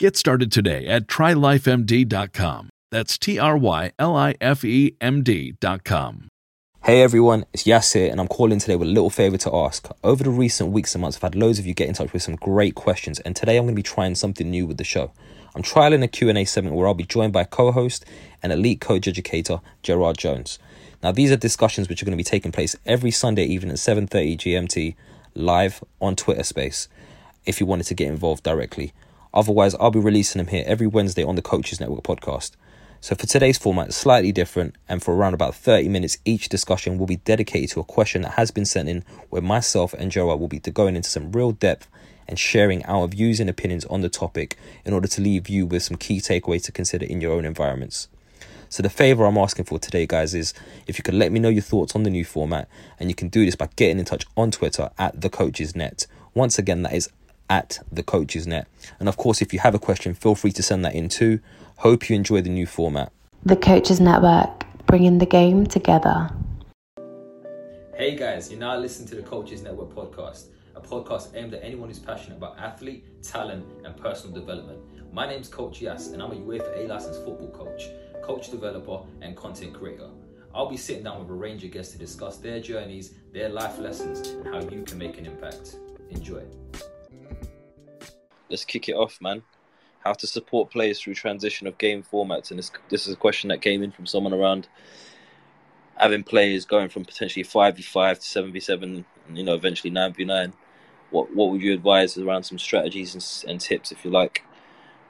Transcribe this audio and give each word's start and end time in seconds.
Get 0.00 0.16
started 0.16 0.52
today 0.52 0.86
at 0.86 1.08
trylifemd.com. 1.08 2.70
That's 2.92 3.18
T 3.18 3.36
R 3.36 3.56
Y 3.56 3.90
L 3.98 4.14
I 4.14 4.36
F 4.40 4.64
E 4.64 4.94
M 5.00 5.24
D.com. 5.24 6.28
Hey 6.84 7.02
everyone, 7.02 7.44
it's 7.52 7.66
Yas 7.66 7.92
here, 7.94 8.08
and 8.08 8.20
I'm 8.20 8.28
calling 8.28 8.60
today 8.60 8.76
with 8.76 8.86
a 8.86 8.92
little 8.92 9.10
favor 9.10 9.36
to 9.38 9.52
ask. 9.52 9.88
Over 10.04 10.22
the 10.22 10.30
recent 10.30 10.70
weeks 10.70 10.94
and 10.94 11.02
months, 11.02 11.16
I've 11.16 11.24
had 11.24 11.34
loads 11.34 11.58
of 11.58 11.66
you 11.66 11.74
get 11.74 11.88
in 11.88 11.94
touch 11.94 12.12
with 12.12 12.22
some 12.22 12.36
great 12.36 12.76
questions, 12.76 13.18
and 13.18 13.34
today 13.34 13.56
I'm 13.56 13.64
going 13.64 13.74
to 13.74 13.76
be 13.76 13.82
trying 13.82 14.14
something 14.14 14.48
new 14.48 14.66
with 14.66 14.76
the 14.76 14.84
show. 14.84 15.10
I'm 15.56 15.64
trialing 15.64 16.04
a 16.04 16.06
Q&A 16.06 16.44
segment 16.44 16.76
where 16.76 16.86
I'll 16.86 16.94
be 16.94 17.02
joined 17.02 17.32
by 17.32 17.42
co-host 17.42 18.04
and 18.40 18.52
elite 18.52 18.80
coach 18.80 19.08
educator 19.08 19.60
Gerard 19.82 20.16
Jones. 20.16 20.60
Now, 21.02 21.10
these 21.10 21.32
are 21.32 21.36
discussions 21.36 21.88
which 21.88 22.02
are 22.02 22.06
going 22.06 22.16
to 22.16 22.16
be 22.16 22.22
taking 22.22 22.52
place 22.52 22.76
every 22.86 23.10
Sunday 23.10 23.46
evening 23.46 23.72
at 23.72 23.78
7:30 23.78 24.38
GMT, 24.38 24.94
live 25.34 25.82
on 26.00 26.14
Twitter 26.14 26.44
Space. 26.44 26.86
If 27.44 27.58
you 27.58 27.66
wanted 27.66 27.88
to 27.88 27.94
get 27.94 28.06
involved 28.06 28.44
directly. 28.44 28.92
Otherwise, 29.34 29.74
I'll 29.76 29.90
be 29.90 29.98
releasing 29.98 30.38
them 30.38 30.48
here 30.48 30.64
every 30.66 30.86
Wednesday 30.86 31.24
on 31.24 31.34
the 31.34 31.42
Coaches 31.42 31.80
Network 31.80 32.02
podcast. 32.02 32.52
So 33.00 33.14
for 33.14 33.26
today's 33.26 33.58
format, 33.58 33.94
slightly 33.94 34.32
different, 34.32 34.74
and 34.88 35.02
for 35.02 35.14
around 35.14 35.34
about 35.34 35.54
30 35.54 35.88
minutes, 35.88 36.18
each 36.24 36.48
discussion 36.48 36.98
will 36.98 37.06
be 37.06 37.16
dedicated 37.16 37.70
to 37.70 37.80
a 37.80 37.84
question 37.84 38.22
that 38.22 38.32
has 38.32 38.50
been 38.50 38.64
sent 38.64 38.88
in, 38.88 39.04
where 39.30 39.40
myself 39.42 39.94
and 39.94 40.10
Gerard 40.10 40.40
will 40.40 40.48
be 40.48 40.58
going 40.58 40.96
into 40.96 41.08
some 41.08 41.30
real 41.30 41.52
depth 41.52 41.88
and 42.26 42.38
sharing 42.38 42.84
our 42.86 43.06
views 43.06 43.38
and 43.38 43.48
opinions 43.48 43.84
on 43.84 44.00
the 44.00 44.08
topic 44.08 44.56
in 44.84 44.92
order 44.92 45.06
to 45.08 45.20
leave 45.20 45.48
you 45.48 45.64
with 45.64 45.84
some 45.84 45.96
key 45.96 46.18
takeaways 46.18 46.64
to 46.64 46.72
consider 46.72 47.06
in 47.06 47.20
your 47.20 47.32
own 47.32 47.44
environments. 47.44 48.08
So 48.68 48.82
the 48.82 48.90
favor 48.90 49.24
I'm 49.24 49.38
asking 49.38 49.64
for 49.64 49.78
today, 49.78 50.06
guys, 50.06 50.34
is 50.34 50.52
if 50.86 50.98
you 50.98 51.02
could 51.02 51.14
let 51.14 51.32
me 51.32 51.40
know 51.40 51.48
your 51.48 51.62
thoughts 51.62 51.94
on 51.94 52.02
the 52.02 52.10
new 52.10 52.24
format, 52.24 52.68
and 52.98 53.08
you 53.08 53.14
can 53.14 53.28
do 53.28 53.44
this 53.44 53.56
by 53.56 53.68
getting 53.76 53.98
in 53.98 54.04
touch 54.04 54.26
on 54.36 54.50
Twitter 54.50 54.90
at 54.98 55.20
the 55.20 55.30
Coaches 55.30 55.74
Net. 55.74 56.06
Once 56.34 56.58
again, 56.58 56.82
that 56.82 56.92
is 56.92 57.08
at 57.48 57.80
the 57.90 58.02
coaches 58.02 58.46
net. 58.46 58.66
And 59.00 59.08
of 59.08 59.16
course 59.16 59.42
if 59.42 59.52
you 59.52 59.58
have 59.60 59.74
a 59.74 59.78
question 59.78 60.14
feel 60.14 60.34
free 60.34 60.52
to 60.52 60.62
send 60.62 60.84
that 60.84 60.94
in 60.94 61.08
too. 61.08 61.40
Hope 61.76 62.08
you 62.08 62.16
enjoy 62.16 62.40
the 62.40 62.50
new 62.50 62.66
format. 62.66 63.12
The 63.44 63.56
coaches 63.56 64.00
network 64.00 64.64
bringing 64.86 65.18
the 65.18 65.26
game 65.26 65.66
together. 65.66 66.30
Hey 67.94 68.16
guys 68.16 68.50
you're 68.50 68.60
now 68.60 68.76
listening 68.76 69.08
to 69.08 69.16
the 69.16 69.22
coaches 69.22 69.62
network 69.62 69.94
podcast 69.94 70.46
a 70.74 70.80
podcast 70.80 71.34
aimed 71.34 71.54
at 71.54 71.62
anyone 71.64 71.88
who's 71.88 71.98
passionate 71.98 72.36
about 72.36 72.56
athlete 72.58 73.04
talent 73.22 73.66
and 73.84 73.96
personal 73.96 74.32
development. 74.32 74.78
My 75.12 75.26
name's 75.26 75.48
coach 75.48 75.80
yas 75.80 76.08
and 76.08 76.22
i'm 76.22 76.32
a 76.32 76.36
uefa 76.36 76.84
a 76.84 76.86
licensed 76.86 77.24
football 77.24 77.50
coach 77.50 77.88
coach 78.22 78.50
developer 78.50 79.00
and 79.22 79.36
content 79.36 79.74
creator. 79.74 80.10
I'll 80.54 80.68
be 80.68 80.76
sitting 80.76 81.04
down 81.04 81.20
with 81.20 81.30
a 81.30 81.34
range 81.34 81.64
of 81.64 81.70
guests 81.70 81.92
to 81.92 81.98
discuss 81.98 82.38
their 82.38 82.60
journeys, 82.60 83.14
their 83.32 83.48
life 83.48 83.78
lessons, 83.78 84.28
and 84.28 84.46
how 84.46 84.60
you 84.60 84.82
can 84.82 84.98
make 84.98 85.18
an 85.18 85.26
impact. 85.26 85.76
Enjoy 86.10 86.42
let's 88.48 88.64
kick 88.64 88.88
it 88.88 88.94
off, 88.94 89.20
man. 89.20 89.42
How 90.04 90.12
to 90.12 90.26
support 90.26 90.70
players 90.70 91.00
through 91.00 91.14
transition 91.14 91.66
of 91.66 91.76
game 91.78 92.02
formats, 92.02 92.50
and 92.50 92.58
this 92.58 92.70
this 92.88 93.06
is 93.06 93.12
a 93.12 93.16
question 93.16 93.48
that 93.48 93.62
came 93.62 93.82
in 93.82 93.92
from 93.92 94.06
someone 94.06 94.32
around 94.32 94.68
having 95.96 96.22
players 96.22 96.64
going 96.64 96.88
from 96.88 97.04
potentially 97.04 97.42
five 97.42 97.76
v 97.76 97.82
five 97.82 98.18
to 98.18 98.24
seven 98.24 98.52
v 98.52 98.60
seven, 98.60 99.04
you 99.32 99.42
know, 99.42 99.54
eventually 99.54 99.90
nine 99.90 100.12
v 100.12 100.24
nine. 100.24 100.52
What 101.10 101.34
what 101.34 101.50
would 101.50 101.60
you 101.60 101.74
advise 101.74 102.16
around 102.16 102.44
some 102.44 102.58
strategies 102.58 103.14
and, 103.14 103.50
and 103.50 103.60
tips, 103.60 103.92
if 103.92 104.04
you 104.04 104.10
like, 104.10 104.44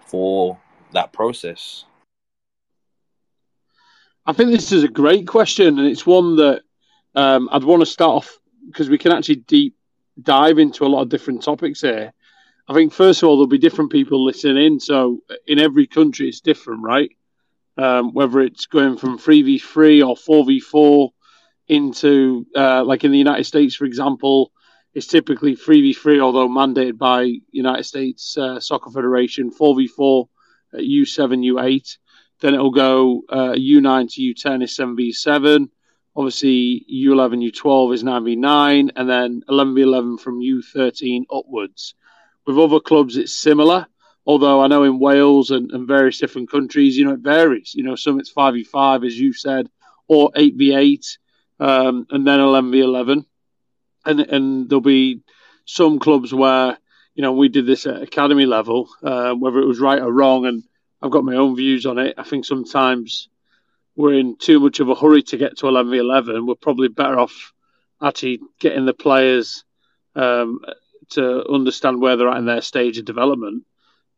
for 0.06 0.58
that 0.92 1.12
process? 1.12 1.84
I 4.24 4.32
think 4.32 4.50
this 4.50 4.72
is 4.72 4.84
a 4.84 4.88
great 4.88 5.26
question, 5.26 5.78
and 5.78 5.86
it's 5.86 6.06
one 6.06 6.36
that 6.36 6.62
um, 7.14 7.48
I'd 7.52 7.64
want 7.64 7.80
to 7.82 7.86
start 7.86 8.16
off 8.16 8.38
because 8.66 8.88
we 8.88 8.98
can 8.98 9.12
actually 9.12 9.36
deep 9.36 9.74
dive 10.20 10.58
into 10.58 10.84
a 10.84 10.88
lot 10.88 11.02
of 11.02 11.08
different 11.08 11.42
topics 11.42 11.80
here. 11.80 12.12
I 12.68 12.74
think 12.74 12.92
first 12.92 13.22
of 13.22 13.28
all 13.28 13.36
there'll 13.36 13.46
be 13.46 13.56
different 13.58 13.90
people 13.90 14.22
listening 14.22 14.62
in, 14.62 14.80
so 14.80 15.22
in 15.46 15.58
every 15.58 15.86
country 15.86 16.28
it's 16.28 16.40
different, 16.40 16.82
right? 16.82 17.10
Um, 17.78 18.12
whether 18.12 18.40
it's 18.40 18.66
going 18.66 18.98
from 18.98 19.16
three 19.16 19.42
v 19.42 19.58
three 19.58 20.02
or 20.02 20.16
four 20.16 20.44
v 20.44 20.60
four 20.60 21.12
into 21.68 22.46
uh, 22.54 22.84
like 22.84 23.04
in 23.04 23.12
the 23.12 23.18
United 23.18 23.44
States, 23.44 23.74
for 23.74 23.86
example, 23.86 24.52
it's 24.92 25.06
typically 25.06 25.54
three 25.54 25.80
v 25.80 25.92
three, 25.94 26.20
although 26.20 26.48
mandated 26.48 26.98
by 26.98 27.32
United 27.50 27.84
States 27.84 28.36
uh, 28.36 28.60
Soccer 28.60 28.90
Federation, 28.90 29.50
four 29.50 29.74
v 29.74 29.86
four 29.86 30.28
at 30.74 30.84
U 30.84 31.06
seven, 31.06 31.42
U 31.42 31.60
eight. 31.60 31.96
Then 32.40 32.54
it'll 32.54 32.70
go 32.70 33.22
uh, 33.30 33.54
U 33.56 33.80
nine 33.80 34.08
to 34.08 34.22
U 34.22 34.34
ten 34.34 34.60
is 34.60 34.76
seven 34.76 34.94
v 34.94 35.12
seven. 35.12 35.70
Obviously, 36.14 36.84
U 36.88 37.12
eleven, 37.12 37.40
U 37.40 37.50
twelve 37.50 37.92
is 37.94 38.04
nine 38.04 38.24
v 38.24 38.36
nine, 38.36 38.90
and 38.96 39.08
then 39.08 39.42
eleven 39.48 39.74
v 39.74 39.82
eleven 39.82 40.18
from 40.18 40.40
U 40.40 40.60
thirteen 40.60 41.24
upwards. 41.32 41.94
With 42.48 42.58
other 42.58 42.80
clubs, 42.80 43.18
it's 43.18 43.34
similar. 43.34 43.86
Although 44.24 44.62
I 44.62 44.68
know 44.68 44.82
in 44.82 44.98
Wales 44.98 45.50
and, 45.50 45.70
and 45.70 45.86
various 45.86 46.16
different 46.16 46.50
countries, 46.50 46.96
you 46.96 47.04
know, 47.04 47.12
it 47.12 47.20
varies. 47.20 47.74
You 47.74 47.82
know, 47.82 47.94
some 47.94 48.18
it's 48.18 48.32
5v5, 48.32 49.06
as 49.06 49.20
you 49.20 49.34
said, 49.34 49.68
or 50.06 50.30
8v8, 50.30 51.18
um, 51.60 52.06
and 52.08 52.26
then 52.26 52.38
11v11. 52.38 53.26
And, 54.06 54.20
and 54.20 54.66
there'll 54.66 54.80
be 54.80 55.20
some 55.66 55.98
clubs 55.98 56.32
where, 56.32 56.78
you 57.14 57.20
know, 57.20 57.32
we 57.32 57.50
did 57.50 57.66
this 57.66 57.84
at 57.84 58.00
academy 58.00 58.46
level, 58.46 58.88
uh, 59.02 59.34
whether 59.34 59.58
it 59.58 59.66
was 59.66 59.78
right 59.78 60.00
or 60.00 60.10
wrong. 60.10 60.46
And 60.46 60.64
I've 61.02 61.10
got 61.10 61.24
my 61.24 61.34
own 61.34 61.54
views 61.54 61.84
on 61.84 61.98
it. 61.98 62.14
I 62.16 62.22
think 62.22 62.46
sometimes 62.46 63.28
we're 63.94 64.14
in 64.14 64.38
too 64.38 64.58
much 64.58 64.80
of 64.80 64.88
a 64.88 64.94
hurry 64.94 65.22
to 65.24 65.36
get 65.36 65.58
to 65.58 65.66
11v11. 65.66 66.46
We're 66.46 66.54
probably 66.54 66.88
better 66.88 67.18
off 67.18 67.52
actually 68.02 68.40
getting 68.58 68.86
the 68.86 68.94
players 68.94 69.64
um, 70.14 70.60
to 71.10 71.48
understand 71.48 72.00
where 72.00 72.16
they're 72.16 72.28
at 72.28 72.38
in 72.38 72.46
their 72.46 72.60
stage 72.60 72.98
of 72.98 73.04
development. 73.04 73.64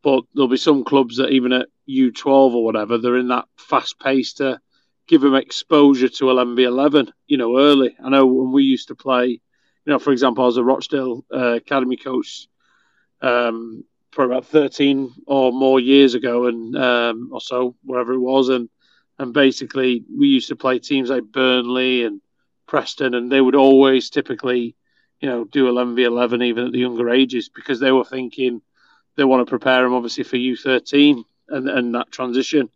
But 0.02 0.24
there'll 0.34 0.48
be 0.48 0.56
some 0.56 0.84
clubs 0.84 1.16
that 1.16 1.30
even 1.30 1.52
at 1.52 1.68
U12 1.88 2.26
or 2.26 2.64
whatever, 2.64 2.98
they're 2.98 3.18
in 3.18 3.28
that 3.28 3.46
fast 3.56 3.98
pace 4.00 4.34
to 4.34 4.60
give 5.06 5.20
them 5.20 5.34
exposure 5.34 6.08
to 6.08 6.24
11v11, 6.26 7.10
you 7.26 7.36
know, 7.36 7.58
early. 7.58 7.94
I 8.02 8.08
know 8.08 8.26
when 8.26 8.52
we 8.52 8.62
used 8.62 8.88
to 8.88 8.94
play, 8.94 9.26
you 9.26 9.40
know, 9.86 9.98
for 9.98 10.12
example, 10.12 10.44
I 10.44 10.46
was 10.46 10.56
a 10.56 10.64
Rochdale 10.64 11.24
uh, 11.34 11.54
Academy 11.54 11.96
coach 11.96 12.46
um, 13.20 13.84
for 14.12 14.24
about 14.24 14.46
13 14.46 15.12
or 15.26 15.52
more 15.52 15.80
years 15.80 16.14
ago 16.14 16.46
and 16.46 16.76
um, 16.76 17.30
or 17.32 17.40
so, 17.40 17.74
wherever 17.82 18.12
it 18.12 18.20
was. 18.20 18.48
And, 18.48 18.68
and 19.18 19.34
basically, 19.34 20.04
we 20.16 20.28
used 20.28 20.48
to 20.48 20.56
play 20.56 20.78
teams 20.78 21.10
like 21.10 21.24
Burnley 21.24 22.04
and 22.04 22.20
Preston, 22.66 23.14
and 23.14 23.30
they 23.30 23.40
would 23.40 23.56
always 23.56 24.10
typically 24.10 24.76
you 25.20 25.28
know, 25.28 25.44
do 25.44 25.68
11 25.68 25.94
v 25.94 26.04
11 26.04 26.42
even 26.42 26.66
at 26.66 26.72
the 26.72 26.78
younger 26.78 27.10
ages 27.10 27.48
because 27.48 27.78
they 27.78 27.92
were 27.92 28.04
thinking 28.04 28.62
they 29.16 29.24
want 29.24 29.46
to 29.46 29.50
prepare 29.50 29.82
them 29.82 29.92
obviously 29.92 30.24
for 30.24 30.36
U13 30.36 31.24
and, 31.48 31.68
and 31.68 31.94
that 31.94 32.10
transition. 32.10 32.70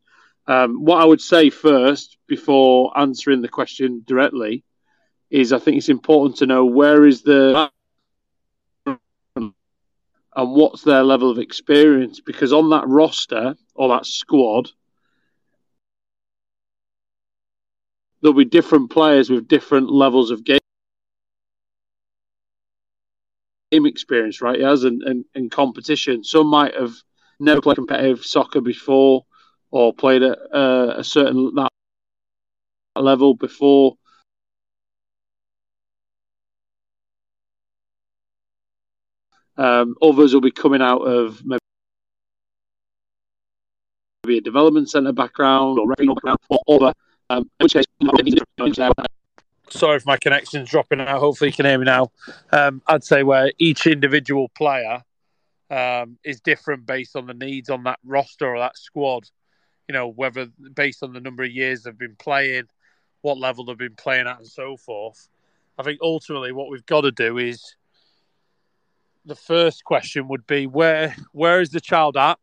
Um, 0.47 0.85
what 0.85 1.01
I 1.01 1.05
would 1.05 1.23
say 1.23 1.49
first, 1.49 2.19
before 2.27 2.97
answering 2.99 3.41
the 3.41 3.49
question 3.49 4.03
directly, 4.07 4.63
is 5.31 5.53
I 5.53 5.59
think 5.59 5.79
it's 5.79 5.89
important 5.89 6.37
to 6.39 6.47
know 6.47 6.67
where 6.67 7.07
is 7.07 7.23
the 7.23 7.71
and 8.87 10.51
what's 10.53 10.83
their 10.83 11.03
level 11.03 11.31
of 11.31 11.39
experience 11.39 12.21
because 12.21 12.53
on 12.53 12.71
that 12.71 12.87
roster 12.87 13.55
or 13.75 13.89
that 13.89 14.05
squad 14.05 14.71
there'll 18.21 18.35
be 18.35 18.45
different 18.45 18.91
players 18.91 19.31
with 19.31 19.49
different 19.49 19.91
levels 19.91 20.31
of 20.31 20.45
game 20.45 20.59
experience, 23.87 24.41
right? 24.41 24.61
As 24.61 24.85
and, 24.85 25.03
and, 25.03 25.25
and 25.35 25.51
competition. 25.51 26.25
Some 26.25 26.47
might 26.47 26.75
have 26.75 26.95
never 27.41 27.61
played 27.61 27.77
competitive 27.77 28.25
soccer 28.25 28.61
before 28.61 29.25
or 29.71 29.93
played 29.93 30.23
at 30.23 30.39
uh, 30.53 30.95
a 30.97 31.05
certain 31.05 31.55
that 31.57 31.69
level 32.97 33.35
before. 33.35 33.97
Um, 39.57 39.95
others 40.03 40.35
will 40.35 40.41
be 40.41 40.51
coming 40.51 40.83
out 40.83 41.03
of 41.03 41.41
maybe 41.45 41.61
a 44.39 44.41
development 44.41 44.91
centre 44.91 45.13
background 45.13 45.79
or 45.79 45.89
regional 45.89 46.17
background 46.17 46.39
or 46.49 46.59
other. 46.69 46.93
Um, 47.31 47.49
in 47.61 47.65
which 47.65 47.75
case, 47.75 47.85
sorry 49.71 49.97
if 49.97 50.07
my 50.07 50.17
connection's 50.17 50.71
dropping 50.71 51.01
out. 51.01 51.21
Hopefully, 51.21 51.51
you 51.51 51.55
can 51.55 51.67
hear 51.67 51.79
me 51.79 51.85
now. 51.85 52.11
Um, 52.53 52.83
I'd 52.87 53.05
say 53.05 53.23
where 53.23 53.53
each 53.59 53.87
individual 53.87 54.49
player 54.49 55.03
um, 55.71 56.19
is 56.25 56.41
different 56.41 56.87
based 56.87 57.17
on 57.17 57.27
the 57.27 57.35
needs 57.35 57.71
on 57.71 57.85
that 57.85 57.99
roster 58.05 58.47
or 58.47 58.59
that 58.59 58.77
squad. 58.77 59.29
You 59.89 59.93
know, 59.93 60.09
whether 60.09 60.47
based 60.75 61.03
on 61.03 61.13
the 61.13 61.21
number 61.21 61.43
of 61.43 61.51
years 61.51 61.83
they've 61.83 61.97
been 61.97 62.17
playing, 62.17 62.65
what 63.23 63.39
level 63.39 63.65
they've 63.65 63.77
been 63.77 63.97
playing 63.97 64.27
at, 64.27 64.39
and 64.39 64.47
so 64.47 64.77
forth. 64.77 65.29
I 65.79 65.83
think 65.83 65.99
ultimately 66.03 66.53
what 66.53 66.71
we've 66.71 66.87
got 66.87 67.03
to 67.03 67.11
do 67.11 67.39
is 67.39 67.75
the 69.25 69.35
first 69.35 69.85
question 69.85 70.29
would 70.29 70.47
be 70.47 70.67
where 70.67 71.17
where 71.33 71.61
is 71.61 71.71
the 71.71 71.81
child 71.81 72.17
at? 72.17 72.39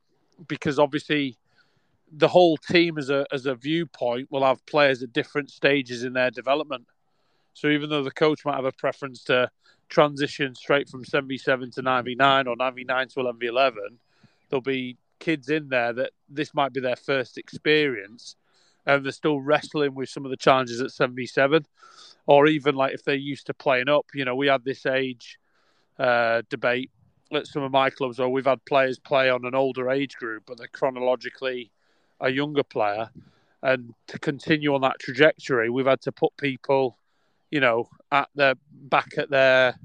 Because 0.47 0.79
obviously 0.79 1.37
the 2.11 2.27
whole 2.27 2.57
team 2.57 2.97
as 2.97 3.09
a 3.09 3.25
as 3.31 3.45
a 3.45 3.55
viewpoint 3.55 4.29
will 4.31 4.43
have 4.43 4.65
players 4.65 5.01
at 5.01 5.13
different 5.13 5.49
stages 5.49 6.03
in 6.03 6.13
their 6.13 6.31
development. 6.31 6.85
So 7.53 7.67
even 7.67 7.89
though 7.89 8.03
the 8.03 8.11
coach 8.11 8.45
might 8.45 8.55
have 8.55 8.65
a 8.65 8.71
preference 8.71 9.23
to 9.25 9.49
transition 9.89 10.55
straight 10.55 10.89
from 10.89 11.03
7v7 11.03 11.73
to 11.75 11.83
9v9 11.83 12.47
or 12.47 12.55
9v9 12.55 13.13
to 13.13 13.19
11v11, 13.19 13.73
there'll 14.49 14.61
be 14.61 14.97
kids 15.19 15.49
in 15.49 15.69
there 15.69 15.93
that 15.93 16.11
this 16.29 16.53
might 16.53 16.73
be 16.73 16.79
their 16.79 16.95
first 16.95 17.37
experience 17.37 18.35
and 18.85 19.05
they're 19.05 19.11
still 19.11 19.39
wrestling 19.39 19.93
with 19.93 20.09
some 20.09 20.25
of 20.25 20.31
the 20.31 20.37
challenges 20.37 20.81
at 20.81 20.87
7v7 20.87 21.63
or 22.25 22.47
even 22.47 22.75
like 22.75 22.93
if 22.93 23.03
they're 23.03 23.15
used 23.15 23.45
to 23.45 23.53
playing 23.53 23.87
up 23.87 24.05
you 24.15 24.25
know 24.25 24.35
we 24.35 24.47
had 24.47 24.65
this 24.65 24.85
age 24.87 25.39
uh, 25.99 26.41
debate 26.49 26.89
at 27.31 27.45
some 27.45 27.61
of 27.61 27.71
my 27.71 27.89
clubs 27.89 28.17
where 28.17 28.27
we've 28.27 28.45
had 28.45 28.63
players 28.65 28.97
play 28.97 29.29
on 29.29 29.45
an 29.45 29.53
older 29.53 29.91
age 29.91 30.15
group 30.15 30.43
but 30.47 30.57
they're 30.57 30.67
chronologically 30.67 31.71
a 32.19 32.29
younger 32.29 32.63
player. 32.63 33.09
And 33.63 33.93
to 34.07 34.17
continue 34.17 34.73
on 34.73 34.81
that 34.81 34.99
trajectory 34.99 35.69
we've 35.69 35.85
had 35.85 36.01
to 36.01 36.11
put 36.11 36.35
people 36.37 36.97
you 37.51 37.59
know, 37.59 37.87
at 38.11 38.29
their 38.33 38.55
back 38.71 39.17
at 39.17 39.29
their 39.29 39.75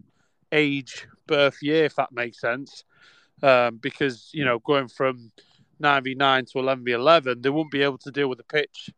age, 0.52 1.06
birth 1.26 1.58
year, 1.62 1.84
if 1.84 1.96
that 1.96 2.12
makes 2.12 2.40
sense. 2.40 2.84
Um, 3.42 3.76
because 3.76 4.30
you 4.32 4.44
know, 4.44 4.58
going 4.60 4.88
from 4.88 5.32
nine 5.78 6.04
v 6.04 6.14
nine 6.14 6.46
to 6.46 6.58
eleven 6.58 6.84
v 6.84 6.92
eleven, 6.92 7.42
they 7.42 7.50
won't 7.50 7.70
be 7.70 7.82
able 7.82 7.98
to 7.98 8.10
deal 8.10 8.28
with 8.28 8.38
the 8.38 8.44
pitch, 8.44 8.90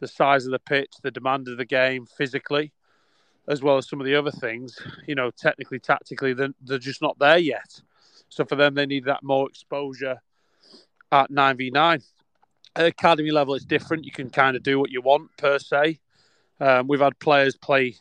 the 0.00 0.08
size 0.08 0.44
of 0.44 0.52
the 0.52 0.58
pitch, 0.58 0.92
the 1.02 1.10
demand 1.10 1.48
of 1.48 1.56
the 1.56 1.64
game 1.64 2.04
physically, 2.04 2.72
as 3.48 3.62
well 3.62 3.78
as 3.78 3.88
some 3.88 4.00
of 4.00 4.06
the 4.06 4.14
other 4.14 4.30
things. 4.30 4.78
You 5.06 5.14
know, 5.14 5.30
technically, 5.30 5.78
tactically, 5.78 6.34
they're, 6.34 6.54
they're 6.62 6.78
just 6.78 7.00
not 7.00 7.18
there 7.18 7.38
yet. 7.38 7.80
So 8.28 8.44
for 8.44 8.56
them, 8.56 8.74
they 8.74 8.84
need 8.84 9.06
that 9.06 9.22
more 9.22 9.48
exposure 9.48 10.20
at 11.10 11.30
nine 11.30 11.56
v 11.56 11.70
nine. 11.70 12.02
At 12.76 12.86
academy 12.86 13.30
level, 13.30 13.54
it's 13.54 13.64
different. 13.64 14.04
You 14.04 14.12
can 14.12 14.28
kind 14.28 14.54
of 14.54 14.62
do 14.62 14.78
what 14.78 14.90
you 14.90 15.00
want 15.00 15.30
per 15.38 15.58
se. 15.58 15.98
Um, 16.60 16.88
we've 16.88 17.00
had 17.00 17.18
players 17.18 17.56
play 17.56 17.96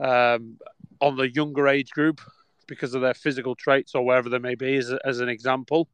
um, 0.00 0.58
on 1.00 1.16
the 1.16 1.32
younger 1.32 1.68
age 1.68 1.90
group 1.90 2.20
because 2.66 2.94
of 2.94 3.02
their 3.02 3.14
physical 3.14 3.54
traits 3.54 3.94
or 3.94 4.04
wherever 4.04 4.28
they 4.28 4.38
may 4.38 4.54
be, 4.54 4.76
as, 4.76 4.92
as 5.04 5.20
an 5.20 5.28
example. 5.28 5.88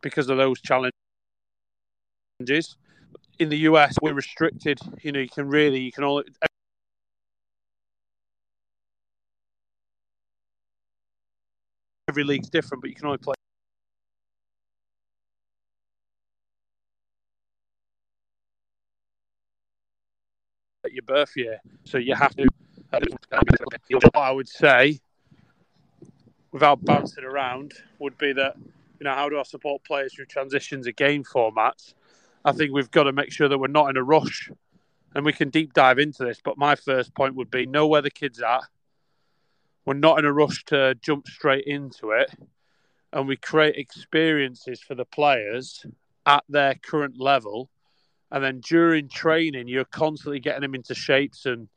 Because 0.00 0.28
of 0.28 0.36
those 0.36 0.60
challenges. 0.60 0.92
In 3.38 3.48
the 3.48 3.58
US, 3.58 3.96
we're 4.02 4.14
restricted. 4.14 4.78
You 5.02 5.12
know, 5.12 5.20
you 5.20 5.28
can 5.28 5.48
really, 5.48 5.80
you 5.80 5.92
can 5.92 6.04
only. 6.04 6.24
Every 12.08 12.24
league's 12.24 12.50
different, 12.50 12.82
but 12.82 12.90
you 12.90 12.96
can 12.96 13.06
only 13.06 13.18
play 13.18 13.34
your 20.92 21.02
birth 21.02 21.36
year. 21.36 21.60
So 21.84 21.98
you 21.98 22.14
have 22.14 22.34
to. 22.36 22.46
I 24.14 24.30
would 24.30 24.48
say, 24.48 25.00
without 26.52 26.84
bouncing 26.84 27.24
around, 27.24 27.72
would 27.98 28.18
be 28.18 28.32
that 28.34 28.56
you 28.56 29.04
know 29.04 29.14
how 29.14 29.28
do 29.28 29.38
I 29.38 29.42
support 29.42 29.82
players 29.84 30.14
through 30.14 30.26
transitions 30.26 30.86
of 30.86 30.96
game 30.96 31.24
formats? 31.24 31.94
I 32.44 32.52
think 32.52 32.72
we've 32.72 32.90
got 32.90 33.04
to 33.04 33.12
make 33.12 33.32
sure 33.32 33.48
that 33.48 33.58
we're 33.58 33.68
not 33.68 33.90
in 33.90 33.96
a 33.96 34.02
rush, 34.02 34.50
and 35.14 35.24
we 35.24 35.32
can 35.32 35.50
deep 35.50 35.72
dive 35.72 35.98
into 35.98 36.24
this. 36.24 36.40
But 36.44 36.58
my 36.58 36.74
first 36.74 37.14
point 37.14 37.34
would 37.36 37.50
be 37.50 37.66
know 37.66 37.86
where 37.86 38.02
the 38.02 38.10
kids 38.10 38.40
are. 38.40 38.62
We're 39.84 39.94
not 39.94 40.18
in 40.18 40.24
a 40.24 40.32
rush 40.32 40.64
to 40.66 40.94
jump 40.96 41.26
straight 41.26 41.64
into 41.66 42.10
it, 42.10 42.30
and 43.12 43.26
we 43.26 43.36
create 43.36 43.76
experiences 43.76 44.80
for 44.80 44.94
the 44.94 45.04
players 45.04 45.84
at 46.26 46.44
their 46.48 46.74
current 46.74 47.18
level 47.18 47.68
and 48.32 48.42
then 48.42 48.60
during 48.60 49.08
training, 49.08 49.68
you're 49.68 49.84
constantly 49.84 50.40
getting 50.40 50.62
them 50.62 50.74
into 50.74 50.94
shapes 50.94 51.44
and 51.44 51.68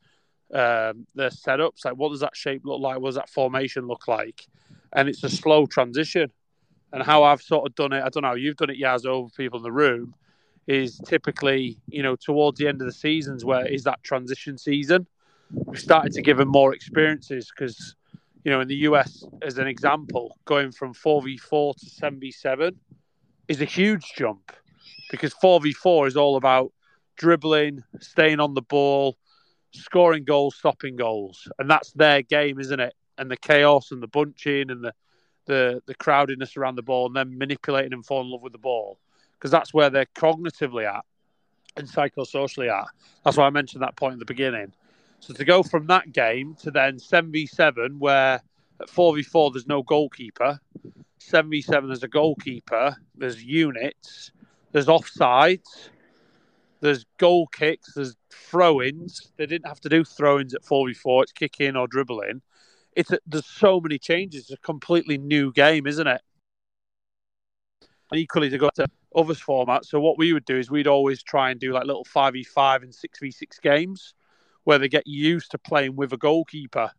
um, 0.54 1.06
their 1.14 1.30
setups. 1.30 1.84
Like, 1.84 1.96
what 1.96 2.12
does 2.12 2.22
that 2.22 2.36
shape 2.36 2.62
look 2.64 2.80
like? 2.80 2.98
What 2.98 3.10
does 3.10 3.16
that 3.16 3.30
formation 3.30 3.88
look 3.88 4.08
like? 4.08 4.48
And 4.94 5.10
it's 5.10 5.22
a 5.26 5.30
slow 5.30 5.66
transition. 5.66 6.32
And 6.94 7.04
how 7.04 7.24
I've 7.24 7.42
sort 7.42 7.68
of 7.68 7.76
done 7.76 7.92
it, 7.92 8.02
I 8.02 8.08
don't 8.08 8.22
know, 8.22 8.30
how 8.30 8.36
you've 8.36 8.56
done 8.56 8.70
it, 8.70 8.78
Yas, 8.78 9.06
over 9.06 9.28
people 9.36 9.60
in 9.60 9.64
the 9.64 9.72
room, 9.72 10.16
is 10.66 10.98
typically, 11.06 11.78
you 11.90 12.02
know, 12.02 12.16
towards 12.16 12.58
the 12.58 12.70
end 12.70 12.80
of 12.80 12.88
the 12.88 12.94
seasons 12.94 13.44
where 13.44 13.66
is 13.66 13.84
that 13.84 14.02
transition 14.02 14.58
season. 14.58 15.06
We 15.52 15.76
started 15.76 16.14
to 16.14 16.22
give 16.22 16.38
them 16.38 16.48
more 16.48 16.74
experiences 16.74 17.52
because, 17.54 17.98
you 18.46 18.52
know, 18.52 18.62
in 18.62 18.70
the 18.70 18.78
US, 18.88 19.26
as 19.42 19.58
an 19.58 19.68
example, 19.68 20.38
going 20.46 20.72
from 20.72 20.94
4v4 20.94 21.76
to 21.76 21.86
7v7 21.86 22.76
is 23.50 23.62
a 23.62 23.66
huge 23.66 24.14
jump 24.16 24.54
because 25.10 25.34
4v4 25.34 26.08
is 26.08 26.18
all 26.18 26.36
about 26.38 26.72
dribbling, 27.18 27.84
staying 28.00 28.40
on 28.40 28.54
the 28.54 28.62
ball, 28.62 29.18
scoring 29.72 30.24
goals, 30.24 30.56
stopping 30.56 30.96
goals. 30.96 31.48
And 31.60 31.70
that's 31.70 31.92
their 31.92 32.22
game, 32.22 32.60
isn't 32.60 32.80
it? 32.80 32.94
And 33.18 33.30
the 33.30 33.38
chaos 33.38 33.92
and 33.92 34.02
the 34.02 34.08
bunching 34.08 34.70
and 34.70 34.84
the, 34.84 34.94
the, 35.46 35.82
the 35.86 35.96
crowdedness 35.96 36.58
around 36.58 36.76
the 36.76 36.84
ball 36.84 37.08
and 37.08 37.16
then 37.16 37.38
manipulating 37.38 37.94
and 37.94 38.06
falling 38.06 38.28
in 38.28 38.32
love 38.32 38.42
with 38.42 38.54
the 38.54 38.58
ball. 38.60 39.00
Because 39.34 39.52
that's 39.52 39.74
where 39.74 39.90
they're 39.90 40.08
cognitively 40.18 40.86
at 40.86 41.06
and 41.78 41.88
psychosocially 41.88 42.72
at. 42.72 42.88
That's 43.24 43.38
why 43.38 43.46
I 43.46 43.50
mentioned 43.50 43.84
that 43.84 43.96
point 43.96 44.14
at 44.14 44.20
the 44.20 44.26
beginning. 44.26 44.74
So 45.20 45.34
to 45.34 45.46
go 45.46 45.64
from 45.64 45.88
that 45.88 46.12
game 46.12 46.56
to 46.62 46.72
then 46.72 46.98
7v7, 46.98 47.98
where 48.00 48.42
at 48.82 48.90
4v4 48.90 49.54
there's 49.54 49.68
no 49.68 49.84
goalkeeper, 49.84 50.60
7v7 51.20 51.88
there's 51.88 52.04
a 52.04 52.08
goalkeeper, 52.08 52.96
there's 53.16 53.44
units, 53.44 54.32
there's 54.76 54.88
offsides, 54.88 55.88
there's 56.82 57.06
goal 57.18 57.48
kicks, 57.48 57.94
there's 57.94 58.18
throw-ins. 58.30 59.32
They 59.38 59.46
didn't 59.46 59.70
have 59.70 59.80
to 59.80 59.88
do 59.88 60.04
throw-ins 60.04 60.54
at 60.54 60.66
4v4. 60.66 61.24
It's 61.24 61.32
kicking 61.32 61.78
or 61.78 61.88
dribbling. 61.88 62.42
It's 62.94 63.10
a, 63.10 63.20
there's 63.26 63.46
so 63.46 63.80
many 63.80 63.98
changes. 63.98 64.42
It's 64.42 64.52
a 64.52 64.58
completely 64.58 65.18
new 65.18 65.54
game, 65.54 65.88
isn't 65.88 66.06
it? 66.06 66.20
And 68.12 68.20
equally 68.20 68.50
to 68.50 68.58
go 68.58 68.70
to 68.76 68.86
other 69.16 69.34
formats. 69.34 69.86
So 69.86 70.02
what 70.02 70.18
we 70.18 70.34
would 70.34 70.44
do 70.44 70.58
is 70.58 70.70
we'd 70.70 70.88
always 70.88 71.24
try 71.24 71.52
and 71.52 71.60
do 71.60 71.72
like 71.72 71.86
little 71.86 72.04
5v5 72.14 72.84
and 72.84 72.92
6v6 72.92 73.62
games 73.62 74.14
where 74.66 74.78
they 74.78 74.90
get 74.90 75.08
used 75.08 75.52
to 75.52 75.58
playing 75.58 75.96
with 75.96 76.12
a 76.12 76.18
goalkeeper. 76.18 76.92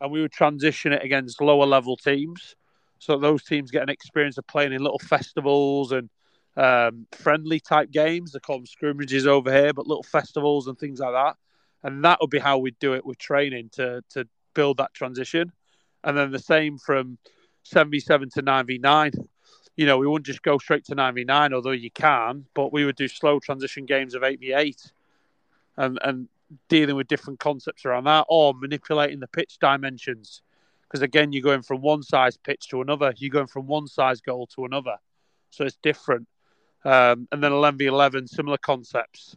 And 0.00 0.10
we 0.10 0.22
would 0.22 0.32
transition 0.32 0.92
it 0.92 1.04
against 1.04 1.40
lower 1.40 1.66
level 1.66 1.96
teams. 1.96 2.56
So 2.98 3.16
those 3.16 3.44
teams 3.44 3.70
get 3.70 3.84
an 3.84 3.90
experience 3.90 4.38
of 4.38 4.46
playing 4.48 4.72
in 4.72 4.82
little 4.82 4.98
festivals 4.98 5.92
and 5.92 6.10
um, 6.56 7.06
friendly 7.12 7.60
type 7.60 7.90
games. 7.90 8.32
They 8.32 8.38
call 8.38 8.58
them 8.58 8.66
scrimmages 8.66 9.26
over 9.26 9.52
here, 9.52 9.72
but 9.72 9.86
little 9.86 10.02
festivals 10.02 10.66
and 10.68 10.78
things 10.78 11.00
like 11.00 11.12
that. 11.12 11.36
And 11.82 12.04
that 12.04 12.18
would 12.20 12.30
be 12.30 12.38
how 12.38 12.58
we'd 12.58 12.78
do 12.78 12.94
it 12.94 13.04
with 13.04 13.18
training 13.18 13.70
to 13.74 14.02
to 14.10 14.28
build 14.54 14.76
that 14.78 14.94
transition. 14.94 15.52
And 16.04 16.16
then 16.16 16.30
the 16.30 16.38
same 16.38 16.78
from 16.78 17.18
7v7 17.64 18.32
to 18.34 18.42
9v9. 18.42 19.26
You 19.76 19.86
know, 19.86 19.98
we 19.98 20.06
wouldn't 20.06 20.26
just 20.26 20.42
go 20.42 20.58
straight 20.58 20.84
to 20.86 20.96
9v9, 20.96 21.54
although 21.54 21.70
you 21.70 21.90
can, 21.90 22.44
but 22.54 22.72
we 22.72 22.84
would 22.84 22.96
do 22.96 23.08
slow 23.08 23.40
transition 23.40 23.86
games 23.86 24.14
of 24.14 24.22
8v8 24.22 24.92
and 25.78 25.98
and 26.02 26.28
dealing 26.68 26.96
with 26.96 27.08
different 27.08 27.38
concepts 27.38 27.86
around 27.86 28.04
that, 28.04 28.26
or 28.28 28.52
manipulating 28.54 29.20
the 29.20 29.28
pitch 29.28 29.58
dimensions. 29.58 30.42
Because 30.82 31.02
again, 31.02 31.32
you're 31.32 31.42
going 31.42 31.62
from 31.62 31.80
one 31.80 32.02
size 32.02 32.36
pitch 32.36 32.68
to 32.68 32.82
another. 32.82 33.14
You're 33.16 33.30
going 33.30 33.46
from 33.46 33.66
one 33.66 33.86
size 33.86 34.20
goal 34.20 34.46
to 34.48 34.66
another, 34.66 34.96
so 35.50 35.64
it's 35.64 35.78
different. 35.82 36.28
Um, 36.84 37.28
and 37.30 37.42
then 37.42 37.52
11v11, 37.52 38.28
similar 38.28 38.58
concepts 38.58 39.36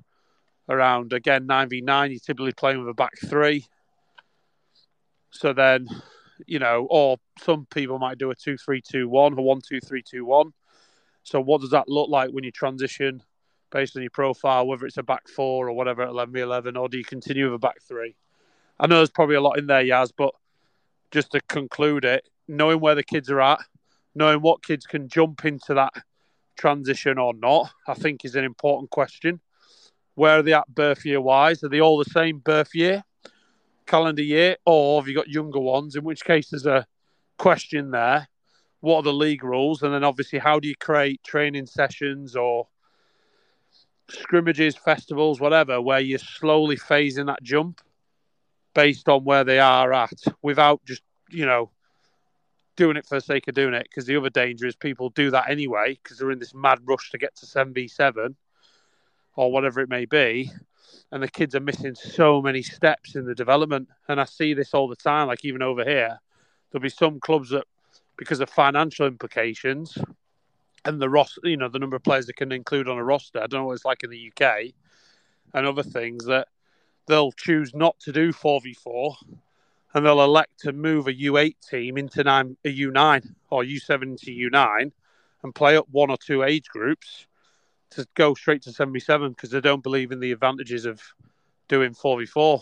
around 0.68 1.14
again 1.14 1.48
9v9. 1.48 2.10
You're 2.10 2.20
typically 2.20 2.54
playing 2.54 2.80
with 2.80 2.90
a 2.90 2.94
back 2.94 3.14
three. 3.26 3.66
So 5.32 5.54
then, 5.54 5.88
you 6.48 6.60
know, 6.60 6.88
or 6.90 7.18
some 7.40 7.68
people 7.70 8.00
might 8.00 8.18
do 8.18 8.32
a 8.32 8.36
2 8.36 8.58
3 8.58 8.82
2 8.82 9.10
1 9.10 9.34
or 9.34 9.44
1 9.44 9.62
2 9.68 9.80
3 9.80 10.02
2 10.02 10.26
1. 10.26 10.54
So, 11.24 11.42
what 11.42 11.62
does 11.62 11.72
that 11.72 11.90
look 11.90 12.10
like 12.10 12.32
when 12.32 12.44
you 12.44 12.52
transition 12.52 13.22
based 13.72 13.96
on 13.98 14.04
your 14.04 14.12
profile, 14.12 14.66
whether 14.66 14.86
it's 14.86 14.98
a 14.98 15.04
back 15.04 15.28
four 15.28 15.68
or 15.68 15.74
whatever 15.74 16.04
at 16.04 16.10
11 16.10 16.36
11, 16.38 16.78
or 16.78 16.88
do 16.88 16.98
you 16.98 17.04
continue 17.04 17.46
with 17.46 17.56
a 17.56 17.60
back 17.60 17.82
three? 17.82 18.16
I 18.80 18.88
know 18.88 18.98
there's 18.98 19.10
probably 19.10 19.36
a 19.36 19.42
lot 19.42 19.58
in 19.58 19.68
there, 19.68 19.82
Yas, 19.82 20.12
but 20.12 20.34
just 21.12 21.32
to 21.32 21.42
conclude 21.42 22.06
it, 22.06 22.28
knowing 22.48 22.80
where 22.80 22.96
the 22.96 23.04
kids 23.04 23.30
are 23.30 23.42
at, 23.42 23.60
knowing 24.14 24.42
what 24.42 24.64
kids 24.64 24.86
can 24.86 25.10
jump 25.10 25.46
into 25.46 25.74
that 25.74 25.94
transition 26.56 27.18
or 27.18 27.34
not, 27.34 27.72
I 27.88 27.94
think 27.94 28.24
is 28.24 28.36
an 28.36 28.44
important 28.44 28.90
question. 28.90 29.40
Where 30.16 30.40
are 30.40 30.42
they 30.42 30.54
at 30.54 30.74
birth 30.74 31.06
year 31.06 31.22
wise? 31.22 31.64
Are 31.64 31.70
they 31.70 31.82
all 31.82 31.98
the 31.98 32.10
same 32.10 32.40
birth 32.40 32.74
year, 32.74 33.04
calendar 33.86 34.24
year, 34.24 34.58
or 34.66 35.00
have 35.02 35.08
you 35.08 35.16
got 35.16 35.28
younger 35.28 35.60
ones? 35.60 35.96
In 35.96 36.04
which 36.04 36.24
case, 36.24 36.50
there's 36.50 36.66
a 36.66 36.88
question 37.38 37.92
there 37.92 38.28
what 38.86 38.98
are 38.98 39.04
the 39.04 39.14
league 39.14 39.44
rules, 39.44 39.82
and 39.82 39.92
then 39.92 40.04
obviously 40.04 40.38
how 40.38 40.60
do 40.60 40.68
you 40.68 40.76
create 40.76 41.24
training 41.24 41.66
sessions 41.66 42.36
or 42.36 42.68
scrimmages, 44.12 44.76
festivals, 44.76 45.40
whatever, 45.40 45.82
where 45.82 46.00
you're 46.00 46.20
slowly 46.20 46.78
phasing 46.78 47.26
that 47.26 47.42
jump 47.42 47.82
based 48.76 49.10
on 49.10 49.24
where 49.24 49.44
they 49.44 49.58
are 49.58 49.92
at, 49.92 50.14
without 50.44 50.86
just 50.86 51.02
you 51.32 51.48
know 51.48 51.72
doing 52.76 52.98
it 52.98 53.06
for 53.06 53.16
the 53.16 53.22
sake 53.22 53.48
of 53.48 53.56
doing 53.56 53.74
it. 53.74 53.88
Because 53.90 54.06
the 54.06 54.16
other 54.16 54.30
danger 54.30 54.68
is 54.68 54.76
people 54.76 55.10
do 55.10 55.32
that 55.32 55.50
anyway 55.50 56.00
because 56.02 56.18
they're 56.18 56.32
in 56.32 56.40
this 56.40 56.54
mad 56.54 56.80
rush 56.86 57.12
to 57.12 57.18
get 57.18 57.36
to 57.38 57.46
seven 57.46 57.74
v 57.74 57.88
seven 57.88 58.36
or 59.36 59.52
whatever 59.52 59.82
it 59.82 59.90
may 59.90 60.06
be. 60.06 60.52
And 61.12 61.22
the 61.22 61.28
kids 61.28 61.56
are 61.56 61.60
missing 61.60 61.96
so 61.96 62.42
many 62.42 62.62
steps 62.62 63.16
in 63.16 63.26
the 63.26 63.36
development. 63.36 63.90
And 64.08 64.20
I 64.20 64.26
see 64.26 64.54
this 64.54 64.74
all 64.74 64.88
the 64.88 64.96
time, 64.96 65.28
like 65.28 65.46
even 65.46 65.62
over 65.62 65.84
here, 65.84 66.20
there'll 66.72 66.82
be 66.82 66.90
some 66.90 67.20
clubs 67.20 67.50
that 67.50 67.66
because 68.18 68.40
of 68.40 68.50
financial 68.50 69.08
implications 69.08 69.98
and 70.86 71.02
the 71.02 71.10
roster, 71.10 71.42
you 71.44 71.58
know, 71.58 71.68
the 71.68 71.80
number 71.80 71.96
of 71.96 72.04
players 72.04 72.28
they 72.28 72.34
can 72.34 72.52
include 72.52 72.88
on 72.88 72.98
a 72.98 73.04
roster. 73.04 73.40
I 73.40 73.48
don't 73.48 73.62
know 73.62 73.66
what 73.66 73.74
it's 73.74 73.86
like 73.86 74.04
in 74.04 74.10
the 74.10 74.32
UK 74.32 74.74
and 75.54 75.66
other 75.66 75.84
things 75.84 76.26
that 76.26 76.48
they'll 77.08 77.32
choose 77.32 77.74
not 77.74 78.00
to 78.02 78.12
do 78.12 78.32
4v4 78.32 79.16
and 79.96 80.06
they'll 80.06 80.22
elect 80.22 80.60
to 80.60 80.74
move 80.74 81.08
a 81.08 81.14
U8 81.14 81.56
team 81.68 81.98
into 81.98 82.22
nine, 82.24 82.58
a 82.66 82.78
U9 82.78 83.34
or 83.50 83.64
U7 83.64 84.20
to 84.20 84.32
U9 84.32 84.92
and 85.42 85.56
play 85.56 85.78
up 85.78 85.88
one 85.90 86.12
or 86.12 86.18
two 86.18 86.44
age 86.44 86.68
groups 86.68 87.28
to 87.92 88.06
go 88.14 88.34
straight 88.34 88.62
to 88.64 88.74
77 88.74 89.32
because 89.32 89.52
they 89.52 89.62
don't 89.62 89.82
believe 89.82 90.12
in 90.12 90.20
the 90.20 90.34
advantages 90.34 90.86
of 90.86 91.02
doing 91.70 91.94
4v4. 91.94 92.62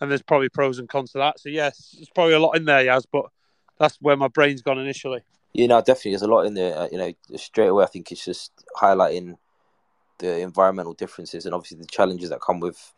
And 0.00 0.10
there's 0.10 0.22
probably 0.22 0.48
pros 0.48 0.80
and 0.80 0.88
cons 0.88 1.12
to 1.12 1.18
that. 1.18 1.38
So, 1.38 1.48
yes, 1.48 1.94
there's 1.96 2.10
probably 2.10 2.34
a 2.34 2.40
lot 2.40 2.56
in 2.56 2.64
there, 2.64 2.82
Yas, 2.82 3.06
but 3.06 3.26
that's 3.78 3.98
where 4.00 4.16
my 4.16 4.26
brain's 4.26 4.62
gone 4.62 4.80
initially. 4.80 5.20
You 5.52 5.68
know, 5.68 5.80
definitely, 5.80 6.12
there's 6.12 6.22
a 6.22 6.26
lot 6.26 6.46
in 6.46 6.54
there. 6.54 6.76
Uh, 6.76 6.88
you 6.90 6.98
know, 6.98 7.12
straight 7.36 7.68
away, 7.68 7.84
I 7.84 7.86
think 7.86 8.10
it's 8.10 8.24
just 8.24 8.50
highlighting 8.76 9.36
the 10.18 10.40
environmental 10.40 10.94
differences 10.94 11.46
and 11.46 11.54
obviously 11.54 11.78
the 11.78 11.86
challenges 11.86 12.30
that 12.30 12.40
come 12.40 12.58
with 12.58 12.92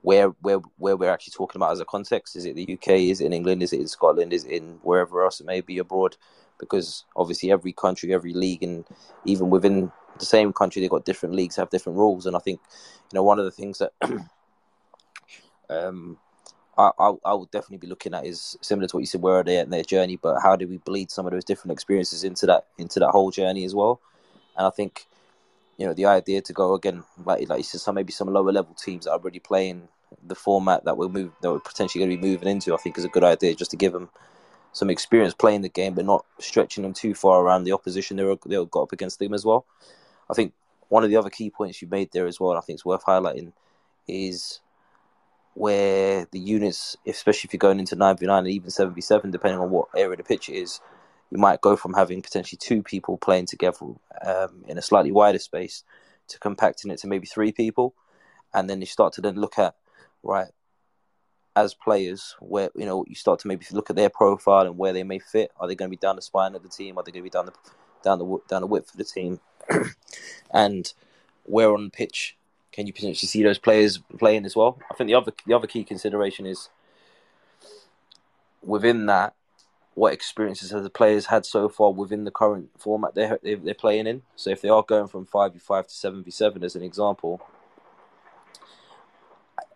where 0.00 0.28
where 0.40 0.58
where 0.78 0.96
we're 0.96 1.10
actually 1.10 1.32
talking 1.36 1.60
about 1.60 1.72
as 1.72 1.80
a 1.80 1.84
context. 1.84 2.36
Is 2.36 2.44
it 2.44 2.56
the 2.56 2.72
UK? 2.74 2.88
Is 3.10 3.20
it 3.20 3.26
in 3.26 3.32
England? 3.32 3.62
Is 3.62 3.72
it 3.72 3.80
in 3.80 3.88
Scotland? 3.88 4.32
Is 4.32 4.44
it 4.44 4.52
in 4.52 4.78
wherever 4.82 5.22
else 5.22 5.40
it 5.40 5.46
may 5.46 5.60
be 5.60 5.78
abroad? 5.78 6.16
Because 6.58 7.04
obviously, 7.16 7.52
every 7.52 7.72
country, 7.72 8.12
every 8.14 8.32
league, 8.32 8.62
and 8.62 8.84
even 9.24 9.50
within 9.50 9.92
the 10.18 10.24
same 10.24 10.52
country, 10.52 10.80
they've 10.80 10.90
got 10.90 11.04
different 11.04 11.34
leagues, 11.34 11.56
have 11.56 11.70
different 11.70 11.98
rules. 11.98 12.26
And 12.26 12.36
I 12.36 12.38
think, 12.38 12.60
you 13.12 13.16
know, 13.16 13.22
one 13.22 13.38
of 13.38 13.44
the 13.44 13.50
things 13.50 13.78
that 13.78 13.92
um, 15.70 16.18
I, 16.78 16.90
I, 16.98 17.12
I 17.24 17.34
would 17.34 17.50
definitely 17.50 17.78
be 17.78 17.86
looking 17.86 18.14
at 18.14 18.26
is 18.26 18.56
similar 18.60 18.88
to 18.88 18.96
what 18.96 19.00
you 19.00 19.06
said. 19.06 19.22
Where 19.22 19.36
are 19.36 19.44
they 19.44 19.58
in 19.58 19.70
their 19.70 19.82
journey? 19.82 20.16
But 20.16 20.40
how 20.40 20.56
do 20.56 20.66
we 20.66 20.78
bleed 20.78 21.10
some 21.10 21.26
of 21.26 21.32
those 21.32 21.44
different 21.44 21.72
experiences 21.72 22.24
into 22.24 22.46
that 22.46 22.66
into 22.78 22.98
that 23.00 23.10
whole 23.10 23.30
journey 23.30 23.64
as 23.64 23.74
well? 23.74 24.00
And 24.56 24.66
I 24.66 24.70
think 24.70 25.06
you 25.82 25.88
know 25.88 25.94
the 25.94 26.06
idea 26.06 26.40
to 26.40 26.52
go 26.52 26.74
again, 26.74 27.02
like 27.24 27.48
like 27.48 27.58
you 27.58 27.64
said, 27.64 27.80
some 27.80 27.96
maybe 27.96 28.12
some 28.12 28.32
lower 28.32 28.52
level 28.52 28.72
teams 28.72 29.04
that 29.04 29.10
are 29.10 29.18
already 29.18 29.40
playing 29.40 29.88
the 30.24 30.36
format 30.36 30.84
that 30.84 30.96
we're 30.96 31.08
move 31.08 31.32
that 31.40 31.50
we're 31.50 31.58
potentially 31.58 32.04
going 32.04 32.16
to 32.16 32.22
be 32.22 32.30
moving 32.30 32.46
into. 32.46 32.72
I 32.72 32.76
think 32.76 32.96
is 32.96 33.04
a 33.04 33.08
good 33.08 33.24
idea 33.24 33.56
just 33.56 33.72
to 33.72 33.76
give 33.76 33.92
them 33.92 34.08
some 34.70 34.90
experience 34.90 35.34
playing 35.34 35.62
the 35.62 35.68
game, 35.68 35.94
but 35.94 36.04
not 36.04 36.24
stretching 36.38 36.84
them 36.84 36.92
too 36.92 37.14
far 37.14 37.42
around 37.42 37.64
the 37.64 37.72
opposition 37.72 38.16
they're 38.16 38.32
they've 38.46 38.70
got 38.70 38.82
up 38.82 38.92
against 38.92 39.18
them 39.18 39.34
as 39.34 39.44
well. 39.44 39.66
I 40.30 40.34
think 40.34 40.52
one 40.88 41.02
of 41.02 41.10
the 41.10 41.16
other 41.16 41.30
key 41.30 41.50
points 41.50 41.82
you 41.82 41.88
made 41.88 42.12
there 42.12 42.28
as 42.28 42.38
well, 42.38 42.52
and 42.52 42.58
I 42.58 42.60
think 42.60 42.76
it's 42.76 42.84
worth 42.84 43.04
highlighting, 43.04 43.52
is 44.06 44.60
where 45.54 46.28
the 46.30 46.38
units, 46.38 46.96
especially 47.08 47.48
if 47.48 47.54
you're 47.54 47.58
going 47.58 47.80
into 47.80 47.96
9v9 47.96 48.38
and 48.38 48.46
even 48.46 48.70
7v7, 48.70 49.32
depending 49.32 49.58
on 49.58 49.70
what 49.70 49.88
area 49.96 50.16
the 50.16 50.22
pitch 50.22 50.48
is, 50.48 50.80
you 51.32 51.38
might 51.38 51.62
go 51.62 51.76
from 51.76 51.94
having 51.94 52.20
potentially 52.20 52.58
two 52.60 52.82
people 52.82 53.16
playing 53.16 53.46
together 53.46 53.86
um, 54.22 54.64
in 54.68 54.76
a 54.76 54.82
slightly 54.82 55.10
wider 55.10 55.38
space 55.38 55.82
to 56.28 56.38
compacting 56.38 56.90
it 56.90 56.98
to 56.98 57.06
maybe 57.06 57.26
three 57.26 57.52
people. 57.52 57.94
And 58.52 58.68
then 58.68 58.80
you 58.80 58.86
start 58.86 59.14
to 59.14 59.22
then 59.22 59.36
look 59.36 59.58
at, 59.58 59.74
right, 60.22 60.48
as 61.56 61.72
players, 61.72 62.36
where, 62.38 62.68
you 62.76 62.84
know, 62.84 63.06
you 63.08 63.14
start 63.14 63.40
to 63.40 63.48
maybe 63.48 63.64
look 63.72 63.88
at 63.88 63.96
their 63.96 64.10
profile 64.10 64.66
and 64.66 64.76
where 64.76 64.92
they 64.92 65.04
may 65.04 65.18
fit. 65.18 65.50
Are 65.58 65.66
they 65.66 65.74
going 65.74 65.90
to 65.90 65.96
be 65.96 66.00
down 66.00 66.16
the 66.16 66.22
spine 66.22 66.54
of 66.54 66.62
the 66.62 66.68
team? 66.68 66.98
Are 66.98 67.02
they 67.02 67.12
going 67.12 67.24
to 67.24 67.30
be 67.30 67.30
down 67.30 67.46
the, 67.46 67.52
down 68.04 68.18
the, 68.18 68.38
down 68.46 68.60
the 68.60 68.66
width 68.66 68.90
of 68.90 68.98
the 68.98 69.04
team? 69.04 69.40
and 70.50 70.92
where 71.44 71.72
on 71.72 71.88
pitch 71.88 72.36
can 72.72 72.86
you 72.86 72.92
potentially 72.92 73.28
see 73.28 73.42
those 73.42 73.58
players 73.58 74.00
playing 74.18 74.44
as 74.44 74.54
well? 74.54 74.78
I 74.90 74.94
think 74.94 75.08
the 75.08 75.14
other 75.14 75.32
the 75.46 75.54
other 75.54 75.66
key 75.66 75.84
consideration 75.84 76.44
is 76.44 76.68
within 78.62 79.06
that, 79.06 79.34
what 79.94 80.12
experiences 80.12 80.70
have 80.70 80.82
the 80.82 80.90
players 80.90 81.26
had 81.26 81.44
so 81.44 81.68
far 81.68 81.92
within 81.92 82.24
the 82.24 82.30
current 82.30 82.70
format 82.78 83.14
they're 83.14 83.38
they're 83.42 83.74
playing 83.74 84.06
in. 84.06 84.22
So 84.36 84.50
if 84.50 84.62
they 84.62 84.68
are 84.68 84.82
going 84.82 85.08
from 85.08 85.26
five 85.26 85.52
v 85.52 85.58
five 85.58 85.86
to 85.86 85.94
seven 85.94 86.22
v 86.22 86.30
seven, 86.30 86.64
as 86.64 86.74
an 86.76 86.82
example, 86.82 87.42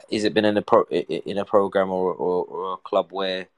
is 0.08 0.24
it 0.24 0.34
been 0.34 0.44
in 0.44 0.56
a 0.56 0.62
pro 0.62 0.84
in 0.84 1.38
a 1.38 1.44
program 1.44 1.90
or, 1.90 2.12
or, 2.12 2.44
or 2.44 2.72
a 2.74 2.76
club 2.78 3.08
where 3.10 3.48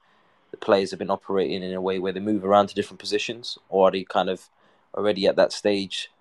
the 0.51 0.57
players 0.57 0.89
have 0.89 0.99
been 0.99 1.11
operating 1.11 1.63
in 1.63 1.73
a 1.73 1.81
way 1.81 1.99
where 1.99 2.11
they 2.11 2.19
move 2.19 2.43
around 2.43 2.67
to 2.67 2.75
different 2.75 2.99
positions, 2.99 3.57
or 3.69 3.87
are 3.87 3.91
they 3.91 4.03
kind 4.03 4.29
of 4.29 4.49
already 4.95 5.27
at 5.27 5.35
that 5.35 5.53
stage 5.53 6.11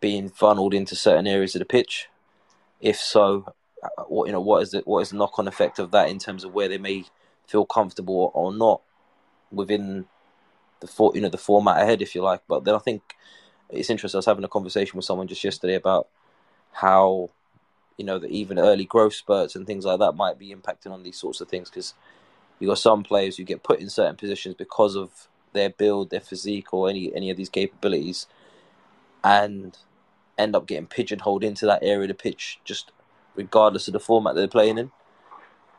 being 0.00 0.28
funneled 0.28 0.74
into 0.74 0.94
certain 0.94 1.26
areas 1.26 1.54
of 1.54 1.60
the 1.60 1.64
pitch? 1.64 2.08
If 2.80 2.96
so, 2.96 3.52
uh, 3.82 4.02
what 4.04 4.26
you 4.26 4.32
know, 4.32 4.40
what 4.40 4.62
is 4.62 4.70
the 4.70 4.82
what 4.84 5.00
is 5.00 5.10
the 5.10 5.16
knock 5.16 5.38
on 5.38 5.48
effect 5.48 5.80
of 5.80 5.90
that 5.90 6.10
in 6.10 6.20
terms 6.20 6.44
of 6.44 6.54
where 6.54 6.68
they 6.68 6.78
may 6.78 7.06
feel 7.48 7.64
comfortable 7.64 8.30
or 8.34 8.54
not 8.54 8.80
within 9.56 10.06
the 10.80 10.86
for, 10.86 11.12
you 11.14 11.20
know 11.20 11.28
the 11.28 11.38
format 11.38 11.82
ahead, 11.82 12.02
if 12.02 12.14
you 12.14 12.22
like. 12.22 12.42
But 12.48 12.64
then 12.64 12.74
I 12.74 12.78
think 12.78 13.02
it's 13.70 13.90
interesting. 13.90 14.18
I 14.18 14.20
was 14.20 14.26
having 14.26 14.44
a 14.44 14.48
conversation 14.48 14.96
with 14.96 15.04
someone 15.04 15.28
just 15.28 15.44
yesterday 15.44 15.74
about 15.74 16.08
how 16.72 17.30
you 17.96 18.04
know 18.04 18.18
that 18.18 18.30
even 18.30 18.58
early 18.58 18.84
growth 18.84 19.14
spurts 19.14 19.56
and 19.56 19.66
things 19.66 19.84
like 19.84 19.98
that 20.00 20.12
might 20.12 20.38
be 20.38 20.54
impacting 20.54 20.92
on 20.92 21.02
these 21.02 21.18
sorts 21.18 21.40
of 21.40 21.48
things 21.48 21.70
because 21.70 21.94
you 22.58 22.68
got 22.68 22.78
some 22.78 23.02
players 23.02 23.36
who 23.36 23.44
get 23.44 23.62
put 23.62 23.80
in 23.80 23.88
certain 23.88 24.16
positions 24.16 24.54
because 24.54 24.96
of 24.96 25.28
their 25.52 25.70
build, 25.70 26.10
their 26.10 26.20
physique, 26.20 26.72
or 26.72 26.88
any 26.88 27.14
any 27.14 27.30
of 27.30 27.36
these 27.36 27.48
capabilities, 27.48 28.26
and 29.22 29.78
end 30.36 30.56
up 30.56 30.66
getting 30.66 30.86
pigeonholed 30.86 31.44
into 31.44 31.66
that 31.66 31.82
area 31.82 32.02
of 32.02 32.08
the 32.08 32.14
pitch, 32.14 32.60
just 32.64 32.90
regardless 33.36 33.88
of 33.88 33.92
the 33.92 34.00
format 34.00 34.34
they're 34.34 34.48
playing 34.48 34.78
in. 34.78 34.90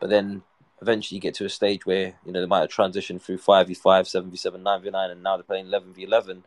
But 0.00 0.10
then 0.10 0.42
eventually 0.80 1.16
you 1.16 1.20
get 1.20 1.34
to 1.34 1.44
a 1.44 1.48
stage 1.48 1.86
where 1.86 2.14
you 2.24 2.32
know 2.32 2.40
they 2.40 2.46
might 2.46 2.60
have 2.60 2.70
transitioned 2.70 3.22
through 3.22 3.38
five 3.38 3.68
v 3.68 3.74
five, 3.74 4.08
seven 4.08 4.30
v 4.30 4.36
seven, 4.36 4.62
nine 4.62 4.82
v 4.82 4.90
nine, 4.90 5.10
and 5.10 5.22
now 5.22 5.36
they're 5.36 5.44
playing 5.44 5.66
eleven 5.66 5.92
v 5.92 6.04
eleven, 6.04 6.44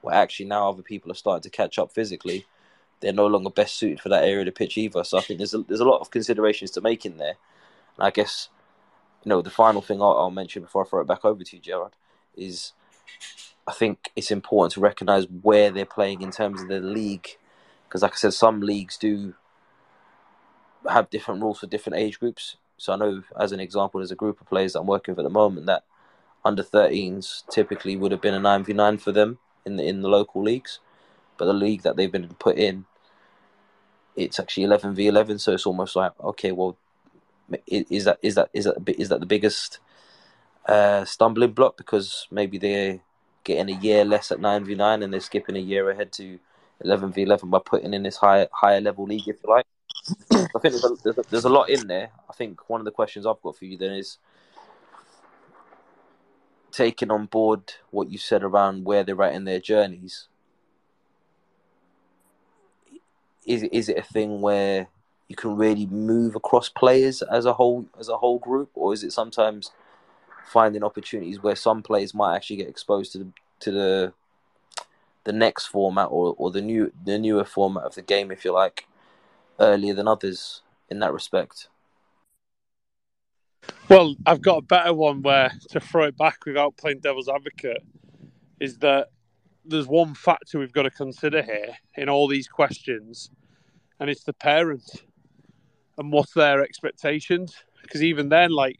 where 0.00 0.14
actually 0.14 0.46
now 0.46 0.68
other 0.68 0.82
people 0.82 1.10
are 1.10 1.16
starting 1.16 1.42
to 1.42 1.50
catch 1.50 1.78
up 1.78 1.92
physically. 1.92 2.46
They're 3.00 3.12
no 3.12 3.26
longer 3.26 3.50
best 3.50 3.76
suited 3.76 4.00
for 4.00 4.10
that 4.10 4.24
area 4.24 4.40
of 4.40 4.46
the 4.46 4.52
pitch 4.52 4.76
either. 4.76 5.02
So 5.04 5.16
I 5.16 5.22
think 5.22 5.38
there's 5.38 5.54
a, 5.54 5.62
there's 5.62 5.80
a 5.80 5.86
lot 5.88 6.00
of 6.00 6.10
considerations 6.10 6.70
to 6.72 6.82
make 6.82 7.06
in 7.06 7.16
there. 7.16 7.36
And 7.96 8.06
I 8.06 8.10
guess 8.10 8.48
you 9.24 9.30
know 9.30 9.42
the 9.42 9.50
final 9.50 9.82
thing 9.82 10.02
I'll, 10.02 10.18
I'll 10.18 10.30
mention 10.30 10.62
before 10.62 10.84
I 10.84 10.88
throw 10.88 11.00
it 11.00 11.06
back 11.06 11.24
over 11.24 11.42
to 11.42 11.56
you, 11.56 11.62
Gerard, 11.62 11.92
is 12.36 12.72
I 13.66 13.72
think 13.72 14.10
it's 14.16 14.30
important 14.30 14.72
to 14.74 14.80
recognise 14.80 15.26
where 15.28 15.70
they're 15.70 15.86
playing 15.86 16.22
in 16.22 16.30
terms 16.30 16.60
of 16.60 16.68
the 16.68 16.80
league 16.80 17.36
because 17.90 18.02
like 18.02 18.12
I 18.12 18.16
said, 18.16 18.34
some 18.34 18.60
leagues 18.60 18.96
do 18.96 19.34
have 20.88 21.10
different 21.10 21.42
rules 21.42 21.58
for 21.58 21.66
different 21.66 21.98
age 21.98 22.20
groups. 22.20 22.56
So 22.80 22.94
I 22.94 22.96
know, 22.96 23.22
as 23.38 23.52
an 23.52 23.60
example, 23.60 24.00
there's 24.00 24.10
a 24.10 24.16
group 24.16 24.40
of 24.40 24.48
players 24.48 24.72
that 24.72 24.80
I'm 24.80 24.86
working 24.86 25.12
with 25.12 25.20
at 25.20 25.28
the 25.28 25.30
moment 25.30 25.66
that 25.66 25.84
under 26.44 26.62
13s 26.62 27.42
typically 27.50 27.94
would 27.94 28.10
have 28.10 28.22
been 28.22 28.32
a 28.32 28.40
9v9 28.40 28.98
for 28.98 29.12
them 29.12 29.38
in 29.66 29.76
the 29.76 29.84
in 29.84 30.00
the 30.00 30.08
local 30.08 30.42
leagues, 30.42 30.80
but 31.36 31.44
the 31.44 31.52
league 31.52 31.82
that 31.82 31.96
they've 31.96 32.10
been 32.10 32.28
put 32.38 32.56
in 32.56 32.86
it's 34.16 34.40
actually 34.40 34.64
eleven 34.64 34.94
v 34.94 35.06
eleven. 35.06 35.38
So 35.38 35.52
it's 35.52 35.66
almost 35.66 35.94
like 35.94 36.12
okay, 36.20 36.52
well, 36.52 36.76
is 37.66 38.04
that 38.04 38.18
is 38.22 38.34
that 38.36 38.50
is 38.52 38.64
that 38.64 38.76
is 38.98 39.08
that 39.08 39.20
the 39.20 39.26
biggest 39.26 39.78
uh, 40.66 41.04
stumbling 41.04 41.52
block 41.52 41.76
because 41.76 42.26
maybe 42.30 42.58
they're 42.58 43.00
getting 43.44 43.74
a 43.74 43.80
year 43.80 44.04
less 44.04 44.30
at 44.32 44.40
nine 44.40 44.64
v 44.64 44.74
nine 44.74 45.02
and 45.02 45.12
they're 45.12 45.20
skipping 45.20 45.56
a 45.56 45.60
year 45.60 45.90
ahead 45.90 46.12
to 46.12 46.38
eleven 46.80 47.12
v 47.12 47.22
eleven 47.22 47.50
by 47.50 47.60
putting 47.64 47.94
in 47.94 48.02
this 48.02 48.16
higher 48.16 48.48
higher 48.52 48.80
level 48.80 49.04
league, 49.04 49.28
if 49.28 49.36
you 49.42 49.50
like. 49.50 49.66
I 50.32 50.58
think 50.58 50.74
there's 50.74 50.84
a, 50.84 50.94
there's 51.02 51.18
a, 51.18 51.22
there's 51.30 51.44
a 51.44 51.50
lot 51.50 51.70
in 51.70 51.86
there. 51.86 52.10
I 52.28 52.32
think 52.32 52.68
one 52.68 52.80
of 52.80 52.84
the 52.84 52.90
questions 52.90 53.26
I've 53.26 53.40
got 53.42 53.56
for 53.56 53.64
you 53.64 53.76
then 53.76 53.92
is 53.92 54.18
taking 56.72 57.10
on 57.10 57.26
board 57.26 57.74
what 57.90 58.10
you 58.10 58.18
said 58.18 58.42
around 58.42 58.84
where 58.84 59.04
they're 59.04 59.22
at 59.22 59.34
in 59.34 59.44
their 59.44 59.60
journeys. 59.60 60.28
Is 63.46 63.62
is 63.64 63.88
it 63.88 63.98
a 63.98 64.02
thing 64.02 64.40
where 64.40 64.88
you 65.28 65.36
can 65.36 65.56
really 65.56 65.86
move 65.86 66.34
across 66.34 66.68
players 66.68 67.22
as 67.22 67.46
a 67.46 67.52
whole 67.52 67.86
as 67.98 68.08
a 68.08 68.18
whole 68.18 68.38
group, 68.38 68.70
or 68.74 68.92
is 68.92 69.02
it 69.02 69.12
sometimes 69.12 69.70
finding 70.44 70.82
opportunities 70.82 71.42
where 71.42 71.56
some 71.56 71.82
players 71.82 72.14
might 72.14 72.34
actually 72.34 72.56
get 72.56 72.68
exposed 72.68 73.12
to 73.12 73.18
the 73.18 73.28
to 73.60 73.70
the 73.70 74.12
the 75.24 75.32
next 75.32 75.66
format 75.66 76.08
or, 76.10 76.34
or 76.38 76.50
the 76.50 76.60
new 76.60 76.92
the 77.04 77.18
newer 77.18 77.44
format 77.44 77.84
of 77.84 77.94
the 77.94 78.02
game, 78.02 78.30
if 78.30 78.44
you 78.44 78.52
like, 78.52 78.86
earlier 79.60 79.94
than 79.94 80.08
others 80.08 80.62
in 80.88 80.98
that 81.00 81.12
respect? 81.12 81.68
Well, 83.88 84.16
I've 84.26 84.42
got 84.42 84.58
a 84.58 84.62
better 84.62 84.94
one 84.94 85.22
where 85.22 85.52
to 85.70 85.80
throw 85.80 86.04
it 86.04 86.16
back 86.16 86.46
without 86.46 86.76
playing 86.76 87.00
devil's 87.00 87.28
advocate 87.28 87.82
is 88.60 88.78
that 88.78 89.08
there's 89.64 89.86
one 89.86 90.14
factor 90.14 90.58
we've 90.58 90.72
got 90.72 90.82
to 90.82 90.90
consider 90.90 91.42
here 91.42 91.76
in 91.96 92.08
all 92.08 92.28
these 92.28 92.48
questions, 92.48 93.30
and 93.98 94.08
it's 94.08 94.24
the 94.24 94.32
parents 94.32 94.96
and 95.98 96.12
what's 96.12 96.32
their 96.32 96.62
expectations. 96.62 97.54
Because 97.82 98.02
even 98.02 98.28
then, 98.28 98.50
like 98.50 98.78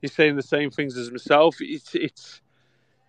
you're 0.00 0.10
saying 0.10 0.36
the 0.36 0.42
same 0.42 0.70
things 0.70 0.96
as 0.96 1.10
myself, 1.10 1.56
it's 1.60 1.94
it's 1.94 2.40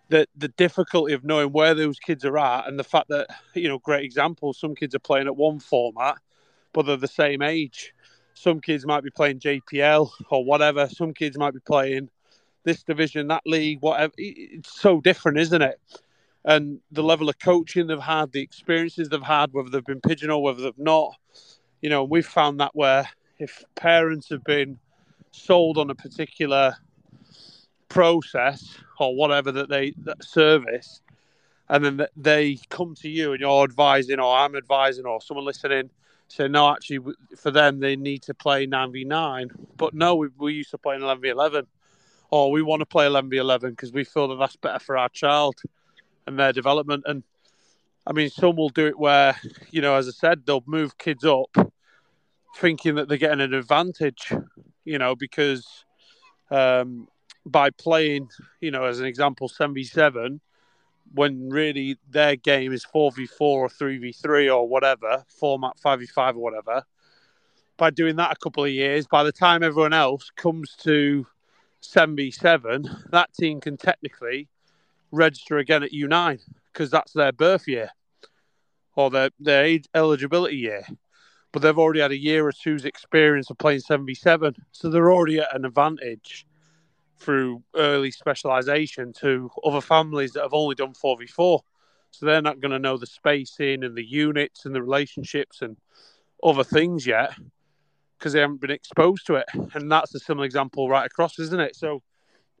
the 0.08 0.26
the 0.36 0.48
difficulty 0.48 1.12
of 1.12 1.24
knowing 1.24 1.52
where 1.52 1.74
those 1.74 1.98
kids 1.98 2.24
are 2.24 2.38
at, 2.38 2.68
and 2.68 2.78
the 2.78 2.84
fact 2.84 3.08
that 3.08 3.28
you 3.54 3.68
know, 3.68 3.78
great 3.78 4.04
example, 4.04 4.52
some 4.52 4.74
kids 4.74 4.94
are 4.94 5.00
playing 5.00 5.26
at 5.26 5.36
one 5.36 5.60
format, 5.60 6.16
but 6.72 6.86
they're 6.86 6.96
the 6.96 7.08
same 7.08 7.42
age. 7.42 7.94
Some 8.34 8.60
kids 8.60 8.86
might 8.86 9.02
be 9.02 9.10
playing 9.10 9.40
JPL 9.40 10.10
or 10.30 10.44
whatever. 10.44 10.88
Some 10.88 11.12
kids 11.12 11.36
might 11.36 11.54
be 11.54 11.60
playing 11.60 12.08
this 12.64 12.82
division, 12.82 13.28
that 13.28 13.42
league, 13.46 13.78
whatever. 13.80 14.12
It's 14.16 14.80
so 14.80 15.00
different, 15.00 15.38
isn't 15.38 15.62
it? 15.62 15.80
And 16.44 16.80
the 16.92 17.02
level 17.02 17.28
of 17.28 17.38
coaching 17.38 17.86
they've 17.86 17.98
had, 17.98 18.32
the 18.32 18.40
experiences 18.40 19.08
they've 19.08 19.22
had, 19.22 19.52
whether 19.52 19.70
they've 19.70 19.84
been 19.84 20.00
pigeonholed, 20.00 20.44
whether 20.44 20.62
they've 20.62 20.78
not. 20.78 21.14
You 21.80 21.90
know, 21.90 22.04
we've 22.04 22.26
found 22.26 22.60
that 22.60 22.74
where 22.74 23.08
if 23.38 23.64
parents 23.74 24.28
have 24.30 24.44
been 24.44 24.78
sold 25.30 25.78
on 25.78 25.90
a 25.90 25.94
particular 25.94 26.76
process 27.88 28.78
or 28.98 29.14
whatever 29.14 29.52
that 29.52 29.68
they 29.68 29.94
that 30.04 30.22
service, 30.22 31.00
and 31.68 31.84
then 31.84 32.06
they 32.16 32.58
come 32.70 32.94
to 32.96 33.08
you 33.08 33.32
and 33.32 33.40
you're 33.40 33.64
advising, 33.64 34.20
or 34.20 34.36
I'm 34.36 34.56
advising, 34.56 35.06
or 35.06 35.20
someone 35.20 35.46
listening, 35.46 35.90
so 36.28 36.46
no, 36.46 36.70
actually, 36.70 37.14
for 37.36 37.50
them 37.50 37.80
they 37.80 37.96
need 37.96 38.22
to 38.24 38.34
play 38.34 38.66
nine 38.66 38.92
v 38.92 39.04
nine. 39.04 39.50
But 39.76 39.94
no, 39.94 40.14
we 40.14 40.28
we 40.36 40.52
used 40.52 40.70
to 40.70 40.78
play 40.78 40.94
in 40.94 41.02
eleven 41.02 41.22
v 41.22 41.28
eleven, 41.30 41.66
or 42.30 42.50
we 42.50 42.62
want 42.62 42.80
to 42.80 42.86
play 42.86 43.06
eleven 43.06 43.30
v 43.30 43.38
eleven 43.38 43.70
because 43.70 43.92
we 43.92 44.04
feel 44.04 44.28
that 44.28 44.36
that's 44.36 44.56
better 44.56 44.78
for 44.78 44.96
our 44.96 45.08
child 45.08 45.56
and 46.26 46.38
their 46.38 46.52
development. 46.52 47.04
And 47.06 47.22
I 48.06 48.12
mean, 48.12 48.28
some 48.28 48.56
will 48.56 48.68
do 48.68 48.86
it 48.86 48.98
where 48.98 49.36
you 49.70 49.80
know, 49.80 49.94
as 49.94 50.06
I 50.06 50.12
said, 50.12 50.44
they'll 50.44 50.62
move 50.66 50.98
kids 50.98 51.24
up, 51.24 51.56
thinking 52.56 52.96
that 52.96 53.08
they're 53.08 53.18
getting 53.18 53.40
an 53.40 53.54
advantage, 53.54 54.32
you 54.84 54.98
know, 54.98 55.16
because 55.16 55.66
um, 56.50 57.08
by 57.46 57.70
playing, 57.70 58.28
you 58.60 58.70
know, 58.70 58.84
as 58.84 59.00
an 59.00 59.06
example, 59.06 59.48
seven 59.48 59.74
v 59.74 59.82
seven 59.82 60.40
when 61.14 61.48
really 61.48 61.96
their 62.10 62.36
game 62.36 62.72
is 62.72 62.84
4v4 62.84 63.40
or 63.40 63.68
3v3 63.68 64.54
or 64.54 64.68
whatever, 64.68 65.24
format 65.28 65.74
5v5 65.84 66.34
or 66.34 66.38
whatever. 66.38 66.84
By 67.76 67.90
doing 67.90 68.16
that 68.16 68.32
a 68.32 68.36
couple 68.36 68.64
of 68.64 68.70
years, 68.70 69.06
by 69.06 69.22
the 69.22 69.32
time 69.32 69.62
everyone 69.62 69.92
else 69.92 70.30
comes 70.36 70.74
to 70.80 71.26
7v7, 71.82 73.10
that 73.10 73.32
team 73.34 73.60
can 73.60 73.76
technically 73.76 74.48
register 75.12 75.58
again 75.58 75.82
at 75.82 75.92
U9 75.92 76.40
because 76.72 76.90
that's 76.90 77.12
their 77.12 77.32
birth 77.32 77.68
year 77.68 77.90
or 78.96 79.10
their, 79.10 79.30
their 79.38 79.64
age 79.64 79.86
eligibility 79.94 80.56
year. 80.56 80.82
But 81.52 81.62
they've 81.62 81.78
already 81.78 82.00
had 82.00 82.10
a 82.10 82.18
year 82.18 82.46
or 82.46 82.52
two's 82.52 82.84
experience 82.84 83.48
of 83.48 83.58
playing 83.58 83.80
7v7, 83.80 84.56
so 84.72 84.90
they're 84.90 85.12
already 85.12 85.38
at 85.38 85.54
an 85.54 85.64
advantage 85.64 86.46
through 87.18 87.62
early 87.74 88.10
specialisation 88.10 89.12
to 89.20 89.50
other 89.64 89.80
families 89.80 90.32
that 90.32 90.42
have 90.42 90.54
only 90.54 90.74
done 90.74 90.92
4v4. 90.92 91.60
So 92.10 92.26
they're 92.26 92.42
not 92.42 92.60
going 92.60 92.72
to 92.72 92.78
know 92.78 92.96
the 92.96 93.06
spacing 93.06 93.84
and 93.84 93.96
the 93.96 94.04
units 94.04 94.64
and 94.64 94.74
the 94.74 94.82
relationships 94.82 95.62
and 95.62 95.76
other 96.42 96.64
things 96.64 97.06
yet 97.06 97.34
because 98.18 98.32
they 98.32 98.40
haven't 98.40 98.60
been 98.60 98.70
exposed 98.70 99.26
to 99.26 99.34
it. 99.36 99.46
And 99.74 99.90
that's 99.90 100.14
a 100.14 100.18
similar 100.18 100.46
example 100.46 100.88
right 100.88 101.06
across, 101.06 101.38
isn't 101.38 101.60
it? 101.60 101.76
So 101.76 102.02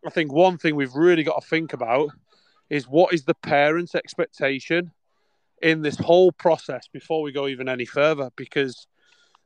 I 0.06 0.10
think 0.10 0.32
one 0.32 0.58
thing 0.58 0.76
we've 0.76 0.94
really 0.94 1.24
got 1.24 1.40
to 1.40 1.48
think 1.48 1.72
about 1.72 2.10
is 2.70 2.86
what 2.86 3.14
is 3.14 3.24
the 3.24 3.34
parents' 3.34 3.94
expectation 3.94 4.92
in 5.60 5.82
this 5.82 5.96
whole 5.96 6.30
process 6.30 6.88
before 6.92 7.22
we 7.22 7.32
go 7.32 7.48
even 7.48 7.68
any 7.68 7.84
further 7.84 8.30
because 8.36 8.86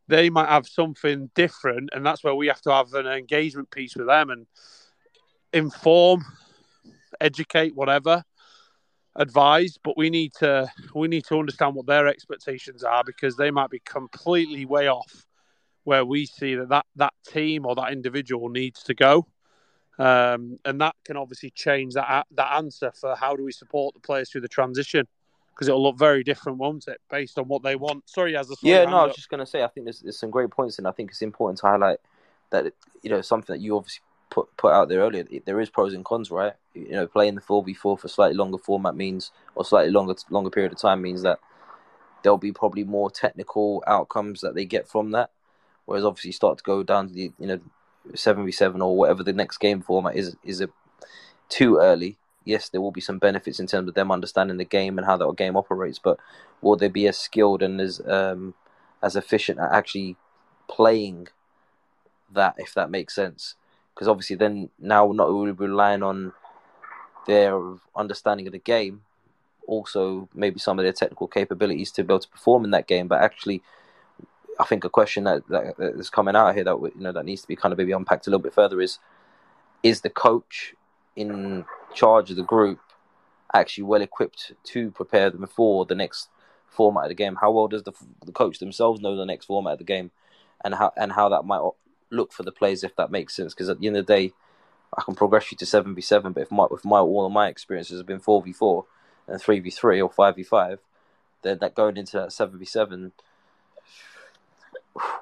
they 0.09 0.29
might 0.29 0.49
have 0.49 0.67
something 0.67 1.31
different 1.35 1.89
and 1.93 2.05
that's 2.05 2.23
where 2.23 2.35
we 2.35 2.49
have 2.49 2.61
to 2.61 2.71
have 2.71 2.93
an 2.93 3.07
engagement 3.07 3.71
piece 3.71 3.97
with 3.97 4.07
them 4.07 4.29
and 4.29 4.47
inform, 5.53 6.25
educate, 7.21 7.75
whatever, 7.75 8.25
advise. 9.17 9.79
But 9.83 9.97
we 9.97 10.11
need 10.11 10.33
to 10.39 10.71
we 10.95 11.09
need 11.09 11.25
to 11.27 11.39
understand 11.39 11.75
what 11.75 11.87
their 11.87 12.07
expectations 12.09 12.83
are 12.83 13.03
because 13.05 13.37
they 13.37 13.51
might 13.51 13.71
be 13.71 13.81
completely 13.81 14.65
way 14.65 14.89
off 14.89 15.27
where 15.85 16.05
we 16.05 16.27
see 16.27 16.55
that 16.55 16.69
that, 16.69 16.87
that 16.97 17.13
team 17.27 17.67
or 17.67 17.75
that 17.75 17.93
individual 17.93 18.49
needs 18.49 18.83
to 18.85 18.95
go. 18.95 19.27
Um, 19.99 20.59
and 20.65 20.81
that 20.81 20.97
can 21.05 21.17
obviously 21.17 21.51
change 21.51 21.95
that 21.95 22.27
that 22.33 22.53
answer 22.57 22.93
for 22.93 23.15
how 23.15 23.37
do 23.37 23.45
we 23.45 23.53
support 23.53 23.95
the 23.95 24.01
players 24.01 24.31
through 24.31 24.41
the 24.41 24.49
transition 24.49 25.07
because 25.55 25.69
it'll 25.69 25.83
look 25.83 25.99
very 25.99 26.25
different, 26.25 26.59
won't 26.59 26.89
it, 26.89 26.99
based 27.11 27.39
on 27.39 27.47
what 27.47 27.63
they 27.63 27.77
want? 27.77 28.09
Sorry, 28.09 28.37
as 28.37 28.51
a 28.51 28.55
yeah, 28.63 28.85
no, 28.85 28.97
I 28.97 29.03
was 29.03 29.11
up. 29.11 29.17
just 29.17 29.29
going 29.29 29.41
to 29.41 29.47
say 29.47 29.63
I 29.63 29.69
think 29.69 29.85
there's, 29.85 30.01
there's 30.01 30.19
some 30.19 30.31
great 30.31 30.51
points, 30.51 30.79
and 30.79 30.89
I 30.89 30.93
think 30.93 31.11
it's 31.11 31.23
important 31.23 31.59
to 31.61 31.67
highlight 31.67 31.99
that 32.51 32.73
you 33.03 33.11
know 33.11 33.21
something 33.21 33.55
that 33.55 33.63
you 33.63 33.77
obviously 33.77 34.03
put 34.33 34.57
put 34.57 34.73
out 34.73 34.89
there 34.89 35.01
earlier, 35.01 35.25
there 35.45 35.61
is 35.61 35.69
pros 35.69 35.93
and 35.93 36.05
cons, 36.05 36.31
right? 36.31 36.55
You 36.75 36.93
know, 36.93 37.07
playing 37.07 37.35
the 37.35 37.43
four 37.43 37.63
v 37.63 37.75
four 37.75 37.99
for 37.99 38.09
slightly 38.09 38.37
longer 38.37 38.57
format 38.57 38.97
means, 38.97 39.31
or 39.55 39.65
slightly 39.65 39.93
longer 39.93 40.15
longer 40.31 40.51
period 40.51 40.73
of 40.73 40.79
time 40.79 41.03
means 41.03 41.23
that 41.23 41.39
there'll 42.23 42.39
be 42.39 42.53
probably 42.53 42.83
more 42.83 43.11
technical 43.11 43.85
outcomes 43.87 44.41
that 44.41 44.55
they 44.55 44.65
get 44.65 44.89
from 44.89 45.11
that. 45.11 45.31
Whereas 45.85 46.05
obviously, 46.05 46.33
start 46.33 46.59
to 46.59 46.65
go 46.65 46.83
down 46.83 47.09
to 47.09 47.15
the 47.15 47.33
you 47.39 47.47
know 47.47 47.61
seven 48.15 48.47
v 48.47 48.53
seven 48.53 48.81
or 48.81 48.97
whatever 48.97 49.23
the 49.23 49.35
next 49.35 49.59
game 49.59 49.83
format 49.83 50.17
is 50.17 50.35
is 50.43 50.63
a 50.63 50.69
too 51.49 51.77
early. 51.77 52.17
Yes, 52.45 52.71
there 52.71 52.81
will 52.81 52.91
be 52.91 53.01
some 53.03 53.19
benefits 53.19 53.61
in 53.61 53.67
terms 53.67 53.89
of 53.89 53.95
them 53.95 54.11
understanding 54.11 54.57
the 54.57 54.65
game 54.65 54.99
and 54.99 55.07
how 55.07 55.17
that 55.19 55.37
game 55.37 55.57
operates, 55.57 56.01
but 56.01 56.19
will 56.61 56.77
they 56.77 56.89
be 56.89 57.07
as 57.07 57.19
skilled 57.19 57.63
and 57.63 57.81
as 57.81 58.01
um, 58.07 58.55
as 59.03 59.15
efficient 59.15 59.61
at 59.61 59.71
actually 59.71 60.17
playing 60.69 61.29
that, 62.33 62.55
if 62.57 62.73
that 62.75 62.91
makes 62.91 63.15
sense? 63.15 63.57
Because 63.95 64.09
obviously 64.09 64.37
then 64.37 64.69
now 64.79 65.07
we're 65.07 65.15
not 65.15 65.29
really 65.29 65.53
relying 65.53 66.03
on 66.03 66.33
their 67.27 67.61
understanding 67.95 68.47
of 68.47 68.53
the 68.53 68.59
game, 68.59 69.03
also 69.67 70.29
maybe 70.35 70.59
some 70.59 70.79
of 70.79 70.85
their 70.85 70.93
technical 70.93 71.29
capabilities 71.29 71.93
to 71.93 72.03
be 72.03 72.13
able 72.13 72.21
to 72.21 72.29
perform 72.29 72.65
in 72.65 72.71
that 72.73 72.87
game, 72.87 73.09
but 73.09 73.23
actually. 73.23 73.63
I 74.61 74.65
think 74.65 74.85
a 74.85 74.91
question 74.91 75.25
that, 75.25 75.49
that 75.49 75.95
is 75.99 76.11
coming 76.11 76.37
out 76.37 76.55
here 76.55 76.63
that 76.63 76.79
you 76.79 77.01
know 77.01 77.11
that 77.13 77.25
needs 77.25 77.41
to 77.41 77.49
be 77.49 77.57
kind 77.57 77.73
of 77.73 77.79
maybe 77.79 77.93
unpacked 77.93 78.27
a 78.27 78.31
little 78.31 78.43
bit 78.43 78.53
further 78.53 78.83
is 78.83 78.99
is 79.83 80.03
the 80.03 80.11
coach 80.11 80.75
in 81.17 81.65
charge 81.95 82.31
of 82.31 82.37
the 82.37 82.43
group 82.43 82.79
actually 83.55 83.85
well 83.85 84.03
equipped 84.03 84.53
to 84.65 84.91
prepare 84.91 85.31
them 85.31 85.47
for 85.47 85.85
the 85.85 85.95
next 85.95 86.29
format 86.69 87.05
of 87.05 87.09
the 87.09 87.15
game? 87.15 87.37
How 87.41 87.51
well 87.51 87.69
does 87.69 87.83
the, 87.83 87.93
the 88.25 88.33
coach 88.33 88.59
themselves 88.59 89.01
know 89.01 89.17
the 89.17 89.27
next 89.27 89.47
format 89.47 89.75
of 89.75 89.79
the 89.79 89.85
game, 89.85 90.11
and 90.65 90.75
how 90.75 90.93
and 90.97 91.13
how 91.13 91.29
that 91.31 91.45
might 91.45 91.63
look 92.13 92.33
for 92.33 92.43
the 92.43 92.53
players 92.53 92.85
if 92.85 92.95
that 92.97 93.11
makes 93.11 93.35
sense. 93.35 93.55
Because 93.55 93.69
at 93.69 93.81
the 93.81 93.87
end 93.87 93.97
of 93.97 94.07
the 94.07 94.15
day, 94.15 94.33
I 94.97 95.03
can 95.03 95.15
progress 95.15 95.51
you 95.51 95.59
to 95.59 95.67
seven 95.67 95.95
v 95.95 96.01
seven, 96.01 96.33
but 96.33 96.43
if 96.43 96.51
my 96.51 96.67
if 96.71 96.85
my 96.85 96.99
all 96.99 97.27
of 97.27 97.33
my 97.33 97.49
experiences 97.49 97.99
have 97.99 98.07
been 98.07 98.21
four 98.21 98.43
v 98.43 98.53
four 98.53 98.85
and 99.27 99.41
three 99.41 99.61
v 99.61 99.71
three 99.71 100.01
or 100.01 100.11
five 100.11 100.37
v 100.37 100.43
five, 100.43 100.81
then 101.43 101.59
that 101.61 101.75
going 101.75 101.97
into 101.97 102.19
that 102.19 102.33
seven 102.33 102.59
v 102.59 102.65
seven, 102.65 103.13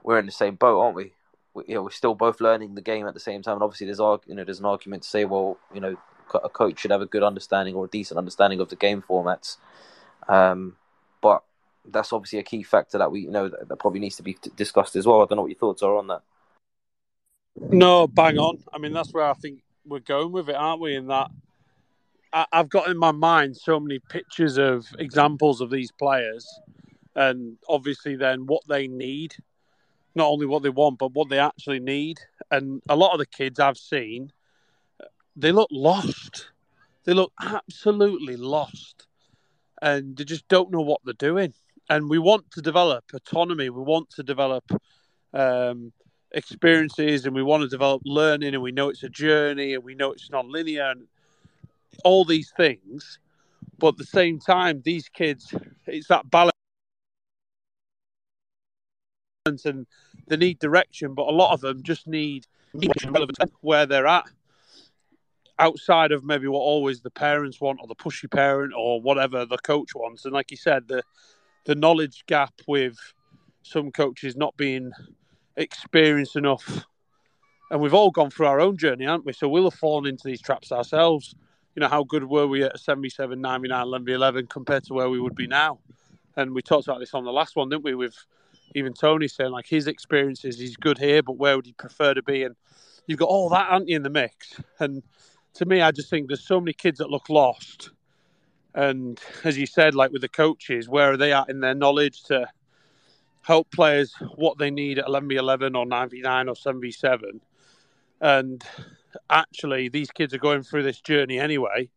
we're 0.03 0.19
in 0.19 0.27
the 0.27 0.33
same 0.33 0.57
boat, 0.57 0.81
aren't 0.81 0.97
we? 0.97 1.13
we 1.55 1.65
you 1.69 1.75
know, 1.75 1.83
we're 1.83 1.91
still 1.91 2.15
both 2.15 2.41
learning 2.41 2.75
the 2.75 2.81
game 2.81 3.07
at 3.07 3.15
the 3.15 3.21
same 3.21 3.43
time. 3.43 3.55
And 3.55 3.63
obviously, 3.63 3.87
there's 3.87 4.01
you 4.27 4.35
know 4.35 4.45
there's 4.45 4.61
an 4.61 4.67
argument 4.67 5.05
to 5.05 5.09
say, 5.09 5.25
well, 5.25 5.59
you 5.73 5.81
know, 5.81 5.97
a 6.35 6.49
coach 6.49 6.81
should 6.81 6.91
have 6.91 7.03
a 7.03 7.07
good 7.07 7.23
understanding 7.23 7.75
or 7.75 7.85
a 7.85 7.89
decent 7.89 8.19
understanding 8.19 8.61
of 8.61 8.69
the 8.69 8.77
game 8.77 9.03
formats. 9.09 9.57
Um, 10.29 10.77
but 11.21 11.43
that's 11.85 12.13
obviously 12.13 12.39
a 12.39 12.43
key 12.43 12.63
factor 12.63 12.99
that 12.99 13.11
we 13.11 13.21
you 13.21 13.31
know 13.31 13.49
that, 13.49 13.69
that 13.69 13.77
probably 13.79 14.01
needs 14.01 14.17
to 14.17 14.23
be 14.23 14.37
discussed 14.57 14.97
as 14.97 15.07
well. 15.07 15.23
I 15.23 15.27
don't 15.27 15.37
know 15.37 15.43
what 15.43 15.51
your 15.51 15.59
thoughts 15.59 15.83
are 15.83 15.97
on 15.97 16.09
that. 16.09 16.23
No, 17.57 18.07
bang 18.07 18.39
on. 18.39 18.59
I 18.73 18.79
mean, 18.79 18.93
that's 18.93 19.13
where 19.13 19.25
I 19.25 19.35
think 19.35 19.61
we're 19.85 20.01
going 20.01 20.33
with 20.33 20.49
it, 20.49 20.55
aren't 20.55 20.81
we? 20.81 20.95
In 20.95 21.09
that, 21.09 21.31
I, 22.33 22.47
have 22.53 22.69
got 22.69 22.89
in 22.89 22.97
my 22.97 23.13
mind 23.13 23.57
so 23.57 23.81
many 23.81 23.99
pictures 23.99 24.57
of 24.57 24.87
examples 24.99 25.61
of 25.61 25.71
these 25.71 25.91
players, 25.91 26.47
and 27.15 27.57
obviously 27.69 28.17
then 28.17 28.47
what 28.47 28.63
they 28.69 28.87
need, 28.87 29.35
not 30.15 30.29
only 30.29 30.47
what 30.47 30.63
they 30.63 30.71
want, 30.71 30.99
but 30.99 31.13
what 31.13 31.29
they 31.29 31.39
actually 31.39 31.81
need. 31.81 32.21
And 32.51 32.83
a 32.89 32.97
lot 32.97 33.13
of 33.13 33.19
the 33.19 33.27
kids 33.27 33.59
I've 33.59 33.79
seen, 33.79 34.33
they 35.37 35.53
look 35.53 35.69
lost. 35.71 36.51
They 37.05 37.15
look 37.15 37.33
absolutely 37.41 38.37
lost, 38.37 39.07
and 39.83 40.17
they 40.17 40.25
just 40.25 40.47
don't 40.49 40.71
know 40.71 40.83
what 40.83 41.01
they're 41.05 41.15
doing. 41.15 41.55
And 41.89 42.09
we 42.09 42.19
want 42.19 42.51
to 42.53 42.63
develop 42.63 43.05
autonomy. 43.13 43.71
We 43.71 43.83
want 43.83 44.11
to 44.11 44.23
develop. 44.23 44.65
Um, 45.33 45.93
experiences 46.33 47.27
and 47.27 47.35
we 47.35 47.43
want 47.43 47.63
to 47.63 47.69
develop 47.69 48.03
learning 48.05 48.55
and 48.55 48.63
we 48.63 48.73
know 48.73 48.89
it's 48.89 49.03
a 49.03 49.09
journey 49.09 49.75
and 49.75 49.85
we 49.85 49.95
know 49.95 50.13
it's 50.13 50.31
non-linear 50.31 50.91
and 50.91 51.07
all 52.05 52.25
these 52.25 52.53
things. 52.57 53.19
But 53.79 53.89
at 53.89 53.97
the 53.99 54.05
same 54.05 54.39
time 54.39 54.83
these 54.85 55.09
kids 55.09 55.55
it's 55.87 56.09
that 56.09 56.31
balance 56.31 56.53
and 59.65 59.87
they 60.29 60.37
need 60.37 60.59
direction 60.59 61.15
but 61.15 61.27
a 61.27 61.33
lot 61.33 61.53
of 61.53 61.61
them 61.61 61.83
just 61.83 62.07
need 62.07 62.47
where 63.63 63.87
they're 63.87 64.07
at 64.07 64.27
outside 65.59 66.11
of 66.11 66.25
maybe 66.25 66.49
what 66.49 66.61
always 66.61 67.03
the 67.03 67.11
parents 67.11 67.61
want 67.61 67.79
or 67.81 67.87
the 67.87 67.95
pushy 67.95 68.31
parent 68.31 68.73
or 68.77 69.01
whatever 69.01 69.45
the 69.45 69.59
coach 69.59 69.95
wants. 69.95 70.25
And 70.25 70.33
like 70.33 70.51
you 70.51 70.57
said 70.57 70.89
the 70.89 71.03
the 71.67 71.75
knowledge 71.75 72.25
gap 72.27 72.55
with 72.67 72.97
some 73.63 73.93
coaches 73.93 74.35
not 74.35 74.57
being 74.57 74.93
experienced 75.57 76.37
enough. 76.37 76.85
And 77.71 77.81
we've 77.81 77.95
all 77.95 78.11
gone 78.11 78.31
through 78.31 78.47
our 78.47 78.61
own 78.61 78.77
journey, 78.77 79.05
haven't 79.05 79.27
we? 79.27 79.33
So 79.33 79.49
we'll 79.49 79.71
have 79.71 79.79
fallen 79.79 80.07
into 80.07 80.27
these 80.27 80.41
traps 80.41 80.73
ourselves. 80.73 81.35
You 81.77 81.81
know, 81.81 81.89
how 81.89 82.03
good 82.03 82.25
were 82.25 82.47
we 82.47 82.65
at 82.65 82.79
77, 82.81 83.41
99, 83.41 83.83
11, 83.83 84.09
11 84.09 84.47
compared 84.49 84.85
to 84.85 84.95
where 84.95 85.09
we 85.09 85.21
would 85.21 85.37
be 85.37 85.47
now? 85.47 85.79
And 86.37 86.53
we 86.53 86.63
talked 86.63 86.89
about 86.89 86.99
this 86.99 87.15
on 87.15 87.25
the 87.25 87.33
last 87.33 87.55
one, 87.55 87.69
didn't 87.69 87.85
we? 87.85 87.95
With 87.95 88.17
even 88.75 88.93
Tony 88.93 89.29
saying, 89.29 89.51
like, 89.51 89.67
his 89.67 89.87
experiences, 89.87 90.59
he's 90.59 90.77
good 90.77 90.99
here, 90.99 91.23
but 91.23 91.37
where 91.37 91.57
would 91.57 91.67
he 91.67 91.73
prefer 91.73 92.15
to 92.15 92.23
be? 92.23 92.43
And 92.43 92.57
you've 93.07 93.19
got 93.19 93.29
all 93.29 93.49
that, 93.51 93.69
aren't 93.71 93.89
you, 93.89 93.97
in 93.97 94.03
the 94.03 94.11
mix? 94.11 94.61
And 94.79 95.03
to 95.55 95.65
me, 95.65 95.81
I 95.81 95.91
just 95.91 96.11
think 96.11 96.29
there's 96.29 96.47
so 96.47 96.61
many 96.61 96.73
kids 96.73 96.99
that 96.99 97.11
look 97.11 97.29
lost. 97.29 97.91
And 98.75 99.21
as 99.45 99.59
you 99.59 99.67
said, 99.67 99.95
like 99.95 100.13
with 100.13 100.23
the 100.23 100.29
coaches, 100.29 100.89
where 100.89 101.13
are 101.13 101.17
they 101.17 101.33
at 101.33 101.51
in 101.51 101.61
their 101.61 101.75
knowledge 101.75 102.23
to 102.25 102.49
help 103.43 103.71
players 103.71 104.15
what 104.37 104.59
they 104.59 104.71
need 104.71 104.99
at 104.99 105.07
11v11 105.07 105.77
or 105.77 105.87
9v9 105.87 106.49
or 106.49 106.55
7v7. 106.55 107.41
And 108.21 108.63
actually, 109.31 109.89
these 109.89 110.11
kids 110.11 110.35
are 110.35 110.39
going 110.39 110.63
through 110.63 110.83
this 110.83 111.01
journey 111.01 111.39
anyway, 111.39 111.89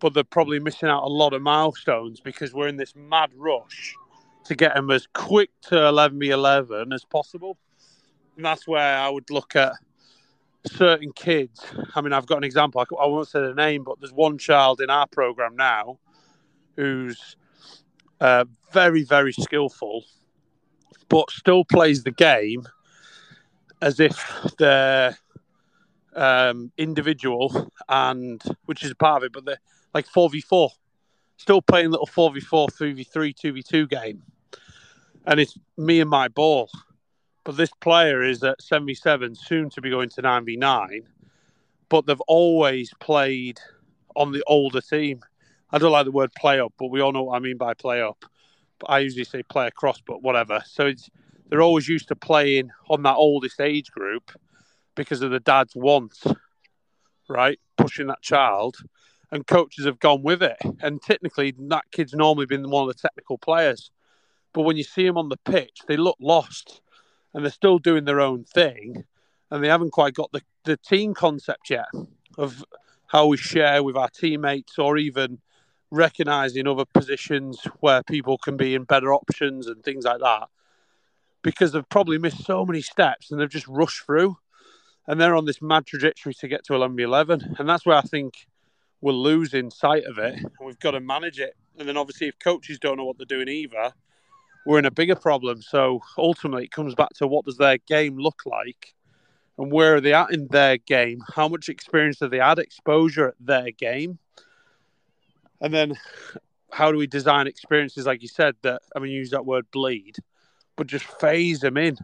but 0.00 0.14
they're 0.14 0.24
probably 0.24 0.58
missing 0.58 0.88
out 0.88 1.04
a 1.04 1.08
lot 1.08 1.32
of 1.32 1.42
milestones 1.42 2.20
because 2.20 2.52
we're 2.52 2.68
in 2.68 2.76
this 2.76 2.94
mad 2.96 3.30
rush 3.36 3.94
to 4.44 4.54
get 4.54 4.74
them 4.74 4.90
as 4.90 5.06
quick 5.14 5.50
to 5.62 5.74
11v11 5.74 6.92
as 6.92 7.04
possible. 7.04 7.56
And 8.36 8.44
that's 8.44 8.66
where 8.66 8.98
I 8.98 9.08
would 9.08 9.30
look 9.30 9.54
at 9.54 9.74
certain 10.66 11.12
kids. 11.12 11.64
I 11.94 12.00
mean, 12.00 12.12
I've 12.12 12.26
got 12.26 12.38
an 12.38 12.44
example. 12.44 12.84
I 13.00 13.06
won't 13.06 13.28
say 13.28 13.40
the 13.40 13.54
name, 13.54 13.84
but 13.84 14.00
there's 14.00 14.12
one 14.12 14.38
child 14.38 14.80
in 14.80 14.90
our 14.90 15.06
program 15.06 15.56
now 15.56 15.98
who's 16.76 17.36
uh, 18.20 18.44
very, 18.72 19.04
very 19.04 19.32
skillful 19.32 20.04
but 21.08 21.30
still 21.30 21.64
plays 21.64 22.04
the 22.04 22.10
game 22.10 22.66
as 23.80 24.00
if 24.00 24.54
they're 24.58 25.16
um, 26.16 26.72
individual 26.78 27.70
and 27.88 28.42
which 28.66 28.82
is 28.82 28.94
part 28.94 29.18
of 29.22 29.26
it, 29.26 29.32
but 29.32 29.44
they're 29.44 29.60
like 29.92 30.06
four 30.06 30.30
v 30.30 30.40
four, 30.40 30.70
still 31.36 31.62
playing 31.62 31.90
little 31.90 32.06
four 32.06 32.32
v 32.32 32.40
four, 32.40 32.68
three 32.68 32.92
v 32.92 33.04
three, 33.04 33.32
two 33.32 33.52
v 33.52 33.62
two 33.62 33.86
game, 33.86 34.22
and 35.26 35.40
it's 35.40 35.56
me 35.76 36.00
and 36.00 36.10
my 36.10 36.28
ball. 36.28 36.70
But 37.44 37.56
this 37.58 37.70
player 37.80 38.22
is 38.22 38.42
at 38.42 38.62
77, 38.62 39.34
soon 39.34 39.68
to 39.70 39.82
be 39.82 39.90
going 39.90 40.08
to 40.10 40.22
nine 40.22 40.44
v 40.44 40.56
nine, 40.56 41.02
but 41.88 42.06
they've 42.06 42.20
always 42.22 42.92
played 43.00 43.60
on 44.16 44.32
the 44.32 44.42
older 44.46 44.80
team. 44.80 45.20
I 45.70 45.78
don't 45.78 45.92
like 45.92 46.06
the 46.06 46.12
word 46.12 46.32
play 46.34 46.60
up, 46.60 46.72
but 46.78 46.86
we 46.86 47.00
all 47.00 47.12
know 47.12 47.24
what 47.24 47.36
I 47.36 47.40
mean 47.40 47.56
by 47.56 47.74
play 47.74 48.00
up. 48.00 48.24
I 48.88 49.00
usually 49.00 49.24
say 49.24 49.42
play 49.42 49.66
across, 49.66 50.00
but 50.00 50.22
whatever. 50.22 50.62
So 50.66 50.86
it's 50.86 51.08
they're 51.48 51.62
always 51.62 51.88
used 51.88 52.08
to 52.08 52.16
playing 52.16 52.70
on 52.88 53.02
that 53.02 53.16
oldest 53.16 53.60
age 53.60 53.90
group 53.90 54.32
because 54.94 55.22
of 55.22 55.30
the 55.30 55.40
dad's 55.40 55.74
want, 55.74 56.16
right? 57.28 57.58
Pushing 57.76 58.06
that 58.06 58.22
child, 58.22 58.76
and 59.30 59.46
coaches 59.46 59.84
have 59.84 59.98
gone 59.98 60.22
with 60.22 60.42
it. 60.42 60.56
And 60.80 61.02
technically, 61.02 61.54
that 61.58 61.84
kid's 61.92 62.14
normally 62.14 62.46
been 62.46 62.70
one 62.70 62.88
of 62.88 62.94
the 62.94 63.00
technical 63.00 63.38
players, 63.38 63.90
but 64.52 64.62
when 64.62 64.76
you 64.76 64.84
see 64.84 65.06
them 65.06 65.18
on 65.18 65.28
the 65.28 65.36
pitch, 65.36 65.80
they 65.86 65.96
look 65.96 66.16
lost, 66.20 66.80
and 67.32 67.44
they're 67.44 67.52
still 67.52 67.78
doing 67.78 68.04
their 68.04 68.20
own 68.20 68.44
thing, 68.44 69.04
and 69.50 69.62
they 69.62 69.68
haven't 69.68 69.92
quite 69.92 70.14
got 70.14 70.32
the 70.32 70.42
the 70.64 70.76
team 70.78 71.14
concept 71.14 71.70
yet 71.70 71.88
of 72.38 72.64
how 73.06 73.26
we 73.26 73.36
share 73.36 73.82
with 73.82 73.96
our 73.96 74.08
teammates 74.08 74.78
or 74.78 74.96
even 74.96 75.38
recognizing 75.94 76.66
other 76.66 76.84
positions 76.84 77.60
where 77.80 78.02
people 78.02 78.38
can 78.38 78.56
be 78.56 78.74
in 78.74 78.84
better 78.84 79.12
options 79.14 79.66
and 79.66 79.82
things 79.82 80.04
like 80.04 80.20
that 80.20 80.48
because 81.42 81.72
they've 81.72 81.88
probably 81.88 82.18
missed 82.18 82.44
so 82.44 82.64
many 82.64 82.80
steps 82.80 83.30
and 83.30 83.40
they've 83.40 83.50
just 83.50 83.68
rushed 83.68 84.04
through 84.04 84.36
and 85.06 85.20
they're 85.20 85.34
on 85.34 85.44
this 85.44 85.60
mad 85.60 85.86
trajectory 85.86 86.34
to 86.34 86.48
get 86.48 86.64
to 86.64 86.74
11 86.74 86.98
11 86.98 87.56
and 87.58 87.68
that's 87.68 87.86
where 87.86 87.96
i 87.96 88.00
think 88.00 88.46
we're 89.04 89.12
losing 89.12 89.70
sight 89.70 90.04
of 90.04 90.18
it 90.18 90.34
and 90.38 90.50
we've 90.62 90.78
got 90.78 90.92
to 90.92 91.00
manage 91.00 91.38
it. 91.38 91.54
And 91.78 91.86
then 91.86 91.98
obviously 91.98 92.28
if 92.28 92.38
coaches 92.38 92.78
don't 92.78 92.96
know 92.96 93.04
what 93.04 93.18
they're 93.18 93.26
doing 93.26 93.48
either 93.48 93.92
we're 94.64 94.78
in 94.78 94.86
a 94.86 94.90
bigger 94.90 95.14
problem. 95.14 95.60
So 95.60 96.00
ultimately 96.16 96.64
it 96.64 96.72
comes 96.72 96.94
back 96.94 97.10
to 97.16 97.26
what 97.26 97.44
does 97.44 97.58
their 97.58 97.76
game 97.76 98.16
look 98.16 98.42
like 98.46 98.94
and 99.58 99.70
where 99.70 99.96
are 99.96 100.00
they 100.00 100.14
at 100.14 100.32
in 100.32 100.48
their 100.48 100.78
game? 100.78 101.22
How 101.34 101.48
much 101.48 101.68
experience 101.68 102.20
have 102.20 102.30
they 102.30 102.38
had? 102.38 102.58
Exposure 102.58 103.28
at 103.28 103.34
their 103.38 103.70
game 103.70 104.18
and 105.64 105.72
then 105.72 105.94
how 106.70 106.92
do 106.92 106.98
we 106.98 107.06
design 107.06 107.46
experiences, 107.46 108.04
like 108.04 108.20
you 108.20 108.28
said, 108.28 108.54
that, 108.62 108.82
I 108.94 108.98
mean, 108.98 109.12
use 109.12 109.30
that 109.30 109.46
word 109.46 109.64
bleed, 109.72 110.16
but 110.76 110.86
just 110.86 111.06
phase 111.18 111.60
them 111.60 111.78
in. 111.78 111.96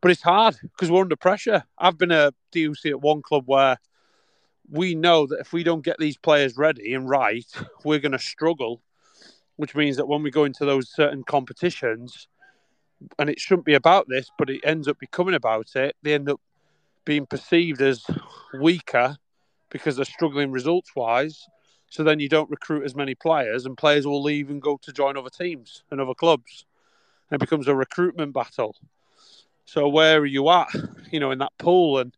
But 0.00 0.10
it's 0.10 0.22
hard 0.22 0.56
because 0.62 0.90
we're 0.90 1.02
under 1.02 1.14
pressure. 1.14 1.64
I've 1.76 1.98
been 1.98 2.10
a 2.10 2.32
DUC 2.50 2.86
at 2.86 3.00
one 3.02 3.20
club 3.20 3.44
where 3.44 3.76
we 4.70 4.94
know 4.94 5.26
that 5.26 5.40
if 5.40 5.52
we 5.52 5.64
don't 5.64 5.84
get 5.84 5.98
these 5.98 6.16
players 6.16 6.56
ready 6.56 6.94
and 6.94 7.06
right, 7.06 7.44
we're 7.84 7.98
going 7.98 8.12
to 8.12 8.18
struggle, 8.18 8.80
which 9.56 9.74
means 9.74 9.98
that 9.98 10.08
when 10.08 10.22
we 10.22 10.30
go 10.30 10.44
into 10.44 10.64
those 10.64 10.90
certain 10.90 11.24
competitions, 11.24 12.26
and 13.18 13.28
it 13.28 13.38
shouldn't 13.38 13.66
be 13.66 13.74
about 13.74 14.08
this, 14.08 14.30
but 14.38 14.48
it 14.48 14.62
ends 14.64 14.88
up 14.88 14.98
becoming 14.98 15.34
about 15.34 15.76
it, 15.76 15.94
they 16.02 16.14
end 16.14 16.30
up 16.30 16.40
being 17.04 17.26
perceived 17.26 17.82
as 17.82 18.02
weaker 18.58 19.18
because 19.68 19.96
they're 19.96 20.06
struggling 20.06 20.50
results 20.50 20.96
wise 20.96 21.46
so 21.92 22.02
then 22.02 22.20
you 22.20 22.28
don't 22.30 22.48
recruit 22.48 22.86
as 22.86 22.94
many 22.94 23.14
players, 23.14 23.66
and 23.66 23.76
players 23.76 24.06
will 24.06 24.22
leave 24.22 24.48
and 24.48 24.62
go 24.62 24.78
to 24.80 24.92
join 24.94 25.18
other 25.18 25.28
teams 25.28 25.82
and 25.90 26.00
other 26.00 26.14
clubs. 26.14 26.64
And 27.28 27.36
it 27.36 27.44
becomes 27.44 27.68
a 27.68 27.74
recruitment 27.74 28.32
battle. 28.32 28.74
So 29.66 29.86
where 29.88 30.20
are 30.20 30.24
you 30.24 30.48
at, 30.48 30.68
you 31.10 31.20
know, 31.20 31.32
in 31.32 31.38
that 31.40 31.52
pool? 31.58 31.98
And 31.98 32.16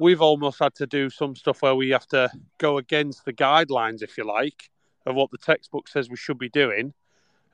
we've 0.00 0.22
almost 0.22 0.58
had 0.58 0.74
to 0.76 0.86
do 0.86 1.10
some 1.10 1.36
stuff 1.36 1.60
where 1.60 1.74
we 1.74 1.90
have 1.90 2.06
to 2.08 2.30
go 2.56 2.78
against 2.78 3.26
the 3.26 3.34
guidelines, 3.34 4.02
if 4.02 4.16
you 4.16 4.24
like, 4.24 4.70
of 5.04 5.14
what 5.14 5.30
the 5.30 5.36
textbook 5.36 5.86
says 5.86 6.08
we 6.08 6.16
should 6.16 6.38
be 6.38 6.48
doing 6.48 6.94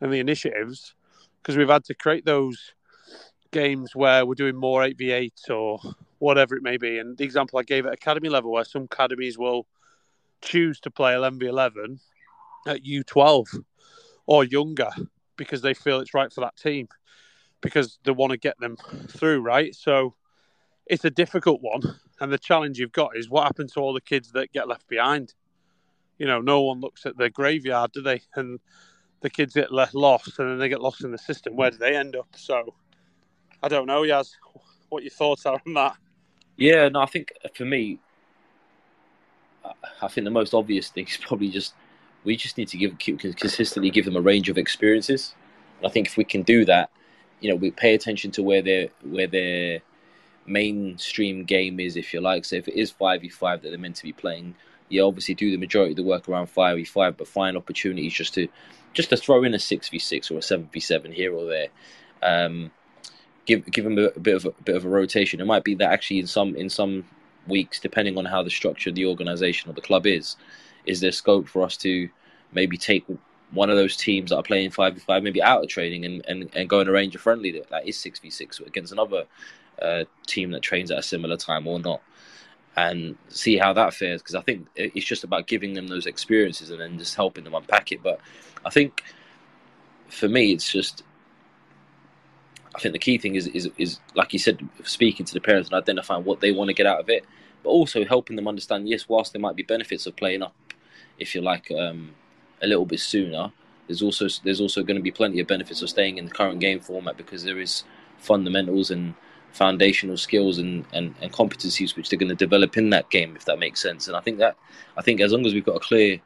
and 0.01 0.13
the 0.13 0.21
initiatives, 0.21 0.95
because 1.43 1.57
we've 1.57 1.69
had 1.69 1.83
to 1.87 1.95
create 1.95 2.25
those 2.25 2.75
games 3.51 3.97
where 3.97 4.25
we're 4.25 4.35
doing 4.35 4.55
more 4.55 4.83
8v8 4.85 5.51
or 5.51 5.81
whatever 6.21 6.55
it 6.55 6.63
may 6.63 6.77
be. 6.77 7.01
And 7.01 7.19
the 7.19 7.25
example 7.25 7.59
I 7.59 7.65
gave 7.65 7.87
at 7.87 7.93
academy 7.93 8.29
level, 8.29 8.53
where 8.53 8.65
some 8.65 8.85
academies 8.85 9.37
will 9.37 9.67
choose 10.43 10.81
to 10.81 10.91
play 10.91 11.13
11v11 11.13 12.01
at 12.67 12.85
U12 12.85 13.47
or 14.27 14.45
younger 14.45 14.91
because 15.37 15.63
they 15.63 15.75
feel 15.75 16.01
it's 16.01 16.15
right 16.15 16.33
for 16.33 16.43
that 16.43 16.57
team 16.57 16.89
because 17.61 17.99
they 18.05 18.13
want 18.13 18.31
to 18.31 18.37
get 18.37 18.59
them 18.59 18.77
through, 19.09 19.41
right? 19.41 19.75
So 19.75 20.15
it's 20.87 21.05
a 21.05 21.11
difficult 21.11 21.61
one. 21.63 21.83
And 22.21 22.33
the 22.33 22.39
challenge 22.39 22.79
you've 22.79 22.93
got 22.93 23.17
is 23.17 23.31
what 23.31 23.45
happens 23.45 23.73
to 23.73 23.81
all 23.81 23.93
the 23.93 24.01
kids 24.01 24.33
that 24.33 24.53
get 24.53 24.69
left 24.69 24.87
behind? 24.89 25.35
You 26.19 26.27
know, 26.27 26.41
no 26.41 26.63
one 26.63 26.81
looks 26.81 27.07
at 27.07 27.17
their 27.17 27.31
graveyard, 27.31 27.93
do 27.93 28.03
they? 28.03 28.21
And 28.35 28.61
the 29.21 29.31
kids 29.31 29.55
get 29.55 29.73
left 29.73 29.95
lost 29.95 30.39
and 30.39 30.51
then 30.51 30.59
they 30.59 30.69
get 30.69 30.83
lost 30.83 31.05
in 31.05 31.13
the 31.13 31.19
system. 31.19 31.57
Where 31.57 31.71
do 31.71 31.79
they 31.79 31.97
end 31.97 32.17
up? 32.17 32.29
So 32.37 32.75
I 33.63 33.69
don't 33.69 33.87
know, 33.87 34.03
Yas, 34.03 34.37
what 34.89 35.03
your 35.03 35.11
thoughts 35.11 35.47
are 35.47 35.61
on 35.67 35.75
that. 35.75 35.97
Yeah, 36.57 36.89
no, 36.89 37.01
I 37.01 37.07
think 37.07 37.33
for 37.55 37.65
me, 37.65 38.01
I 40.03 40.09
think 40.09 40.25
the 40.25 40.31
most 40.31 40.55
obvious 40.55 40.89
thing 40.89 41.07
is 41.07 41.17
probably 41.17 41.49
just 41.49 41.75
we 42.25 42.37
just 42.37 42.59
need 42.59 42.69
to 42.69 42.77
give 42.77 42.99
consistently 42.99 43.91
give 43.91 44.05
them 44.05 44.17
a 44.17 44.21
range 44.21 44.49
of 44.49 44.59
experiences. 44.59 45.35
And 45.79 45.87
I 45.87 45.91
think 45.91 46.07
if 46.07 46.17
we 46.17 46.25
can 46.25 46.43
do 46.43 46.65
that, 46.67 46.91
you 47.41 47.51
know, 47.51 47.57
we 47.57 47.71
pay 47.71 47.95
attention 47.95 48.31
to 48.33 48.43
where 48.43 48.63
their 48.63 48.89
where 49.03 49.27
their 49.27 49.81
mainstream 50.47 51.45
game 51.45 51.81
is, 51.81 51.97
if 51.97 52.13
you 52.13 52.21
like. 52.21 52.45
So 52.45 52.57
if 52.57 52.69
it 52.69 52.75
is 52.75 52.91
five 52.91 53.23
v 53.23 53.29
five 53.29 53.63
that 53.63 53.71
they're 53.71 53.79
meant 53.79 53.97
to 53.97 54.03
be 54.03 54.13
playing, 54.13 54.55
you 54.89 55.05
obviously 55.05 55.35
do 55.35 55.51
the 55.51 55.57
majority 55.57 55.93
of 55.93 55.97
the 55.97 56.03
work 56.03 56.29
around 56.29 56.47
five 56.47 56.77
v 56.77 56.85
five, 56.85 57.17
but 57.17 57.29
find 57.29 57.57
opportunities 57.57 58.13
just 58.13 58.35
to 58.35 58.49
just 58.93 59.11
to 59.11 59.17
throw 59.17 59.45
in 59.45 59.55
a 59.55 59.59
six 59.59 59.89
v 59.89 59.99
six 59.99 60.31
or 60.31 60.39
a 60.39 60.43
seven 60.43 60.69
v 60.73 60.81
seven 60.81 61.13
here 61.13 61.35
or 61.35 61.47
there. 61.47 61.69
Um, 62.23 62.71
give 63.47 63.65
give 63.67 63.85
them 63.85 63.99
a, 63.99 64.07
a, 64.07 64.21
bit 64.21 64.37
of 64.37 64.45
a, 64.45 64.49
a 64.49 64.63
bit 64.63 64.77
of 64.77 64.85
a 64.85 64.89
rotation. 64.89 65.41
It 65.41 65.47
might 65.47 65.65
be 65.65 65.75
that 65.77 65.91
actually 65.91 66.21
in 66.21 66.27
some 66.27 66.55
in 66.57 66.69
some 66.69 67.05
weeks, 67.47 67.81
depending 67.81 68.19
on 68.19 68.25
how 68.25 68.43
the 68.43 68.51
structure 68.51 68.91
of 68.91 68.97
the 68.97 69.07
organisation 69.07 69.71
or 69.71 69.75
the 69.75 69.81
club 69.81 70.07
is, 70.07 70.37
is 70.87 71.01
there 71.01 71.13
scope 71.13 71.49
for 71.49 71.63
us 71.63 71.77
to 71.79 72.09
maybe 72.53 72.77
take 72.77 73.05
one 73.53 73.71
of 73.71 73.77
those 73.77 73.97
teams 73.97 74.31
that 74.31 74.37
are 74.37 74.43
playing 74.43 74.71
five 74.71 74.95
v 74.95 75.01
five, 75.01 75.23
maybe 75.23 75.43
out 75.43 75.63
of 75.63 75.69
training 75.69 76.05
and, 76.05 76.25
and, 76.29 76.51
and 76.55 76.69
go 76.69 76.81
and 76.81 76.89
arrange 76.89 77.15
a 77.15 77.19
friendly 77.19 77.51
that, 77.51 77.69
that 77.71 77.89
is 77.89 77.99
six 77.99 78.19
v 78.19 78.31
six 78.31 78.61
against 78.61 78.93
another 78.93 79.25
uh, 79.83 80.05
team 80.27 80.51
that 80.53 80.63
trains 80.63 80.91
at 80.91 80.99
a 80.99 81.03
similar 81.03 81.37
time 81.37 81.67
or 81.67 81.81
not, 81.81 82.01
and 82.77 83.17
see 83.29 83.57
how 83.57 83.73
that 83.73 83.93
fares. 83.95 84.23
Because 84.23 84.37
I 84.37 84.43
think 84.43 84.69
it's 84.77 85.07
just 85.07 85.25
about 85.25 85.47
giving 85.49 85.75
them 85.75 85.89
those 85.89 86.07
experiences 86.07 86.71
and 86.71 86.81
then 86.81 86.99
just 86.99 87.17
helping 87.17 87.45
them 87.45 87.55
unpack 87.55 87.91
it. 87.93 88.03
But 88.03 88.21
I 88.65 88.71
think 88.71 89.03
for 90.09 90.29
me, 90.29 90.53
it's 90.53 90.71
just. 90.71 91.03
I 92.75 92.79
think 92.79 92.93
the 92.93 92.99
key 92.99 93.19
thing 93.19 93.35
is, 93.35 93.49
is, 93.49 93.69
is 93.79 93.99
like 94.15 94.33
you 94.33 94.39
said, 94.39 94.67
speaking 94.85 95.27
to 95.27 95.35
the 95.35 95.41
parents 95.41 95.69
and 95.69 95.77
identifying 95.77 96.25
what 96.25 96.41
they 96.41 96.53
want 96.53 96.69
to 96.69 96.75
get 96.75 96.87
out 96.87 97.01
of 97.01 97.09
it, 97.09 97.25
but 97.63 97.71
also 97.71 98.05
helping 98.05 98.37
them 98.37 98.47
understand. 98.47 98.89
Yes, 98.89 99.09
whilst 99.09 99.33
there 99.33 99.41
might 99.41 99.57
be 99.57 99.63
benefits 99.63 100.07
of 100.07 100.17
playing 100.17 100.43
up, 100.43 100.55
if 101.19 101.35
you 101.35 101.41
like, 101.41 101.71
um, 101.73 102.15
a 102.63 102.67
little 102.67 102.87
bit 102.87 103.01
sooner, 103.01 103.53
there's 103.87 104.03
also 104.03 104.29
there's 104.45 104.61
also 104.61 104.83
going 104.85 104.97
to 104.97 105.03
be 105.03 105.11
plenty 105.11 105.41
of 105.41 105.49
benefits 105.49 105.83
of 105.83 105.91
staying 105.91 106.19
in 106.19 106.27
the 106.27 106.31
current 106.31 106.61
game 106.61 106.79
format 106.79 107.17
because 107.17 107.43
there 107.43 107.59
is 107.59 107.83
fundamentals 108.19 108.91
and 108.91 109.15
foundational 109.51 110.17
skills 110.17 110.59
and, 110.59 110.85
and, 110.93 111.13
and 111.21 111.33
competencies 111.33 111.97
which 111.97 112.09
they're 112.09 112.19
going 112.19 112.29
to 112.29 112.37
develop 112.37 112.77
in 112.77 112.91
that 112.91 113.11
game 113.11 113.35
if 113.35 113.45
that 113.47 113.59
makes 113.59 113.83
sense 113.83 114.07
and 114.07 114.17
i 114.17 114.21
think 114.21 114.39
that 114.39 114.57
i 114.97 115.03
think 115.03 115.21
as 115.21 115.33
long 115.33 115.45
as 115.45 115.53
we've 115.53 115.65
got 115.65 115.75
a 115.75 115.81
clear 115.81 116.21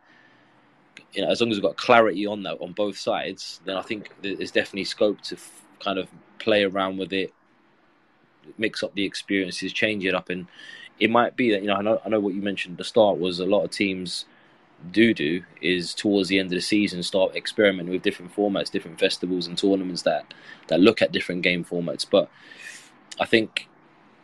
you 1.15 1.23
know 1.23 1.31
as 1.31 1.41
long 1.41 1.51
as 1.51 1.57
we've 1.57 1.63
got 1.63 1.77
clarity 1.79 2.27
on 2.27 2.43
that 2.43 2.61
on 2.61 2.73
both 2.73 2.99
sides 2.99 3.63
then 3.65 3.79
i 3.79 3.83
think 3.83 4.11
there's 4.21 4.51
definitely 4.51 4.85
scope 4.85 5.19
to 5.23 5.37
f- 5.37 5.64
kind 5.85 5.99
of 5.99 6.09
play 6.39 6.65
around 6.65 6.97
with 6.99 7.13
it 7.13 7.33
mix 8.59 8.83
up 8.83 8.95
the 8.95 9.05
experiences 9.05 9.73
change 9.73 10.05
it 10.05 10.15
up 10.15 10.29
and 10.29 10.47
it 11.01 11.11
might 11.11 11.37
be 11.37 11.51
that 11.51 11.63
you 11.63 11.67
know 11.67 11.75
I 11.75 11.83
know, 11.83 12.01
I 12.05 12.09
know 12.09 12.21
what 12.21 12.35
you 12.35 12.43
mentioned 12.43 12.75
at 12.75 12.79
the 12.79 12.85
start 12.85 13.19
was 13.19 13.41
a 13.41 13.47
lot 13.47 13.65
of 13.65 13.71
teams 13.71 14.27
do 14.93 15.15
do 15.15 15.43
is 15.61 15.95
towards 15.95 16.29
the 16.29 16.39
end 16.39 16.47
of 16.47 16.57
the 16.57 16.61
season 16.61 17.03
start 17.03 17.35
experimenting 17.35 17.93
with 17.93 18.03
different 18.03 18.35
formats, 18.35 18.71
different 18.71 18.99
festivals 18.99 19.47
and 19.47 19.57
tournaments 19.57 20.03
that 20.03 20.35
that 20.69 20.81
look 20.81 21.03
at 21.03 21.13
different 21.13 21.43
game 21.43 21.65
formats. 21.65 22.07
But 22.09 22.29
I 23.19 23.27
think 23.27 23.69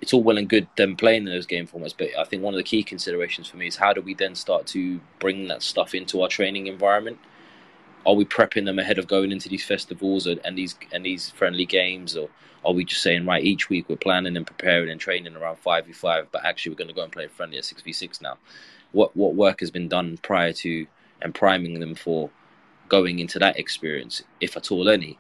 it's 0.00 0.12
all 0.12 0.22
well 0.22 0.38
and 0.38 0.48
good 0.48 0.66
them 0.76 0.96
playing 0.96 1.26
in 1.26 1.32
those 1.32 1.46
game 1.46 1.66
formats, 1.66 1.94
but 1.96 2.08
I 2.18 2.24
think 2.24 2.42
one 2.42 2.54
of 2.54 2.58
the 2.58 2.64
key 2.64 2.82
considerations 2.82 3.48
for 3.48 3.56
me 3.56 3.66
is 3.66 3.76
how 3.76 3.92
do 3.92 4.00
we 4.00 4.14
then 4.14 4.34
start 4.34 4.66
to 4.68 5.00
bring 5.18 5.48
that 5.48 5.62
stuff 5.62 5.94
into 5.94 6.22
our 6.22 6.28
training 6.28 6.66
environment? 6.66 7.18
Are 8.06 8.14
we 8.14 8.24
prepping 8.24 8.64
them 8.64 8.78
ahead 8.78 8.98
of 8.98 9.06
going 9.06 9.30
into 9.30 9.48
these 9.48 9.64
festivals 9.64 10.26
and, 10.26 10.40
and 10.44 10.56
these 10.56 10.74
and 10.92 11.04
these 11.04 11.30
friendly 11.30 11.66
games, 11.66 12.16
or 12.16 12.28
are 12.64 12.72
we 12.72 12.84
just 12.84 13.02
saying 13.02 13.26
right 13.26 13.44
each 13.44 13.68
week 13.68 13.88
we're 13.88 13.96
planning 13.96 14.36
and 14.36 14.46
preparing 14.46 14.90
and 14.90 15.00
training 15.00 15.36
around 15.36 15.58
five 15.58 15.86
v 15.86 15.92
five, 15.92 16.28
but 16.32 16.44
actually 16.44 16.72
we're 16.72 16.78
going 16.78 16.88
to 16.88 16.94
go 16.94 17.02
and 17.02 17.12
play 17.12 17.26
friendly 17.26 17.58
at 17.58 17.64
six 17.64 17.82
v 17.82 17.92
six 17.92 18.20
now? 18.20 18.38
what 18.92 19.16
what 19.16 19.34
work 19.34 19.60
has 19.60 19.70
been 19.70 19.88
done 19.88 20.18
prior 20.22 20.52
to 20.52 20.86
and 21.22 21.34
priming 21.34 21.78
them 21.80 21.94
for 21.94 22.30
going 22.88 23.18
into 23.18 23.38
that 23.38 23.58
experience, 23.58 24.22
if 24.40 24.56
at 24.56 24.72
all 24.72 24.88
any. 24.88 25.18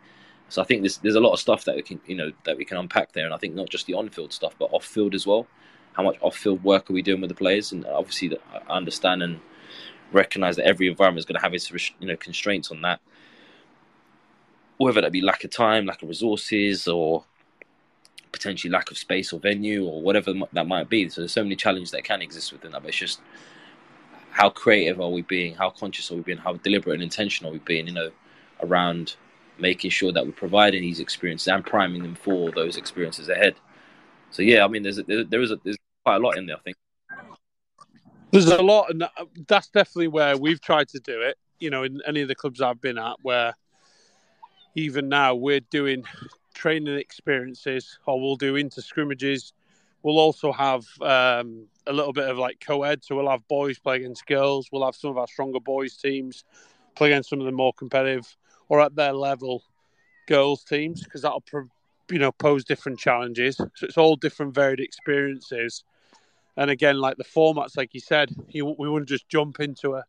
So 0.48 0.60
I 0.60 0.64
think 0.64 0.82
there's 0.82 0.98
there's 0.98 1.14
a 1.14 1.20
lot 1.20 1.32
of 1.32 1.40
stuff 1.40 1.64
that 1.64 1.76
we 1.76 1.82
can 1.82 2.00
you 2.06 2.16
know 2.16 2.32
that 2.44 2.56
we 2.56 2.64
can 2.64 2.78
unpack 2.78 3.12
there, 3.12 3.24
and 3.24 3.34
I 3.34 3.38
think 3.38 3.54
not 3.54 3.68
just 3.68 3.86
the 3.86 3.94
on-field 3.94 4.32
stuff, 4.32 4.54
but 4.58 4.72
off-field 4.72 5.14
as 5.14 5.26
well. 5.26 5.46
How 5.92 6.02
much 6.02 6.16
off-field 6.20 6.62
work 6.62 6.88
are 6.88 6.92
we 6.92 7.02
doing 7.02 7.20
with 7.20 7.30
the 7.30 7.36
players? 7.36 7.72
And 7.72 7.84
obviously, 7.86 8.36
I 8.52 8.72
understand 8.72 9.22
and 9.22 9.40
recognize 10.12 10.56
that 10.56 10.66
every 10.66 10.88
environment 10.88 11.20
is 11.20 11.24
going 11.24 11.36
to 11.36 11.42
have 11.42 11.54
its 11.54 11.70
you 12.00 12.06
know 12.06 12.16
constraints 12.16 12.70
on 12.70 12.82
that. 12.82 13.00
Whether 14.78 15.00
that 15.02 15.12
be 15.12 15.20
lack 15.20 15.44
of 15.44 15.50
time, 15.50 15.86
lack 15.86 16.02
of 16.02 16.08
resources, 16.08 16.88
or 16.88 17.24
potentially 18.32 18.70
lack 18.70 18.90
of 18.90 18.98
space 18.98 19.32
or 19.32 19.40
venue, 19.40 19.86
or 19.86 20.00
whatever 20.00 20.32
that 20.52 20.66
might 20.66 20.88
be. 20.88 21.08
So 21.08 21.20
there's 21.20 21.32
so 21.32 21.42
many 21.42 21.56
challenges 21.56 21.90
that 21.90 22.04
can 22.04 22.22
exist 22.22 22.52
within 22.52 22.72
that. 22.72 22.82
But 22.82 22.88
it's 22.88 22.96
just 22.96 23.20
how 24.30 24.48
creative 24.48 25.00
are 25.00 25.10
we 25.10 25.22
being? 25.22 25.54
How 25.54 25.70
conscious 25.70 26.10
are 26.10 26.14
we 26.14 26.22
being? 26.22 26.38
How 26.38 26.54
deliberate 26.54 26.94
and 26.94 27.02
intentional 27.02 27.50
are 27.50 27.54
we 27.54 27.58
being? 27.60 27.86
You 27.86 27.92
know, 27.92 28.10
around 28.62 29.16
making 29.58 29.90
sure 29.90 30.12
that 30.12 30.24
we're 30.24 30.32
providing 30.32 30.82
these 30.82 31.00
experiences 31.00 31.48
and 31.48 31.64
priming 31.64 32.02
them 32.02 32.14
for 32.14 32.50
those 32.50 32.76
experiences 32.76 33.28
ahead. 33.28 33.54
So 34.30 34.42
yeah, 34.42 34.64
I 34.64 34.68
mean, 34.68 34.82
there's 34.82 34.98
a, 34.98 35.02
there 35.02 35.42
is 35.42 35.50
a, 35.50 35.60
there's 35.62 35.76
quite 36.04 36.16
a 36.16 36.18
lot 36.20 36.38
in 36.38 36.46
there. 36.46 36.56
I 36.56 36.60
think 36.60 36.76
there's 38.32 38.46
a 38.46 38.62
lot, 38.62 38.90
and 38.90 39.04
that's 39.48 39.68
definitely 39.68 40.08
where 40.08 40.36
we've 40.36 40.60
tried 40.60 40.88
to 40.88 41.00
do 41.00 41.20
it. 41.20 41.36
You 41.58 41.70
know, 41.70 41.82
in 41.82 42.00
any 42.06 42.22
of 42.22 42.28
the 42.28 42.34
clubs 42.34 42.60
I've 42.60 42.80
been 42.80 42.98
at, 42.98 43.16
where 43.22 43.54
even 44.74 45.08
now 45.08 45.34
we're 45.34 45.60
doing 45.60 46.04
training 46.54 46.96
experiences, 46.96 47.98
or 48.06 48.20
we'll 48.20 48.36
do 48.36 48.56
inter 48.56 48.80
scrimmages. 48.80 49.52
We'll 50.02 50.18
also 50.18 50.52
have 50.52 50.86
um, 51.02 51.66
a 51.86 51.92
little 51.92 52.12
bit 52.12 52.28
of 52.28 52.38
like 52.38 52.60
co-ed, 52.60 53.04
so 53.04 53.16
we'll 53.16 53.28
have 53.28 53.46
boys 53.48 53.78
play 53.78 53.96
against 53.96 54.26
girls. 54.26 54.68
We'll 54.72 54.84
have 54.84 54.96
some 54.96 55.10
of 55.10 55.18
our 55.18 55.26
stronger 55.26 55.60
boys 55.60 55.96
teams 55.96 56.44
play 56.94 57.12
against 57.12 57.30
some 57.30 57.40
of 57.40 57.46
the 57.46 57.52
more 57.52 57.72
competitive 57.74 58.36
or 58.68 58.80
at 58.80 58.94
their 58.94 59.12
level 59.12 59.62
girls 60.26 60.64
teams 60.64 61.02
because 61.02 61.22
that'll 61.22 61.42
you 62.10 62.18
know 62.18 62.32
pose 62.32 62.64
different 62.64 62.98
challenges. 62.98 63.56
So 63.56 63.68
it's 63.82 63.98
all 63.98 64.16
different 64.16 64.54
varied 64.54 64.80
experiences. 64.80 65.84
And 66.56 66.70
again, 66.70 66.98
like 66.98 67.16
the 67.16 67.24
formats, 67.24 67.76
like 67.76 67.94
you 67.94 68.00
said, 68.00 68.30
you, 68.48 68.74
we 68.78 68.88
wouldn't 68.88 69.08
just 69.08 69.28
jump 69.28 69.60
into 69.60 69.94
a 69.94 70.04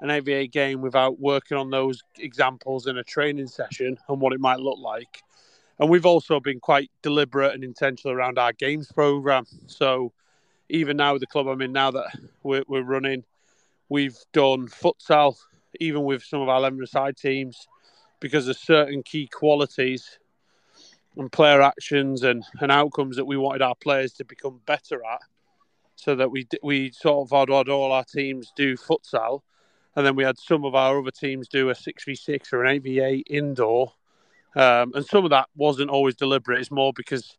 an 0.00 0.08
8v8 0.08 0.50
game 0.50 0.80
without 0.80 1.20
working 1.20 1.56
on 1.56 1.70
those 1.70 2.02
examples 2.18 2.86
in 2.86 2.96
a 2.96 3.04
training 3.04 3.48
session 3.48 3.98
and 4.08 4.20
what 4.20 4.32
it 4.32 4.40
might 4.40 4.58
look 4.58 4.78
like. 4.78 5.22
And 5.78 5.90
we've 5.90 6.06
also 6.06 6.40
been 6.40 6.60
quite 6.60 6.90
deliberate 7.02 7.54
and 7.54 7.64
intentional 7.64 8.16
around 8.16 8.38
our 8.38 8.52
games 8.52 8.90
program. 8.92 9.44
So 9.66 10.12
even 10.68 10.96
now 10.96 11.14
with 11.14 11.20
the 11.20 11.26
club 11.26 11.48
I'm 11.48 11.62
in 11.62 11.72
now 11.72 11.90
that 11.90 12.18
we're, 12.42 12.64
we're 12.66 12.82
running, 12.82 13.24
we've 13.88 14.16
done 14.32 14.68
futsal, 14.68 15.36
even 15.80 16.04
with 16.04 16.22
some 16.22 16.40
of 16.40 16.48
our 16.48 16.58
11 16.58 16.86
side 16.86 17.16
teams, 17.16 17.66
because 18.20 18.48
of 18.48 18.56
certain 18.56 19.02
key 19.02 19.26
qualities 19.26 20.18
and 21.16 21.32
player 21.32 21.60
actions 21.60 22.22
and, 22.22 22.44
and 22.60 22.70
outcomes 22.70 23.16
that 23.16 23.24
we 23.24 23.36
wanted 23.36 23.62
our 23.62 23.74
players 23.74 24.12
to 24.14 24.24
become 24.24 24.60
better 24.66 25.04
at. 25.04 25.20
So 26.00 26.14
that 26.16 26.30
we 26.30 26.46
we 26.62 26.90
sort 26.92 27.30
of 27.30 27.38
had 27.38 27.68
all 27.68 27.92
our 27.92 28.04
teams 28.04 28.52
do 28.56 28.76
futsal, 28.76 29.42
and 29.96 30.06
then 30.06 30.16
we 30.16 30.24
had 30.24 30.38
some 30.38 30.64
of 30.64 30.74
our 30.74 30.98
other 30.98 31.10
teams 31.10 31.48
do 31.48 31.70
a 31.70 31.74
six 31.74 32.04
v 32.04 32.14
six 32.14 32.52
or 32.52 32.64
an 32.64 32.74
eight 32.74 32.82
v 32.82 33.00
eight 33.00 33.26
indoor, 33.30 33.92
um, 34.56 34.92
and 34.94 35.04
some 35.04 35.24
of 35.24 35.30
that 35.30 35.48
wasn't 35.56 35.90
always 35.90 36.16
deliberate. 36.16 36.60
It's 36.60 36.70
more 36.70 36.92
because 36.94 37.36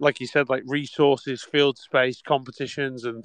like 0.00 0.18
you 0.18 0.26
said, 0.26 0.48
like 0.48 0.62
resources, 0.66 1.42
field 1.42 1.78
space, 1.78 2.22
competitions, 2.22 3.04
and 3.04 3.24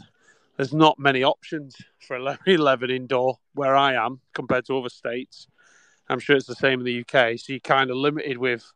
there's 0.58 0.74
not 0.74 1.00
many 1.00 1.24
options 1.24 1.76
for 2.00 2.18
11 2.48 2.90
indoor 2.90 3.40
where 3.54 3.76
I 3.76 3.94
am 3.94 4.20
compared 4.34 4.66
to 4.66 4.78
other 4.78 4.90
states. 4.90 5.48
I'm 6.08 6.20
sure 6.20 6.36
it's 6.36 6.46
the 6.46 6.56
same 6.56 6.82
in 6.82 6.86
the 6.86 7.00
UK. 7.00 7.40
So 7.40 7.54
you're 7.54 7.60
kind 7.62 7.90
of 7.90 7.98
limited 7.98 8.38
with 8.38 8.72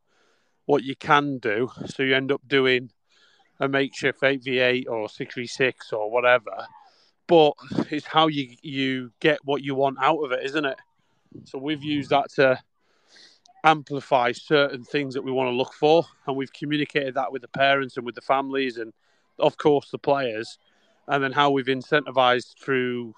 what 0.66 0.84
you 0.84 0.96
can 0.96 1.38
do. 1.38 1.70
So 1.86 2.04
you 2.04 2.16
end 2.16 2.32
up 2.32 2.42
doing 2.48 2.90
a 3.60 3.68
makeshift 3.68 4.22
8v8 4.22 4.86
or 4.88 5.08
6v6 5.08 5.74
or 5.94 6.10
whatever. 6.10 6.66
But 7.28 7.54
it's 7.92 8.06
how 8.06 8.28
you 8.28 8.56
you 8.62 9.12
get 9.20 9.40
what 9.44 9.62
you 9.64 9.76
want 9.76 9.98
out 10.02 10.20
of 10.24 10.32
it, 10.32 10.44
isn't 10.46 10.66
it? 10.66 10.78
So 11.46 11.60
we've 11.60 11.84
used 11.84 12.10
that 12.10 12.32
to 12.36 12.60
amplify 13.64 14.32
certain 14.32 14.84
things 14.84 15.14
that 15.14 15.22
we 15.22 15.32
want 15.32 15.48
to 15.48 15.56
look 15.56 15.74
for, 15.74 16.06
and 16.26 16.36
we've 16.36 16.54
communicated 16.54 17.14
that 17.16 17.32
with 17.32 17.42
the 17.42 17.50
parents 17.50 17.98
and 17.98 18.06
with 18.06 18.16
the 18.16 18.22
families, 18.22 18.78
and 18.78 18.94
of 19.38 19.58
course 19.58 19.92
the 19.92 20.00
players, 20.00 20.58
and 21.08 21.24
then 21.24 21.32
how 21.32 21.52
we've 21.52 21.66
incentivized 21.66 22.58
through 22.58 23.14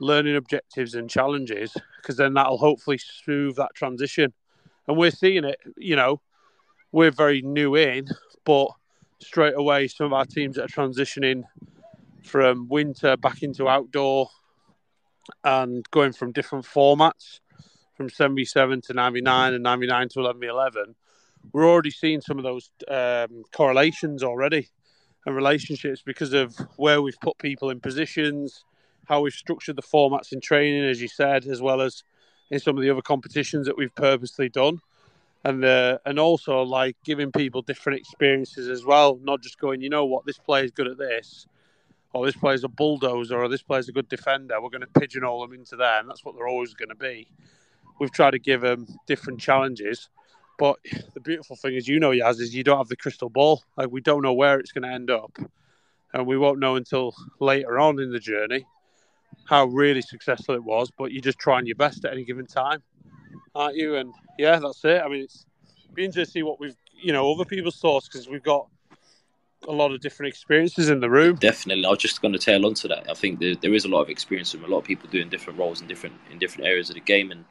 learning 0.00 0.36
objectives 0.36 0.94
and 0.94 1.08
challenges, 1.08 1.76
because 2.00 2.16
then 2.16 2.34
that'll 2.34 2.58
hopefully 2.58 2.98
smooth 2.98 3.56
that 3.56 3.74
transition. 3.74 4.32
And 4.88 4.96
we're 4.96 5.10
seeing 5.10 5.44
it, 5.44 5.58
you 5.76 5.96
know, 5.96 6.20
we're 6.92 7.10
very 7.10 7.42
new 7.42 7.74
in, 7.74 8.08
but 8.44 8.68
straight 9.20 9.54
away 9.56 9.88
some 9.88 10.06
of 10.06 10.12
our 10.12 10.24
teams 10.24 10.56
that 10.56 10.64
are 10.64 10.68
transitioning 10.68 11.44
from 12.22 12.68
winter 12.68 13.16
back 13.16 13.42
into 13.42 13.68
outdoor 13.68 14.28
and 15.44 15.88
going 15.90 16.12
from 16.12 16.32
different 16.32 16.64
formats 16.64 17.40
from 17.96 18.10
77 18.10 18.80
to 18.82 18.92
99 18.92 19.54
and 19.54 19.62
99 19.62 20.08
to 20.10 20.20
11 20.20 20.94
we're 21.52 21.68
already 21.68 21.90
seeing 21.90 22.20
some 22.20 22.38
of 22.38 22.44
those 22.44 22.70
um, 22.88 23.42
correlations 23.52 24.22
already 24.22 24.68
and 25.26 25.34
relationships 25.34 26.02
because 26.04 26.32
of 26.32 26.56
where 26.76 27.02
we've 27.02 27.20
put 27.20 27.36
people 27.38 27.70
in 27.70 27.80
positions, 27.80 28.64
how 29.06 29.20
we've 29.20 29.32
structured 29.32 29.76
the 29.76 29.82
formats 29.82 30.32
in 30.32 30.40
training, 30.40 30.84
as 30.84 31.02
you 31.02 31.08
said, 31.08 31.46
as 31.46 31.60
well 31.60 31.80
as 31.80 32.02
in 32.50 32.60
some 32.60 32.76
of 32.76 32.82
the 32.82 32.90
other 32.90 33.02
competitions 33.02 33.66
that 33.66 33.76
we've 33.76 33.94
purposely 33.94 34.48
done. 34.48 34.78
And 35.46 35.64
uh, 35.64 35.98
and 36.04 36.18
also 36.18 36.62
like 36.62 36.96
giving 37.04 37.30
people 37.30 37.62
different 37.62 38.00
experiences 38.00 38.68
as 38.68 38.84
well, 38.84 39.20
not 39.22 39.42
just 39.42 39.60
going, 39.60 39.80
you 39.80 39.88
know 39.88 40.04
what, 40.04 40.26
this 40.26 40.38
player's 40.38 40.72
good 40.72 40.88
at 40.88 40.98
this, 40.98 41.46
or 42.12 42.26
this 42.26 42.34
player's 42.34 42.64
a 42.64 42.68
bulldozer, 42.68 43.40
or 43.40 43.48
this 43.48 43.62
player's 43.62 43.88
a 43.88 43.92
good 43.92 44.08
defender. 44.08 44.60
We're 44.60 44.70
going 44.70 44.80
to 44.80 45.00
pigeonhole 45.00 45.42
them 45.42 45.54
into 45.54 45.76
there, 45.76 46.00
and 46.00 46.10
that's 46.10 46.24
what 46.24 46.34
they're 46.34 46.48
always 46.48 46.74
going 46.74 46.88
to 46.88 46.96
be. 46.96 47.28
We've 48.00 48.10
tried 48.10 48.32
to 48.32 48.40
give 48.40 48.60
them 48.62 48.88
different 49.06 49.38
challenges, 49.38 50.08
but 50.58 50.78
the 51.14 51.20
beautiful 51.20 51.54
thing 51.54 51.74
is, 51.74 51.86
you 51.86 52.00
know, 52.00 52.10
Yas, 52.10 52.40
is 52.40 52.52
you 52.52 52.64
don't 52.64 52.78
have 52.78 52.88
the 52.88 52.96
crystal 52.96 53.28
ball. 53.28 53.62
Like 53.76 53.90
we 53.92 54.00
don't 54.00 54.22
know 54.22 54.34
where 54.34 54.58
it's 54.58 54.72
going 54.72 54.82
to 54.88 54.92
end 54.94 55.10
up, 55.12 55.38
and 56.12 56.26
we 56.26 56.36
won't 56.36 56.58
know 56.58 56.74
until 56.74 57.14
later 57.38 57.78
on 57.78 58.00
in 58.00 58.10
the 58.10 58.18
journey 58.20 58.66
how 59.44 59.66
really 59.66 60.02
successful 60.02 60.56
it 60.56 60.64
was. 60.64 60.90
But 60.98 61.12
you're 61.12 61.22
just 61.22 61.38
trying 61.38 61.66
your 61.66 61.76
best 61.76 62.04
at 62.04 62.12
any 62.12 62.24
given 62.24 62.46
time, 62.46 62.82
aren't 63.54 63.76
you? 63.76 63.96
And 63.96 64.12
yeah, 64.38 64.58
that's 64.58 64.84
it. 64.84 65.02
I 65.02 65.08
mean, 65.08 65.22
it's 65.22 65.46
be 65.96 66.04
interesting 66.04 66.24
to 66.24 66.30
see 66.30 66.42
what 66.42 66.60
we've, 66.60 66.76
you 66.94 67.12
know, 67.12 67.32
other 67.32 67.44
people's 67.44 67.80
thoughts 67.80 68.06
because 68.06 68.28
we've 68.28 68.42
got 68.42 68.68
a 69.66 69.72
lot 69.72 69.92
of 69.92 70.00
different 70.00 70.28
experiences 70.28 70.90
in 70.90 71.00
the 71.00 71.10
room. 71.10 71.36
Definitely, 71.36 71.84
I 71.84 71.90
was 71.90 71.98
just 71.98 72.22
going 72.22 72.32
to 72.32 72.38
tail 72.38 72.64
on 72.66 72.74
to 72.74 72.88
that. 72.88 73.10
I 73.10 73.14
think 73.14 73.40
there, 73.40 73.56
there 73.56 73.74
is 73.74 73.84
a 73.84 73.88
lot 73.88 74.02
of 74.02 74.10
experience 74.10 74.52
from 74.52 74.64
a 74.64 74.68
lot 74.68 74.78
of 74.78 74.84
people 74.84 75.08
doing 75.10 75.28
different 75.28 75.58
roles 75.58 75.80
in 75.80 75.88
different 75.88 76.14
in 76.30 76.38
different 76.38 76.68
areas 76.68 76.90
of 76.90 76.94
the 76.94 77.00
game, 77.00 77.32
and 77.32 77.44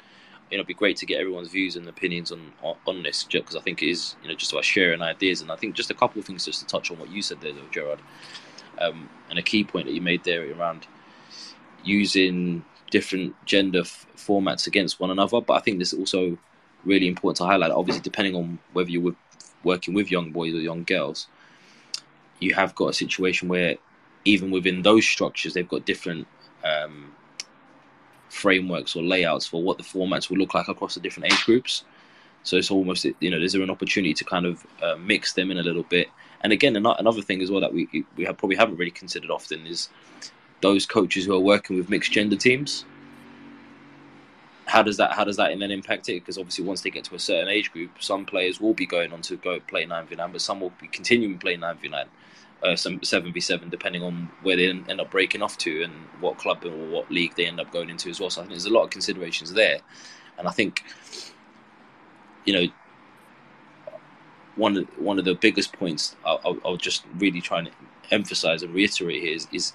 you 0.49 0.57
know, 0.57 0.61
it'd 0.61 0.67
be 0.67 0.73
great 0.75 0.95
to 0.97 1.05
get 1.05 1.19
everyone's 1.19 1.49
views 1.49 1.75
and 1.75 1.89
opinions 1.89 2.31
on 2.31 2.53
on, 2.61 2.75
on 2.87 3.03
this 3.03 3.23
because 3.23 3.55
I 3.55 3.61
think 3.61 3.81
it 3.81 3.89
is 3.89 4.15
you 4.21 4.29
know 4.29 4.35
just 4.35 4.53
about 4.53 4.63
sharing 4.63 5.01
ideas, 5.01 5.41
and 5.41 5.51
I 5.51 5.55
think 5.55 5.75
just 5.75 5.91
a 5.91 5.95
couple 5.95 6.19
of 6.19 6.25
things 6.25 6.45
just 6.45 6.61
to 6.61 6.67
touch 6.67 6.91
on 6.91 6.99
what 6.99 7.09
you 7.09 7.21
said 7.21 7.41
there, 7.41 7.51
though, 7.51 7.67
Gerard, 7.71 7.99
um, 8.79 9.09
and 9.29 9.39
a 9.39 9.43
key 9.43 9.63
point 9.63 9.87
that 9.87 9.93
you 9.93 10.01
made 10.01 10.23
there 10.23 10.49
around 10.57 10.87
using 11.83 12.63
different 12.91 13.35
gender 13.45 13.81
f- 13.81 14.05
formats 14.15 14.67
against 14.67 14.99
one 14.99 15.11
another. 15.11 15.41
But 15.41 15.53
I 15.53 15.59
think 15.59 15.79
this 15.79 15.93
is 15.93 15.99
also 15.99 16.37
really 16.83 17.07
important 17.07 17.37
to 17.37 17.45
highlight. 17.45 17.71
Obviously, 17.71 18.01
depending 18.01 18.35
on 18.35 18.59
whether 18.73 18.89
you're 18.89 19.15
working 19.63 19.93
with 19.93 20.11
young 20.11 20.31
boys 20.31 20.53
or 20.53 20.59
young 20.59 20.83
girls, 20.83 21.27
you 22.39 22.53
have 22.53 22.75
got 22.75 22.89
a 22.89 22.93
situation 22.93 23.47
where 23.47 23.75
even 24.25 24.51
within 24.51 24.81
those 24.81 25.05
structures, 25.05 25.53
they've 25.53 25.67
got 25.67 25.85
different 25.85 26.27
um, 26.63 27.11
frameworks 28.29 28.95
or 28.95 29.03
layouts 29.03 29.45
for 29.45 29.61
what 29.61 29.77
the 29.77 29.83
formats 29.83 30.29
will 30.29 30.37
look 30.37 30.53
like 30.53 30.67
across 30.67 30.95
the 30.95 30.99
different 30.99 31.31
age 31.31 31.45
groups. 31.45 31.83
So 32.43 32.57
it's 32.57 32.69
almost 32.69 33.05
you 33.19 33.31
know, 33.31 33.37
is 33.37 33.53
there 33.53 33.63
an 33.63 33.71
opportunity 33.71 34.13
to 34.13 34.23
kind 34.23 34.45
of 34.45 34.65
uh, 34.81 34.95
mix 34.97 35.33
them 35.33 35.49
in 35.49 35.57
a 35.57 35.63
little 35.63 35.83
bit? 35.83 36.09
And 36.41 36.53
again, 36.53 36.75
another 36.75 37.21
thing 37.21 37.41
as 37.41 37.49
well 37.49 37.61
that 37.61 37.73
we 37.73 38.05
we 38.15 38.25
have 38.25 38.37
probably 38.37 38.55
haven't 38.55 38.77
really 38.77 38.91
considered 38.91 39.31
often 39.31 39.65
is 39.65 39.89
those 40.65 40.85
coaches 40.87 41.25
who 41.25 41.33
are 41.35 41.45
working 41.53 41.77
with 41.77 41.89
mixed 41.89 42.11
gender 42.11 42.35
teams. 42.35 42.85
How 44.65 44.81
does 44.81 44.97
that 44.97 45.11
how 45.11 45.23
does 45.23 45.37
that 45.37 45.57
then 45.59 45.69
impact 45.69 46.09
it? 46.09 46.21
Because 46.21 46.39
obviously, 46.39 46.65
once 46.65 46.81
they 46.81 46.89
get 46.89 47.03
to 47.05 47.15
a 47.15 47.19
certain 47.19 47.49
age 47.49 47.71
group, 47.71 47.91
some 47.99 48.25
players 48.25 48.59
will 48.59 48.73
be 48.73 48.87
going 48.87 49.13
on 49.13 49.21
to 49.29 49.35
go 49.37 49.59
play 49.59 49.85
nine 49.85 50.07
v 50.07 50.15
nine, 50.15 50.31
but 50.31 50.41
some 50.41 50.59
will 50.59 50.73
be 50.81 50.87
continuing 50.87 51.37
playing 51.37 51.59
nine 51.59 51.77
v 51.77 51.89
nine, 51.89 52.07
uh, 52.63 52.75
some 52.75 52.95
seven 53.03 53.31
v 53.31 53.39
seven, 53.39 53.69
depending 53.69 54.01
on 54.01 54.27
where 54.41 54.55
they 54.55 54.67
end 54.67 54.99
up 54.99 55.11
breaking 55.11 55.43
off 55.43 55.55
to 55.59 55.83
and 55.83 55.93
what 56.19 56.39
club 56.39 56.65
or 56.65 56.75
what 56.95 57.11
league 57.11 57.35
they 57.35 57.45
end 57.45 57.59
up 57.59 57.71
going 57.71 57.91
into 57.91 58.09
as 58.09 58.19
well. 58.19 58.31
So 58.31 58.41
I 58.41 58.43
think 58.45 58.53
there's 58.53 58.65
a 58.65 58.73
lot 58.73 58.85
of 58.85 58.89
considerations 58.89 59.53
there, 59.53 59.77
and 60.39 60.47
I 60.47 60.51
think, 60.51 60.83
you 62.45 62.53
know, 62.53 62.65
one 64.55 64.77
of 64.77 64.85
one 64.97 65.19
of 65.19 65.25
the 65.25 65.35
biggest 65.35 65.73
points 65.73 66.15
I'll, 66.25 66.57
I'll 66.65 66.81
just 66.89 67.05
really 67.19 67.41
try 67.41 67.59
and 67.59 67.69
emphasize 68.09 68.63
and 68.63 68.73
reiterate 68.73 69.21
here 69.21 69.35
is, 69.35 69.47
is 69.51 69.73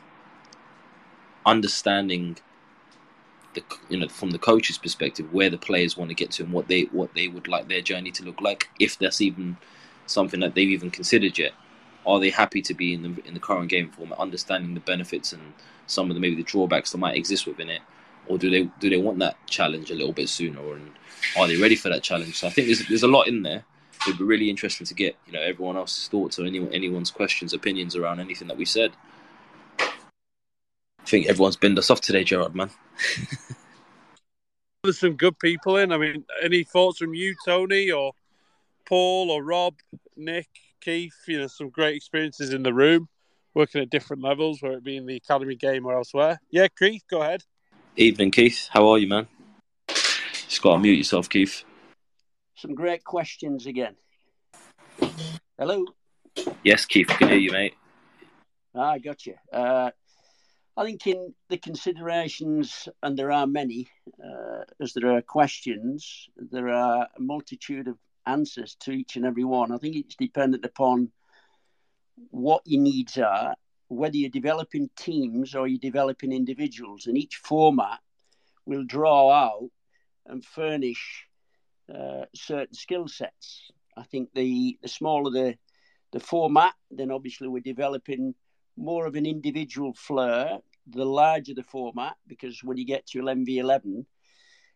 understanding 1.46 2.36
the 3.54 3.62
you 3.88 3.98
know 3.98 4.08
from 4.08 4.30
the 4.30 4.38
coach's 4.38 4.78
perspective 4.78 5.32
where 5.32 5.50
the 5.50 5.58
players 5.58 5.96
want 5.96 6.08
to 6.08 6.14
get 6.14 6.30
to 6.30 6.44
and 6.44 6.52
what 6.52 6.68
they 6.68 6.82
what 6.92 7.12
they 7.14 7.28
would 7.28 7.48
like 7.48 7.68
their 7.68 7.80
journey 7.80 8.10
to 8.12 8.24
look 8.24 8.40
like 8.40 8.68
if 8.78 8.98
that's 8.98 9.20
even 9.20 9.56
something 10.06 10.40
that 10.40 10.54
they've 10.54 10.68
even 10.68 10.90
considered 10.90 11.38
yet. 11.38 11.52
Are 12.06 12.18
they 12.18 12.30
happy 12.30 12.62
to 12.62 12.74
be 12.74 12.94
in 12.94 13.02
the 13.02 13.26
in 13.26 13.34
the 13.34 13.40
current 13.40 13.68
game 13.68 13.90
format 13.90 14.18
understanding 14.18 14.74
the 14.74 14.80
benefits 14.80 15.32
and 15.32 15.52
some 15.86 16.10
of 16.10 16.14
the 16.14 16.20
maybe 16.20 16.36
the 16.36 16.42
drawbacks 16.42 16.92
that 16.92 16.98
might 16.98 17.16
exist 17.16 17.46
within 17.46 17.68
it? 17.68 17.82
Or 18.26 18.38
do 18.38 18.50
they 18.50 18.70
do 18.80 18.90
they 18.90 18.96
want 18.96 19.18
that 19.18 19.36
challenge 19.46 19.90
a 19.90 19.94
little 19.94 20.12
bit 20.12 20.28
sooner 20.28 20.60
or 20.60 20.76
and 20.76 20.92
are 21.38 21.46
they 21.46 21.56
ready 21.56 21.76
for 21.76 21.88
that 21.88 22.02
challenge? 22.02 22.36
So 22.36 22.46
i 22.46 22.50
think 22.50 22.68
there's 22.68 22.86
there's 22.88 23.02
a 23.02 23.08
lot 23.08 23.28
in 23.28 23.42
there. 23.42 23.64
It'd 24.06 24.18
be 24.18 24.24
really 24.24 24.48
interesting 24.48 24.86
to 24.86 24.94
get 24.94 25.16
you 25.26 25.32
know 25.32 25.42
everyone 25.42 25.76
else's 25.76 26.08
thoughts 26.08 26.38
or 26.38 26.46
anyone 26.46 26.72
anyone's 26.72 27.10
questions 27.10 27.52
opinions 27.52 27.96
around 27.96 28.20
anything 28.20 28.48
that 28.48 28.56
we 28.56 28.64
said 28.64 28.92
I 31.02 31.06
think 31.06 31.26
everyone's 31.26 31.56
binned 31.56 31.78
us 31.78 31.90
off 31.90 32.00
today, 32.00 32.24
Gerard, 32.24 32.54
man. 32.54 32.70
There's 34.84 34.98
some 34.98 35.16
good 35.16 35.38
people 35.38 35.76
in. 35.76 35.92
I 35.92 35.98
mean, 35.98 36.24
any 36.42 36.64
thoughts 36.64 36.98
from 36.98 37.14
you, 37.14 37.34
Tony, 37.44 37.90
or 37.90 38.12
Paul, 38.86 39.30
or 39.30 39.42
Rob, 39.42 39.74
Nick, 40.16 40.48
Keith? 40.80 41.14
You 41.26 41.40
know, 41.40 41.46
some 41.48 41.68
great 41.68 41.96
experiences 41.96 42.54
in 42.54 42.62
the 42.62 42.72
room, 42.72 43.08
working 43.54 43.82
at 43.82 43.90
different 43.90 44.22
levels, 44.22 44.62
whether 44.62 44.76
it 44.76 44.84
be 44.84 44.96
in 44.96 45.06
the 45.06 45.16
academy 45.16 45.56
game 45.56 45.84
or 45.84 45.96
elsewhere. 45.96 46.40
Yeah, 46.50 46.68
Keith, 46.68 47.02
go 47.10 47.22
ahead. 47.22 47.42
Evening, 47.96 48.30
Keith. 48.30 48.68
How 48.70 48.88
are 48.88 48.98
you, 48.98 49.08
man? 49.08 49.26
Just 49.88 50.62
got 50.62 50.74
to 50.74 50.78
mute 50.78 50.96
yourself, 50.96 51.28
Keith. 51.28 51.64
Some 52.54 52.74
great 52.74 53.04
questions 53.04 53.66
again. 53.66 53.96
Hello. 55.58 55.84
Yes, 56.62 56.86
Keith, 56.86 57.10
I 57.10 57.14
can 57.14 57.28
hear 57.28 57.38
you, 57.38 57.52
mate. 57.52 57.74
Ah, 58.74 58.92
I 58.92 58.98
got 58.98 59.26
you. 59.26 59.34
Uh, 59.52 59.90
I 60.76 60.84
think 60.84 61.06
in 61.06 61.34
the 61.48 61.58
considerations, 61.58 62.88
and 63.02 63.18
there 63.18 63.32
are 63.32 63.46
many, 63.46 63.88
uh, 64.22 64.64
as 64.80 64.92
there 64.92 65.14
are 65.14 65.22
questions, 65.22 66.28
there 66.36 66.68
are 66.68 67.08
a 67.16 67.20
multitude 67.20 67.88
of 67.88 67.98
answers 68.26 68.76
to 68.80 68.92
each 68.92 69.16
and 69.16 69.26
every 69.26 69.44
one. 69.44 69.72
I 69.72 69.78
think 69.78 69.96
it's 69.96 70.16
dependent 70.16 70.64
upon 70.64 71.10
what 72.30 72.62
your 72.64 72.82
needs 72.82 73.18
are, 73.18 73.54
whether 73.88 74.16
you're 74.16 74.30
developing 74.30 74.90
teams 74.96 75.54
or 75.54 75.66
you're 75.66 75.78
developing 75.78 76.32
individuals, 76.32 77.06
and 77.06 77.18
each 77.18 77.36
format 77.36 77.98
will 78.64 78.84
draw 78.84 79.30
out 79.32 79.70
and 80.26 80.44
furnish 80.44 81.26
uh, 81.92 82.24
certain 82.34 82.74
skill 82.74 83.08
sets. 83.08 83.70
I 83.96 84.04
think 84.04 84.30
the 84.34 84.78
the 84.82 84.88
smaller 84.88 85.30
the 85.30 85.58
the 86.12 86.20
format, 86.20 86.74
then 86.90 87.10
obviously 87.10 87.48
we're 87.48 87.60
developing 87.60 88.34
more 88.80 89.06
of 89.06 89.14
an 89.14 89.26
individual 89.26 89.92
flair, 89.94 90.58
the 90.86 91.04
larger 91.04 91.54
the 91.54 91.62
format, 91.62 92.16
because 92.26 92.64
when 92.64 92.76
you 92.76 92.86
get 92.86 93.06
to 93.06 93.18
11v11, 93.20 94.06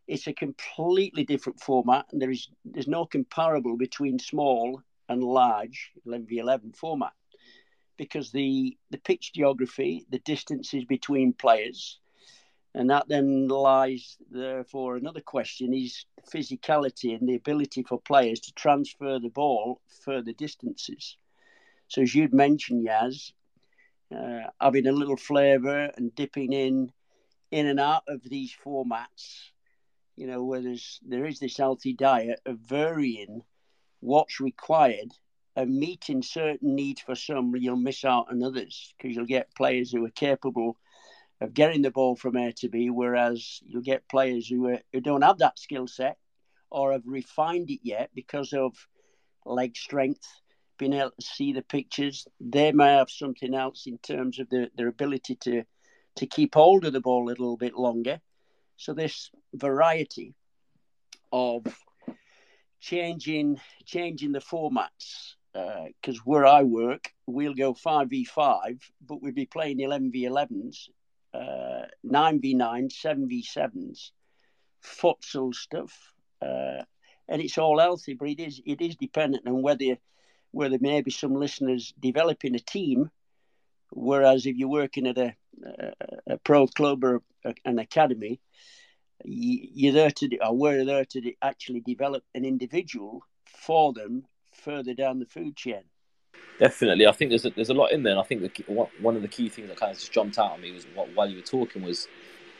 it's 0.07 0.27
a 0.27 0.33
completely 0.33 1.25
different 1.25 1.61
format, 1.61 2.07
and 2.13 2.21
there 2.21 2.31
is 2.31 2.49
there's 2.65 2.87
no 2.87 3.07
comparable 3.07 3.77
between 3.77 4.19
small 4.19 4.83
and 5.09 5.25
large 5.25 5.93
11v11 6.07 6.77
format 6.77 7.13
because 7.97 8.31
the 8.31 8.77
the 8.91 8.99
pitch 8.99 9.33
geography, 9.33 10.05
the 10.11 10.19
distances 10.21 10.85
between 10.85 11.33
players, 11.33 11.99
and 12.75 12.91
that 12.91 13.09
then 13.09 13.49
lies 13.49 14.17
therefore 14.31 14.97
another 14.97 15.21
question 15.21 15.73
is 15.73 16.05
physicality 16.33 17.17
and 17.19 17.29
the 17.29 17.37
ability 17.37 17.83
for 17.83 18.01
players 18.01 18.41
to 18.41 18.53
transfer 18.53 19.19
the 19.19 19.31
ball 19.31 19.81
further 20.05 20.33
distances. 20.33 21.17
So 21.89 22.03
as 22.03 22.15
you'd 22.15 22.35
mentioned, 22.35 22.87
Yaz, 22.87 23.33
uh, 24.15 24.51
having 24.61 24.87
a 24.87 24.93
little 24.93 25.17
flavour 25.17 25.91
and 25.97 26.15
dipping 26.15 26.53
in 26.53 26.93
in 27.51 27.67
and 27.67 27.81
out 27.81 28.03
of 28.09 28.23
these 28.23 28.55
formats. 28.65 29.51
You 30.17 30.27
know, 30.27 30.45
where 30.45 30.61
there's 30.61 31.01
there 31.07 31.27
is 31.27 31.41
this 31.41 31.57
healthy 31.57 31.93
diet 31.93 32.41
of 32.47 32.59
varying 32.59 33.43
what's 34.01 34.39
required 34.39 35.13
and 35.57 35.79
meeting 35.79 36.23
certain 36.23 36.75
needs 36.75 37.01
for 37.01 37.15
some, 37.15 37.55
you'll 37.57 37.77
miss 37.77 38.05
out 38.05 38.27
on 38.31 38.43
others 38.43 38.93
because 38.97 39.15
you'll 39.15 39.25
get 39.25 39.55
players 39.55 39.93
who 39.93 40.05
are 40.05 40.11
capable 40.11 40.77
of 41.41 41.55
getting 41.55 41.83
the 41.83 41.91
ball 41.91 42.17
from 42.17 42.37
A 42.37 42.53
to 42.53 42.69
B, 42.69 42.91
whereas 42.91 43.61
you'll 43.65 43.83
get 43.83 44.09
players 44.09 44.49
who 44.49 44.69
are, 44.69 44.81
who 44.93 45.01
don't 45.01 45.23
have 45.23 45.39
that 45.39 45.59
skill 45.59 45.87
set 45.87 46.17
or 46.71 46.93
have 46.93 47.03
refined 47.07 47.71
it 47.71 47.81
yet 47.83 48.11
because 48.15 48.53
of 48.53 48.75
leg 49.45 49.77
strength 49.77 50.27
being 50.79 50.93
able 50.93 51.13
to 51.19 51.27
see 51.27 51.53
the 51.53 51.63
pictures. 51.63 52.27
They 52.41 52.73
may 52.73 52.95
have 52.95 53.11
something 53.11 53.55
else 53.55 53.87
in 53.87 53.99
terms 53.99 54.39
of 54.39 54.49
the, 54.51 54.71
their 54.77 54.89
ability 54.89 55.37
to 55.37 55.65
to 56.17 56.27
keep 56.27 56.55
hold 56.55 56.85
of 56.85 56.93
the 56.93 57.01
ball 57.01 57.25
a 57.25 57.31
little 57.31 57.57
bit 57.57 57.75
longer. 57.75 58.21
So 58.77 58.95
this 58.95 59.31
variety 59.53 60.35
of 61.33 61.65
changing 62.81 63.61
changing 63.85 64.33
the 64.33 64.41
formats 64.41 65.35
because 65.53 66.19
uh, 66.19 66.23
where 66.25 66.47
I 66.47 66.65
work, 66.65 67.13
we'll 67.27 67.55
go 67.55 67.75
five 67.75 68.11
v 68.11 68.25
five, 68.25 68.81
but 69.07 69.23
we'll 69.23 69.33
be 69.33 69.47
playing 69.47 69.81
eleven 69.81 70.11
v 70.11 70.25
elevens, 70.27 70.89
uh, 71.33 71.87
nine 72.03 72.41
v 72.41 72.55
nine, 72.55 72.91
seven 72.91 73.29
v 73.29 73.43
sevens, 73.43 74.13
futsal 74.83 75.55
stuff, 75.55 76.13
uh, 76.43 76.83
and 77.29 77.41
it's 77.41 77.59
all 77.59 77.79
healthy. 77.79 78.15
But 78.15 78.29
it 78.31 78.41
is 78.41 78.61
it 78.67 78.81
is 78.81 78.97
dependent 78.97 79.47
on 79.47 79.63
whether 79.63 79.97
where 80.55 80.69
there 80.69 80.79
may 80.81 81.03
be 81.03 81.11
some 81.11 81.35
listeners 81.35 81.93
developing 81.99 82.55
a 82.55 82.61
team, 82.61 83.11
whereas 83.91 84.47
if 84.47 84.57
you're 84.57 84.69
working 84.69 85.07
at 85.09 85.19
a, 85.19 85.35
a, 85.67 85.93
a 86.35 86.39
pro 86.39 86.67
club 86.69 87.03
or 87.05 87.23
a, 87.45 87.55
an 87.65 87.81
academy, 87.81 88.41
you, 89.25 89.91
are 89.91 89.93
there 89.93 90.11
to, 90.11 90.39
or 90.39 90.57
we're 90.57 90.85
there 90.85 91.05
to 91.05 91.33
actually 91.43 91.81
develop 91.81 92.23
an 92.35 92.45
individual 92.45 93.23
for 93.45 93.93
them 93.93 94.25
further 94.53 94.95
down 94.95 95.19
the 95.19 95.27
food 95.27 95.57
chain. 95.57 95.83
Definitely, 96.61 97.09
I 97.09 97.13
think 97.13 97.31
there's 97.31 97.45
a, 97.45 97.51
there's 97.51 97.71
a 97.71 97.75
lot 97.75 97.91
in 97.91 98.05
there. 98.05 98.13
And 98.13 98.21
I 98.21 98.25
think 98.25 98.43
the, 98.43 98.89
one 99.01 99.17
of 99.17 99.23
the 99.23 99.29
key 99.29 99.49
things 99.49 99.69
that 99.69 99.77
kind 99.77 99.91
of 99.91 99.99
just 99.99 100.13
jumped 100.13 100.39
out 100.39 100.53
at 100.53 100.61
me 100.61 100.71
was 100.71 100.87
what, 100.95 101.09
while 101.15 101.29
you 101.29 101.37
were 101.37 101.43
talking 101.43 101.83
was 101.83 102.07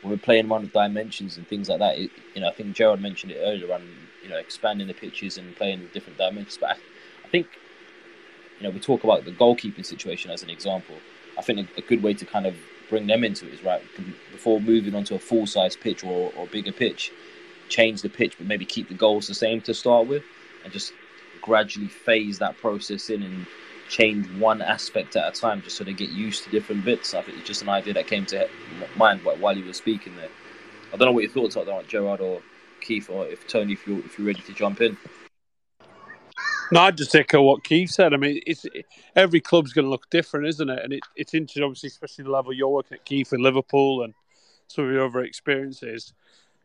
when 0.01 0.11
we're 0.11 0.17
playing 0.17 0.51
around 0.51 0.63
with 0.63 0.73
dimensions 0.73 1.37
and 1.37 1.47
things 1.47 1.69
like 1.69 1.79
that. 1.79 1.97
It, 1.97 2.11
you 2.33 2.41
know, 2.41 2.49
I 2.49 2.51
think 2.51 2.75
Gerard 2.75 3.01
mentioned 3.01 3.31
it 3.31 3.39
earlier 3.41 3.67
around 3.69 3.87
you 4.21 4.29
know 4.29 4.37
expanding 4.37 4.87
the 4.87 4.93
pitches 4.93 5.37
and 5.37 5.55
playing 5.55 5.89
different 5.93 6.17
dimensions. 6.17 6.57
But 6.59 6.71
I, 6.71 6.73
I 7.23 7.27
think 7.29 7.47
you 8.59 8.63
know 8.63 8.69
we 8.69 8.79
talk 8.79 9.03
about 9.03 9.25
the 9.25 9.31
goalkeeping 9.31 9.85
situation 9.85 10.31
as 10.31 10.43
an 10.43 10.49
example. 10.49 10.95
I 11.37 11.41
think 11.41 11.59
a, 11.59 11.79
a 11.79 11.81
good 11.81 12.01
way 12.01 12.13
to 12.13 12.25
kind 12.25 12.45
of 12.45 12.55
bring 12.89 13.07
them 13.07 13.23
into 13.23 13.47
it 13.47 13.53
is 13.53 13.63
right 13.63 13.81
before 14.31 14.59
moving 14.61 14.95
onto 14.95 15.15
a 15.15 15.19
full 15.19 15.47
size 15.47 15.75
pitch 15.75 16.03
or, 16.03 16.31
or 16.37 16.47
bigger 16.47 16.71
pitch, 16.71 17.11
change 17.69 18.01
the 18.01 18.09
pitch, 18.09 18.37
but 18.37 18.47
maybe 18.47 18.65
keep 18.65 18.87
the 18.89 18.93
goals 18.93 19.27
the 19.27 19.33
same 19.33 19.61
to 19.61 19.73
start 19.73 20.07
with, 20.07 20.23
and 20.63 20.71
just 20.71 20.93
gradually 21.41 21.87
phase 21.87 22.39
that 22.39 22.57
process 22.57 23.09
in 23.09 23.23
and 23.23 23.45
change 23.89 24.27
one 24.39 24.61
aspect 24.61 25.15
at 25.15 25.27
a 25.27 25.39
time 25.39 25.61
just 25.61 25.77
so 25.77 25.83
they 25.83 25.93
get 25.93 26.09
used 26.09 26.43
to 26.43 26.49
different 26.49 26.83
bits. 26.83 27.13
I 27.13 27.21
think 27.21 27.37
it's 27.37 27.47
just 27.47 27.61
an 27.61 27.69
idea 27.69 27.93
that 27.93 28.07
came 28.07 28.25
to 28.27 28.47
mind 28.95 29.21
while 29.23 29.55
you 29.55 29.65
were 29.65 29.73
speaking 29.73 30.15
there. 30.15 30.29
I 30.93 30.97
don't 30.97 31.07
know 31.07 31.11
what 31.11 31.23
your 31.23 31.31
thoughts 31.31 31.55
are 31.57 31.83
Gerard 31.83 32.21
or 32.21 32.41
Keith, 32.81 33.09
or 33.09 33.27
if 33.27 33.47
Tony, 33.47 33.73
if 33.73 33.85
you're, 33.85 33.99
if 33.99 34.17
you're 34.17 34.27
ready 34.27 34.41
to 34.41 34.53
jump 34.53 34.81
in. 34.81 34.97
No, 36.71 36.81
I 36.81 36.91
just 36.91 37.13
echo 37.15 37.41
what 37.41 37.63
Keith 37.63 37.91
said. 37.91 38.13
I 38.13 38.17
mean, 38.17 38.41
it's 38.47 38.65
every 39.15 39.39
club's 39.39 39.71
going 39.71 39.85
to 39.85 39.89
look 39.89 40.09
different, 40.09 40.47
isn't 40.47 40.69
it? 40.69 40.83
And 40.83 40.93
it, 40.93 41.01
it's 41.15 41.33
interesting, 41.33 41.63
obviously, 41.63 41.87
especially 41.87 42.23
the 42.23 42.31
level 42.31 42.53
you're 42.53 42.67
working 42.67 42.95
at 42.95 43.05
Keith 43.05 43.33
in 43.33 43.41
Liverpool 43.41 44.03
and 44.03 44.13
some 44.67 44.85
of 44.85 44.91
your 44.91 45.05
other 45.05 45.21
experiences. 45.21 46.13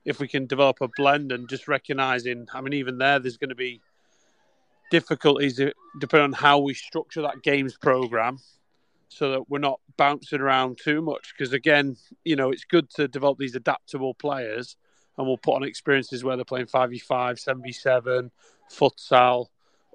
If 0.05 0.19
we 0.19 0.27
can 0.27 0.47
develop 0.47 0.81
a 0.81 0.89
blend 0.97 1.33
and 1.33 1.49
just 1.49 1.69
recognizing, 1.69 2.49
I 2.55 2.63
mean, 2.63 2.73
even 2.73 2.97
there, 2.97 3.19
there's 3.19 3.37
going 3.37 3.51
to 3.51 3.55
be 3.55 3.83
difficulties 4.91 5.61
uh, 5.61 5.71
depending 6.01 6.25
on 6.25 6.33
how 6.33 6.59
we 6.59 6.75
structure 6.75 7.23
that 7.23 7.43
games 7.43 7.77
program 7.77 8.39
so 9.09 9.33
that 9.33 9.51
we're 9.51 9.59
not 9.59 9.81
bouncing 9.99 10.41
around 10.41 10.79
too 10.83 11.03
much. 11.03 11.35
Because 11.37 11.53
again, 11.53 11.97
you 12.25 12.37
know, 12.37 12.51
it's 12.51 12.65
good 12.65 12.89
to 12.91 13.07
develop 13.07 13.39
these 13.39 13.55
adaptable 13.55 14.15
players 14.15 14.77
and 15.19 15.27
we'll 15.27 15.37
put 15.37 15.57
on 15.57 15.65
experiences 15.65 16.25
where 16.25 16.37
they're 16.37 16.45
playing 16.45 16.67
5v5, 16.67 17.05
7v7, 17.07 18.31
futsal, 18.73 19.47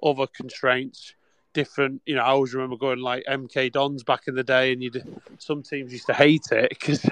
other 0.02 0.26
constraints, 0.26 1.14
different. 1.52 2.02
You 2.06 2.16
know, 2.16 2.22
I 2.22 2.28
always 2.28 2.54
remember 2.54 2.76
going 2.76 3.00
like 3.00 3.24
MK 3.28 3.72
Dons 3.72 4.02
back 4.02 4.28
in 4.28 4.34
the 4.34 4.44
day, 4.44 4.72
and 4.72 4.82
you 4.82 4.90
some 5.38 5.62
teams 5.62 5.92
used 5.92 6.06
to 6.06 6.14
hate 6.14 6.52
it 6.52 6.70
because 6.70 7.08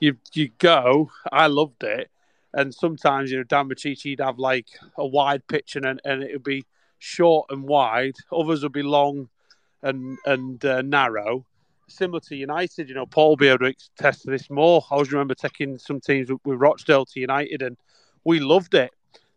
you 0.00 0.16
you 0.32 0.50
go. 0.58 1.10
I 1.32 1.46
loved 1.46 1.84
it, 1.84 2.10
and 2.52 2.74
sometimes 2.74 3.30
you 3.30 3.38
know 3.38 3.44
Dan 3.44 3.68
Micciche'd 3.68 4.20
have 4.20 4.38
like 4.38 4.66
a 4.96 5.06
wide 5.06 5.46
pitch 5.46 5.76
and 5.76 6.00
and 6.04 6.22
it 6.22 6.32
would 6.32 6.44
be 6.44 6.64
short 6.98 7.46
and 7.50 7.64
wide. 7.64 8.16
Others 8.32 8.62
would 8.62 8.72
be 8.72 8.82
long 8.82 9.28
and 9.82 10.18
and 10.26 10.64
uh, 10.64 10.82
narrow. 10.82 11.44
Similar 11.86 12.20
to 12.20 12.34
United, 12.34 12.88
you 12.88 12.94
know, 12.94 13.04
Paul 13.04 13.30
will 13.30 13.36
be 13.36 13.48
able 13.48 13.70
to 13.70 13.74
test 13.98 14.24
this 14.24 14.48
more. 14.48 14.82
I 14.90 14.94
always 14.94 15.12
remember 15.12 15.34
taking 15.34 15.76
some 15.76 16.00
teams 16.00 16.30
with, 16.30 16.40
with 16.44 16.58
Rochdale 16.58 17.04
to 17.04 17.20
United, 17.20 17.60
and 17.60 17.76
we 18.24 18.40
loved 18.40 18.74
it. 18.74 18.90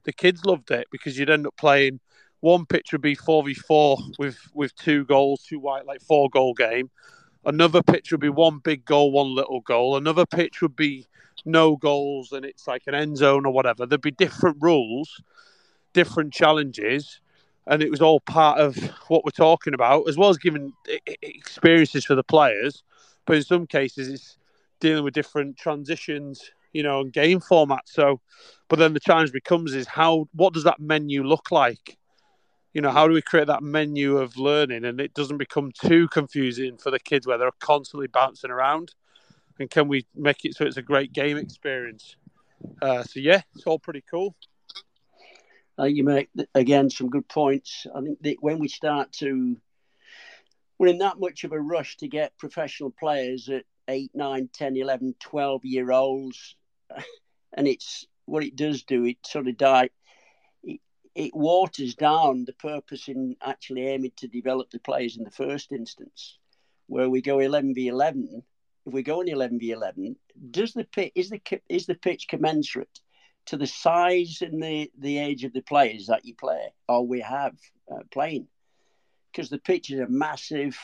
The 0.05 0.13
kids 0.13 0.45
loved 0.45 0.71
it 0.71 0.87
because 0.89 1.19
you'd 1.19 1.29
end 1.29 1.45
up 1.45 1.57
playing. 1.57 1.99
One 2.41 2.65
pitch 2.65 2.91
would 2.91 3.01
be 3.01 3.15
four 3.15 3.43
v 3.43 3.53
four 3.53 3.97
with 4.19 4.37
with 4.53 4.75
two 4.75 5.05
goals, 5.05 5.43
two 5.43 5.59
white 5.59 5.85
like 5.85 6.01
four 6.01 6.29
goal 6.29 6.53
game. 6.53 6.89
Another 7.45 7.81
pitch 7.81 8.11
would 8.11 8.19
be 8.19 8.29
one 8.29 8.59
big 8.59 8.85
goal, 8.85 9.11
one 9.11 9.33
little 9.33 9.61
goal. 9.61 9.95
Another 9.95 10.25
pitch 10.25 10.61
would 10.61 10.75
be 10.75 11.07
no 11.45 11.77
goals 11.77 12.31
and 12.31 12.45
it's 12.45 12.67
like 12.67 12.83
an 12.87 12.93
end 12.93 13.17
zone 13.17 13.45
or 13.45 13.53
whatever. 13.53 13.85
There'd 13.85 14.01
be 14.01 14.11
different 14.11 14.57
rules, 14.59 15.21
different 15.93 16.33
challenges, 16.33 17.21
and 17.65 17.81
it 17.81 17.89
was 17.89 18.01
all 18.01 18.19
part 18.19 18.59
of 18.59 18.75
what 19.07 19.23
we're 19.23 19.31
talking 19.31 19.73
about, 19.73 20.07
as 20.07 20.17
well 20.17 20.29
as 20.29 20.37
giving 20.37 20.73
experiences 21.21 22.05
for 22.05 22.15
the 22.15 22.23
players. 22.23 22.83
But 23.25 23.37
in 23.37 23.43
some 23.43 23.67
cases, 23.67 24.07
it's 24.07 24.37
dealing 24.79 25.03
with 25.03 25.13
different 25.13 25.57
transitions, 25.57 26.51
you 26.73 26.83
know, 26.83 27.01
and 27.01 27.11
game 27.11 27.39
formats. 27.39 27.89
So, 27.89 28.21
but 28.67 28.79
then 28.79 28.93
the 28.93 28.99
challenge 28.99 29.31
becomes 29.31 29.73
is 29.73 29.87
how 29.87 30.27
what 30.33 30.53
does 30.53 30.63
that 30.63 30.79
menu 30.79 31.23
look 31.23 31.51
like? 31.51 31.97
You 32.73 32.81
know, 32.81 32.91
how 32.91 33.07
do 33.07 33.13
we 33.13 33.21
create 33.21 33.47
that 33.47 33.63
menu 33.63 34.17
of 34.17 34.37
learning 34.37 34.85
and 34.85 34.99
it 34.99 35.13
doesn't 35.13 35.37
become 35.37 35.71
too 35.71 36.07
confusing 36.09 36.77
for 36.77 36.91
the 36.91 36.99
kids 36.99 37.25
where 37.25 37.37
they're 37.37 37.51
constantly 37.59 38.07
bouncing 38.07 38.51
around? 38.51 38.93
And 39.59 39.69
can 39.69 39.87
we 39.87 40.05
make 40.15 40.45
it 40.45 40.55
so 40.55 40.65
it's 40.65 40.77
a 40.77 40.83
great 40.83 41.13
game 41.13 41.37
experience? 41.37 42.15
Uh, 42.81 43.03
so 43.03 43.19
yeah, 43.19 43.41
it's 43.55 43.65
all 43.65 43.79
pretty 43.79 44.03
cool. 44.09 44.35
Think 45.79 45.95
you 45.95 46.03
make 46.03 46.29
again 46.55 46.89
some 46.89 47.09
good 47.09 47.27
points. 47.27 47.85
I 47.95 48.01
think 48.01 48.21
that 48.21 48.37
when 48.41 48.59
we 48.59 48.67
start 48.67 49.11
to, 49.13 49.57
we're 50.77 50.87
in 50.87 50.99
that 50.99 51.19
much 51.19 51.43
of 51.43 51.51
a 51.51 51.59
rush 51.59 51.97
to 51.97 52.07
get 52.07 52.37
professional 52.37 52.89
players 52.91 53.49
at 53.49 53.65
8, 53.87 54.11
9, 54.13 54.49
10, 54.51 54.75
11, 54.75 55.15
12 55.19 55.65
year 55.65 55.91
olds. 55.91 56.55
And 57.53 57.67
it's 57.67 58.05
what 58.25 58.43
it 58.43 58.55
does 58.55 58.83
do, 58.83 59.05
it 59.05 59.17
sort 59.25 59.47
of 59.47 59.57
die, 59.57 59.89
it, 61.17 61.35
waters 61.35 61.95
down 61.95 62.45
the 62.45 62.53
purpose 62.53 63.07
in 63.07 63.35
actually 63.41 63.87
aiming 63.87 64.13
to 64.17 64.27
develop 64.27 64.69
the 64.69 64.79
players 64.79 65.17
in 65.17 65.23
the 65.23 65.31
first 65.31 65.71
instance. 65.71 66.37
Where 66.87 67.09
we 67.09 67.21
go 67.21 67.39
11 67.39 67.75
v 67.75 67.87
11, 67.89 68.43
if 68.85 68.93
we 68.93 69.03
go 69.03 69.19
in 69.19 69.27
11 69.27 69.59
v 69.59 69.71
11, 69.71 70.15
does 70.51 70.73
the 70.73 70.85
pitch, 70.85 71.11
is 71.15 71.29
the, 71.29 71.41
is 71.67 71.85
the 71.85 71.95
pitch 71.95 72.27
commensurate? 72.29 73.01
to 73.47 73.57
the 73.57 73.67
size 73.67 74.39
and 74.41 74.61
the, 74.61 74.91
the 74.99 75.17
age 75.17 75.43
of 75.43 75.53
the 75.53 75.61
players 75.61 76.07
that 76.07 76.25
you 76.25 76.35
play 76.35 76.67
or 76.87 77.07
we 77.07 77.21
have 77.21 77.55
uh, 77.91 78.03
playing. 78.11 78.47
Because 79.31 79.49
the 79.49 79.57
pitches 79.57 79.99
are 79.99 80.07
massive, 80.09 80.77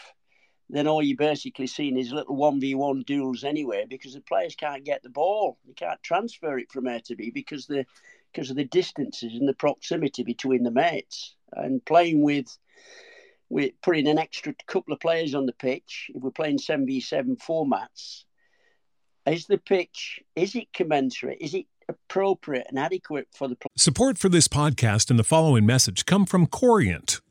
then 0.70 0.88
all 0.88 1.04
you're 1.04 1.18
basically 1.18 1.68
seeing 1.68 1.98
is 1.98 2.14
little 2.14 2.38
1v1 2.38 3.06
duels 3.06 3.44
anyway 3.44 3.86
because 3.90 4.14
the 4.14 4.22
players 4.22 4.56
can't 4.56 4.86
get 4.86 5.04
the 5.04 5.10
ball. 5.10 5.58
You 5.66 5.74
can't 5.74 6.02
transfer 6.04 6.58
it 6.58 6.72
from 6.72 6.88
A 6.88 7.02
to 7.02 7.16
B 7.16 7.32
because 7.32 7.68
the 7.68 7.86
because 8.34 8.50
of 8.50 8.56
the 8.56 8.66
distances 8.66 9.34
and 9.34 9.48
the 9.48 9.54
proximity 9.54 10.24
between 10.24 10.64
the 10.64 10.72
mates. 10.72 11.36
And 11.52 11.84
playing 11.86 12.22
with 12.22 12.58
with 13.50 13.74
putting 13.84 14.08
an 14.08 14.18
extra 14.18 14.56
couple 14.66 14.94
of 14.94 15.00
players 15.00 15.36
on 15.36 15.46
the 15.46 15.54
pitch, 15.54 16.10
if 16.16 16.24
we're 16.24 16.32
playing 16.32 16.58
7v7 16.58 17.38
formats, 17.38 18.24
is 19.28 19.46
the 19.46 19.60
pitch, 19.60 20.22
is 20.36 20.56
it 20.56 20.74
commensurate? 20.74 21.38
Is 21.40 21.54
it 21.54 21.68
appropriate 21.88 22.66
and 22.70 22.80
adequate 22.80 23.28
for 23.32 23.48
the. 23.48 23.58
Support 23.78 24.18
for 24.18 24.30
this 24.30 24.48
podcast 24.48 25.10
and 25.10 25.20
the 25.20 25.24
following 25.24 25.66
message 25.66 26.06
come 26.06 26.26
from 26.26 26.48
Corient. 26.48 27.22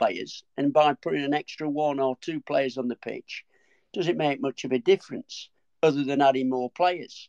players, 0.00 0.42
and 0.56 0.72
by 0.72 0.94
putting 0.94 1.24
an 1.24 1.34
extra 1.34 1.68
one 1.68 2.00
or 2.00 2.16
two 2.20 2.40
players 2.40 2.78
on 2.78 2.88
the 2.88 2.96
pitch, 2.96 3.44
does 3.92 4.08
it 4.08 4.16
make 4.16 4.40
much 4.40 4.64
of 4.64 4.72
a 4.72 4.78
difference 4.78 5.50
other 5.82 6.04
than 6.04 6.22
adding 6.22 6.48
more 6.48 6.70
players? 6.70 7.28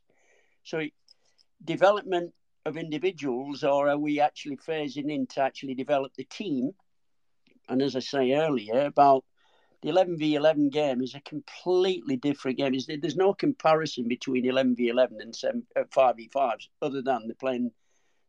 So, 0.64 0.88
development 1.64 2.34
of 2.66 2.78
individuals, 2.78 3.64
or 3.64 3.90
are 3.90 3.98
we 3.98 4.22
actually 4.22 4.58
phasing 4.58 5.12
in 5.12 5.28
to 5.28 5.42
actually 5.42 5.76
develop 5.76 6.14
the 6.16 6.24
team? 6.24 6.72
And 7.68 7.82
as 7.82 7.96
I 7.96 8.00
say 8.00 8.32
earlier, 8.34 8.86
about 8.86 9.26
the 9.82 9.90
11v11 9.90 10.72
game 10.72 11.02
is 11.02 11.16
a 11.16 11.22
completely 11.22 12.16
different 12.16 12.58
game. 12.58 12.74
There's 13.02 13.16
no 13.16 13.34
comparison 13.34 14.08
between 14.08 14.46
11v11 14.46 15.22
and 15.22 15.64
5v5s 15.76 16.36
uh, 16.36 16.86
other 16.86 17.02
than 17.02 17.28
they're 17.28 17.36
playing, 17.36 17.72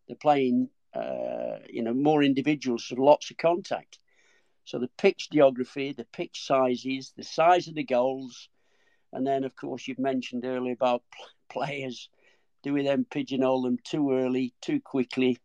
they're 0.08 0.16
playing, 0.16 0.70
uh, 0.94 1.58
you 1.68 1.82
know, 1.82 1.94
more 1.94 2.22
individuals, 2.22 2.92
lots 2.96 3.30
of 3.30 3.36
contact. 3.36 3.98
So 4.64 4.78
the 4.78 4.90
pitch 4.96 5.30
geography, 5.30 5.92
the 5.92 6.04
pitch 6.04 6.46
sizes, 6.46 7.12
the 7.16 7.24
size 7.24 7.68
of 7.68 7.74
the 7.74 7.84
goals, 7.84 8.48
and 9.12 9.26
then 9.26 9.44
of 9.44 9.56
course 9.56 9.86
you've 9.88 9.98
mentioned 9.98 10.44
earlier 10.44 10.72
about 10.72 11.02
players. 11.48 12.08
Do 12.62 12.72
we 12.72 12.84
then 12.84 13.04
pigeonhole 13.04 13.62
them 13.62 13.78
too 13.82 14.12
early, 14.12 14.54
too 14.60 14.80
quickly, 14.80 15.38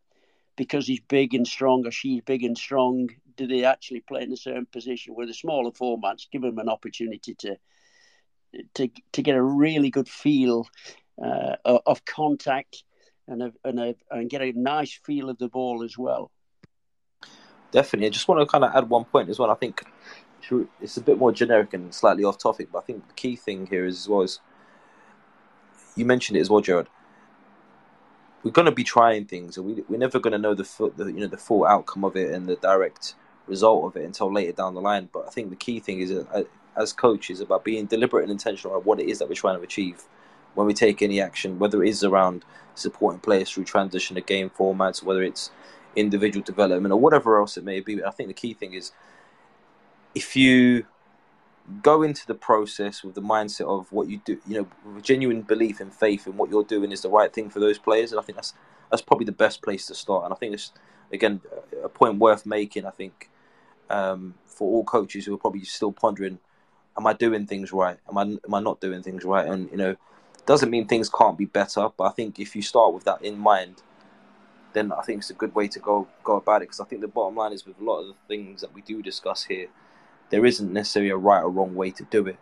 because 0.55 0.85
he's 0.85 0.99
big 0.99 1.33
and 1.33 1.47
strong 1.47 1.85
or 1.85 1.91
she's 1.91 2.21
big 2.21 2.43
and 2.43 2.57
strong? 2.57 3.09
Do 3.35 3.47
they 3.47 3.63
actually 3.63 4.01
play 4.01 4.21
in 4.21 4.31
a 4.31 4.37
certain 4.37 4.67
position? 4.67 5.15
With 5.15 5.27
the 5.27 5.33
smaller 5.33 5.71
formats, 5.71 6.29
give 6.31 6.43
them 6.43 6.59
an 6.59 6.69
opportunity 6.69 7.33
to 7.35 7.57
to 8.75 8.89
to 9.13 9.21
get 9.21 9.35
a 9.35 9.41
really 9.41 9.89
good 9.89 10.07
feel 10.07 10.67
uh, 11.23 11.55
of 11.63 12.05
contact 12.05 12.83
and 13.27 13.43
a, 13.43 13.53
and 13.63 13.79
a, 13.79 13.95
and 14.11 14.29
get 14.29 14.41
a 14.41 14.51
nice 14.53 14.99
feel 15.03 15.29
of 15.29 15.37
the 15.37 15.49
ball 15.49 15.83
as 15.83 15.97
well. 15.97 16.31
Definitely. 17.71 18.07
I 18.07 18.09
just 18.11 18.27
want 18.27 18.41
to 18.41 18.45
kind 18.45 18.63
of 18.63 18.75
add 18.75 18.89
one 18.89 19.05
point 19.05 19.29
as 19.29 19.39
well. 19.39 19.51
I 19.51 19.55
think 19.55 19.83
it's 20.81 20.97
a 20.97 21.01
bit 21.01 21.17
more 21.17 21.31
generic 21.31 21.73
and 21.73 21.93
slightly 21.93 22.23
off 22.23 22.37
topic, 22.37 22.69
but 22.71 22.79
I 22.79 22.81
think 22.81 23.07
the 23.07 23.13
key 23.13 23.35
thing 23.35 23.67
here 23.67 23.85
is 23.85 23.97
as 24.01 24.07
well 24.07 24.21
as 24.21 24.39
you 25.95 26.05
mentioned 26.05 26.37
it 26.37 26.41
as 26.41 26.49
well, 26.49 26.61
Gerard. 26.61 26.87
We're 28.43 28.51
going 28.51 28.67
to 28.67 28.71
be 28.71 28.83
trying 28.83 29.25
things, 29.25 29.57
and 29.57 29.65
we, 29.65 29.83
we're 29.89 29.97
never 29.97 30.19
going 30.19 30.31
to 30.31 30.37
know 30.37 30.53
the, 30.53 30.63
full, 30.63 30.91
the 30.91 31.05
you 31.05 31.19
know 31.19 31.27
the 31.27 31.37
full 31.37 31.65
outcome 31.65 32.05
of 32.05 32.15
it 32.15 32.31
and 32.31 32.47
the 32.47 32.55
direct 32.55 33.15
result 33.47 33.85
of 33.85 34.01
it 34.01 34.05
until 34.05 34.31
later 34.31 34.53
down 34.53 34.73
the 34.73 34.81
line. 34.81 35.09
But 35.11 35.25
I 35.27 35.31
think 35.31 35.49
the 35.49 35.55
key 35.55 35.79
thing 35.79 35.99
is, 35.99 36.11
uh, 36.11 36.43
as 36.77 36.93
coaches, 36.93 37.41
about 37.41 37.65
being 37.65 37.87
deliberate 37.87 38.23
and 38.23 38.31
intentional 38.31 38.75
about 38.75 38.85
what 38.85 38.99
it 38.99 39.09
is 39.09 39.19
that 39.19 39.27
we're 39.27 39.35
trying 39.35 39.57
to 39.57 39.63
achieve 39.63 40.03
when 40.53 40.67
we 40.67 40.73
take 40.73 41.01
any 41.01 41.19
action, 41.19 41.59
whether 41.59 41.83
it 41.83 41.89
is 41.89 42.03
around 42.03 42.45
supporting 42.75 43.19
players 43.19 43.49
through 43.49 43.63
transition 43.65 44.15
to 44.15 44.21
game 44.21 44.49
formats, 44.49 45.03
whether 45.03 45.23
it's 45.23 45.51
individual 45.97 46.43
development 46.43 46.93
or 46.93 46.99
whatever 46.99 47.39
else 47.39 47.57
it 47.57 47.63
may 47.63 47.79
be. 47.81 48.03
I 48.03 48.11
think 48.11 48.29
the 48.29 48.33
key 48.33 48.53
thing 48.53 48.73
is 48.73 48.91
if 50.15 50.35
you 50.35 50.85
go 51.81 52.01
into 52.01 52.25
the 52.25 52.35
process 52.35 53.03
with 53.03 53.15
the 53.15 53.21
mindset 53.21 53.67
of 53.67 53.91
what 53.91 54.07
you 54.07 54.21
do, 54.23 54.39
you 54.47 54.59
know, 54.59 54.67
with 54.95 55.03
genuine 55.03 55.41
belief 55.41 55.79
and 55.79 55.93
faith 55.93 56.27
in 56.27 56.37
what 56.37 56.49
you're 56.49 56.63
doing 56.63 56.91
is 56.91 57.01
the 57.01 57.09
right 57.09 57.33
thing 57.33 57.49
for 57.49 57.59
those 57.59 57.77
players, 57.77 58.11
and 58.11 58.19
I 58.19 58.23
think 58.23 58.37
that's 58.37 58.53
that's 58.89 59.01
probably 59.01 59.25
the 59.25 59.33
best 59.33 59.61
place 59.61 59.85
to 59.87 59.95
start. 59.95 60.23
And 60.25 60.33
I 60.33 60.37
think 60.37 60.53
it's 60.53 60.71
again 61.11 61.41
a 61.83 61.89
point 61.89 62.19
worth 62.19 62.45
making. 62.45 62.85
I 62.85 62.91
think 62.91 63.29
um, 63.89 64.35
for 64.45 64.71
all 64.71 64.83
coaches 64.83 65.25
who 65.25 65.33
are 65.33 65.39
probably 65.39 65.63
still 65.63 65.91
pondering, 65.91 66.39
am 66.97 67.07
I 67.07 67.13
doing 67.13 67.45
things 67.45 67.73
right? 67.73 67.97
Am 68.09 68.17
I 68.17 68.21
am 68.23 68.53
I 68.53 68.59
not 68.59 68.79
doing 68.79 69.03
things 69.03 69.25
right? 69.25 69.45
And 69.45 69.69
you 69.71 69.77
know, 69.77 69.95
doesn't 70.45 70.69
mean 70.69 70.87
things 70.87 71.09
can't 71.09 71.37
be 71.37 71.45
better, 71.45 71.89
but 71.97 72.05
I 72.05 72.11
think 72.11 72.39
if 72.39 72.55
you 72.55 72.61
start 72.61 72.93
with 72.93 73.03
that 73.05 73.21
in 73.21 73.37
mind, 73.37 73.81
then 74.73 74.91
I 74.91 75.01
think 75.01 75.19
it's 75.19 75.29
a 75.29 75.35
good 75.35 75.53
way 75.55 75.67
to 75.67 75.79
go 75.79 76.07
go 76.23 76.35
about 76.35 76.61
it. 76.61 76.65
Because 76.65 76.79
I 76.79 76.85
think 76.85 77.01
the 77.01 77.07
bottom 77.07 77.35
line 77.35 77.53
is 77.53 77.65
with 77.65 77.79
a 77.79 77.83
lot 77.83 78.01
of 78.01 78.07
the 78.07 78.15
things 78.27 78.61
that 78.61 78.73
we 78.73 78.81
do 78.81 79.01
discuss 79.01 79.43
here, 79.43 79.67
there 80.29 80.45
isn't 80.45 80.71
necessarily 80.71 81.11
a 81.11 81.17
right 81.17 81.41
or 81.41 81.49
wrong 81.49 81.75
way 81.75 81.91
to 81.91 82.03
do 82.05 82.27
it. 82.27 82.37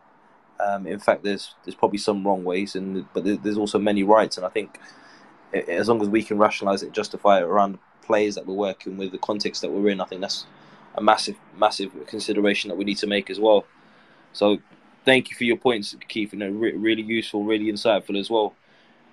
Um, 0.60 0.88
in 0.88 1.00
fact, 1.00 1.24
there's 1.24 1.54
there's 1.64 1.76
probably 1.76 1.98
some 2.00 2.26
wrong 2.26 2.44
ways, 2.44 2.76
and 2.76 3.06
but 3.14 3.24
there's 3.26 3.58
also 3.58 3.80
many 3.80 4.04
rights. 4.04 4.38
And 4.38 4.46
I 4.46 4.50
think 4.50 4.80
as 5.54 5.88
long 5.88 6.02
as 6.02 6.10
we 6.10 6.24
can 6.24 6.38
rationalise 6.38 6.84
it, 6.84 6.92
justify 6.92 7.40
it 7.40 7.44
around 7.44 7.74
the 7.74 7.80
players 8.06 8.36
that 8.36 8.46
we're 8.46 8.54
working 8.54 8.98
with, 8.98 9.12
the 9.12 9.18
context 9.18 9.62
that 9.62 9.72
we're 9.72 9.90
in, 9.90 10.02
I 10.02 10.06
think 10.06 10.22
that's 10.22 10.46
a 10.96 11.02
massive, 11.02 11.38
massive 11.58 11.92
consideration 12.08 12.70
that 12.70 12.76
we 12.76 12.86
need 12.86 12.98
to 12.98 13.08
make 13.08 13.30
as 13.30 13.40
well. 13.40 13.66
So, 14.34 14.60
thank 15.04 15.30
you 15.30 15.38
for 15.38 15.44
your 15.44 15.58
points, 15.58 15.96
Keith. 16.08 16.34
You 16.34 16.40
know, 16.40 16.50
re- 16.50 16.74
really 16.74 17.04
useful, 17.04 17.44
really 17.44 17.72
insightful 17.72 18.20
as 18.20 18.30
well. 18.30 18.54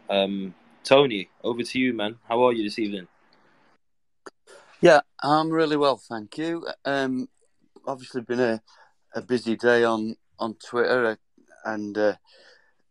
Um, 0.09 0.55
Tony, 0.85 1.29
over 1.45 1.63
to 1.63 1.79
you, 1.79 1.93
man. 1.93 2.17
How 2.29 2.43
are 2.43 2.53
you 2.53 2.65
this 2.65 2.79
evening? 2.79 3.07
Yeah, 4.81 5.01
I'm 5.23 5.51
really 5.51 5.77
well, 5.77 5.97
thank 5.97 6.37
you. 6.39 6.67
Um, 6.85 7.29
obviously, 7.87 8.23
been 8.23 8.41
a, 8.41 8.63
a 9.15 9.23
busy 9.23 9.57
day 9.57 9.85
on 9.85 10.17
on 10.39 10.55
Twitter, 10.55 11.07
uh, 11.07 11.17
and 11.65 11.97
uh, 11.97 12.15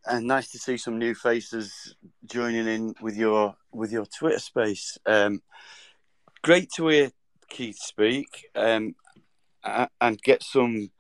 and 0.06 0.26
nice 0.26 0.50
to 0.52 0.58
see 0.58 0.78
some 0.78 0.98
new 0.98 1.14
faces 1.14 1.96
joining 2.26 2.68
in 2.68 2.96
with 3.02 3.18
your 3.18 3.56
with 3.74 3.92
your 3.92 4.06
Twitter 4.06 4.40
space. 4.40 4.98
Um, 5.06 5.42
great 6.44 6.70
to 6.78 6.88
hear 6.88 7.12
Keith 7.50 7.78
speak 7.78 8.46
um, 8.56 8.96
and 10.00 10.22
get 10.22 10.44
some 10.44 10.92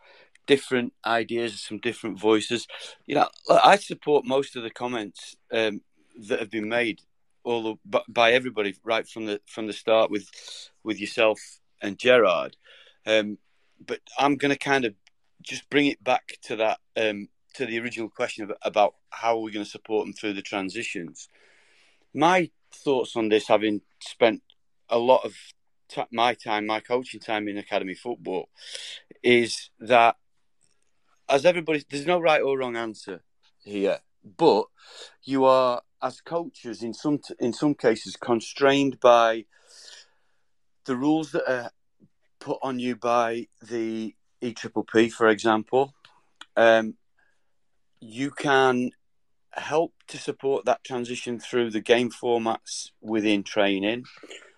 different 0.45 0.91
ideas, 1.05 1.61
some 1.61 1.79
different 1.79 2.19
voices. 2.19 2.67
You 3.05 3.15
know, 3.15 3.29
I 3.49 3.77
support 3.77 4.25
most 4.25 4.57
of 4.57 4.63
the 4.63 4.69
comments 4.69 5.37
um, 5.53 5.81
that 6.27 6.39
have 6.39 6.51
been 6.51 6.69
made 6.69 7.01
all 7.43 7.79
by 8.07 8.33
everybody 8.33 8.75
right 8.83 9.07
from 9.07 9.25
the 9.25 9.41
from 9.45 9.67
the 9.67 9.73
start 9.73 10.11
with 10.11 10.29
with 10.83 10.99
yourself 10.99 11.39
and 11.81 11.97
Gerard. 11.97 12.55
Um, 13.05 13.37
but 13.83 13.99
I'm 14.17 14.35
going 14.35 14.51
to 14.51 14.57
kind 14.57 14.85
of 14.85 14.93
just 15.41 15.69
bring 15.69 15.87
it 15.87 16.03
back 16.03 16.37
to 16.43 16.55
that 16.57 16.79
um, 16.95 17.29
to 17.55 17.65
the 17.65 17.79
original 17.79 18.09
question 18.09 18.45
about, 18.45 18.57
about 18.61 18.95
how 19.09 19.37
are 19.37 19.41
we 19.41 19.51
going 19.51 19.65
to 19.65 19.71
support 19.71 20.05
them 20.05 20.13
through 20.13 20.33
the 20.33 20.41
transitions. 20.41 21.27
My 22.13 22.51
thoughts 22.73 23.15
on 23.15 23.29
this, 23.29 23.47
having 23.47 23.81
spent 23.99 24.41
a 24.89 24.97
lot 24.97 25.25
of 25.25 25.33
t- 25.89 26.03
my 26.11 26.33
time, 26.33 26.65
my 26.65 26.79
coaching 26.79 27.19
time 27.19 27.47
in 27.47 27.57
academy 27.57 27.95
football, 27.95 28.49
is 29.23 29.69
that 29.79 30.15
as 31.29 31.45
everybody, 31.45 31.83
there's 31.89 32.05
no 32.05 32.19
right 32.19 32.41
or 32.41 32.57
wrong 32.57 32.75
answer 32.75 33.21
here, 33.63 33.99
but 34.37 34.65
you 35.23 35.45
are 35.45 35.81
as 36.01 36.21
coaches 36.21 36.83
in 36.83 36.93
some 36.93 37.19
in 37.39 37.53
some 37.53 37.75
cases 37.75 38.15
constrained 38.15 38.99
by 38.99 39.45
the 40.85 40.95
rules 40.95 41.31
that 41.31 41.49
are 41.49 41.71
put 42.39 42.57
on 42.61 42.79
you 42.79 42.95
by 42.95 43.47
the 43.61 44.15
EPPP, 44.41 45.11
for 45.11 45.27
example, 45.27 45.93
um, 46.57 46.95
you 47.99 48.31
can 48.31 48.91
help 49.51 49.93
to 50.07 50.17
support 50.17 50.65
that 50.65 50.83
transition 50.83 51.39
through 51.39 51.69
the 51.69 51.81
game 51.81 52.09
formats 52.09 52.89
within 53.01 53.43
training. 53.43 54.05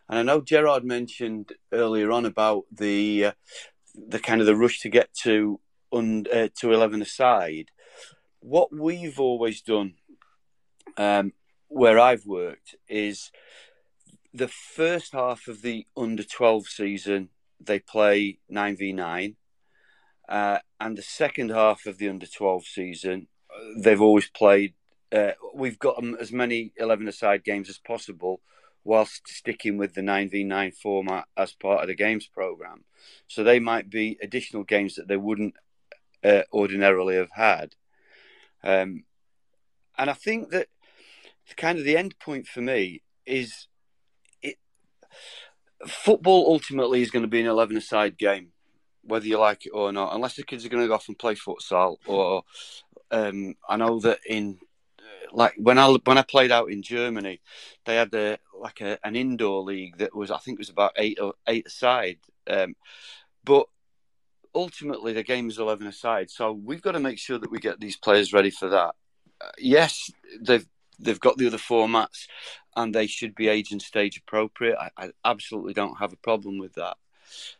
And 0.07 0.19
I 0.19 0.23
know 0.23 0.41
Gerard 0.41 0.85
mentioned 0.85 1.53
earlier 1.71 2.11
on 2.11 2.25
about 2.25 2.65
the 2.71 3.25
uh, 3.25 3.31
the 3.95 4.19
kind 4.19 4.41
of 4.41 4.47
the 4.47 4.55
rush 4.55 4.79
to 4.81 4.89
get 4.89 5.13
to 5.23 5.59
un, 5.91 6.25
uh, 6.31 6.49
to 6.59 6.71
eleven 6.71 7.01
aside. 7.01 7.69
What 8.39 8.75
we've 8.75 9.19
always 9.19 9.61
done 9.61 9.95
um, 10.97 11.33
where 11.67 11.99
I've 11.99 12.25
worked 12.25 12.75
is 12.87 13.31
the 14.33 14.47
first 14.47 15.13
half 15.13 15.47
of 15.47 15.61
the 15.61 15.85
under 15.95 16.23
12 16.23 16.67
season, 16.67 17.29
they 17.59 17.79
play 17.79 18.39
9v9. 18.51 19.35
Uh, 20.27 20.59
and 20.79 20.97
the 20.97 21.03
second 21.03 21.49
half 21.49 21.85
of 21.85 21.97
the 21.97 22.09
under 22.09 22.25
12 22.25 22.65
season, 22.65 23.27
they've 23.77 24.01
always 24.01 24.29
played. 24.29 24.73
Uh, 25.11 25.31
we've 25.53 25.77
got 25.77 26.03
as 26.19 26.31
many 26.31 26.71
11 26.77 27.07
aside 27.07 27.43
games 27.43 27.69
as 27.69 27.77
possible 27.77 28.41
whilst 28.83 29.27
sticking 29.27 29.77
with 29.77 29.93
the 29.93 30.01
9v9 30.01 30.73
format 30.75 31.25
as 31.37 31.53
part 31.53 31.81
of 31.81 31.87
the 31.87 31.95
games 31.95 32.27
program. 32.27 32.83
So 33.27 33.43
they 33.43 33.59
might 33.59 33.89
be 33.89 34.17
additional 34.21 34.63
games 34.63 34.95
that 34.95 35.07
they 35.07 35.17
wouldn't 35.17 35.55
uh, 36.23 36.41
ordinarily 36.51 37.15
have 37.15 37.31
had. 37.31 37.75
Um, 38.63 39.03
and 39.97 40.09
I 40.09 40.13
think 40.13 40.49
that 40.49 40.67
kind 41.57 41.77
of 41.77 41.85
the 41.85 41.97
end 41.97 42.17
point 42.19 42.47
for 42.47 42.61
me 42.61 43.01
is 43.25 43.67
it 44.41 44.57
football 45.87 46.45
ultimately 46.47 47.01
is 47.01 47.11
going 47.11 47.23
to 47.23 47.29
be 47.29 47.41
an 47.41 47.47
11 47.47 47.77
a 47.77 47.81
side 47.81 48.17
game 48.17 48.53
whether 49.03 49.27
you 49.27 49.37
like 49.37 49.65
it 49.65 49.71
or 49.71 49.91
not, 49.91 50.15
unless 50.15 50.35
the 50.35 50.43
kids 50.43 50.65
are 50.65 50.69
going 50.69 50.83
to 50.83 50.87
go 50.87 50.95
off 50.95 51.07
and 51.07 51.19
play 51.19 51.35
futsal. 51.35 51.97
Or 52.07 52.43
um, 53.11 53.55
I 53.67 53.77
know 53.77 53.99
that 53.99 54.19
in 54.27 54.59
like 55.31 55.53
when 55.57 55.77
I 55.77 55.89
when 56.05 56.17
I 56.17 56.23
played 56.23 56.51
out 56.51 56.71
in 56.71 56.81
Germany, 56.81 57.41
they 57.85 57.95
had 57.95 58.13
a 58.13 58.37
like 58.59 58.81
a, 58.81 58.97
an 59.05 59.15
indoor 59.15 59.63
league 59.63 59.97
that 59.97 60.15
was 60.15 60.31
I 60.31 60.37
think 60.37 60.57
it 60.57 60.59
was 60.59 60.69
about 60.69 60.93
eight 60.97 61.19
or 61.19 61.33
eight 61.47 61.67
aside, 61.67 62.19
um, 62.47 62.75
but 63.43 63.67
ultimately 64.55 65.13
the 65.13 65.23
game 65.23 65.49
is 65.49 65.59
eleven 65.59 65.87
aside. 65.87 66.29
So 66.29 66.51
we've 66.53 66.81
got 66.81 66.93
to 66.93 66.99
make 66.99 67.19
sure 67.19 67.37
that 67.37 67.51
we 67.51 67.59
get 67.59 67.79
these 67.79 67.97
players 67.97 68.33
ready 68.33 68.51
for 68.51 68.69
that. 68.69 68.95
Uh, 69.41 69.51
yes, 69.57 70.09
they've 70.41 70.67
they've 70.99 71.19
got 71.19 71.37
the 71.37 71.47
other 71.47 71.57
formats, 71.57 72.27
and 72.75 72.93
they 72.93 73.07
should 73.07 73.35
be 73.35 73.47
age 73.47 73.71
and 73.71 73.81
stage 73.81 74.17
appropriate. 74.17 74.77
I, 74.77 74.89
I 74.97 75.09
absolutely 75.25 75.73
don't 75.73 75.99
have 75.99 76.13
a 76.13 76.17
problem 76.17 76.57
with 76.57 76.73
that. 76.73 76.97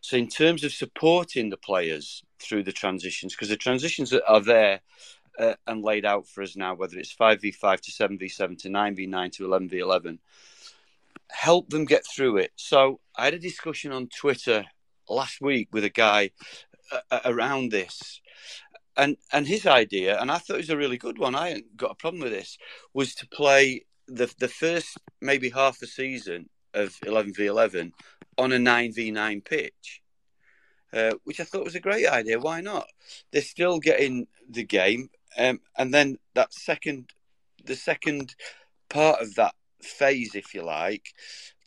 So 0.01 0.17
in 0.17 0.27
terms 0.27 0.63
of 0.63 0.71
supporting 0.71 1.49
the 1.49 1.57
players 1.57 2.23
through 2.39 2.63
the 2.63 2.71
transitions, 2.71 3.33
because 3.33 3.49
the 3.49 3.57
transitions 3.57 4.09
that 4.11 4.25
are 4.27 4.41
there 4.41 4.81
uh, 5.39 5.55
and 5.65 5.83
laid 5.83 6.05
out 6.05 6.27
for 6.27 6.43
us 6.43 6.55
now, 6.55 6.75
whether 6.75 6.97
it's 6.97 7.13
5v5 7.13 7.79
to 7.81 7.91
7v7 7.91 8.57
to 8.59 8.69
9v9 8.69 9.31
to 9.33 9.47
11v11, 9.47 10.19
help 11.31 11.69
them 11.69 11.85
get 11.85 12.05
through 12.05 12.37
it. 12.37 12.51
So 12.55 12.99
I 13.15 13.25
had 13.25 13.33
a 13.33 13.39
discussion 13.39 13.91
on 13.91 14.07
Twitter 14.07 14.65
last 15.09 15.41
week 15.41 15.69
with 15.71 15.83
a 15.83 15.89
guy 15.89 16.31
uh, 16.91 17.19
around 17.25 17.71
this. 17.71 18.21
And 18.95 19.17
and 19.31 19.47
his 19.47 19.65
idea, 19.65 20.19
and 20.19 20.31
I 20.31 20.37
thought 20.37 20.55
it 20.55 20.57
was 20.57 20.69
a 20.69 20.77
really 20.77 20.97
good 20.97 21.17
one. 21.17 21.33
I 21.33 21.49
ain't 21.49 21.77
got 21.77 21.91
a 21.91 21.95
problem 21.95 22.21
with 22.21 22.31
this. 22.31 22.57
Was 22.93 23.15
to 23.15 23.27
play 23.27 23.85
the 24.07 24.31
the 24.37 24.47
first 24.47 24.97
maybe 25.19 25.49
half 25.49 25.81
a 25.81 25.87
season 25.87 26.49
of 26.73 26.95
eleven 27.05 27.33
v 27.33 27.47
eleven 27.47 27.93
on 28.37 28.51
a 28.51 28.59
nine 28.59 28.93
v 28.93 29.09
nine 29.09 29.41
pitch, 29.41 30.01
uh, 30.93 31.13
which 31.23 31.39
I 31.39 31.43
thought 31.43 31.65
was 31.65 31.75
a 31.75 31.79
great 31.79 32.07
idea. 32.07 32.39
Why 32.39 32.61
not? 32.61 32.85
They're 33.31 33.41
still 33.41 33.79
getting 33.79 34.27
the 34.47 34.63
game, 34.63 35.09
um, 35.37 35.59
and 35.75 35.93
then 35.93 36.19
that 36.35 36.53
second, 36.53 37.09
the 37.65 37.75
second 37.75 38.35
part 38.89 39.21
of 39.21 39.33
that 39.35 39.55
phase, 39.81 40.35
if 40.35 40.53
you 40.53 40.61
like, 40.63 41.13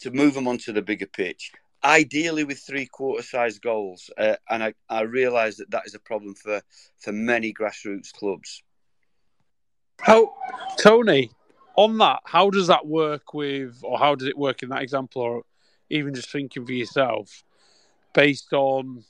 to 0.01 0.11
move 0.11 0.35
them 0.35 0.47
onto 0.47 0.73
the 0.73 0.83
bigger 0.83 1.07
pitch. 1.07 1.51
Ideally, 1.85 2.45
with 2.45 2.59
three 2.59 2.87
quarter 2.87 3.23
size 3.23 3.59
goals, 3.59 4.11
uh, 4.19 4.37
and 4.49 4.63
I, 4.63 4.75
I 4.89 5.03
realise 5.03 5.57
that 5.59 5.71
that 5.71 5.87
is 5.87 5.95
a 5.95 6.01
problem 6.01 6.35
for 6.35 6.61
for 6.99 7.13
many 7.13 7.53
grassroots 7.53 8.13
clubs. 8.13 8.63
How, 10.01 10.35
Tony, 10.79 11.31
on 11.77 11.99
that, 11.99 12.21
how 12.25 12.51
does 12.51 12.67
that 12.69 12.87
work 12.87 13.35
with, 13.35 13.81
or 13.83 13.99
how 13.99 14.15
does 14.15 14.29
it 14.29 14.37
work 14.37 14.63
in 14.63 14.71
that 14.71 14.83
example, 14.83 15.23
or 15.23 15.43
even 15.91 16.15
just 16.15 16.31
thinking 16.31 16.67
for 16.67 16.73
yourself, 16.73 17.43
based 18.13 18.53
on, 18.53 19.05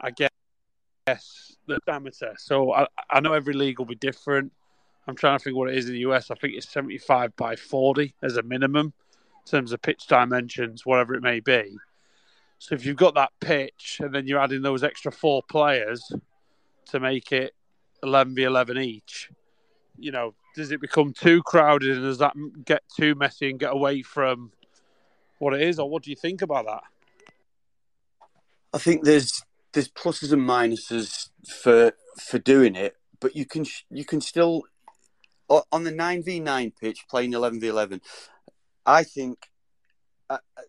I 0.00 0.10
guess, 0.10 1.56
the 1.66 1.78
diameter? 1.86 2.34
So 2.38 2.72
I, 2.72 2.86
I 3.10 3.20
know 3.20 3.32
every 3.32 3.54
league 3.54 3.78
will 3.78 3.86
be 3.86 3.94
different. 3.94 4.52
I'm 5.06 5.16
trying 5.16 5.38
to 5.38 5.42
think 5.44 5.56
what 5.56 5.70
it 5.70 5.76
is 5.76 5.86
in 5.86 5.94
the 5.94 6.00
US. 6.00 6.30
I 6.30 6.34
think 6.34 6.54
it's 6.54 6.68
75 6.68 7.34
by 7.36 7.56
40 7.56 8.14
as 8.22 8.36
a 8.36 8.42
minimum 8.42 8.92
in 9.44 9.50
terms 9.50 9.72
of 9.72 9.82
pitch 9.82 10.06
dimensions, 10.06 10.86
whatever 10.86 11.14
it 11.14 11.22
may 11.22 11.40
be. 11.40 11.76
So 12.62 12.76
if 12.76 12.86
you've 12.86 12.96
got 12.96 13.16
that 13.16 13.32
pitch 13.40 13.96
and 13.98 14.14
then 14.14 14.28
you're 14.28 14.38
adding 14.38 14.62
those 14.62 14.84
extra 14.84 15.10
four 15.10 15.42
players 15.50 16.12
to 16.90 17.00
make 17.00 17.32
it 17.32 17.56
11 18.04 18.36
v 18.36 18.44
11 18.44 18.78
each, 18.78 19.30
you 19.98 20.12
know, 20.12 20.36
does 20.54 20.70
it 20.70 20.80
become 20.80 21.12
too 21.12 21.42
crowded 21.42 21.96
and 21.96 22.04
does 22.04 22.18
that 22.18 22.34
get 22.64 22.84
too 22.96 23.16
messy 23.16 23.50
and 23.50 23.58
get 23.58 23.72
away 23.72 24.02
from 24.02 24.52
what 25.40 25.54
it 25.54 25.62
is, 25.62 25.80
or 25.80 25.90
what 25.90 26.04
do 26.04 26.10
you 26.10 26.14
think 26.14 26.40
about 26.40 26.66
that? 26.66 26.84
I 28.72 28.78
think 28.78 29.04
there's 29.04 29.42
there's 29.72 29.88
pluses 29.88 30.32
and 30.32 30.42
minuses 30.42 31.30
for 31.48 31.94
for 32.16 32.38
doing 32.38 32.76
it, 32.76 32.96
but 33.18 33.34
you 33.34 33.44
can 33.44 33.66
you 33.90 34.04
can 34.04 34.20
still 34.20 34.62
on 35.50 35.82
the 35.82 35.90
nine 35.90 36.22
v 36.22 36.38
nine 36.38 36.72
pitch 36.80 37.06
playing 37.10 37.32
eleven 37.32 37.58
v 37.58 37.66
eleven. 37.66 38.00
I 38.86 39.02
think 39.02 39.48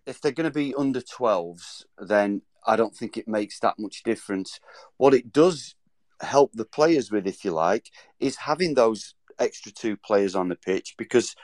if 0.05 0.21
they're 0.21 0.31
going 0.31 0.49
to 0.49 0.51
be 0.51 0.75
under 0.75 1.01
12s, 1.01 1.85
then 1.97 2.41
I 2.65 2.75
don't 2.75 2.95
think 2.95 3.17
it 3.17 3.27
makes 3.27 3.59
that 3.59 3.79
much 3.79 4.03
difference. 4.03 4.59
What 4.97 5.13
it 5.13 5.31
does 5.31 5.75
help 6.21 6.51
the 6.53 6.65
players 6.65 7.11
with, 7.11 7.27
if 7.27 7.43
you 7.43 7.51
like, 7.51 7.91
is 8.19 8.37
having 8.37 8.73
those 8.73 9.15
extra 9.39 9.71
two 9.71 9.97
players 9.97 10.35
on 10.35 10.49
the 10.49 10.55
pitch 10.55 10.95
because 10.97 11.35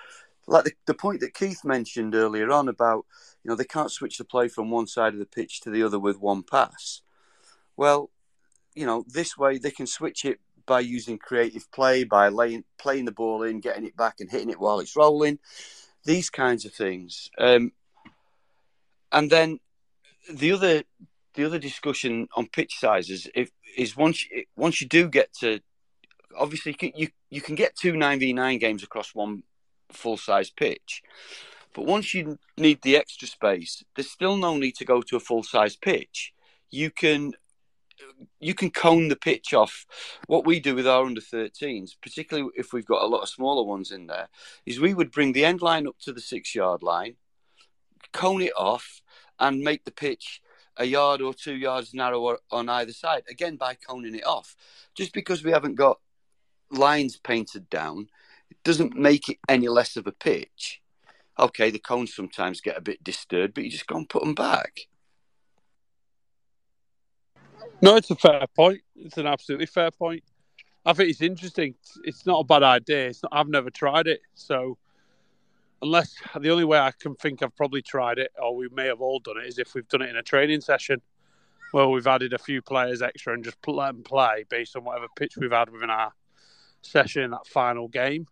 like 0.48 0.64
the, 0.64 0.72
the 0.86 0.94
point 0.94 1.20
that 1.22 1.34
Keith 1.34 1.64
mentioned 1.64 2.16
earlier 2.16 2.52
on 2.52 2.68
about 2.68 3.06
you 3.44 3.50
know 3.50 3.56
they 3.56 3.64
can't 3.64 3.92
switch 3.92 4.18
the 4.18 4.24
play 4.24 4.48
from 4.48 4.70
one 4.70 4.88
side 4.88 5.14
of 5.14 5.20
the 5.20 5.26
pitch 5.26 5.62
to 5.62 5.70
the 5.70 5.84
other 5.84 6.00
with 6.00 6.20
one 6.20 6.44
pass. 6.44 7.02
Well, 7.78 8.10
you 8.76 8.86
know 8.86 9.06
this 9.08 9.38
way 9.38 9.58
they 9.58 9.72
can 9.72 9.88
switch 9.88 10.26
it 10.26 10.40
by 10.66 10.82
using 10.82 11.18
creative 11.18 11.72
play, 11.72 12.04
by 12.04 12.30
laying 12.30 12.64
playing 12.78 13.06
the 13.06 13.12
ball 13.12 13.44
in, 13.44 13.60
getting 13.60 13.86
it 13.86 13.96
back, 13.96 14.16
and 14.20 14.30
hitting 14.30 14.50
it 14.50 14.60
while 14.60 14.80
it's 14.80 14.96
rolling. 14.96 15.40
These 16.06 16.30
kinds 16.30 16.66
of 16.66 16.74
things, 16.74 17.30
um, 17.38 17.72
and 19.12 19.30
then 19.30 19.60
the 20.32 20.52
other 20.52 20.84
the 21.36 21.46
other 21.46 21.60
discussion 21.60 22.28
on 22.36 22.48
pitch 22.48 22.80
sizes 22.80 23.28
if, 23.36 23.52
is 23.78 23.96
once 23.96 24.26
you, 24.30 24.44
once 24.56 24.82
you 24.82 24.88
do 24.88 25.08
get 25.08 25.32
to 25.34 25.60
obviously 26.38 26.72
you 26.72 26.78
can, 26.78 26.92
you, 26.96 27.08
you 27.30 27.42
can 27.42 27.56
get 27.56 27.76
two 27.76 27.94
9v9 27.94 28.60
games 28.60 28.84
across 28.84 29.14
one 29.14 29.44
full 29.92 30.18
size 30.18 30.50
pitch. 30.50 31.02
But 31.74 31.86
once 31.86 32.14
you 32.14 32.40
need 32.58 32.82
the 32.82 32.98
extra 32.98 33.28
space, 33.28 33.84
there's 33.96 34.10
still 34.10 34.38
no 34.38 34.58
need 34.58 34.76
to 34.76 34.86
go 34.86 35.02
to 35.02 35.16
a 35.16 35.20
full 35.20 35.44
size 35.44 35.76
pitch. 35.76 36.34
You 36.72 36.90
can 36.90 37.34
you 38.40 38.54
can 38.54 38.72
cone 38.72 39.10
the 39.10 39.16
pitch 39.16 39.54
off. 39.54 39.86
What 40.28 40.46
we 40.46 40.62
do 40.62 40.74
with 40.74 40.88
our 40.88 41.06
under 41.06 41.20
13s, 41.20 41.92
particularly 42.02 42.50
if 42.56 42.72
we've 42.72 42.86
got 42.86 43.02
a 43.02 43.08
lot 43.08 43.22
of 43.22 43.30
smaller 43.30 43.64
ones 43.64 43.92
in 43.92 44.08
there, 44.08 44.30
is 44.66 44.80
we 44.80 44.94
would 44.94 45.12
bring 45.12 45.34
the 45.34 45.44
end 45.44 45.62
line 45.62 45.86
up 45.86 45.98
to 46.04 46.14
the 46.14 46.22
six 46.22 46.56
yard 46.56 46.82
line, 46.82 47.16
cone 48.14 48.42
it 48.42 48.54
off, 48.58 49.02
and 49.40 49.62
make 49.62 49.86
the 49.86 49.92
pitch 49.92 50.42
a 50.78 50.86
yard 50.86 51.22
or 51.22 51.34
two 51.34 51.56
yards 51.56 51.94
narrower 51.94 52.40
on 52.52 52.70
either 52.70 52.94
side, 52.94 53.24
again 53.30 53.58
by 53.58 53.76
coning 53.76 54.16
it 54.16 54.26
off. 54.26 54.56
Just 54.96 55.14
because 55.14 55.44
we 55.44 55.52
haven't 55.52 55.76
got 55.76 56.00
lines 56.72 57.18
painted 57.18 57.70
down, 57.70 58.08
it 58.50 58.58
doesn't 58.64 58.96
make 58.96 59.30
it 59.30 59.38
any 59.48 59.68
less 59.68 59.98
of 59.98 60.08
a 60.08 60.12
pitch. 60.12 60.82
Okay, 61.38 61.70
the 61.70 61.80
cones 61.80 62.14
sometimes 62.14 62.62
get 62.62 62.78
a 62.78 62.82
bit 62.82 63.04
disturbed, 63.04 63.54
but 63.54 63.64
you 63.64 63.70
just 63.70 63.88
go 63.88 63.96
and 63.96 64.10
put 64.10 64.24
them 64.24 64.36
back. 64.36 64.88
No, 67.82 67.96
it's 67.96 68.12
a 68.12 68.16
fair 68.16 68.46
point. 68.56 68.82
It's 68.96 69.18
an 69.18 69.26
absolutely 69.26 69.66
fair 69.66 69.92
point. 69.92 70.24
I 70.86 70.94
think 70.94 71.10
it's 71.10 71.22
interesting. 71.22 71.76
It's 72.04 72.26
not 72.26 72.40
a 72.40 72.44
bad 72.44 72.64
idea. 72.64 73.12
Not, 73.24 73.32
I've 73.32 73.48
never 73.48 73.70
tried 73.70 74.08
it, 74.08 74.22
so 74.34 74.78
unless 75.82 76.16
the 76.40 76.50
only 76.50 76.66
way 76.66 76.78
I 76.78 76.92
can 76.92 77.16
think 77.16 77.42
I've 77.42 77.56
probably 77.56 77.82
tried 77.82 78.18
it, 78.18 78.32
or 78.42 78.56
we 78.56 78.68
may 78.70 78.88
have 78.88 79.02
all 79.02 79.20
done 79.20 79.38
it, 79.38 79.48
is 79.48 79.60
if 79.60 79.74
we've 79.74 79.88
done 79.88 80.02
it 80.02 80.10
in 80.10 80.18
a 80.18 80.24
training 80.24 80.62
session 80.62 81.02
where 81.72 81.88
we've 81.88 82.08
added 82.08 82.34
a 82.34 82.38
few 82.38 82.62
players 82.62 83.02
extra 83.02 83.34
and 83.34 83.44
just 83.44 83.58
let 83.68 83.94
them 83.94 84.04
play 84.04 84.46
based 84.50 84.76
on 84.76 84.84
whatever 84.84 85.08
pitch 85.16 85.38
we've 85.38 85.52
had 85.52 85.70
within 85.70 85.90
our 85.90 86.12
session 86.82 87.24
in 87.24 87.32
that 87.32 87.46
final 87.48 87.88
game, 87.88 88.28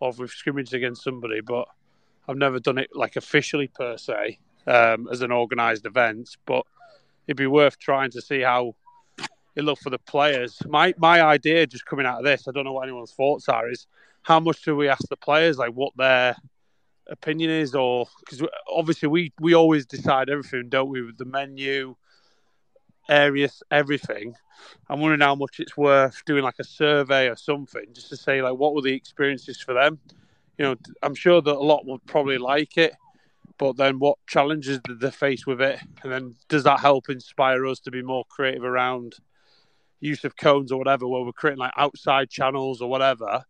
or 0.00 0.10
if 0.10 0.18
we've 0.18 0.30
scrimmaged 0.30 0.74
against 0.74 1.04
somebody. 1.04 1.40
But 1.40 1.68
I've 2.28 2.36
never 2.36 2.58
done 2.58 2.78
it 2.78 2.90
like 2.94 3.16
officially 3.16 3.68
per 3.68 3.96
se 3.96 4.38
um, 4.66 5.08
as 5.10 5.22
an 5.22 5.32
organised 5.32 5.86
event. 5.86 6.36
But 6.46 6.64
it'd 7.26 7.36
be 7.36 7.46
worth 7.46 7.78
trying 7.78 8.10
to 8.12 8.22
see 8.22 8.40
how 8.40 8.74
it 9.54 9.64
looked 9.64 9.82
for 9.82 9.90
the 9.90 9.98
players. 9.98 10.58
My 10.66 10.94
my 10.98 11.20
idea 11.20 11.66
just 11.66 11.86
coming 11.86 12.06
out 12.06 12.18
of 12.18 12.24
this, 12.24 12.48
I 12.48 12.52
don't 12.52 12.64
know 12.64 12.72
what 12.72 12.88
anyone's 12.88 13.12
thoughts 13.12 13.48
are, 13.48 13.70
is 13.70 13.86
how 14.22 14.40
much 14.40 14.62
do 14.62 14.76
we 14.76 14.88
ask 14.88 15.06
the 15.08 15.16
players, 15.16 15.58
like 15.58 15.72
what 15.72 15.92
their 15.96 16.36
opinion 17.08 17.50
is, 17.50 17.74
or 17.74 18.06
because 18.20 18.42
obviously 18.70 19.08
we 19.08 19.32
we 19.40 19.54
always 19.54 19.86
decide 19.86 20.28
everything, 20.28 20.68
don't 20.68 20.88
we, 20.90 21.02
with 21.02 21.18
the 21.18 21.24
menu, 21.24 21.96
areas, 23.08 23.62
everything. 23.70 24.34
I'm 24.88 25.00
wondering 25.00 25.20
how 25.20 25.34
much 25.34 25.60
it's 25.60 25.76
worth 25.76 26.24
doing 26.24 26.42
like 26.42 26.58
a 26.58 26.64
survey 26.64 27.28
or 27.28 27.36
something, 27.36 27.84
just 27.92 28.08
to 28.10 28.16
say 28.16 28.42
like 28.42 28.56
what 28.56 28.74
were 28.74 28.82
the 28.82 28.94
experiences 28.94 29.60
for 29.60 29.74
them. 29.74 29.98
You 30.58 30.64
know, 30.64 30.76
I'm 31.02 31.14
sure 31.14 31.40
that 31.40 31.54
a 31.54 31.58
lot 31.58 31.86
would 31.86 32.04
probably 32.06 32.38
like 32.38 32.76
it, 32.76 32.94
but 33.58 33.76
then 33.76 33.98
what 33.98 34.18
challenges 34.26 34.80
did 34.80 35.00
they 35.00 35.10
face 35.10 35.46
with 35.46 35.60
it, 35.60 35.80
and 36.02 36.12
then 36.12 36.34
does 36.48 36.64
that 36.64 36.80
help 36.80 37.08
inspire 37.08 37.66
us 37.66 37.80
to 37.80 37.90
be 37.90 38.02
more 38.02 38.24
creative 38.28 38.64
around 38.64 39.16
use 40.00 40.24
of 40.24 40.36
cones 40.36 40.70
or 40.72 40.78
whatever, 40.78 41.06
where 41.06 41.22
we're 41.22 41.32
creating 41.32 41.58
like 41.58 41.72
outside 41.76 42.30
channels 42.30 42.80
or 42.80 42.88
whatever 42.88 43.44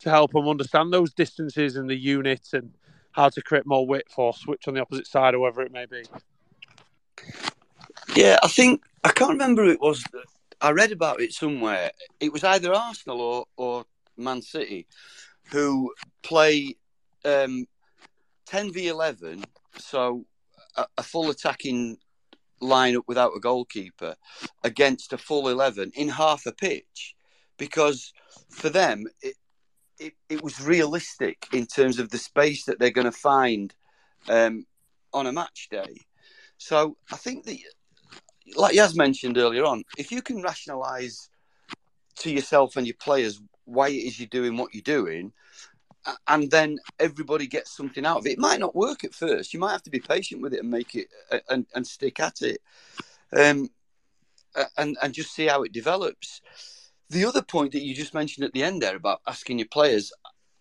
to 0.00 0.10
help 0.10 0.32
them 0.32 0.48
understand 0.48 0.92
those 0.92 1.12
distances 1.12 1.76
and 1.76 1.88
the 1.88 1.96
units 1.96 2.54
and 2.54 2.70
how 3.12 3.28
to 3.28 3.42
create 3.42 3.66
more 3.66 3.86
width 3.86 4.14
or 4.16 4.32
switch 4.32 4.68
on 4.68 4.74
the 4.74 4.80
opposite 4.80 5.06
side 5.06 5.34
or 5.34 5.40
whatever 5.40 5.62
it 5.62 5.72
may 5.72 5.86
be. 5.86 6.02
Yeah, 8.14 8.38
I 8.42 8.48
think 8.48 8.82
I 9.04 9.10
can't 9.10 9.32
remember 9.32 9.64
who 9.64 9.70
it 9.70 9.80
was. 9.80 10.04
I 10.60 10.70
read 10.70 10.92
about 10.92 11.20
it 11.20 11.32
somewhere. 11.32 11.90
It 12.20 12.32
was 12.32 12.44
either 12.44 12.72
Arsenal 12.72 13.20
or, 13.20 13.44
or 13.56 13.84
Man 14.16 14.42
City 14.42 14.86
who 15.50 15.92
play 16.22 16.76
um, 17.24 17.66
10 18.46 18.72
v 18.72 18.88
11, 18.88 19.44
so 19.78 20.24
a, 20.76 20.86
a, 20.98 21.02
full 21.02 21.30
attacking 21.30 21.96
lineup 22.62 23.02
without 23.06 23.32
a 23.36 23.40
goalkeeper 23.40 24.14
against 24.64 25.12
a 25.12 25.18
full 25.18 25.48
11 25.48 25.92
in 25.94 26.08
half 26.08 26.46
a 26.46 26.52
pitch 26.52 27.14
because 27.56 28.12
for 28.50 28.68
them 28.68 29.06
it, 29.22 29.34
it, 30.00 30.14
it 30.28 30.42
was 30.42 30.60
realistic 30.60 31.46
in 31.52 31.66
terms 31.66 31.98
of 31.98 32.08
the 32.10 32.18
space 32.18 32.64
that 32.64 32.78
they're 32.78 32.90
going 32.90 33.04
to 33.04 33.12
find 33.12 33.74
um, 34.28 34.66
on 35.12 35.26
a 35.26 35.32
match 35.32 35.68
day. 35.70 35.94
So 36.56 36.96
I 37.12 37.16
think 37.16 37.44
that, 37.44 37.58
like 38.56 38.74
Yaz 38.74 38.96
mentioned 38.96 39.38
earlier 39.38 39.64
on, 39.64 39.84
if 39.98 40.10
you 40.10 40.22
can 40.22 40.42
rationalise 40.42 41.28
to 42.16 42.30
yourself 42.30 42.76
and 42.76 42.86
your 42.86 42.96
players 42.98 43.40
why 43.66 43.88
it 43.88 43.92
is 43.92 44.18
you're 44.18 44.26
doing 44.28 44.56
what 44.56 44.74
you're 44.74 44.82
doing, 44.82 45.32
and 46.26 46.50
then 46.50 46.78
everybody 46.98 47.46
gets 47.46 47.76
something 47.76 48.06
out 48.06 48.18
of 48.18 48.26
it. 48.26 48.32
It 48.32 48.38
might 48.38 48.58
not 48.58 48.74
work 48.74 49.04
at 49.04 49.14
first. 49.14 49.52
You 49.52 49.60
might 49.60 49.72
have 49.72 49.82
to 49.82 49.90
be 49.90 50.00
patient 50.00 50.40
with 50.40 50.54
it 50.54 50.60
and 50.60 50.70
make 50.70 50.94
it 50.94 51.08
and, 51.48 51.66
and 51.74 51.86
stick 51.86 52.20
at 52.20 52.40
it, 52.40 52.60
um, 53.36 53.68
and 54.78 54.96
and 55.02 55.12
just 55.12 55.34
see 55.34 55.46
how 55.46 55.62
it 55.62 55.72
develops. 55.72 56.40
The 57.10 57.24
other 57.24 57.42
point 57.42 57.72
that 57.72 57.82
you 57.82 57.94
just 57.94 58.14
mentioned 58.14 58.44
at 58.44 58.52
the 58.52 58.62
end 58.62 58.82
there 58.82 58.96
about 58.96 59.20
asking 59.26 59.58
your 59.58 59.68
players, 59.68 60.12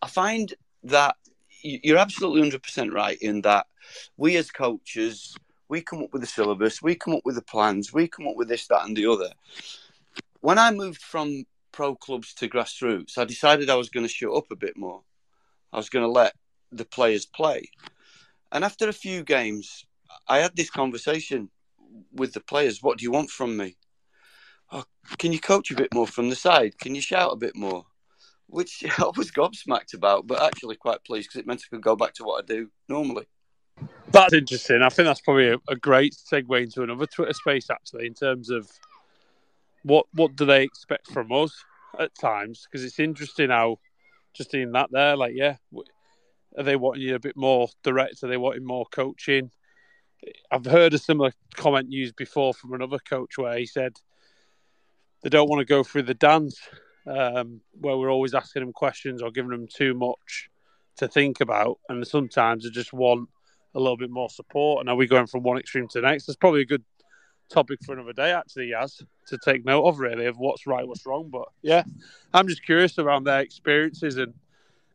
I 0.01 0.07
find 0.07 0.53
that 0.83 1.15
you're 1.61 1.97
absolutely 1.97 2.41
hundred 2.41 2.63
percent 2.63 2.93
right 2.93 3.17
in 3.21 3.41
that 3.41 3.67
we 4.17 4.35
as 4.37 4.51
coaches 4.51 5.35
we 5.67 5.81
come 5.81 6.01
up 6.01 6.11
with 6.11 6.21
the 6.21 6.27
syllabus, 6.27 6.81
we 6.81 6.95
come 6.95 7.13
up 7.13 7.21
with 7.23 7.35
the 7.35 7.43
plans, 7.43 7.93
we 7.93 8.07
come 8.07 8.27
up 8.27 8.35
with 8.35 8.47
this, 8.47 8.65
that, 8.67 8.85
and 8.85 8.97
the 8.97 9.05
other. 9.05 9.29
When 10.41 10.57
I 10.57 10.71
moved 10.71 11.01
from 11.01 11.45
pro 11.71 11.95
clubs 11.95 12.33
to 12.35 12.49
grassroots, 12.49 13.19
I 13.19 13.25
decided 13.25 13.69
I 13.69 13.75
was 13.75 13.89
going 13.89 14.05
to 14.05 14.11
shut 14.11 14.35
up 14.35 14.49
a 14.49 14.55
bit 14.55 14.75
more 14.75 15.03
I 15.71 15.77
was 15.77 15.89
going 15.89 16.03
to 16.03 16.11
let 16.11 16.33
the 16.71 16.85
players 16.85 17.25
play. 17.25 17.69
And 18.51 18.63
after 18.63 18.89
a 18.89 18.93
few 18.93 19.23
games, 19.23 19.85
I 20.27 20.39
had 20.39 20.55
this 20.55 20.69
conversation 20.69 21.49
with 22.11 22.33
the 22.33 22.39
players. 22.39 22.81
What 22.81 22.97
do 22.97 23.03
you 23.03 23.11
want 23.11 23.29
from 23.29 23.55
me? 23.55 23.75
Oh, 24.72 24.84
can 25.17 25.32
you 25.34 25.39
coach 25.39 25.72
a 25.72 25.76
bit 25.76 25.93
more 25.93 26.07
from 26.07 26.30
the 26.30 26.36
side? 26.36 26.78
Can 26.80 26.95
you 26.95 27.01
shout 27.01 27.34
a 27.34 27.38
bit 27.38 27.55
more? 27.55 27.86
Which 28.47 28.84
I 28.97 29.11
was 29.15 29.32
gobsmacked 29.32 29.93
about, 29.93 30.28
but 30.28 30.41
actually 30.41 30.76
quite 30.76 31.03
pleased 31.03 31.30
because 31.30 31.39
it 31.39 31.47
meant 31.47 31.63
I 31.65 31.76
could 31.76 31.84
go 31.84 31.95
back 31.95 32.13
to 32.15 32.24
what 32.24 32.43
I 32.43 32.45
do 32.45 32.70
normally. 32.88 33.28
That's 34.11 34.34
interesting. 34.34 34.82
I 34.82 34.89
think 34.89 35.07
that's 35.07 35.22
probably 35.22 35.49
a, 35.49 35.57
a 35.67 35.76
great 35.76 36.15
segue 36.15 36.63
into 36.63 36.84
another 36.84 37.05
Twitter 37.05 37.34
space, 37.34 37.70
actually, 37.70 38.07
in 38.07 38.13
terms 38.13 38.49
of 38.49 38.70
what 39.84 40.07
what 40.13 40.36
do 40.36 40.45
they 40.45 40.63
expect 40.63 41.11
from 41.11 41.32
us 41.32 41.53
at 41.97 42.13
times? 42.15 42.67
Because 42.70 42.84
it's 42.84 42.99
interesting 42.99 43.49
how 43.49 43.80
just 44.34 44.51
seeing 44.51 44.72
that 44.74 44.89
there, 44.91 45.15
like, 45.15 45.34
yeah, 45.36 45.55
are 46.57 46.63
they 46.63 46.76
wanting 46.76 47.03
you 47.03 47.15
a 47.15 47.20
bit 47.20 47.38
more 47.38 47.70
direct? 47.84 48.24
Are 48.24 48.28
they 48.28 48.38
wanting 48.38 48.65
more 48.65 48.86
coaching? 48.91 49.51
I've 50.51 50.65
heard 50.65 50.93
a 50.93 50.97
similar 50.97 51.32
comment 51.55 51.91
used 51.91 52.15
before 52.15 52.53
from 52.53 52.74
another 52.74 52.99
coach 52.99 53.38
where 53.38 53.57
he 53.57 53.65
said 53.65 53.93
they 55.22 55.30
don't 55.30 55.49
want 55.49 55.59
to 55.59 55.65
go 55.65 55.84
through 55.84 56.03
the 56.03 56.13
dance 56.13 56.59
um, 57.07 57.61
where 57.80 57.97
we're 57.97 58.11
always 58.11 58.34
asking 58.34 58.61
them 58.61 58.74
questions 58.74 59.22
or 59.22 59.32
giving 59.32 59.51
them 59.51 59.67
too 59.67 59.93
much 59.93 60.49
to 60.97 61.07
think 61.07 61.41
about, 61.41 61.80
and 61.89 62.05
sometimes 62.05 62.63
they 62.63 62.70
just 62.70 62.93
want 62.93 63.30
a 63.76 63.80
little 63.80 63.97
bit 63.97 64.09
more 64.09 64.30
support. 64.30 64.82
And 64.82 64.89
are 64.89 64.95
we 64.95 65.07
going 65.07 65.28
from 65.28 65.43
one 65.43 65.57
extreme 65.57 65.88
to 65.89 66.01
the 66.01 66.07
next? 66.07 66.26
That's 66.26 66.38
probably 66.38 66.61
a 66.61 66.65
good 66.65 66.84
topic 67.49 67.80
for 67.86 67.93
another 67.93 68.13
day, 68.13 68.32
actually, 68.32 68.72
Yaz, 68.72 69.03
to 69.28 69.38
take 69.43 69.65
note 69.65 69.86
of, 69.86 69.99
really, 69.99 70.26
of 70.26 70.38
what's 70.38 70.67
right, 70.67 70.88
what's 70.88 71.05
wrong. 71.05 71.30
But 71.30 71.47
yeah, 71.61 71.84
I'm 72.34 72.47
just 72.47 72.65
curious 72.65 72.97
around 72.99 73.24
their 73.24 73.39
experiences 73.39 74.17
and 74.17 74.34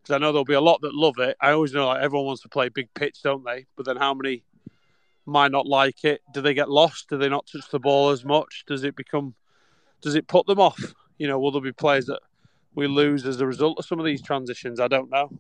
because 0.05 0.17
I 0.17 0.19
know 0.19 0.33
there'll 0.33 0.45
be 0.45 0.53
a 0.53 0.61
lot 0.61 0.83
that 0.83 0.95
love 0.95 1.19
it. 1.19 1.35
I 1.41 1.53
always 1.53 1.73
know 1.73 1.87
like 1.87 2.03
everyone 2.03 2.27
wants 2.27 2.43
to 2.43 2.49
play 2.51 2.69
big 2.69 2.93
pitch, 2.93 3.23
don't 3.23 3.43
they? 3.43 3.65
But 3.75 3.87
then 3.87 3.97
how 3.97 4.13
many 4.13 4.45
might 5.25 5.51
not 5.51 5.67
like 5.67 6.05
it? 6.05 6.21
Do 6.35 6.43
they 6.43 6.53
get 6.53 6.69
lost? 6.69 7.09
Do 7.09 7.17
they 7.17 7.31
not 7.31 7.47
touch 7.51 7.71
the 7.71 7.79
ball 7.79 8.11
as 8.11 8.23
much? 8.23 8.65
Does 8.67 8.85
it 8.85 8.97
become, 8.97 9.35
does 10.05 10.15
it 10.15 10.29
put 10.29 10.47
them 10.47 10.61
off? 10.61 10.95
You 11.19 11.27
know, 11.27 11.39
will 11.39 11.51
there 11.51 11.63
be 11.63 11.73
players 11.73 12.07
that 12.07 12.21
we 12.75 12.87
lose 12.87 13.25
as 13.25 13.41
a 13.41 13.47
result 13.47 13.79
of 13.79 13.87
some 13.87 13.99
of 13.99 14.05
these 14.05 14.21
transitions? 14.21 14.79
I 14.79 14.87
don't 14.87 15.11
know. 15.11 15.31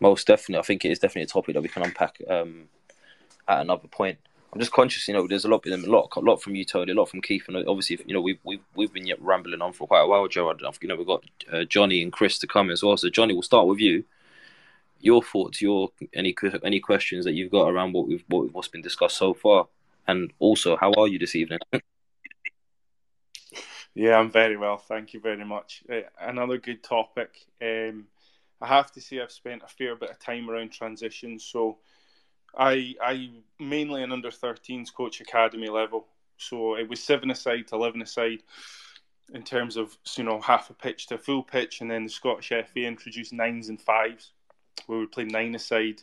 Most 0.00 0.26
definitely. 0.26 0.60
I 0.60 0.62
think 0.62 0.84
it 0.84 0.92
is 0.92 1.00
definitely 1.00 1.22
a 1.22 1.26
topic 1.26 1.54
that 1.54 1.62
we 1.62 1.68
can 1.68 1.82
unpack 1.82 2.20
um, 2.30 2.68
at 3.48 3.60
another 3.60 3.88
point. 3.88 4.18
I'm 4.52 4.60
just 4.60 4.72
conscious, 4.72 5.08
you 5.08 5.14
know, 5.14 5.26
there's 5.26 5.44
a 5.44 5.48
lot, 5.48 5.66
a 5.66 5.76
lot, 5.76 6.12
a 6.16 6.20
lot 6.20 6.42
from 6.42 6.54
you, 6.54 6.64
Tony, 6.64 6.92
a 6.92 6.94
lot 6.94 7.10
from 7.10 7.20
Keith, 7.20 7.44
and 7.48 7.56
obviously, 7.68 7.98
you 8.06 8.14
know, 8.14 8.22
we've 8.22 8.38
we've 8.44 8.62
we've 8.74 8.92
been 8.92 9.12
rambling 9.20 9.60
on 9.60 9.72
for 9.72 9.86
quite 9.86 10.02
a 10.02 10.06
while, 10.06 10.28
Gerard. 10.28 10.62
You 10.80 10.88
know, 10.88 10.96
we've 10.96 11.06
got 11.06 11.24
uh, 11.52 11.64
Johnny 11.64 12.02
and 12.02 12.12
Chris 12.12 12.38
to 12.38 12.46
come 12.46 12.70
as 12.70 12.82
well. 12.82 12.96
So, 12.96 13.10
Johnny, 13.10 13.34
we'll 13.34 13.42
start 13.42 13.66
with 13.66 13.80
you. 13.80 14.04
Your 15.00 15.22
thoughts, 15.22 15.60
your 15.60 15.90
any 16.14 16.34
any 16.64 16.80
questions 16.80 17.24
that 17.26 17.32
you've 17.32 17.50
got 17.50 17.68
around 17.68 17.92
what 17.92 18.06
we've 18.06 18.24
what, 18.28 18.54
what's 18.54 18.68
been 18.68 18.82
discussed 18.82 19.18
so 19.18 19.34
far, 19.34 19.66
and 20.06 20.32
also, 20.38 20.76
how 20.76 20.92
are 20.96 21.08
you 21.08 21.18
this 21.18 21.34
evening? 21.34 21.58
Yeah, 23.96 24.18
I'm 24.18 24.30
very 24.30 24.58
well, 24.58 24.76
thank 24.76 25.14
you 25.14 25.20
very 25.20 25.44
much. 25.44 25.82
Uh, 25.90 26.00
another 26.20 26.58
good 26.58 26.82
topic. 26.82 27.46
Um, 27.62 28.08
I 28.60 28.66
have 28.66 28.92
to 28.92 29.00
say, 29.00 29.20
I've 29.20 29.32
spent 29.32 29.62
a 29.62 29.68
fair 29.68 29.96
bit 29.96 30.10
of 30.10 30.18
time 30.18 30.50
around 30.50 30.72
transitions, 30.72 31.44
so 31.44 31.78
I 32.54 32.94
I 33.00 33.30
mainly 33.58 34.02
an 34.02 34.12
under 34.12 34.30
13s 34.30 34.92
coach 34.92 35.22
academy 35.22 35.70
level, 35.70 36.06
so 36.36 36.76
it 36.76 36.90
was 36.90 37.02
seven 37.02 37.30
aside 37.30 37.68
to 37.68 37.76
eleven 37.76 38.02
aside 38.02 38.42
in 39.32 39.42
terms 39.42 39.78
of 39.78 39.96
you 40.14 40.24
know 40.24 40.42
half 40.42 40.68
a 40.68 40.74
pitch 40.74 41.06
to 41.06 41.14
a 41.14 41.18
full 41.18 41.42
pitch, 41.42 41.80
and 41.80 41.90
then 41.90 42.04
the 42.04 42.10
Scottish 42.10 42.48
FA 42.50 42.80
introduced 42.80 43.32
nines 43.32 43.70
and 43.70 43.80
fives, 43.80 44.32
where 44.88 44.98
we 44.98 45.06
played 45.06 45.32
nine 45.32 45.54
aside. 45.54 46.02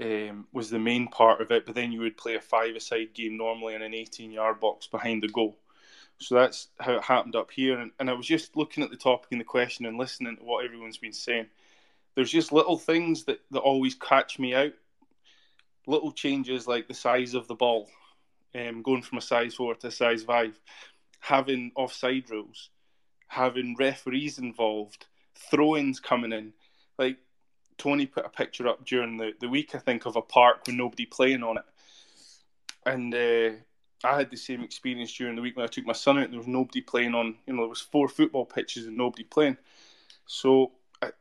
Um, 0.00 0.48
was 0.52 0.70
the 0.70 0.80
main 0.80 1.06
part 1.06 1.40
of 1.40 1.52
it, 1.52 1.64
but 1.64 1.76
then 1.76 1.92
you 1.92 2.00
would 2.00 2.16
play 2.16 2.36
a 2.36 2.40
five-a-side 2.40 3.14
game 3.14 3.36
normally 3.36 3.74
in 3.74 3.82
an 3.82 3.92
18-yard 3.92 4.60
box 4.60 4.86
behind 4.86 5.24
the 5.24 5.28
goal. 5.28 5.58
So 6.20 6.34
that's 6.34 6.68
how 6.80 6.94
it 6.94 7.04
happened 7.04 7.36
up 7.36 7.50
here. 7.50 7.78
And, 7.78 7.92
and 8.00 8.10
I 8.10 8.12
was 8.12 8.26
just 8.26 8.56
looking 8.56 8.82
at 8.82 8.90
the 8.90 8.96
topic 8.96 9.28
and 9.30 9.40
the 9.40 9.44
question 9.44 9.86
and 9.86 9.98
listening 9.98 10.36
to 10.36 10.42
what 10.42 10.64
everyone's 10.64 10.98
been 10.98 11.12
saying. 11.12 11.46
There's 12.14 12.32
just 12.32 12.52
little 12.52 12.76
things 12.76 13.24
that, 13.24 13.40
that 13.52 13.60
always 13.60 13.94
catch 13.94 14.38
me 14.38 14.54
out 14.54 14.72
little 15.88 16.12
changes 16.12 16.68
like 16.68 16.86
the 16.86 16.94
size 16.94 17.34
of 17.34 17.48
the 17.48 17.54
ball, 17.54 17.88
um, 18.54 18.82
going 18.82 19.02
from 19.02 19.18
a 19.18 19.22
size 19.22 19.54
four 19.54 19.74
to 19.74 19.86
a 19.88 19.90
size 19.90 20.22
five, 20.22 20.60
having 21.18 21.72
offside 21.74 22.30
rules, 22.30 22.68
having 23.26 23.74
referees 23.78 24.38
involved, 24.38 25.06
throw-ins 25.34 25.98
coming 25.98 26.32
in. 26.32 26.52
Like 26.98 27.16
Tony 27.78 28.06
put 28.06 28.26
a 28.26 28.28
picture 28.28 28.68
up 28.68 28.84
during 28.84 29.16
the, 29.16 29.32
the 29.40 29.48
week, 29.48 29.74
I 29.74 29.78
think, 29.78 30.04
of 30.04 30.16
a 30.16 30.22
park 30.22 30.66
with 30.66 30.76
nobody 30.76 31.06
playing 31.06 31.42
on 31.42 31.56
it. 31.56 31.64
And 32.84 33.14
uh, 33.14 33.56
I 34.04 34.16
had 34.16 34.30
the 34.30 34.36
same 34.36 34.62
experience 34.62 35.12
during 35.12 35.36
the 35.36 35.42
week 35.42 35.56
when 35.56 35.64
I 35.64 35.68
took 35.68 35.86
my 35.86 35.92
son 35.92 36.18
out. 36.18 36.30
There 36.30 36.38
was 36.38 36.46
nobody 36.46 36.80
playing 36.80 37.14
on, 37.14 37.36
you 37.46 37.54
know, 37.54 37.62
there 37.62 37.68
was 37.68 37.80
four 37.80 38.08
football 38.08 38.44
pitches 38.44 38.86
and 38.86 38.96
nobody 38.96 39.24
playing. 39.24 39.56
So 40.26 40.72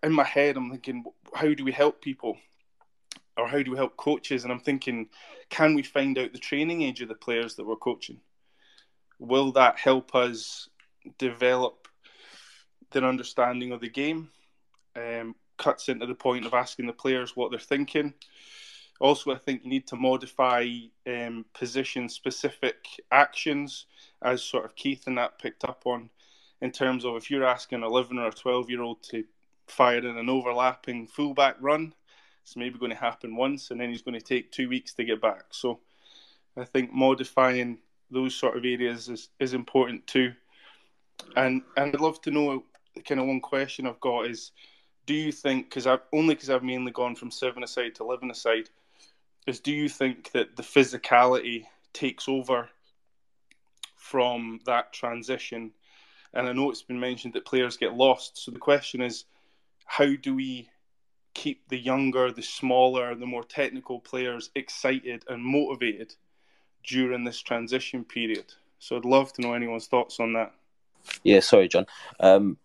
in 0.03 0.11
my 0.11 0.23
head, 0.23 0.57
I'm 0.57 0.69
thinking, 0.69 1.03
how 1.33 1.53
do 1.53 1.63
we 1.63 1.71
help 1.71 2.01
people? 2.01 2.37
or 3.37 3.47
how 3.47 3.61
do 3.61 3.71
we 3.71 3.77
help 3.77 3.95
coaches? 3.97 4.43
And 4.43 4.51
I'm 4.51 4.59
thinking, 4.59 5.07
can 5.49 5.75
we 5.75 5.83
find 5.83 6.17
out 6.17 6.33
the 6.33 6.39
training 6.39 6.81
age 6.81 7.01
of 7.01 7.07
the 7.07 7.15
players 7.15 7.55
that 7.55 7.65
we're 7.65 7.75
coaching? 7.75 8.19
Will 9.19 9.51
that 9.53 9.77
help 9.77 10.15
us 10.15 10.69
develop 11.17 11.87
their 12.91 13.05
understanding 13.05 13.71
of 13.71 13.81
the 13.81 13.89
game? 13.89 14.29
Um, 14.95 15.35
cuts 15.57 15.89
into 15.89 16.05
the 16.05 16.15
point 16.15 16.45
of 16.45 16.53
asking 16.53 16.87
the 16.87 16.93
players 16.93 17.35
what 17.35 17.51
they're 17.51 17.59
thinking. 17.59 18.13
Also, 18.99 19.33
I 19.33 19.37
think 19.37 19.63
you 19.63 19.69
need 19.69 19.87
to 19.87 19.95
modify 19.95 20.67
um, 21.05 21.45
position 21.53 22.09
specific 22.09 22.85
actions, 23.11 23.85
as 24.21 24.43
sort 24.43 24.65
of 24.65 24.75
Keith 24.75 25.05
and 25.07 25.17
that 25.17 25.39
picked 25.39 25.63
up 25.63 25.83
on, 25.85 26.09
in 26.61 26.71
terms 26.71 27.05
of 27.05 27.15
if 27.15 27.29
you're 27.29 27.45
asking 27.45 27.77
an 27.77 27.83
11 27.83 28.17
or 28.17 28.27
a 28.27 28.31
12 28.31 28.69
year 28.69 28.81
old 28.81 29.03
to 29.03 29.23
fire 29.67 29.99
in 29.99 30.17
an 30.17 30.29
overlapping 30.29 31.07
fullback 31.07 31.55
run, 31.59 31.93
it's 32.41 32.55
maybe 32.55 32.79
going 32.79 32.91
to 32.91 32.97
happen 32.97 33.35
once, 33.35 33.71
and 33.71 33.79
then 33.79 33.89
he's 33.89 34.01
going 34.01 34.19
to 34.19 34.25
take 34.25 34.51
two 34.51 34.69
weeks 34.69 34.93
to 34.93 35.03
get 35.03 35.21
back. 35.21 35.43
So 35.51 35.79
I 36.55 36.63
think 36.63 36.93
modifying 36.93 37.79
those 38.09 38.35
sort 38.35 38.57
of 38.57 38.63
areas 38.63 39.09
is, 39.09 39.29
is 39.39 39.53
important 39.53 40.07
too. 40.07 40.33
And 41.35 41.61
and 41.75 41.93
I'd 41.93 41.99
love 41.99 42.21
to 42.21 42.31
know 42.31 42.63
the 42.95 43.01
kind 43.01 43.19
of 43.19 43.27
one 43.27 43.41
question 43.41 43.85
I've 43.87 43.99
got 43.99 44.27
is, 44.27 44.51
do 45.05 45.13
you 45.13 45.31
think 45.31 45.69
because 45.69 45.87
I've 45.87 46.01
only 46.13 46.35
because 46.35 46.49
I've 46.49 46.63
mainly 46.63 46.91
gone 46.91 47.15
from 47.15 47.31
seven 47.31 47.63
aside 47.63 47.95
to 47.95 48.03
eleven 48.03 48.31
aside, 48.31 48.69
is 49.47 49.59
do 49.59 49.71
you 49.71 49.89
think 49.89 50.31
that 50.33 50.55
the 50.55 50.63
physicality 50.63 51.65
takes 51.93 52.27
over 52.27 52.69
from 53.95 54.59
that 54.65 54.93
transition? 54.93 55.71
And 56.33 56.47
I 56.47 56.53
know 56.53 56.69
it's 56.69 56.83
been 56.83 56.99
mentioned 56.99 57.33
that 57.33 57.45
players 57.45 57.77
get 57.77 57.95
lost. 57.95 58.37
So 58.37 58.51
the 58.51 58.59
question 58.59 59.01
is, 59.01 59.25
how 59.85 60.15
do 60.15 60.35
we 60.35 60.69
keep 61.37 61.69
the 61.69 61.77
younger, 61.77 62.31
the 62.31 62.41
smaller, 62.41 63.13
the 63.13 63.25
more 63.25 63.43
technical 63.43 63.99
players 63.99 64.49
excited 64.55 65.23
and 65.29 65.43
motivated 65.43 66.15
during 66.83 67.23
this 67.23 67.39
transition 67.41 68.03
period. 68.03 68.53
So 68.79 68.97
I'd 68.97 69.05
love 69.05 69.31
to 69.33 69.41
know 69.41 69.53
anyone's 69.53 69.85
thoughts 69.85 70.19
on 70.19 70.33
that. 70.33 70.51
Yeah, 71.23 71.41
sorry, 71.41 71.67
John. 71.67 71.85
Um, 72.19 72.57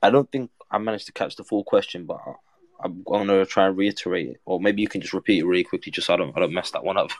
I 0.00 0.10
don't 0.10 0.30
think 0.30 0.52
I 0.70 0.78
managed 0.78 1.06
to 1.06 1.12
catch 1.12 1.34
the 1.34 1.42
full 1.42 1.64
question, 1.64 2.06
but 2.06 2.20
I'm 2.84 3.02
going 3.02 3.28
to 3.28 3.46
try 3.46 3.66
and 3.66 3.76
reiterate 3.76 4.28
it, 4.28 4.40
or 4.44 4.60
maybe 4.60 4.82
you 4.82 4.88
can 4.88 5.00
just 5.00 5.14
repeat 5.14 5.40
it 5.40 5.46
really 5.46 5.64
quickly, 5.64 5.90
just 5.90 6.06
so 6.06 6.14
I 6.14 6.16
don't 6.18 6.36
I 6.36 6.40
don't 6.40 6.52
mess 6.52 6.70
that 6.72 6.84
one 6.84 6.98
up. 6.98 7.10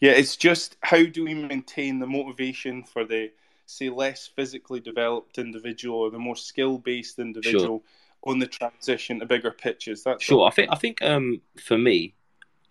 Yeah, 0.00 0.12
it's 0.12 0.36
just 0.36 0.76
how 0.82 1.04
do 1.04 1.24
we 1.24 1.32
maintain 1.32 1.98
the 1.98 2.06
motivation 2.06 2.82
for 2.82 3.04
the 3.04 3.30
say 3.64 3.88
less 3.88 4.26
physically 4.26 4.80
developed 4.80 5.38
individual 5.38 5.98
or 5.98 6.10
the 6.10 6.18
more 6.18 6.36
skill 6.36 6.78
based 6.78 7.18
individual 7.18 7.64
sure. 7.64 7.82
on 8.32 8.38
the 8.38 8.46
transition 8.46 9.20
to 9.20 9.26
bigger 9.26 9.50
pitches? 9.50 10.04
That's 10.04 10.22
sure. 10.22 10.40
All. 10.40 10.48
I 10.48 10.50
think 10.50 10.70
I 10.70 10.76
think 10.76 11.02
um, 11.02 11.40
for 11.58 11.78
me, 11.78 12.14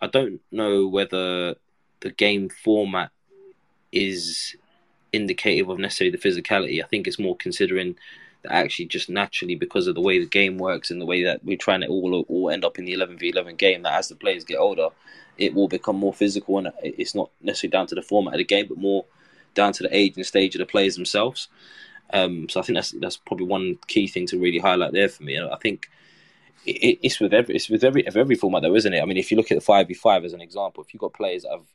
I 0.00 0.06
don't 0.06 0.40
know 0.52 0.86
whether 0.86 1.56
the 2.00 2.10
game 2.10 2.48
format 2.48 3.10
is 3.90 4.54
indicative 5.12 5.68
of 5.68 5.78
necessarily 5.78 6.16
the 6.16 6.22
physicality. 6.22 6.82
I 6.82 6.86
think 6.86 7.06
it's 7.06 7.18
more 7.18 7.36
considering 7.36 7.96
actually 8.50 8.86
just 8.86 9.08
naturally 9.08 9.54
because 9.54 9.86
of 9.86 9.94
the 9.94 10.00
way 10.00 10.18
the 10.18 10.26
game 10.26 10.58
works 10.58 10.90
and 10.90 11.00
the 11.00 11.06
way 11.06 11.22
that 11.24 11.44
we're 11.44 11.56
trying 11.56 11.80
to 11.82 11.88
all 11.88 12.24
all 12.28 12.50
end 12.50 12.64
up 12.64 12.78
in 12.78 12.84
the 12.84 12.92
eleven 12.92 13.18
v 13.18 13.30
eleven 13.30 13.56
game. 13.56 13.82
That 13.82 13.98
as 13.98 14.08
the 14.08 14.16
players 14.16 14.44
get 14.44 14.58
older, 14.58 14.88
it 15.38 15.54
will 15.54 15.68
become 15.68 15.96
more 15.96 16.12
physical, 16.12 16.58
and 16.58 16.72
it's 16.82 17.14
not 17.14 17.30
necessarily 17.42 17.72
down 17.72 17.86
to 17.88 17.94
the 17.94 18.02
format 18.02 18.34
of 18.34 18.38
the 18.38 18.44
game, 18.44 18.66
but 18.68 18.78
more 18.78 19.04
down 19.54 19.72
to 19.72 19.82
the 19.82 19.96
age 19.96 20.16
and 20.16 20.26
stage 20.26 20.54
of 20.54 20.60
the 20.60 20.66
players 20.66 20.96
themselves. 20.96 21.48
Um, 22.12 22.48
so 22.48 22.60
I 22.60 22.62
think 22.62 22.76
that's 22.76 22.92
that's 22.92 23.16
probably 23.16 23.46
one 23.46 23.78
key 23.86 24.06
thing 24.06 24.26
to 24.28 24.38
really 24.38 24.58
highlight 24.58 24.92
there 24.92 25.08
for 25.08 25.22
me. 25.24 25.34
And 25.36 25.50
I 25.50 25.56
think 25.56 25.90
it, 26.64 26.98
it's 27.02 27.20
with 27.20 27.34
every 27.34 27.56
it's 27.56 27.68
with 27.68 27.84
every 27.84 28.06
every 28.06 28.36
format 28.36 28.62
though, 28.62 28.74
isn't 28.74 28.92
it? 28.92 29.02
I 29.02 29.04
mean, 29.04 29.16
if 29.16 29.30
you 29.30 29.36
look 29.36 29.50
at 29.50 29.56
the 29.56 29.64
five 29.64 29.88
v 29.88 29.94
five 29.94 30.24
as 30.24 30.32
an 30.32 30.40
example, 30.40 30.84
if 30.84 30.94
you've 30.94 31.00
got 31.00 31.14
players 31.14 31.42
that 31.42 31.52
have 31.52 31.66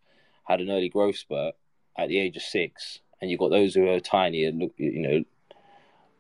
had 0.46 0.62
an 0.62 0.72
early 0.72 0.90
growth 0.90 1.18
spurt 1.18 1.56
at 1.98 2.08
the 2.08 2.20
age 2.20 2.38
of 2.38 2.44
six, 2.44 3.00
and 3.20 3.30
you've 3.30 3.40
got 3.40 3.50
those 3.50 3.76
who 3.76 3.90
are 3.90 4.00
tiny 4.00 4.46
and 4.46 4.60
look, 4.60 4.72
you 4.78 5.02
know, 5.02 5.24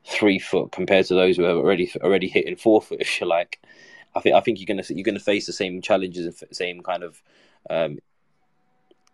three 0.06 0.39
foot 0.39 0.72
compared 0.72 1.06
to 1.08 1.16
those 1.16 1.38
who 1.38 1.45
are 1.45 1.56
already 1.56 1.91
already 2.02 2.28
hitting 2.28 2.56
four 2.56 2.82
foot, 2.82 2.99
if 3.02 3.22
you 3.22 3.28
like. 3.28 3.60
I 4.16 4.20
think 4.20 4.36
I 4.36 4.41
think 4.41 4.60
you're 4.60 4.66
gonna 4.66 4.84
you're 4.89 5.04
gonna 5.04 5.20
face 5.20 5.45
the 5.45 5.54
same 5.54 5.82
challenges 5.82 6.26
and 6.26 6.56
same 6.56 6.82
kind 6.82 7.04
of 7.04 7.22
um, 7.70 7.99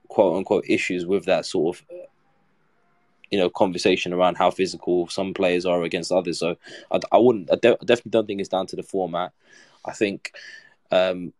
quote 0.07 0.37
unquote 0.37 0.65
issues 0.67 1.05
with 1.05 1.25
that 1.25 1.45
sort 1.45 1.77
of 1.77 1.85
you 3.29 3.37
know 3.37 3.49
conversation 3.49 4.13
around 4.13 4.35
how 4.35 4.49
physical 4.49 5.07
some 5.07 5.33
players 5.33 5.65
are 5.65 5.83
against 5.83 6.11
others. 6.11 6.39
So 6.39 6.57
I, 6.91 6.99
I 7.11 7.17
wouldn't 7.17 7.51
I, 7.51 7.55
de- 7.55 7.73
I 7.79 7.85
definitely 7.85 8.11
don't 8.11 8.27
think 8.27 8.39
it's 8.39 8.49
down 8.49 8.67
to 8.67 8.75
the 8.75 8.83
format. 8.83 9.33
I 9.85 9.93
think 9.93 10.33
um, 10.91 11.33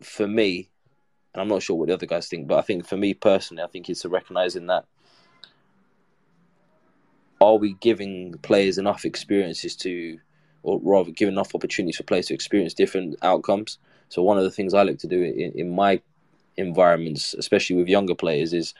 for 0.00 0.26
me, 0.26 0.68
and 1.34 1.40
I'm 1.40 1.48
not 1.48 1.62
sure 1.62 1.76
what 1.76 1.88
the 1.88 1.94
other 1.94 2.06
guys 2.06 2.28
think, 2.28 2.46
but 2.46 2.58
I 2.58 2.62
think 2.62 2.86
for 2.86 2.96
me 2.96 3.14
personally, 3.14 3.62
I 3.62 3.66
think 3.66 3.88
it's 3.88 4.04
recognizing 4.04 4.66
that 4.66 4.86
are 7.42 7.56
we 7.56 7.74
giving 7.74 8.34
players 8.42 8.78
enough 8.78 9.04
experiences 9.04 9.74
to, 9.76 10.18
or 10.62 10.80
rather, 10.82 11.10
giving 11.10 11.34
enough 11.34 11.54
opportunities 11.54 11.96
for 11.96 12.04
players 12.04 12.26
to 12.26 12.34
experience 12.34 12.74
different 12.74 13.16
outcomes? 13.22 13.78
So 14.08 14.22
one 14.22 14.38
of 14.38 14.44
the 14.44 14.50
things 14.50 14.74
I 14.74 14.82
like 14.82 14.98
to 14.98 15.08
do 15.08 15.22
in, 15.22 15.52
in 15.52 15.74
my 15.74 16.00
environments, 16.56 17.34
especially 17.34 17.76
with 17.76 17.88
younger 17.88 18.14
players, 18.14 18.52
is 18.52 18.74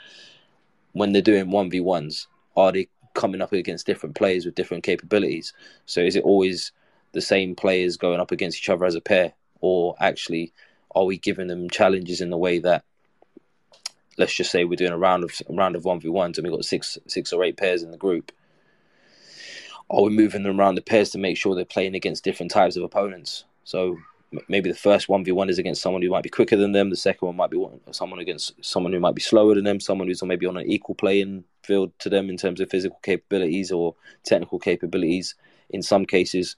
when 0.93 1.13
they're 1.13 1.23
doing 1.23 1.51
one 1.51 1.71
v 1.71 1.81
ones, 1.81 2.29
are 2.57 2.71
they 2.71 2.89
coming 3.15 3.41
up 3.41 3.53
against 3.53 3.87
different 3.87 4.15
players 4.15 4.45
with 4.45 4.55
different 4.55 4.85
capabilities? 4.85 5.53
So 5.87 6.01
is 6.01 6.17
it 6.17 6.25
always 6.25 6.73
the 7.13 7.21
same 7.21 7.55
players 7.55 7.97
going 7.97 8.21
up 8.21 8.31
against 8.31 8.59
each 8.59 8.69
other 8.69 8.85
as 8.85 8.95
a 8.95 9.01
pair, 9.01 9.33
or 9.61 9.97
actually 9.99 10.53
are 10.95 11.05
we 11.05 11.19
giving 11.19 11.47
them 11.49 11.71
challenges 11.71 12.21
in 12.21 12.31
the 12.31 12.39
way 12.39 12.59
that 12.61 12.85
let's 14.19 14.35
just 14.35 14.51
say 14.51 14.65
we're 14.65 14.77
doing 14.77 14.93
a 14.93 14.99
round 14.99 15.25
of 15.25 15.33
a 15.49 15.53
round 15.53 15.75
of 15.75 15.85
one 15.85 16.01
v 16.01 16.09
ones 16.09 16.37
and 16.37 16.47
we've 16.47 16.55
got 16.55 16.65
six 16.65 16.99
six 17.07 17.33
or 17.33 17.43
eight 17.45 17.57
pairs 17.57 17.83
in 17.83 17.91
the 17.91 17.97
group 17.97 18.31
are 19.93 20.03
we 20.03 20.11
moving 20.11 20.43
them 20.43 20.59
around 20.59 20.77
the 20.77 20.83
pairs 20.83 21.11
to 21.11 21.19
make 21.19 21.37
sure 21.37 21.55
they're 21.55 21.65
playing 21.65 21.95
against 21.95 22.25
different 22.25 22.51
types 22.51 22.77
of 22.77 22.83
opponents? 22.83 23.45
So 23.65 23.99
maybe 24.49 24.71
the 24.71 24.77
first 24.77 25.09
one 25.09 25.25
v 25.25 25.33
one 25.33 25.51
is 25.51 25.59
against 25.59 25.83
someone 25.83 26.03
who 26.03 26.11
might 26.11 26.23
be 26.23 26.31
quicker 26.31 26.57
than 26.57 26.73
them. 26.73 26.91
The 26.91 26.97
second 26.97 27.27
one 27.27 27.37
might 27.37 27.51
be 27.51 27.65
someone 27.91 28.19
against 28.19 28.55
someone 28.65 28.93
who 28.93 29.01
might 29.01 29.15
be 29.15 29.21
slower 29.21 29.55
than 29.55 29.65
them. 29.65 29.81
Someone 29.81 30.09
who's 30.09 30.23
maybe 30.23 30.47
on 30.47 30.57
an 30.57 30.71
equal 30.71 30.95
playing 30.95 31.45
field 31.63 31.93
to 31.99 32.09
them 32.09 32.31
in 32.31 32.37
terms 32.37 32.61
of 32.61 32.71
physical 32.71 32.99
capabilities 33.03 33.71
or 33.71 33.95
technical 34.25 34.59
capabilities. 34.59 35.35
In 35.71 35.83
some 35.83 36.07
cases, 36.07 36.57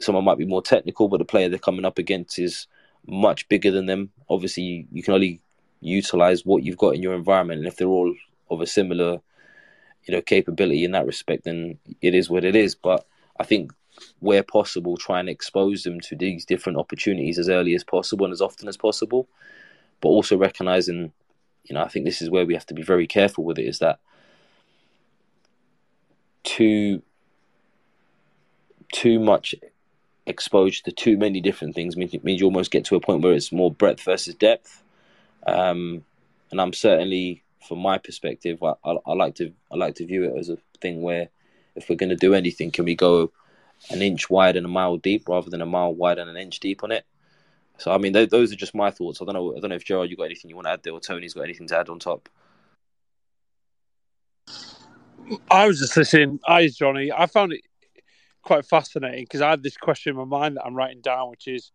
someone 0.00 0.24
might 0.24 0.38
be 0.38 0.46
more 0.46 0.62
technical, 0.62 1.08
but 1.08 1.18
the 1.18 1.24
player 1.24 1.48
they're 1.48 1.58
coming 1.58 1.84
up 1.84 1.98
against 1.98 2.38
is 2.38 2.66
much 3.06 3.48
bigger 3.48 3.70
than 3.70 3.86
them. 3.86 4.10
Obviously, 4.28 4.86
you 4.92 5.02
can 5.02 5.14
only 5.14 5.40
utilize 5.80 6.46
what 6.46 6.62
you've 6.62 6.78
got 6.78 6.94
in 6.94 7.02
your 7.02 7.14
environment, 7.14 7.58
and 7.58 7.68
if 7.68 7.76
they're 7.76 7.88
all 7.88 8.14
of 8.50 8.60
a 8.60 8.66
similar 8.66 9.20
you 10.08 10.14
know 10.14 10.22
capability 10.22 10.84
in 10.84 10.92
that 10.92 11.06
respect, 11.06 11.44
then 11.44 11.78
it 12.00 12.14
is 12.14 12.30
what 12.30 12.44
it 12.44 12.56
is. 12.56 12.74
But 12.74 13.06
I 13.38 13.44
think 13.44 13.72
where 14.20 14.42
possible, 14.42 14.96
try 14.96 15.20
and 15.20 15.28
expose 15.28 15.82
them 15.82 16.00
to 16.00 16.16
these 16.16 16.44
different 16.44 16.78
opportunities 16.78 17.38
as 17.38 17.48
early 17.48 17.74
as 17.74 17.84
possible 17.84 18.24
and 18.24 18.32
as 18.32 18.40
often 18.40 18.68
as 18.68 18.76
possible. 18.76 19.28
But 20.00 20.08
also 20.08 20.36
recognizing, 20.36 21.12
you 21.64 21.74
know, 21.74 21.82
I 21.82 21.88
think 21.88 22.04
this 22.04 22.22
is 22.22 22.30
where 22.30 22.46
we 22.46 22.54
have 22.54 22.66
to 22.66 22.74
be 22.74 22.82
very 22.82 23.06
careful 23.06 23.44
with 23.44 23.58
it. 23.58 23.66
Is 23.66 23.80
that 23.80 23.98
too 26.42 27.02
too 28.90 29.20
much 29.20 29.54
exposure 30.26 30.82
to 30.84 30.92
too 30.92 31.18
many 31.18 31.42
different 31.42 31.74
things 31.74 31.96
means, 31.96 32.14
means 32.22 32.40
you 32.40 32.46
almost 32.46 32.70
get 32.70 32.86
to 32.86 32.96
a 32.96 33.00
point 33.00 33.22
where 33.22 33.34
it's 33.34 33.52
more 33.52 33.70
breadth 33.70 34.02
versus 34.02 34.34
depth. 34.34 34.82
Um, 35.46 36.04
and 36.50 36.60
I'm 36.60 36.72
certainly 36.72 37.42
from 37.66 37.78
my 37.78 37.98
perspective, 37.98 38.62
I, 38.62 38.74
I, 38.84 38.96
I, 39.06 39.12
like 39.14 39.34
to 39.36 39.52
I 39.70 39.76
like 39.76 39.96
to 39.96 40.06
view 40.06 40.24
it 40.24 40.38
as 40.38 40.48
a 40.48 40.58
thing 40.80 41.02
where 41.02 41.28
if 41.74 41.88
we're 41.88 41.96
going 41.96 42.10
to 42.10 42.16
do 42.16 42.34
anything, 42.34 42.70
can 42.70 42.84
we 42.84 42.94
go 42.94 43.32
an 43.90 44.02
inch 44.02 44.28
wide 44.28 44.56
and 44.56 44.66
a 44.66 44.68
mile 44.68 44.96
deep 44.96 45.28
rather 45.28 45.50
than 45.50 45.62
a 45.62 45.66
mile 45.66 45.94
wide 45.94 46.18
and 46.18 46.28
an 46.28 46.36
inch 46.36 46.60
deep 46.60 46.82
on 46.82 46.92
it? 46.92 47.04
So 47.78 47.92
I 47.92 47.98
mean, 47.98 48.12
th- 48.12 48.30
those 48.30 48.52
are 48.52 48.56
just 48.56 48.74
my 48.74 48.90
thoughts. 48.90 49.22
I 49.22 49.24
don't 49.24 49.34
know. 49.34 49.56
I 49.56 49.60
don't 49.60 49.70
know 49.70 49.76
if 49.76 49.84
Gerard, 49.84 50.10
you 50.10 50.16
got 50.16 50.24
anything 50.24 50.50
you 50.50 50.56
want 50.56 50.66
to 50.66 50.72
add 50.72 50.82
there, 50.82 50.92
or 50.92 51.00
Tony's 51.00 51.34
got 51.34 51.42
anything 51.42 51.68
to 51.68 51.78
add 51.78 51.88
on 51.88 51.98
top. 51.98 52.28
I 55.50 55.66
was 55.66 55.78
just 55.78 55.96
listening. 55.96 56.40
Eyes, 56.48 56.76
Johnny. 56.76 57.12
I 57.12 57.26
found 57.26 57.52
it 57.52 57.60
quite 58.42 58.64
fascinating 58.64 59.24
because 59.24 59.42
I 59.42 59.50
had 59.50 59.62
this 59.62 59.76
question 59.76 60.10
in 60.10 60.16
my 60.16 60.24
mind 60.24 60.56
that 60.56 60.64
I'm 60.64 60.74
writing 60.74 61.00
down, 61.00 61.30
which 61.30 61.46
is, 61.46 61.70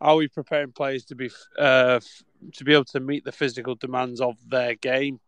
are 0.00 0.16
we 0.16 0.28
preparing 0.28 0.72
players 0.72 1.04
to 1.06 1.14
be 1.14 1.30
uh, 1.58 2.00
to 2.54 2.64
be 2.64 2.74
able 2.74 2.84
to 2.86 3.00
meet 3.00 3.24
the 3.24 3.32
physical 3.32 3.74
demands 3.76 4.20
of 4.20 4.36
their 4.48 4.74
game? 4.74 5.20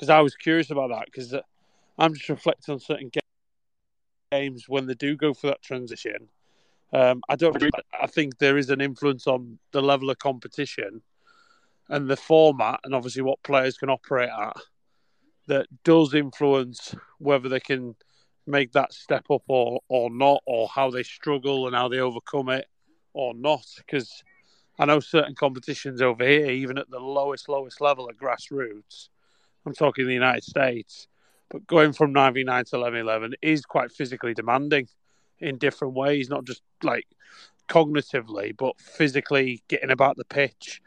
Because 0.00 0.08
I 0.08 0.20
was 0.20 0.34
curious 0.34 0.70
about 0.70 0.88
that 0.88 1.04
because 1.04 1.34
uh, 1.34 1.42
I'm 1.98 2.14
just 2.14 2.30
reflecting 2.30 2.72
on 2.72 2.80
certain 2.80 3.10
games 4.32 4.64
when 4.66 4.86
they 4.86 4.94
do 4.94 5.14
go 5.14 5.34
for 5.34 5.48
that 5.48 5.60
transition. 5.60 6.28
Um, 6.94 7.20
I 7.28 7.36
don't. 7.36 7.62
I 8.00 8.06
think 8.06 8.38
there 8.38 8.56
is 8.56 8.70
an 8.70 8.80
influence 8.80 9.26
on 9.26 9.58
the 9.72 9.82
level 9.82 10.08
of 10.08 10.18
competition 10.18 11.02
and 11.90 12.08
the 12.08 12.16
format, 12.16 12.80
and 12.82 12.94
obviously 12.94 13.20
what 13.20 13.42
players 13.42 13.76
can 13.76 13.90
operate 13.90 14.30
at. 14.30 14.56
That 15.48 15.66
does 15.84 16.14
influence 16.14 16.94
whether 17.18 17.50
they 17.50 17.60
can 17.60 17.94
make 18.46 18.72
that 18.72 18.94
step 18.94 19.26
up 19.30 19.42
or 19.48 19.80
or 19.88 20.08
not, 20.08 20.42
or 20.46 20.66
how 20.68 20.90
they 20.90 21.02
struggle 21.02 21.66
and 21.66 21.76
how 21.76 21.88
they 21.88 21.98
overcome 21.98 22.48
it 22.48 22.66
or 23.12 23.34
not. 23.34 23.66
Because 23.76 24.24
I 24.78 24.86
know 24.86 25.00
certain 25.00 25.34
competitions 25.34 26.00
over 26.00 26.26
here, 26.26 26.50
even 26.50 26.78
at 26.78 26.88
the 26.88 27.00
lowest 27.00 27.50
lowest 27.50 27.82
level 27.82 28.08
at 28.08 28.16
grassroots, 28.16 29.10
I'm 29.66 29.74
talking 29.74 30.06
the 30.06 30.14
United 30.14 30.44
States. 30.44 31.08
But 31.50 31.66
going 31.66 31.92
from 31.92 32.14
9v9 32.14 32.70
to 32.70 32.76
11v11 32.76 33.32
is 33.42 33.62
quite 33.62 33.90
physically 33.90 34.34
demanding 34.34 34.88
in 35.40 35.58
different 35.58 35.94
ways, 35.94 36.28
not 36.28 36.44
just 36.44 36.62
like 36.82 37.06
cognitively, 37.68 38.56
but 38.56 38.80
physically 38.80 39.62
getting 39.68 39.90
about 39.90 40.16
the 40.16 40.24
pitch, 40.24 40.80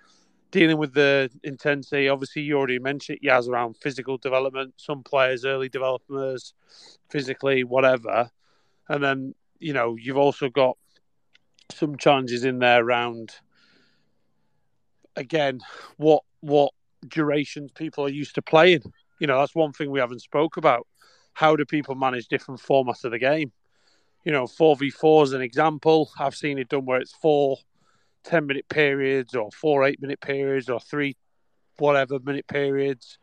dealing 0.52 0.78
with 0.78 0.94
the 0.94 1.30
intensity. 1.44 2.08
Obviously, 2.08 2.44
you 2.44 2.58
already 2.58 2.80
mentioned 2.80 3.20
it, 3.22 3.28
Yaz, 3.28 3.50
around 3.50 3.76
physical 3.78 4.18
development, 4.18 4.74
some 4.78 5.04
players, 5.04 5.44
early 5.44 5.70
developers, 5.70 6.54
physically, 7.10 7.64
whatever. 7.64 8.30
And 8.88 9.04
then, 9.04 9.36
you 9.60 9.74
know, 9.74 9.96
you've 9.96 10.18
also 10.18 10.50
got 10.50 10.78
some 11.72 11.98
challenges 11.98 12.46
in 12.46 12.60
there 12.60 12.84
around, 12.84 13.32
again, 15.16 15.60
what 15.98 16.24
what 16.42 16.74
durations 17.10 17.72
people 17.72 18.06
are 18.06 18.10
used 18.10 18.36
to 18.36 18.42
playing. 18.42 18.84
You 19.20 19.28
know, 19.28 19.40
that's 19.40 19.56
one 19.56 19.74
thing 19.74 19.92
we 19.92 20.00
haven't 20.00 20.22
spoke 20.22 20.58
about. 20.58 20.88
How 21.34 21.56
do 21.56 21.66
people 21.66 21.96
manage 21.96 22.28
different 22.28 22.62
formats 22.62 23.04
of 23.04 23.12
the 23.12 23.20
game? 23.20 23.52
You 24.24 24.32
know, 24.32 24.46
4v4 24.46 25.24
is 25.24 25.34
an 25.34 25.42
example. 25.42 26.12
I've 26.20 26.36
seen 26.36 26.58
it 26.58 26.70
done 26.70 26.86
where 26.86 27.00
it's 27.00 27.14
four 27.14 27.58
10 28.24 28.46
minute 28.46 28.68
periods 28.70 29.36
or 29.36 29.52
four 29.52 29.84
8 29.84 30.02
minute 30.02 30.22
periods 30.22 30.70
or 30.70 30.80
three 30.80 31.18
whatever 31.78 32.20
minute 32.20 32.48
periods. 32.48 33.18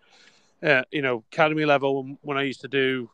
Uh, 0.62 0.82
you 0.90 1.00
know, 1.00 1.24
academy 1.32 1.64
level, 1.64 2.16
when 2.20 2.36
I 2.36 2.42
used 2.42 2.60
to 2.62 2.68
do 2.68 3.10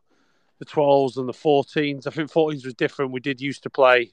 the 0.59 0.65
12s 0.65 1.17
and 1.17 1.29
the 1.29 1.33
14s, 1.33 2.07
I 2.07 2.11
think 2.11 2.33
14s 2.33 2.65
was 2.65 2.75
different. 2.75 3.13
We 3.13 3.21
did 3.21 3.41
used 3.41 3.63
to 3.65 3.71
play 3.71 4.13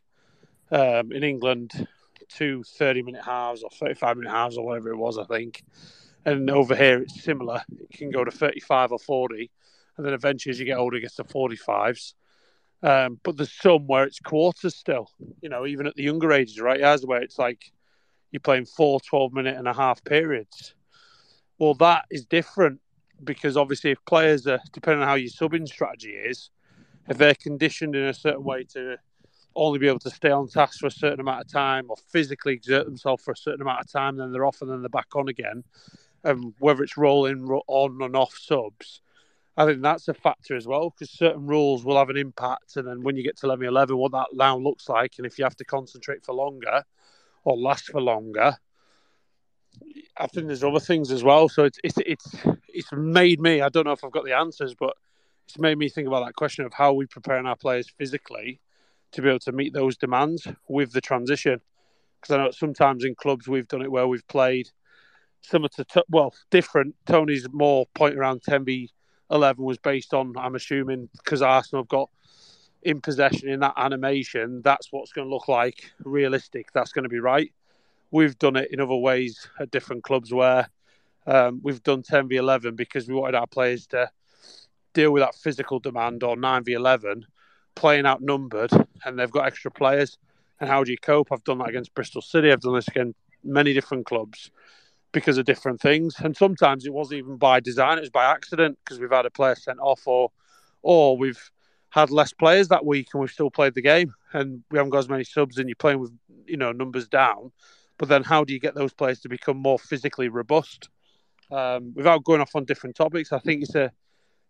um, 0.72 1.12
in 1.12 1.24
England 1.24 1.88
two 2.30 2.64
30 2.64 3.04
minute 3.04 3.24
halves 3.24 3.64
or 3.64 3.70
35 3.70 4.18
minute 4.18 4.32
halves 4.32 4.58
or 4.58 4.66
whatever 4.66 4.89
it 4.89 4.97
was, 4.97 5.18
I 5.18 5.26
think 5.26 5.64
and 6.26 6.49
over 6.49 6.76
here 6.76 7.01
it's 7.01 7.24
similar. 7.24 7.61
It 7.80 7.97
can 7.97 8.11
go 8.11 8.24
to 8.24 8.32
35 8.32 8.91
or 8.93 8.99
40, 8.99 9.51
and 9.97 10.05
then 10.05 10.13
eventually 10.13 10.51
as 10.51 10.59
you 10.59 10.65
get 10.65 10.78
older, 10.78 10.97
it 10.97 11.01
gets 11.01 11.15
to 11.15 11.24
45s. 11.24 12.13
Um, 12.82 13.19
but 13.24 13.38
there's 13.38 13.53
some 13.53 13.88
where 13.88 14.03
it's 14.03 14.19
quarters 14.19 14.76
still, 14.76 15.09
you 15.41 15.47
know, 15.47 15.65
even 15.65 15.88
at 15.88 15.95
the 15.95 16.03
younger 16.03 16.34
ages, 16.34 16.59
right? 16.59 16.82
As 16.82 17.05
where 17.05 17.21
it's 17.21 17.39
like 17.39 17.71
you're 18.32 18.41
playing 18.41 18.65
four 18.65 18.99
12 18.99 19.32
minute 19.32 19.55
and 19.55 19.67
a 19.67 19.74
half 19.74 20.03
periods. 20.03 20.76
Well, 21.59 21.76
that 21.76 22.05
is 22.11 22.26
different 22.26 22.82
because 23.24 23.55
obviously, 23.55 23.91
if 23.91 24.03
players 24.05 24.47
are 24.47 24.59
depending 24.74 25.01
on 25.01 25.07
how 25.07 25.15
your 25.15 25.30
subbing 25.30 25.67
strategy 25.67 26.11
is, 26.11 26.49
if 27.07 27.17
they're 27.17 27.36
conditioned 27.36 27.95
in 27.95 28.03
a 28.03 28.13
certain 28.13 28.43
way 28.43 28.63
to 28.74 28.97
only 29.55 29.80
be 29.80 29.88
able 29.88 29.99
to 29.99 30.09
stay 30.09 30.32
on 30.32 30.47
task 30.47 30.80
for 30.80 30.88
a 30.88 30.91
certain 30.91 31.19
amount 31.19 31.41
of 31.41 31.51
time 31.51 31.86
or 31.89 31.95
physically 32.09 32.53
exert 32.53 32.86
themselves 32.86 33.24
for 33.24 33.32
a 33.32 33.38
certain 33.38 33.61
amount 33.61 33.82
of 33.82 33.91
time, 33.91 34.17
then 34.17 34.32
they're 34.32 34.45
off 34.45 34.61
and 34.61 34.69
then 34.69 34.82
they're 34.82 34.89
back 34.89 35.15
on 35.15 35.30
again. 35.30 35.63
And 36.24 36.53
whether 36.59 36.84
it's 36.84 36.97
rolling 36.97 37.47
on 37.67 38.01
and 38.01 38.15
off 38.15 38.34
subs, 38.38 39.01
I 39.55 39.65
think 39.65 39.82
that's 39.82 40.07
a 40.07 40.13
factor 40.13 40.55
as 40.55 40.65
well 40.65 40.89
because 40.89 41.11
certain 41.11 41.45
rules 41.45 41.86
will 41.86 41.97
have 41.97 42.09
an 42.09 42.17
impact. 42.17 42.76
And 42.76 42.88
then 42.88 43.03
when 43.03 43.15
you 43.15 43.24
get 43.24 43.38
to 43.38 43.47
level 43.47 43.67
11, 43.67 43.95
what 43.97 44.11
that 44.13 44.28
now 44.34 44.57
looks 44.57 44.89
like, 44.89 45.13
and 45.17 45.28
if 45.28 45.38
you 45.38 45.43
have 45.43 45.55
to 45.57 45.65
concentrate 45.65 46.24
for 46.24 46.34
longer 46.34 46.84
or 47.43 47.57
last 47.57 47.86
for 47.86 48.01
longer, 48.01 48.57
I 50.17 50.28
think 50.28 50.47
there's 50.47 50.63
other 50.63 50.80
things 50.80 51.11
as 51.11 51.24
well. 51.24 51.49
So 51.49 51.65
it's 51.65 51.80
it's 51.84 51.97
it's 52.05 52.36
it's 52.67 52.91
made 52.91 53.39
me. 53.39 53.61
I 53.61 53.69
don't 53.69 53.86
know 53.86 53.91
if 53.91 54.03
I've 54.03 54.11
got 54.11 54.26
the 54.26 54.38
answers, 54.38 54.74
but 54.74 54.93
it's 55.47 55.59
made 55.59 55.78
me 55.78 55.89
think 55.89 56.07
about 56.07 56.26
that 56.26 56.36
question 56.36 56.65
of 56.65 56.74
how 56.74 56.93
we 56.93 57.05
preparing 57.05 57.45
our 57.45 57.55
players 57.55 57.89
physically 57.97 58.59
to 59.11 59.21
be 59.21 59.30
able 59.30 59.39
to 59.39 59.51
meet 59.51 59.74
those 59.74 59.97
demands 59.97 60.47
with 60.67 60.91
the 60.91 61.01
transition. 61.01 61.61
Because 62.19 62.36
I 62.36 62.38
know 62.38 62.51
sometimes 62.51 63.03
in 63.03 63.15
clubs 63.15 63.47
we've 63.47 63.67
done 63.67 63.82
it 63.82 63.91
where 63.91 64.07
we've 64.07 64.28
played 64.28 64.69
similar 65.44 65.70
to 65.70 66.04
well 66.10 66.34
different. 66.50 66.96
Tony's 67.06 67.48
more 67.52 67.86
point 67.94 68.16
around 68.16 68.41
10v 68.41 68.89
11 69.32 69.64
was 69.64 69.78
based 69.78 70.14
on 70.14 70.34
I'm 70.38 70.56
assuming 70.56 71.10
because 71.18 71.41
Arsenal 71.41 71.84
have 71.84 71.89
got 71.89 72.10
in 72.84 73.02
possession 73.02 73.50
in 73.50 73.60
that 73.62 73.74
animation. 73.78 74.62
That's 74.64 74.91
what's 74.91 75.12
going 75.12 75.28
to 75.28 75.34
look 75.34 75.48
like 75.48 75.91
realistic. 76.04 76.72
That's 76.74 76.91
going 76.91 77.04
to 77.04 77.10
be 77.10 77.20
right. 77.20 77.52
We've 78.12 78.38
done 78.38 78.56
it 78.56 78.70
in 78.72 78.80
other 78.80 78.96
ways 78.96 79.48
at 79.60 79.72
different 79.72 80.04
clubs 80.04 80.34
where 80.34 80.70
um, 81.26 81.62
we've 81.64 81.82
done 81.82 82.04
10v11 82.04 82.76
because 82.76 83.08
we 83.08 83.16
wanted 83.16 83.36
our 83.36 83.48
players 83.48 83.88
to 83.88 84.10
deal 84.94 85.12
with 85.12 85.24
that 85.24 85.36
physical 85.36 85.80
demand 85.80 86.24
or 86.24 86.36
9v11 86.36 87.24
playing 87.76 88.06
outnumbered 88.06 88.72
and 89.06 89.18
they've 89.18 89.32
got 89.32 89.48
extra 89.48 89.72
players. 89.72 90.18
And 90.60 90.70
how 90.70 90.84
do 90.84 90.91
you 90.91 90.98
cope? 90.98 91.32
I've 91.32 91.44
done 91.44 91.58
that 91.60 91.70
against 91.70 91.96
Bristol 91.96 92.22
City. 92.22 92.52
I've 92.52 92.62
done 92.62 92.76
this 92.76 92.88
against 92.88 93.18
many 93.44 93.74
different 93.74 94.06
clubs 94.06 94.52
because 95.14 95.38
of 95.38 95.45
different 95.45 95.80
things. 95.80 96.16
And 96.20 96.36
sometimes 96.36 96.86
it 96.86 96.93
wasn't 96.93 97.20
even 97.20 97.38
by 97.38 97.61
design; 97.61 97.97
it 97.97 98.01
was 98.01 98.09
by 98.09 98.26
accident 98.26 98.78
because 98.84 98.99
we've 98.99 99.11
had 99.11 99.26
a 99.26 99.32
player 99.32 99.55
sent 99.55 99.80
off, 99.80 100.05
or 100.05 100.32
or 100.82 101.18
we've 101.18 101.49
had 101.89 102.09
less 102.09 102.34
players 102.34 102.68
that 102.70 102.86
week 102.86 103.07
and 103.14 103.22
we've 103.22 103.32
still 103.32 103.51
played 103.51 103.76
the 103.76 103.82
game, 103.82 104.14
and 104.34 104.64
we 104.72 104.78
haven't 104.78 104.89
got 104.89 104.99
as 104.99 105.09
many 105.09 105.24
subs, 105.24 105.57
and 105.57 105.70
you're 105.70 105.76
playing 105.76 105.99
with 105.99 106.11
you 106.45 106.57
know 106.57 106.74
numbers 106.74 107.07
down. 107.07 107.51
But 107.97 108.09
then, 108.09 108.24
how 108.24 108.43
do 108.43 108.51
you 108.53 108.59
get 108.59 108.76
those 108.76 108.93
players 108.93 109.22
to 109.22 109.30
become 109.30 109.57
more 109.57 109.80
physically 109.80 110.28
robust? 110.28 110.89
Um, 111.51 111.93
without 111.93 112.24
going 112.24 112.41
off 112.41 112.55
on 112.55 112.66
different 112.66 112.95
topics, 112.95 113.32
I 113.32 113.39
think 113.39 113.64
it's 113.64 113.76
a 113.76 113.91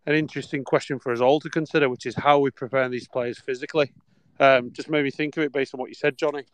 an 0.05 0.15
interesting 0.15 0.63
question 0.63 0.99
for 0.99 1.13
us 1.13 1.21
all 1.21 1.39
to 1.39 1.49
consider, 1.49 1.89
which 1.89 2.05
is 2.05 2.15
how 2.15 2.39
we 2.39 2.51
prepare 2.51 2.89
these 2.89 3.07
players 3.07 3.39
physically. 3.39 3.93
Um, 4.39 4.71
just 4.71 4.89
maybe 4.89 5.11
think 5.11 5.37
of 5.37 5.43
it 5.43 5.53
based 5.53 5.73
on 5.73 5.79
what 5.79 5.89
you 5.89 5.95
said, 5.95 6.17
Johnny. 6.17 6.45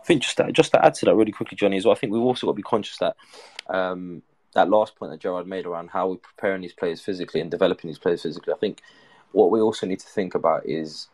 I 0.00 0.04
think 0.04 0.22
just 0.22 0.36
to, 0.38 0.52
just 0.52 0.72
to 0.72 0.84
add 0.84 0.94
to 0.94 1.06
that 1.06 1.14
really 1.14 1.32
quickly, 1.32 1.56
Johnny, 1.56 1.76
as 1.76 1.84
well. 1.84 1.94
I 1.94 1.98
think 1.98 2.12
we've 2.12 2.22
also 2.22 2.46
got 2.46 2.52
to 2.52 2.56
be 2.56 2.62
conscious 2.62 2.98
that 2.98 3.16
um, 3.68 4.22
that 4.54 4.68
last 4.68 4.96
point 4.96 5.12
that 5.12 5.20
Gerard 5.20 5.46
made 5.46 5.66
around 5.66 5.90
how 5.90 6.08
we're 6.08 6.16
preparing 6.16 6.62
these 6.62 6.74
players 6.74 7.00
physically 7.00 7.40
and 7.40 7.50
developing 7.50 7.88
these 7.88 7.98
players 7.98 8.22
physically. 8.22 8.52
I 8.52 8.58
think 8.58 8.82
what 9.32 9.50
we 9.50 9.60
also 9.60 9.86
need 9.86 10.00
to 10.00 10.06
think 10.06 10.34
about 10.34 10.66
is 10.66 11.08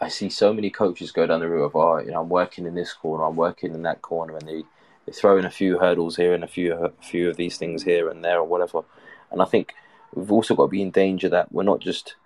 I 0.00 0.08
see 0.08 0.28
so 0.30 0.52
many 0.52 0.70
coaches 0.70 1.10
go 1.10 1.26
down 1.26 1.40
the 1.40 1.48
route 1.48 1.64
of, 1.64 1.76
oh, 1.76 1.98
you 1.98 2.10
know, 2.10 2.20
I'm 2.20 2.28
working 2.28 2.66
in 2.66 2.74
this 2.74 2.92
corner, 2.92 3.24
I'm 3.24 3.36
working 3.36 3.74
in 3.74 3.82
that 3.82 4.02
corner, 4.02 4.36
and 4.36 4.46
they 4.48 4.62
they 5.06 5.12
throw 5.12 5.38
in 5.38 5.44
a 5.46 5.50
few 5.50 5.78
hurdles 5.78 6.16
here 6.16 6.34
and 6.34 6.44
a 6.44 6.48
few 6.48 6.74
a 6.74 6.90
few 7.02 7.28
of 7.28 7.36
these 7.36 7.56
things 7.56 7.82
here 7.82 8.08
and 8.08 8.24
there 8.24 8.38
or 8.38 8.44
whatever. 8.44 8.82
And 9.30 9.40
I 9.40 9.44
think 9.44 9.74
we've 10.14 10.32
also 10.32 10.54
got 10.54 10.64
to 10.64 10.70
be 10.70 10.82
in 10.82 10.90
danger 10.90 11.28
that 11.30 11.52
we're 11.52 11.62
not 11.62 11.80
just 11.80 12.16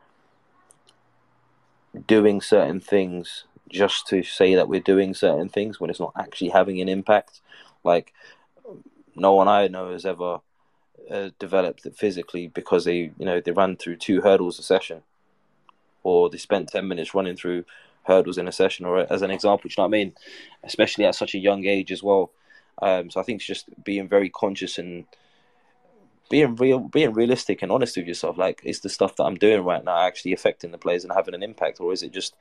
doing 2.07 2.41
certain 2.41 2.81
things 2.81 3.45
just 3.75 4.07
to 4.07 4.23
say 4.23 4.55
that 4.55 4.69
we're 4.69 4.81
doing 4.81 5.13
certain 5.13 5.49
things 5.49 5.79
when 5.79 5.91
it's 5.91 6.01
not 6.01 6.13
actually 6.17 6.51
having 6.51 6.81
an 6.81 6.89
impact. 6.89 7.41
Like 7.83 8.15
no 9.15 9.35
one 9.35 9.49
I 9.49 9.69
know 9.69 9.93
has 9.93 10.07
ever 10.07 10.41
uh, 11.11 11.31
developed 11.39 11.87
physically 11.95 12.49
because 12.49 12.85
they 12.85 13.13
you 13.19 13.27
know 13.27 13.41
they 13.41 13.51
ran 13.53 13.77
through 13.77 13.97
two 13.97 14.23
hurdles 14.23 14.59
a 14.59 14.63
session, 14.63 15.03
or 16.03 16.31
they 16.31 16.39
spent 16.39 16.69
ten 16.69 16.89
minutes 16.89 17.15
running 17.15 17.37
through 17.37 17.65
hurdles 18.05 18.39
in 18.39 18.49
a 18.49 18.53
session, 18.53 18.87
or 18.87 19.13
as 19.13 19.23
an 19.23 19.31
example, 19.31 19.69
you 19.69 19.75
know 19.77 19.89
what 19.89 19.97
I 19.97 19.99
mean? 19.99 20.13
Especially 20.63 21.05
at 21.05 21.15
such 21.15 21.35
a 21.35 21.39
young 21.39 21.67
age 21.67 21.91
as 21.91 22.03
well. 22.03 22.31
Um, 22.81 23.11
so 23.11 23.21
I 23.21 23.23
think 23.23 23.39
it's 23.39 23.47
just 23.47 23.67
being 23.85 24.09
very 24.09 24.31
conscious 24.31 24.79
and 24.79 25.05
being 26.31 26.57
real, 26.57 26.81
being 26.81 27.13
realistic 27.13 27.63
and 27.63 27.73
honest 27.73 27.97
with 27.97 28.07
yourself. 28.07 28.37
Like, 28.37 28.61
is 28.65 28.81
the 28.81 28.89
stuff 28.89 29.17
that 29.17 29.25
I'm 29.25 29.37
doing 29.37 29.65
right 29.65 29.85
now 29.85 29.99
actually 29.99 30.33
affecting 30.33 30.71
the 30.71 30.79
players 30.79 31.05
and 31.05 31.13
having 31.13 31.35
an 31.35 31.43
impact, 31.43 31.81
or 31.81 31.93
is 31.93 32.03
it 32.03 32.13
just 32.13 32.35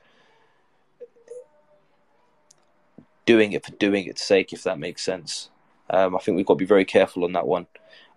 doing 3.24 3.52
it 3.52 3.64
for 3.64 3.72
doing 3.72 4.06
its 4.06 4.22
sake? 4.22 4.52
If 4.52 4.62
that 4.64 4.78
makes 4.78 5.02
sense. 5.02 5.50
Um, 5.90 6.16
I 6.16 6.18
think 6.18 6.36
we've 6.36 6.46
got 6.46 6.54
to 6.54 6.58
be 6.58 6.64
very 6.64 6.84
careful 6.84 7.24
on 7.24 7.32
that 7.32 7.46
one. 7.46 7.66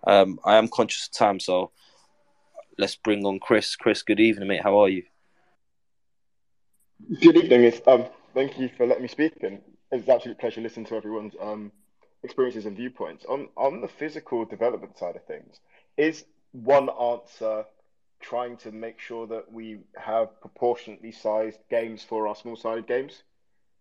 Um, 0.06 0.40
I 0.44 0.56
am 0.56 0.68
conscious 0.68 1.06
of 1.06 1.12
time, 1.12 1.40
so 1.40 1.70
let's 2.78 2.96
bring 2.96 3.24
on 3.26 3.40
Chris. 3.40 3.76
Chris, 3.76 4.02
good 4.02 4.20
evening, 4.20 4.48
mate. 4.48 4.62
How 4.62 4.78
are 4.78 4.88
you? 4.88 5.04
Good 7.20 7.36
evening. 7.36 7.72
Um, 7.86 8.06
thank 8.34 8.58
you 8.58 8.70
for 8.76 8.86
letting 8.86 9.02
me 9.02 9.08
speak, 9.08 9.42
and 9.42 9.60
it's 9.92 10.06
an 10.06 10.14
absolute 10.14 10.38
pleasure 10.38 10.60
listening 10.60 10.86
to 10.86 10.96
everyone's 10.96 11.34
um, 11.40 11.72
experiences 12.22 12.66
and 12.66 12.76
viewpoints. 12.76 13.24
On 13.26 13.48
on 13.56 13.80
the 13.80 13.88
physical 13.88 14.44
development 14.44 14.98
side 14.98 15.16
of 15.16 15.24
things, 15.24 15.60
is 15.96 16.24
one 16.52 16.88
answer 16.88 17.64
trying 18.20 18.56
to 18.56 18.72
make 18.72 18.98
sure 18.98 19.26
that 19.26 19.52
we 19.52 19.78
have 19.96 20.40
proportionately 20.40 21.12
sized 21.12 21.58
games 21.70 22.02
for 22.02 22.26
our 22.26 22.34
small 22.34 22.56
sided 22.56 22.86
games 22.86 23.22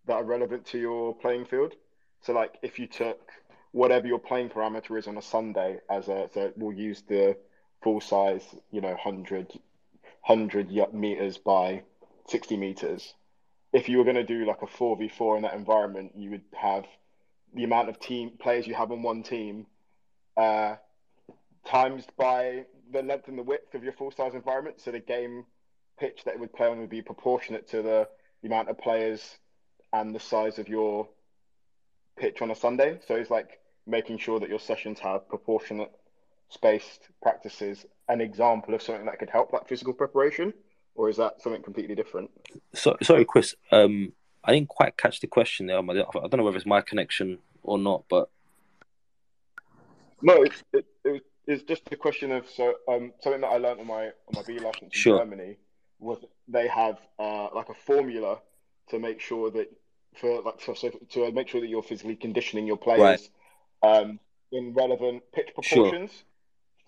that 0.07 0.13
are 0.13 0.23
relevant 0.23 0.65
to 0.67 0.79
your 0.79 1.15
playing 1.15 1.45
field? 1.45 1.73
So 2.21 2.33
like 2.33 2.55
if 2.61 2.79
you 2.79 2.87
took 2.87 3.31
whatever 3.71 4.07
your 4.07 4.19
playing 4.19 4.49
parameter 4.49 4.97
is 4.97 5.07
on 5.07 5.17
a 5.17 5.21
Sunday 5.21 5.79
as 5.89 6.07
a 6.07 6.29
so 6.33 6.51
we'll 6.55 6.75
use 6.75 7.03
the 7.07 7.37
full 7.83 8.01
size, 8.01 8.43
you 8.71 8.81
know, 8.81 8.89
100, 8.89 9.47
100 10.25 10.93
meters 10.93 11.37
by 11.37 11.83
60 12.27 12.57
meters. 12.57 13.13
If 13.73 13.89
you 13.89 13.97
were 13.97 14.03
going 14.03 14.15
to 14.15 14.23
do 14.23 14.45
like 14.45 14.61
a 14.61 14.67
4v4 14.67 15.37
in 15.37 15.43
that 15.43 15.53
environment, 15.53 16.13
you 16.15 16.31
would 16.31 16.43
have 16.55 16.85
the 17.53 17.63
amount 17.63 17.89
of 17.89 17.99
team 17.99 18.31
players 18.39 18.65
you 18.67 18.73
have 18.75 18.91
on 18.91 19.03
one 19.03 19.23
team 19.23 19.67
uh, 20.35 20.75
times 21.65 22.05
by 22.17 22.65
the 22.91 23.01
length 23.01 23.27
and 23.27 23.37
the 23.37 23.43
width 23.43 23.75
of 23.75 23.83
your 23.83 23.93
full 23.93 24.11
size 24.11 24.33
environment. 24.33 24.79
So 24.81 24.91
the 24.91 24.99
game 24.99 25.45
pitch 25.99 26.23
that 26.25 26.35
it 26.35 26.39
would 26.39 26.53
play 26.53 26.67
on 26.67 26.79
would 26.79 26.89
be 26.89 27.01
proportionate 27.01 27.67
to 27.69 27.81
the, 27.81 28.07
the 28.41 28.47
amount 28.47 28.69
of 28.69 28.77
players 28.77 29.37
and 29.93 30.13
the 30.13 30.19
size 30.19 30.59
of 30.59 30.67
your 30.67 31.07
pitch 32.17 32.41
on 32.41 32.51
a 32.51 32.55
Sunday. 32.55 32.99
So 33.07 33.15
it's 33.15 33.29
like 33.29 33.59
making 33.85 34.17
sure 34.17 34.39
that 34.39 34.49
your 34.49 34.59
sessions 34.59 34.99
have 34.99 35.27
proportionate 35.29 35.91
spaced 36.49 37.09
practices. 37.21 37.85
An 38.09 38.21
example 38.21 38.73
of 38.73 38.81
something 38.81 39.05
that 39.05 39.19
could 39.19 39.29
help 39.29 39.51
that 39.51 39.67
physical 39.67 39.93
preparation, 39.93 40.53
or 40.95 41.09
is 41.09 41.17
that 41.17 41.41
something 41.41 41.61
completely 41.61 41.95
different? 41.95 42.31
So, 42.73 42.97
sorry, 43.01 43.25
Chris. 43.25 43.55
Um, 43.71 44.13
I 44.43 44.53
didn't 44.53 44.69
quite 44.69 44.97
catch 44.97 45.19
the 45.19 45.27
question 45.27 45.67
there. 45.67 45.77
I 45.77 45.81
don't 45.81 46.37
know 46.37 46.43
whether 46.43 46.57
it's 46.57 46.65
my 46.65 46.81
connection 46.81 47.39
or 47.63 47.77
not, 47.77 48.05
but 48.09 48.29
no, 50.21 50.41
it's 50.41 50.63
it, 50.73 50.85
it, 51.03 51.23
it's 51.45 51.63
just 51.63 51.83
a 51.91 51.95
question 51.95 52.31
of 52.31 52.49
so 52.49 52.75
um, 52.87 53.13
something 53.21 53.41
that 53.41 53.47
I 53.47 53.57
learned 53.57 53.81
on 53.81 53.87
my 53.87 54.05
on 54.05 54.33
my 54.33 54.43
B 54.43 54.59
license 54.59 54.83
in 54.83 54.89
sure. 54.91 55.19
Germany 55.19 55.57
was 55.99 56.19
they 56.47 56.67
have 56.67 56.99
uh, 57.19 57.49
like 57.53 57.69
a 57.69 57.73
formula 57.73 58.39
to 58.89 58.99
make 58.99 59.19
sure 59.19 59.51
that 59.51 59.71
for 60.15 60.41
like 60.41 60.59
for, 60.59 60.75
so 60.75 60.89
to 60.89 61.31
make 61.31 61.47
sure 61.47 61.61
that 61.61 61.67
you're 61.67 61.83
physically 61.83 62.15
conditioning 62.15 62.65
your 62.65 62.77
players 62.77 63.29
right. 63.83 63.97
um, 63.97 64.19
in 64.51 64.73
relevant 64.73 65.23
pitch 65.33 65.49
proportions 65.53 66.23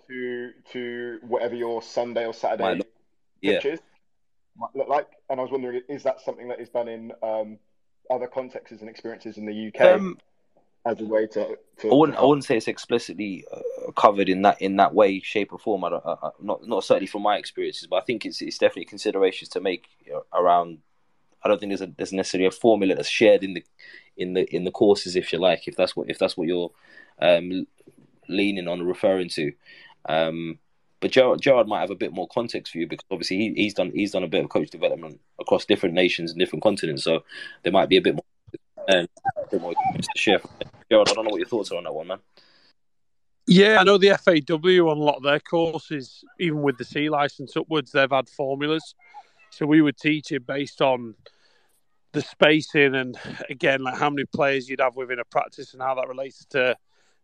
sure. 0.10 0.52
to 0.52 0.52
to 0.72 1.20
whatever 1.28 1.56
your 1.56 1.82
Sunday 1.82 2.26
or 2.26 2.34
Saturday 2.34 2.64
right. 2.64 2.78
pitch 3.42 3.66
yeah. 3.66 3.72
is 3.74 3.80
look 4.76 4.88
like. 4.88 5.08
And 5.30 5.40
I 5.40 5.44
was 5.44 5.52
wondering, 5.52 5.82
is 5.90 6.04
that 6.04 6.22
something 6.22 6.48
that 6.50 6.60
is 6.60 6.70
done 6.70 6.88
in 6.88 7.12
um, 7.24 7.58
other 8.10 8.28
contexts 8.28 8.82
and 8.82 8.90
experiences 8.90 9.38
in 9.38 9.46
the 9.46 9.68
UK 9.68 9.96
um, 9.96 10.18
as 10.86 11.00
a 11.00 11.06
way 11.06 11.28
to? 11.28 11.58
to 11.80 11.92
I 11.92 11.94
wouldn't. 11.94 12.18
I 12.18 12.24
wouldn't 12.24 12.46
say 12.46 12.58
it's 12.58 12.68
explicitly 12.68 13.46
uh, 13.52 13.92
covered 13.94 14.30
in 14.30 14.42
that 14.44 14.62
in 14.62 14.78
that 14.78 14.94
way, 14.94 15.20
shape, 15.20 15.54
or 15.54 15.60
form. 15.60 15.84
I 15.84 15.90
don't, 15.90 16.06
I, 16.06 16.30
not 16.42 16.68
not 16.68 16.84
certainly 16.84 17.08
from 17.08 17.24
my 17.24 17.38
experiences, 17.38 17.88
but 17.88 17.98
I 17.98 18.06
think 18.06 18.26
it's 18.26 18.42
it's 18.42 18.58
definitely 18.58 18.86
considerations 18.86 19.50
to 19.50 19.62
make 19.62 19.88
around. 20.34 20.80
I 21.44 21.48
don't 21.48 21.60
think 21.60 21.70
there's 21.70 21.82
a 21.82 21.92
there's 21.98 22.14
necessarily 22.14 22.48
a 22.48 22.52
formula 22.52 22.96
that's 22.96 23.10
shared 23.10 23.44
in 23.44 23.54
the 23.54 23.64
in 24.18 24.34
the 24.34 24.56
in 24.56 24.64
the 24.64 24.72
courses, 24.72 25.16
if 25.16 25.32
you 25.32 25.40
like, 25.40 25.68
if 25.68 25.76
that's 25.76 25.96
what 25.96 26.10
if 26.10 26.20
that's 26.20 26.38
what 26.38 26.48
you're 26.48 26.72
um, 27.22 27.66
leaning 28.28 28.68
on, 28.68 28.82
or 28.82 28.86
referring 28.86 29.30
to. 29.30 29.54
Um, 30.08 30.60
but 31.02 31.12
Gerard, 31.12 31.42
Gerard 31.42 31.68
might 31.68 31.82
have 31.82 31.92
a 31.92 31.96
bit 31.96 32.14
more 32.14 32.28
context 32.28 32.74
for 32.74 32.80
you 32.80 32.88
because 32.88 33.06
obviously 33.10 33.38
he, 33.38 33.54
he's 33.56 33.74
done 33.74 33.92
he's 33.94 34.12
done 34.12 34.24
a 34.24 34.28
bit 34.28 34.44
of 34.44 34.50
coach 34.50 34.70
development 34.70 35.20
across 35.40 35.66
different 35.66 35.96
nations 35.96 36.32
and 36.32 36.40
different 36.40 36.64
continents. 36.64 37.04
So 37.04 37.24
there 37.64 37.72
might 37.72 37.90
be 37.90 37.98
a 37.98 38.02
bit 38.02 38.16
more, 38.16 38.24
um, 38.90 39.08
a 39.38 39.48
bit 39.50 39.62
more 39.62 39.74
to 39.74 40.10
share. 40.18 40.42
Gerard, 40.92 41.10
I 41.10 41.14
don't 41.14 41.26
know 41.26 41.32
what 41.32 41.40
your 41.40 41.48
thoughts 41.48 41.72
are 41.72 41.78
on 41.78 41.86
that 41.86 41.94
one, 41.94 42.08
man. 42.08 42.20
Yeah, 43.48 43.78
I 43.80 43.84
know 43.84 43.98
the 43.98 44.10
FAW 44.10 44.92
on 44.92 44.98
a 44.98 45.02
lot 45.02 45.16
of 45.16 45.24
their 45.24 45.40
courses, 45.40 46.24
even 46.40 46.62
with 46.62 46.78
the 46.78 46.86
C 46.86 47.10
license 47.10 47.58
upwards, 47.58 47.92
they've 47.92 48.12
had 48.12 48.30
formulas. 48.30 48.94
So 49.52 49.66
we 49.66 49.82
would 49.82 49.98
teach 49.98 50.32
it 50.32 50.46
based 50.46 50.82
on 50.82 51.16
the 52.12 52.22
spacing 52.22 52.96
and 52.96 53.20
again, 53.50 53.84
like 53.84 53.98
how 53.98 54.10
many 54.10 54.26
players 54.26 54.68
you'd 54.68 54.80
have 54.80 54.96
within 54.96 55.20
a 55.20 55.26
practice 55.26 55.74
and 55.74 55.82
how 55.82 55.96
that 55.96 56.08
relates 56.08 56.46
to 56.46 56.76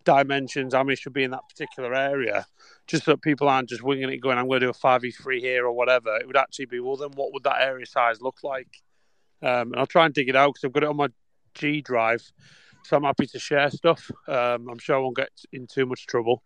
dimensions, 0.04 0.74
how 0.74 0.84
many 0.84 0.96
should 0.96 1.14
be 1.14 1.24
in 1.24 1.32
that 1.32 1.48
particular 1.50 1.94
area, 1.94 2.46
just 2.88 3.04
so 3.06 3.18
people 3.18 3.50
aren't 3.50 3.70
just 3.70 3.84
winging 3.84 4.10
it, 4.10 4.18
going, 4.18 4.38
"I'm 4.38 4.48
going 4.48 4.60
to 4.60 4.68
do 4.68 4.70
a 4.70 4.74
five 4.74 5.02
v 5.02 5.12
three 5.12 5.42
here 5.42 5.66
or 5.66 5.74
whatever." 5.74 6.16
It 6.18 6.28
would 6.28 6.38
actually 6.38 6.68
be, 6.68 6.80
well, 6.80 6.96
then 6.96 7.12
what 7.16 7.34
would 7.34 7.44
that 7.44 7.62
area 7.62 7.86
size 7.86 8.22
look 8.22 8.44
like? 8.44 8.84
Um, 9.42 9.72
and 9.72 9.78
I'll 9.78 9.88
try 9.88 10.06
and 10.06 10.14
dig 10.14 10.30
it 10.30 10.36
out 10.36 10.54
because 10.54 10.64
I've 10.66 10.74
got 10.74 10.84
it 10.84 10.90
on 10.90 10.98
my 10.98 11.10
G 11.56 11.82
drive, 11.82 12.22
so 12.84 12.96
I'm 12.96 13.04
happy 13.04 13.26
to 13.28 13.40
share 13.40 13.70
stuff. 13.72 14.10
Um, 14.28 14.70
I'm 14.70 14.80
sure 14.80 14.96
I 14.96 15.00
won't 15.00 15.18
get 15.18 15.32
in 15.52 15.68
too 15.68 15.86
much 15.86 16.06
trouble 16.06 16.44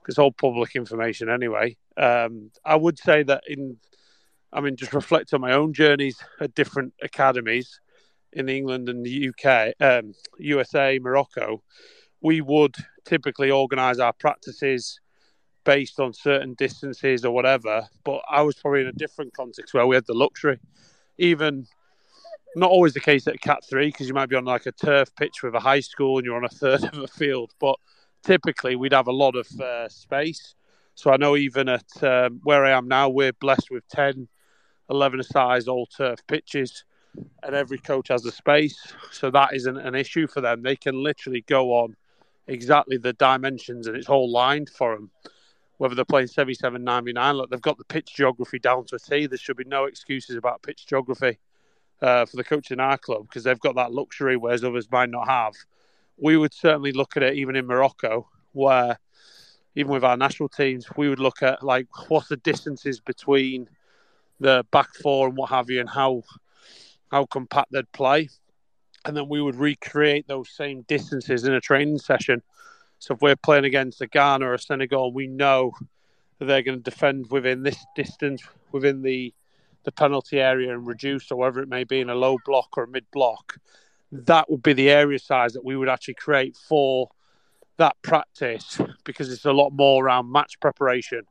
because 0.00 0.14
it's 0.14 0.18
all 0.18 0.32
public 0.32 0.74
information 0.74 1.28
anyway. 1.28 1.76
Um, 1.96 2.50
I 2.64 2.76
would 2.76 2.98
say 2.98 3.22
that 3.24 3.44
in, 3.46 3.76
I 4.52 4.60
mean, 4.60 4.76
just 4.76 4.92
reflect 4.92 5.32
on 5.32 5.40
my 5.40 5.52
own 5.52 5.72
journeys 5.72 6.18
at 6.40 6.54
different 6.54 6.94
academies 7.02 7.80
in 8.32 8.48
England 8.48 8.88
and 8.88 9.04
the 9.04 9.30
UK, 9.30 9.74
um, 9.80 10.14
USA, 10.38 10.98
Morocco. 11.00 11.62
We 12.20 12.40
would 12.40 12.76
typically 13.04 13.50
organise 13.50 13.98
our 13.98 14.12
practices 14.12 15.00
based 15.64 16.00
on 16.00 16.12
certain 16.12 16.54
distances 16.54 17.24
or 17.24 17.32
whatever. 17.32 17.88
But 18.04 18.22
I 18.28 18.42
was 18.42 18.56
probably 18.56 18.82
in 18.82 18.86
a 18.88 18.92
different 18.92 19.34
context 19.34 19.74
where 19.74 19.86
we 19.86 19.96
had 19.96 20.06
the 20.06 20.14
luxury, 20.14 20.58
even 21.18 21.66
not 22.56 22.70
always 22.70 22.94
the 22.94 23.00
case 23.00 23.26
at 23.26 23.40
Cat 23.40 23.60
Three 23.68 23.86
because 23.86 24.08
you 24.08 24.14
might 24.14 24.28
be 24.28 24.36
on 24.36 24.44
like 24.44 24.66
a 24.66 24.72
turf 24.72 25.14
pitch 25.16 25.42
with 25.42 25.54
a 25.54 25.60
high 25.60 25.80
school 25.80 26.18
and 26.18 26.24
you're 26.24 26.36
on 26.36 26.44
a 26.44 26.48
third 26.60 26.84
of 26.84 26.98
a 26.98 27.08
field, 27.08 27.52
but 27.58 27.76
typically 28.22 28.76
we'd 28.76 28.92
have 28.92 29.08
a 29.08 29.12
lot 29.12 29.34
of 29.34 29.48
uh, 29.60 29.88
space. 29.88 30.54
So 30.94 31.10
I 31.10 31.16
know 31.16 31.36
even 31.36 31.68
at 31.68 32.02
um, 32.02 32.40
where 32.44 32.64
I 32.64 32.72
am 32.72 32.86
now, 32.86 33.08
we're 33.08 33.32
blessed 33.32 33.70
with 33.70 33.86
10, 33.88 34.28
11 34.92 35.22
size 35.22 35.66
all 35.66 35.86
turf 35.86 36.20
pitches, 36.26 36.84
and 37.42 37.54
every 37.54 37.78
coach 37.78 38.08
has 38.08 38.24
a 38.24 38.30
space. 38.30 38.94
So 39.10 39.30
that 39.30 39.54
isn't 39.54 39.76
an 39.76 39.94
issue 39.94 40.26
for 40.26 40.40
them. 40.40 40.62
They 40.62 40.76
can 40.76 41.02
literally 41.02 41.42
go 41.48 41.72
on 41.72 41.96
exactly 42.46 42.96
the 42.98 43.12
dimensions 43.14 43.86
and 43.86 43.96
it's 43.96 44.08
all 44.08 44.30
lined 44.30 44.68
for 44.68 44.94
them. 44.94 45.10
Whether 45.78 45.94
they're 45.94 46.04
playing 46.04 46.28
77 46.28 46.84
99, 46.84 47.34
look, 47.34 47.50
they've 47.50 47.60
got 47.60 47.78
the 47.78 47.84
pitch 47.84 48.14
geography 48.14 48.58
down 48.58 48.84
to 48.86 48.96
a 48.96 48.98
T. 48.98 49.26
There 49.26 49.38
should 49.38 49.56
be 49.56 49.64
no 49.64 49.86
excuses 49.86 50.36
about 50.36 50.62
pitch 50.62 50.86
geography 50.86 51.38
uh, 52.00 52.26
for 52.26 52.36
the 52.36 52.44
coach 52.44 52.70
in 52.70 52.78
our 52.78 52.98
club 52.98 53.22
because 53.22 53.44
they've 53.44 53.58
got 53.58 53.74
that 53.76 53.92
luxury, 53.92 54.36
whereas 54.36 54.62
others 54.62 54.88
might 54.92 55.10
not 55.10 55.28
have. 55.28 55.54
We 56.18 56.36
would 56.36 56.54
certainly 56.54 56.92
look 56.92 57.16
at 57.16 57.22
it 57.22 57.34
even 57.34 57.56
in 57.56 57.66
Morocco, 57.66 58.28
where 58.52 58.98
even 59.74 59.90
with 59.90 60.04
our 60.04 60.16
national 60.16 60.50
teams, 60.50 60.86
we 60.96 61.08
would 61.08 61.18
look 61.18 61.42
at 61.42 61.64
like 61.64 61.88
what's 62.08 62.28
the 62.28 62.36
distances 62.36 63.00
between 63.00 63.68
the 64.42 64.64
back 64.70 64.94
four 64.94 65.28
and 65.28 65.36
what 65.36 65.50
have 65.50 65.70
you, 65.70 65.80
and 65.80 65.88
how 65.88 66.22
how 67.10 67.26
compact 67.26 67.72
they'd 67.72 67.90
play, 67.92 68.28
and 69.04 69.16
then 69.16 69.28
we 69.28 69.40
would 69.40 69.56
recreate 69.56 70.26
those 70.26 70.50
same 70.50 70.82
distances 70.82 71.44
in 71.44 71.52
a 71.52 71.60
training 71.60 71.98
session. 71.98 72.42
So 72.98 73.14
if 73.14 73.20
we're 73.20 73.36
playing 73.36 73.64
against 73.64 74.00
a 74.00 74.06
Ghana 74.06 74.46
or 74.46 74.54
a 74.54 74.58
Senegal, 74.58 75.12
we 75.12 75.26
know 75.26 75.72
that 76.38 76.46
they're 76.46 76.62
going 76.62 76.78
to 76.78 76.90
defend 76.90 77.30
within 77.30 77.62
this 77.62 77.78
distance, 77.96 78.42
within 78.72 79.02
the 79.02 79.32
the 79.84 79.92
penalty 79.92 80.38
area 80.38 80.72
and 80.72 80.86
reduce 80.86 81.30
or 81.32 81.36
whatever 81.36 81.60
it 81.60 81.68
may 81.68 81.82
be 81.82 82.00
in 82.00 82.08
a 82.08 82.14
low 82.14 82.38
block 82.44 82.68
or 82.76 82.84
a 82.84 82.88
mid 82.88 83.04
block, 83.12 83.56
that 84.12 84.48
would 84.48 84.62
be 84.62 84.72
the 84.72 84.90
area 84.90 85.18
size 85.18 85.52
that 85.54 85.64
we 85.64 85.76
would 85.76 85.88
actually 85.88 86.14
create 86.14 86.56
for 86.56 87.08
that 87.78 87.96
practice 88.02 88.80
because 89.04 89.32
it's 89.32 89.44
a 89.44 89.52
lot 89.52 89.70
more 89.70 90.04
around 90.04 90.30
match 90.30 90.60
preparation 90.60 91.22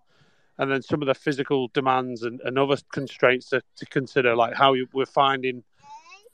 and 0.61 0.71
then 0.71 0.83
some 0.83 1.01
of 1.01 1.07
the 1.07 1.15
physical 1.15 1.69
demands 1.69 2.21
and, 2.21 2.39
and 2.41 2.59
other 2.59 2.77
constraints 2.93 3.49
to, 3.49 3.63
to 3.77 3.85
consider, 3.87 4.35
like 4.35 4.53
how 4.53 4.75
we're 4.93 5.07
finding 5.07 5.63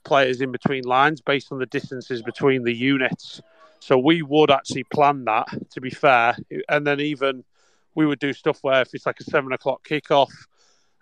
players 0.04 0.42
in 0.42 0.52
between 0.52 0.84
lines 0.84 1.22
based 1.22 1.50
on 1.50 1.58
the 1.58 1.64
distances 1.64 2.20
between 2.20 2.62
the 2.62 2.74
units. 2.74 3.40
So 3.80 3.96
we 3.96 4.20
would 4.20 4.50
actually 4.50 4.84
plan 4.84 5.24
that, 5.24 5.48
to 5.70 5.80
be 5.80 5.88
fair, 5.88 6.36
and 6.68 6.86
then 6.86 7.00
even 7.00 7.42
we 7.94 8.04
would 8.04 8.18
do 8.18 8.34
stuff 8.34 8.58
where 8.60 8.82
if 8.82 8.92
it's 8.92 9.06
like 9.06 9.18
a 9.18 9.24
seven 9.24 9.52
o'clock 9.52 9.82
kickoff, 9.88 10.28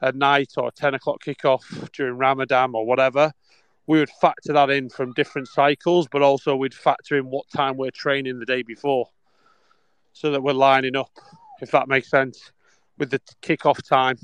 at 0.03 0.15
night 0.15 0.53
or 0.57 0.71
10 0.71 0.95
o'clock 0.95 1.23
kickoff 1.25 1.91
during 1.93 2.17
Ramadan 2.19 2.73
or 2.75 2.87
whatever, 2.87 3.33
we 3.89 3.99
would 3.99 4.11
factor 4.21 4.53
that 4.53 4.71
in 4.71 4.89
from 4.89 5.13
different 5.15 5.49
cycles, 5.49 6.07
but 6.07 6.23
also 6.23 6.55
we'd 6.55 6.75
factor 6.75 7.17
in 7.17 7.25
what 7.27 7.49
time 7.51 7.77
we're 7.77 7.91
training 7.91 8.39
the 8.39 8.47
day 8.47 8.63
before 8.63 9.09
so 10.13 10.31
that 10.31 10.43
we're 10.43 10.53
lining 10.53 10.95
up, 10.95 11.11
if 11.61 11.73
that 11.73 11.89
makes 11.89 12.09
sense, 12.09 12.53
with 12.99 13.11
the 13.11 13.21
kickoff 13.43 13.87
time. 13.87 14.19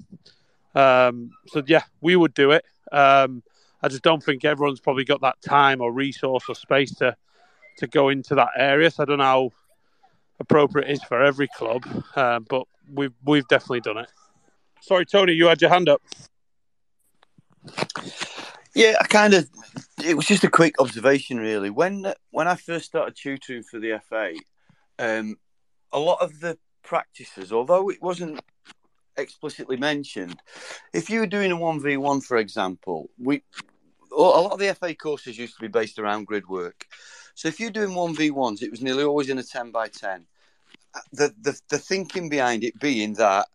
Um, 0.75 1.31
so, 1.49 1.63
yeah, 1.67 1.83
we 2.01 2.17
would 2.17 2.35
do 2.35 2.53
it. 2.53 2.65
Um, 2.91 3.43
I 3.83 3.89
just 3.89 4.03
don't 4.03 4.23
think 4.23 4.45
everyone's 4.45 4.81
probably 4.81 5.05
got 5.05 5.21
that 5.23 5.41
time 5.43 5.81
or 5.81 5.93
resource 5.93 6.45
or 6.49 6.55
space 6.55 6.95
to, 6.97 7.17
to 7.79 7.87
go 7.87 8.09
into 8.09 8.35
that 8.35 8.51
area. 8.57 8.91
So, 8.91 9.03
I 9.03 9.07
don't 9.07 9.19
know 9.19 9.25
how 9.25 9.51
appropriate 10.41 10.89
it 10.89 10.93
is 10.93 11.03
for 11.03 11.23
every 11.23 11.49
club, 11.49 11.85
uh, 12.17 12.41
but 12.41 12.67
we've, 12.93 13.15
we've 13.25 13.47
definitely 13.49 13.81
done 13.81 13.99
it. 13.99 14.09
Sorry, 14.81 15.07
Tony, 15.07 15.33
you 15.33 15.47
had 15.47 15.61
your 15.61 15.71
hand 15.71 15.89
up. 15.89 16.03
Yeah, 18.75 18.95
I 19.01 19.07
kind 19.07 19.35
of. 19.35 19.49
It 20.05 20.17
was 20.17 20.27
just 20.27 20.45
a 20.45 20.51
quick 20.51 20.81
observation, 20.81 21.39
really. 21.39 21.71
When 21.71 22.13
when 22.31 22.49
I 22.49 22.57
first 22.57 22.87
started 22.87 23.15
tutoring 23.15 23.63
for 23.63 23.79
the 23.79 24.01
FA, 24.09 24.33
um, 24.99 25.37
a 25.93 25.99
lot 25.99 26.23
of 26.23 26.41
the 26.41 26.59
practices, 26.83 27.53
although 27.53 27.91
it 27.91 28.03
wasn't 28.03 28.41
explicitly 29.17 29.77
mentioned, 29.77 30.41
if 30.93 31.11
you 31.11 31.21
were 31.21 31.27
doing 31.27 31.53
a 31.53 31.57
one 31.57 31.81
v 31.81 31.97
one, 31.97 32.21
for 32.21 32.37
example, 32.37 33.11
we 33.19 33.43
a 34.11 34.21
lot 34.21 34.53
of 34.53 34.59
the 34.59 34.75
FA 34.75 34.95
courses 34.95 35.39
used 35.39 35.55
to 35.55 35.61
be 35.61 35.69
based 35.69 35.99
around 35.99 36.27
grid 36.27 36.47
work. 36.49 36.87
So 37.35 37.49
if 37.49 37.59
you're 37.59 37.71
doing 37.71 37.95
one 37.95 38.15
v 38.15 38.31
ones, 38.31 38.63
it 38.63 38.71
was 38.71 38.83
nearly 38.83 39.05
always 39.05 39.31
in 39.31 39.39
a 39.39 39.43
ten 39.43 39.71
by 39.71 39.89
ten. 39.89 40.27
The, 41.13 41.35
the 41.41 41.59
the 41.71 41.79
thinking 41.79 42.29
behind 42.29 42.65
it 42.65 42.79
being 42.79 43.15
that 43.15 43.49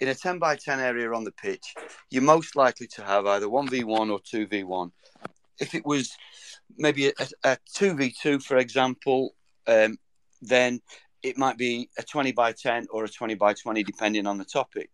in 0.00 0.08
a 0.08 0.14
10 0.14 0.38
by 0.38 0.56
10 0.56 0.80
area 0.80 1.12
on 1.12 1.24
the 1.24 1.32
pitch, 1.32 1.74
you're 2.08 2.22
most 2.22 2.56
likely 2.56 2.86
to 2.86 3.04
have 3.04 3.26
either 3.26 3.46
1v1 3.46 4.10
or 4.10 4.18
2v1. 4.20 4.90
If 5.60 5.74
it 5.74 5.84
was 5.84 6.16
maybe 6.78 7.08
a, 7.08 7.12
a 7.44 7.58
2v2, 7.76 8.42
for 8.42 8.56
example, 8.56 9.34
um, 9.66 9.98
then 10.40 10.80
it 11.22 11.36
might 11.36 11.58
be 11.58 11.88
a 11.98 12.02
20 12.02 12.32
by 12.32 12.52
10 12.52 12.86
or 12.90 13.04
a 13.04 13.08
20 13.08 13.34
by 13.34 13.54
20, 13.54 13.82
depending 13.82 14.26
on 14.26 14.38
the 14.38 14.44
topic. 14.44 14.90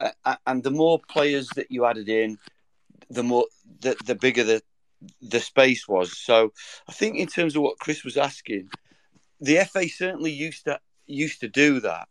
Uh, 0.00 0.36
and 0.46 0.62
the 0.62 0.70
more 0.70 1.00
players 1.08 1.48
that 1.56 1.70
you 1.70 1.84
added 1.84 2.08
in, 2.08 2.38
the 3.08 3.22
more 3.22 3.46
the, 3.80 3.96
the 4.06 4.14
bigger 4.14 4.44
the 4.44 4.62
the 5.22 5.40
space 5.40 5.88
was. 5.88 6.18
So 6.18 6.52
I 6.86 6.92
think 6.92 7.16
in 7.16 7.26
terms 7.26 7.56
of 7.56 7.62
what 7.62 7.78
Chris 7.78 8.04
was 8.04 8.18
asking, 8.18 8.68
the 9.40 9.64
FA 9.64 9.88
certainly 9.88 10.30
used 10.30 10.64
to 10.64 10.78
used 11.06 11.40
to 11.40 11.48
do 11.48 11.80
that. 11.80 12.08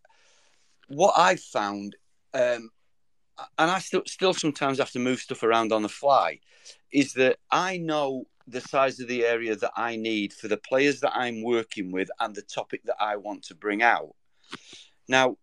What 0.88 1.14
I 1.16 1.36
found 1.36 1.96
um, 2.34 2.72
and 3.58 3.72
I 3.72 3.80
still 3.80 4.04
still 4.06 4.34
sometimes 4.34 4.80
have 4.80 4.92
to 4.92 5.00
move 5.00 5.20
stuff 5.20 5.44
around 5.44 5.72
on 5.72 5.84
the 5.84 5.90
fly, 5.90 6.40
is 6.92 7.14
that 7.14 7.38
I 7.52 7.78
know 7.78 8.26
the 8.50 8.62
size 8.62 9.00
of 9.00 9.08
the 9.08 9.26
area 9.26 9.56
that 9.56 9.72
I 9.76 9.96
need 9.96 10.34
for 10.34 10.48
the 10.48 10.58
players 10.58 11.00
that 11.02 11.16
I'm 11.16 11.44
working 11.44 11.92
with 11.92 12.10
and 12.20 12.36
the 12.36 12.42
topic 12.42 12.84
that 12.86 12.98
I 13.00 13.16
want 13.18 13.44
to 13.44 13.56
bring 13.56 13.82
out. 13.82 14.16
Now, 15.08 15.38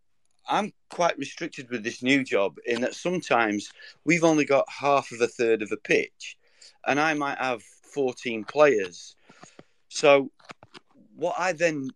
I'm 0.48 0.72
quite 0.90 1.18
restricted 1.18 1.70
with 1.70 1.82
this 1.82 2.02
new 2.02 2.22
job 2.22 2.56
in 2.66 2.80
that 2.82 2.94
sometimes 2.94 3.70
we've 4.04 4.24
only 4.24 4.44
got 4.44 4.64
half 4.68 5.10
of 5.12 5.20
a 5.20 5.26
third 5.26 5.62
of 5.62 5.72
a 5.72 5.76
pitch, 5.76 6.36
and 6.86 7.00
I 7.00 7.14
might 7.14 7.38
have 7.38 7.62
14 7.62 8.44
players. 8.44 9.16
So, 9.88 10.30
what 11.16 11.34
I 11.38 11.52
then, 11.52 11.90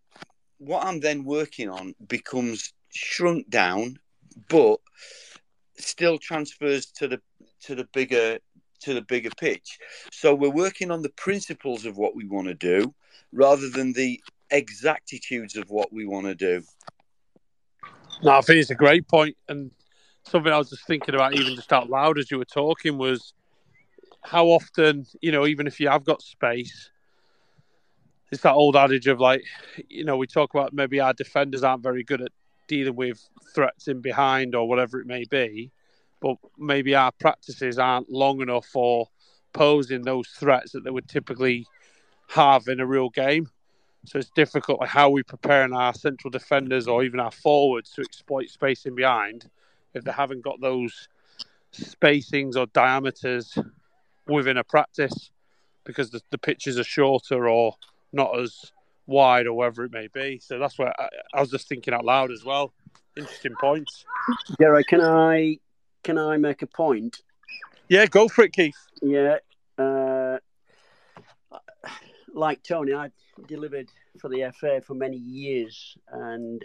what 0.59 0.85
I'm 0.85 1.01
then 1.01 1.24
working 1.24 1.69
on 1.69 1.95
becomes 2.09 2.73
shrunk 2.93 3.49
down 3.51 3.99
but 4.49 4.81
still 5.77 6.19
transfers 6.19 6.87
to 6.87 7.09
the 7.09 7.20
to 7.62 7.74
the 7.74 7.89
bigger 7.93 8.39
to 8.81 8.94
the 8.94 9.02
bigger 9.02 9.31
pitch. 9.36 9.78
So 10.11 10.35
we're 10.35 10.51
working 10.51 10.90
on 10.90 11.02
the 11.02 11.11
principles 11.11 11.86
of 11.86 11.97
what 11.97 12.15
we 12.15 12.27
want 12.27 12.48
to 12.48 12.55
do 12.55 12.94
rather 13.32 13.69
than 13.69 13.93
the 13.93 14.20
exactitudes 14.51 15.57
of 15.57 15.70
what 15.70 15.93
we 15.93 16.07
want 16.07 16.27
to 16.27 16.35
do. 16.35 16.62
No, 18.23 18.32
I 18.32 18.40
think 18.40 18.59
it's 18.59 18.70
a 18.70 18.74
great 18.74 19.09
point, 19.09 19.36
and 19.48 19.70
something 20.24 20.52
I 20.52 20.59
was 20.59 20.70
just 20.70 20.86
thinking 20.86 21.15
about, 21.15 21.35
even 21.35 21.55
just 21.55 21.73
out 21.73 21.89
loud 21.89 22.19
as 22.19 22.31
you 22.31 22.39
were 22.39 22.44
talking, 22.44 22.98
was 22.98 23.32
how 24.23 24.47
often, 24.47 25.07
you 25.23 25.32
know, 25.32 25.47
even 25.47 25.66
if 25.66 25.81
you 25.81 25.89
have 25.89 26.05
got 26.05 26.20
space, 26.20 26.90
it's 28.31 28.43
that 28.43 28.52
old 28.52 28.77
adage 28.77 29.07
of 29.07 29.20
like, 29.20 29.43
you 29.89 30.05
know, 30.05 30.16
we 30.16 30.27
talk 30.27 30.52
about 30.55 30.73
maybe 30.73 31.01
our 31.01 31.15
defenders 31.15 31.62
aren't 31.62 31.82
very 31.82 32.05
good 32.05 32.20
at 32.20 32.31
dealing 32.69 32.94
with 32.94 33.27
threats 33.55 33.89
in 33.89 34.01
behind 34.01 34.55
or 34.55 34.69
whatever 34.69 35.01
it 35.01 35.07
may 35.07 35.24
be, 35.24 35.73
but 36.20 36.36
maybe 36.59 36.94
our 36.94 37.12
practices 37.12 37.78
aren't 37.78 38.10
long 38.10 38.40
enough 38.40 38.66
for 38.66 39.09
posing 39.52 40.02
those 40.02 40.28
threats 40.28 40.72
that 40.72 40.84
they 40.84 40.90
would 40.90 41.09
typically 41.09 41.66
have 42.28 42.68
in 42.68 42.80
a 42.80 42.86
real 42.86 43.09
game. 43.10 43.48
So 44.06 44.18
it's 44.18 44.30
difficult 44.30 44.80
like 44.80 44.88
how 44.88 45.10
we 45.10 45.22
preparing 45.22 45.72
our 45.72 45.92
central 45.92 46.30
defenders 46.30 46.88
or 46.88 47.05
even 47.05 47.20
our 47.20 47.30
forwards 47.30 47.90
to 47.92 48.02
exploit 48.02 48.48
spacing 48.48 48.94
behind 48.94 49.51
if 49.94 50.05
they 50.05 50.12
haven't 50.12 50.42
got 50.42 50.60
those 50.60 51.09
spacings 51.74 52.56
or 52.56 52.66
diameters 52.66 53.59
within 54.26 54.56
a 54.56 54.64
practice 54.64 55.30
because 55.84 56.10
the, 56.10 56.20
the 56.30 56.38
pitches 56.38 56.78
are 56.78 56.84
shorter 56.84 57.48
or 57.48 57.74
not 58.12 58.38
as 58.38 58.72
wide 59.06 59.47
or 59.47 59.52
whatever 59.52 59.84
it 59.84 59.92
may 59.92 60.09
be. 60.09 60.38
So 60.42 60.59
that's 60.59 60.78
where 60.78 60.94
I, 60.98 61.09
I 61.34 61.40
was 61.40 61.51
just 61.51 61.68
thinking 61.68 61.92
out 61.92 62.05
loud 62.05 62.30
as 62.30 62.44
well. 62.44 62.72
Interesting 63.16 63.55
points. 63.60 64.05
Derek, 64.59 64.86
can 64.86 65.01
I 65.01 65.59
can 66.02 66.18
I 66.18 66.36
make 66.36 66.62
a 66.62 66.66
point? 66.66 67.22
Yeah, 67.89 68.06
go 68.06 68.28
for 68.28 68.44
it, 68.44 68.52
Keith. 68.52 68.77
Yeah. 69.02 69.39
Uh, 69.78 70.39
like 72.32 72.62
Tony, 72.62 72.94
I 72.94 73.10
delivered 73.47 73.89
for 74.20 74.28
the 74.28 74.52
FA 74.59 74.81
for 74.81 74.94
many 74.94 75.16
years, 75.16 75.97
and 76.09 76.64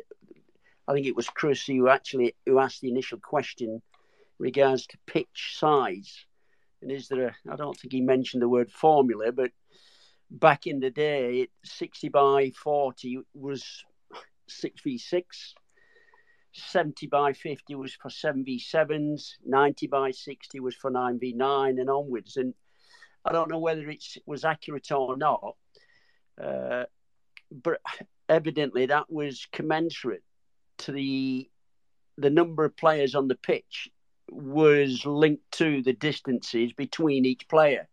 I 0.88 0.94
think 0.94 1.08
it 1.08 1.16
was 1.16 1.28
Chris 1.30 1.66
who 1.66 1.90
actually 1.90 2.36
who 2.46 2.60
asked 2.60 2.82
the 2.82 2.90
initial 2.90 3.20
question 3.20 3.82
regards 4.38 4.86
to 4.88 4.98
pitch 5.08 5.56
size. 5.58 6.26
And 6.82 6.92
is 6.92 7.08
there 7.08 7.28
a? 7.28 7.52
I 7.52 7.56
don't 7.56 7.78
think 7.78 7.94
he 7.94 8.02
mentioned 8.02 8.44
the 8.44 8.50
word 8.50 8.72
formula, 8.72 9.32
but 9.32 9.52
back 10.30 10.68
in 10.68 10.80
the 10.80 10.92
day, 10.92 11.48
60 11.64 12.10
by 12.10 12.52
40 12.52 13.20
was 13.34 13.84
6v6. 14.50 15.24
70 16.56 17.08
by 17.08 17.34
50 17.34 17.76
was 17.76 17.94
for 17.94 18.10
7v7s, 18.10 19.34
90 19.46 19.88
by 19.88 20.12
60 20.12 20.60
was 20.60 20.76
for 20.76 20.92
9v9 20.92 21.80
and 21.80 21.90
onwards. 21.90 22.38
And 22.38 22.54
I 23.26 23.32
don't 23.32 23.50
know 23.50 23.60
whether 23.60 23.88
it 23.90 24.04
was 24.26 24.46
accurate 24.46 24.92
or 24.92 25.18
not, 25.18 25.56
uh, 26.42 26.84
but 27.52 27.80
evidently 28.30 28.86
that 28.88 29.12
was 29.12 29.48
commensurate 29.52 30.24
to 30.80 30.92
the 30.92 31.50
the 32.18 32.30
number 32.30 32.64
of 32.64 32.78
players 32.78 33.14
on 33.14 33.28
the 33.28 33.36
pitch 33.36 33.90
was 34.32 35.06
linked 35.06 35.52
to 35.52 35.82
the 35.82 35.92
distances 35.92 36.72
between 36.72 37.26
each 37.26 37.46
player. 37.50 37.90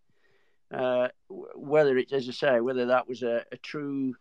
Uh, 0.72 1.08
whether 1.28 1.98
it's, 1.98 2.12
as 2.12 2.28
I 2.28 2.32
say, 2.32 2.60
whether 2.60 2.86
that 2.86 3.08
was 3.08 3.22
a, 3.24 3.44
a 3.50 3.56
true 3.56 4.14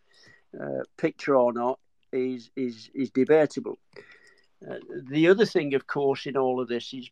uh, 0.59 0.83
picture 0.97 1.35
or 1.35 1.53
not 1.53 1.79
is 2.11 2.49
is 2.55 2.89
is 2.93 3.11
debatable. 3.11 3.77
The 4.61 5.27
other 5.27 5.45
thing, 5.45 5.73
of 5.73 5.87
course, 5.87 6.25
in 6.25 6.37
all 6.37 6.61
of 6.61 6.67
this 6.67 6.93
is 6.93 7.09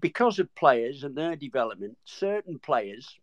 because 0.00 0.38
of 0.38 0.54
players 0.54 1.04
and 1.04 1.14
their 1.14 1.36
development, 1.36 1.96
certain 2.04 2.58
players 2.58 3.18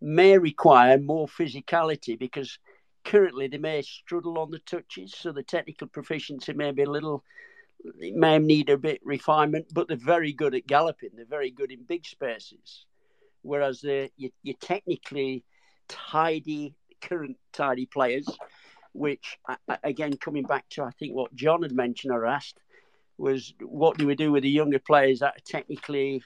may 0.00 0.38
require 0.38 0.98
more 0.98 1.26
physicality 1.26 2.18
because 2.18 2.58
currently 3.04 3.46
they 3.46 3.58
may 3.58 3.82
struggle 3.82 4.38
on 4.38 4.50
the 4.50 4.58
touches, 4.60 5.14
so 5.14 5.32
the 5.32 5.42
technical 5.42 5.86
proficiency 5.86 6.52
may 6.52 6.70
be 6.70 6.82
a 6.82 6.90
little, 6.90 7.24
may 8.12 8.38
need 8.38 8.68
a 8.68 8.78
bit 8.78 9.00
refinement, 9.04 9.66
but 9.72 9.88
they're 9.88 9.96
very 9.96 10.32
good 10.32 10.54
at 10.54 10.66
galloping. 10.66 11.10
They're 11.14 11.24
very 11.24 11.50
good 11.50 11.70
in 11.70 11.82
big 11.84 12.04
spaces, 12.04 12.86
whereas 13.42 13.80
the 13.80 14.10
you, 14.16 14.30
you 14.42 14.54
technically 14.54 15.44
tidy, 15.88 16.74
current 17.00 17.36
tidy 17.52 17.86
players, 17.86 18.28
which 18.96 19.38
again 19.82 20.16
coming 20.16 20.44
back 20.44 20.68
to 20.70 20.82
I 20.82 20.90
think 20.90 21.14
what 21.14 21.34
John 21.34 21.62
had 21.62 21.72
mentioned 21.72 22.12
or 22.12 22.26
asked 22.26 22.60
was 23.18 23.54
what 23.60 23.98
do 23.98 24.06
we 24.06 24.14
do 24.14 24.32
with 24.32 24.42
the 24.42 24.50
younger 24.50 24.78
players 24.78 25.20
that 25.20 25.36
are 25.36 25.44
technically 25.44 26.22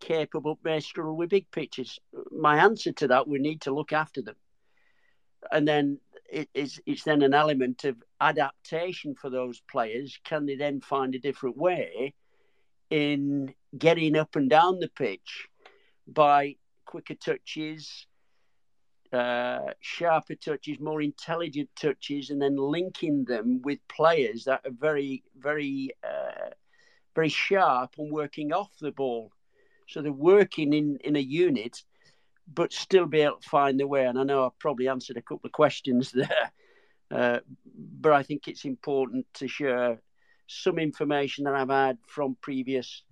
capable 0.00 0.58
may 0.62 0.80
struggle 0.80 1.16
with 1.16 1.30
big 1.30 1.50
pitches? 1.50 1.98
My 2.30 2.58
answer 2.58 2.92
to 2.92 3.08
that, 3.08 3.28
we 3.28 3.38
need 3.38 3.62
to 3.62 3.74
look 3.74 3.92
after 3.92 4.22
them. 4.22 4.36
And 5.50 5.66
then 5.66 5.98
it 6.30 6.48
is 6.54 6.80
it's 6.86 7.04
then 7.04 7.22
an 7.22 7.34
element 7.34 7.84
of 7.84 7.96
adaptation 8.20 9.14
for 9.14 9.30
those 9.30 9.60
players. 9.70 10.18
Can 10.24 10.46
they 10.46 10.56
then 10.56 10.80
find 10.80 11.14
a 11.14 11.20
different 11.20 11.56
way 11.56 12.14
in 12.90 13.54
getting 13.76 14.16
up 14.16 14.36
and 14.36 14.48
down 14.48 14.80
the 14.80 14.88
pitch 14.88 15.48
by 16.06 16.56
quicker 16.84 17.14
touches, 17.14 18.06
uh, 19.16 19.72
sharper 19.80 20.34
touches, 20.34 20.78
more 20.78 21.02
intelligent 21.02 21.70
touches, 21.76 22.30
and 22.30 22.40
then 22.40 22.56
linking 22.56 23.24
them 23.24 23.62
with 23.62 23.78
players 23.88 24.44
that 24.44 24.60
are 24.64 24.70
very, 24.70 25.22
very, 25.38 25.90
uh, 26.04 26.50
very 27.14 27.28
sharp 27.28 27.94
and 27.98 28.12
working 28.12 28.52
off 28.52 28.70
the 28.80 28.92
ball. 28.92 29.32
So 29.88 30.02
they're 30.02 30.12
working 30.12 30.72
in, 30.72 30.98
in 31.04 31.16
a 31.16 31.20
unit, 31.20 31.82
but 32.52 32.72
still 32.72 33.06
be 33.06 33.20
able 33.20 33.38
to 33.38 33.48
find 33.48 33.78
their 33.78 33.86
way. 33.86 34.04
And 34.04 34.18
I 34.18 34.24
know 34.24 34.44
I've 34.44 34.58
probably 34.58 34.88
answered 34.88 35.16
a 35.16 35.22
couple 35.22 35.46
of 35.46 35.52
questions 35.52 36.10
there, 36.12 36.52
uh, 37.10 37.40
but 38.00 38.12
I 38.12 38.22
think 38.22 38.48
it's 38.48 38.64
important 38.64 39.26
to 39.34 39.48
share 39.48 40.00
some 40.48 40.78
information 40.78 41.44
that 41.44 41.54
I've 41.54 41.70
had 41.70 41.98
from 42.06 42.36
previous 42.40 43.02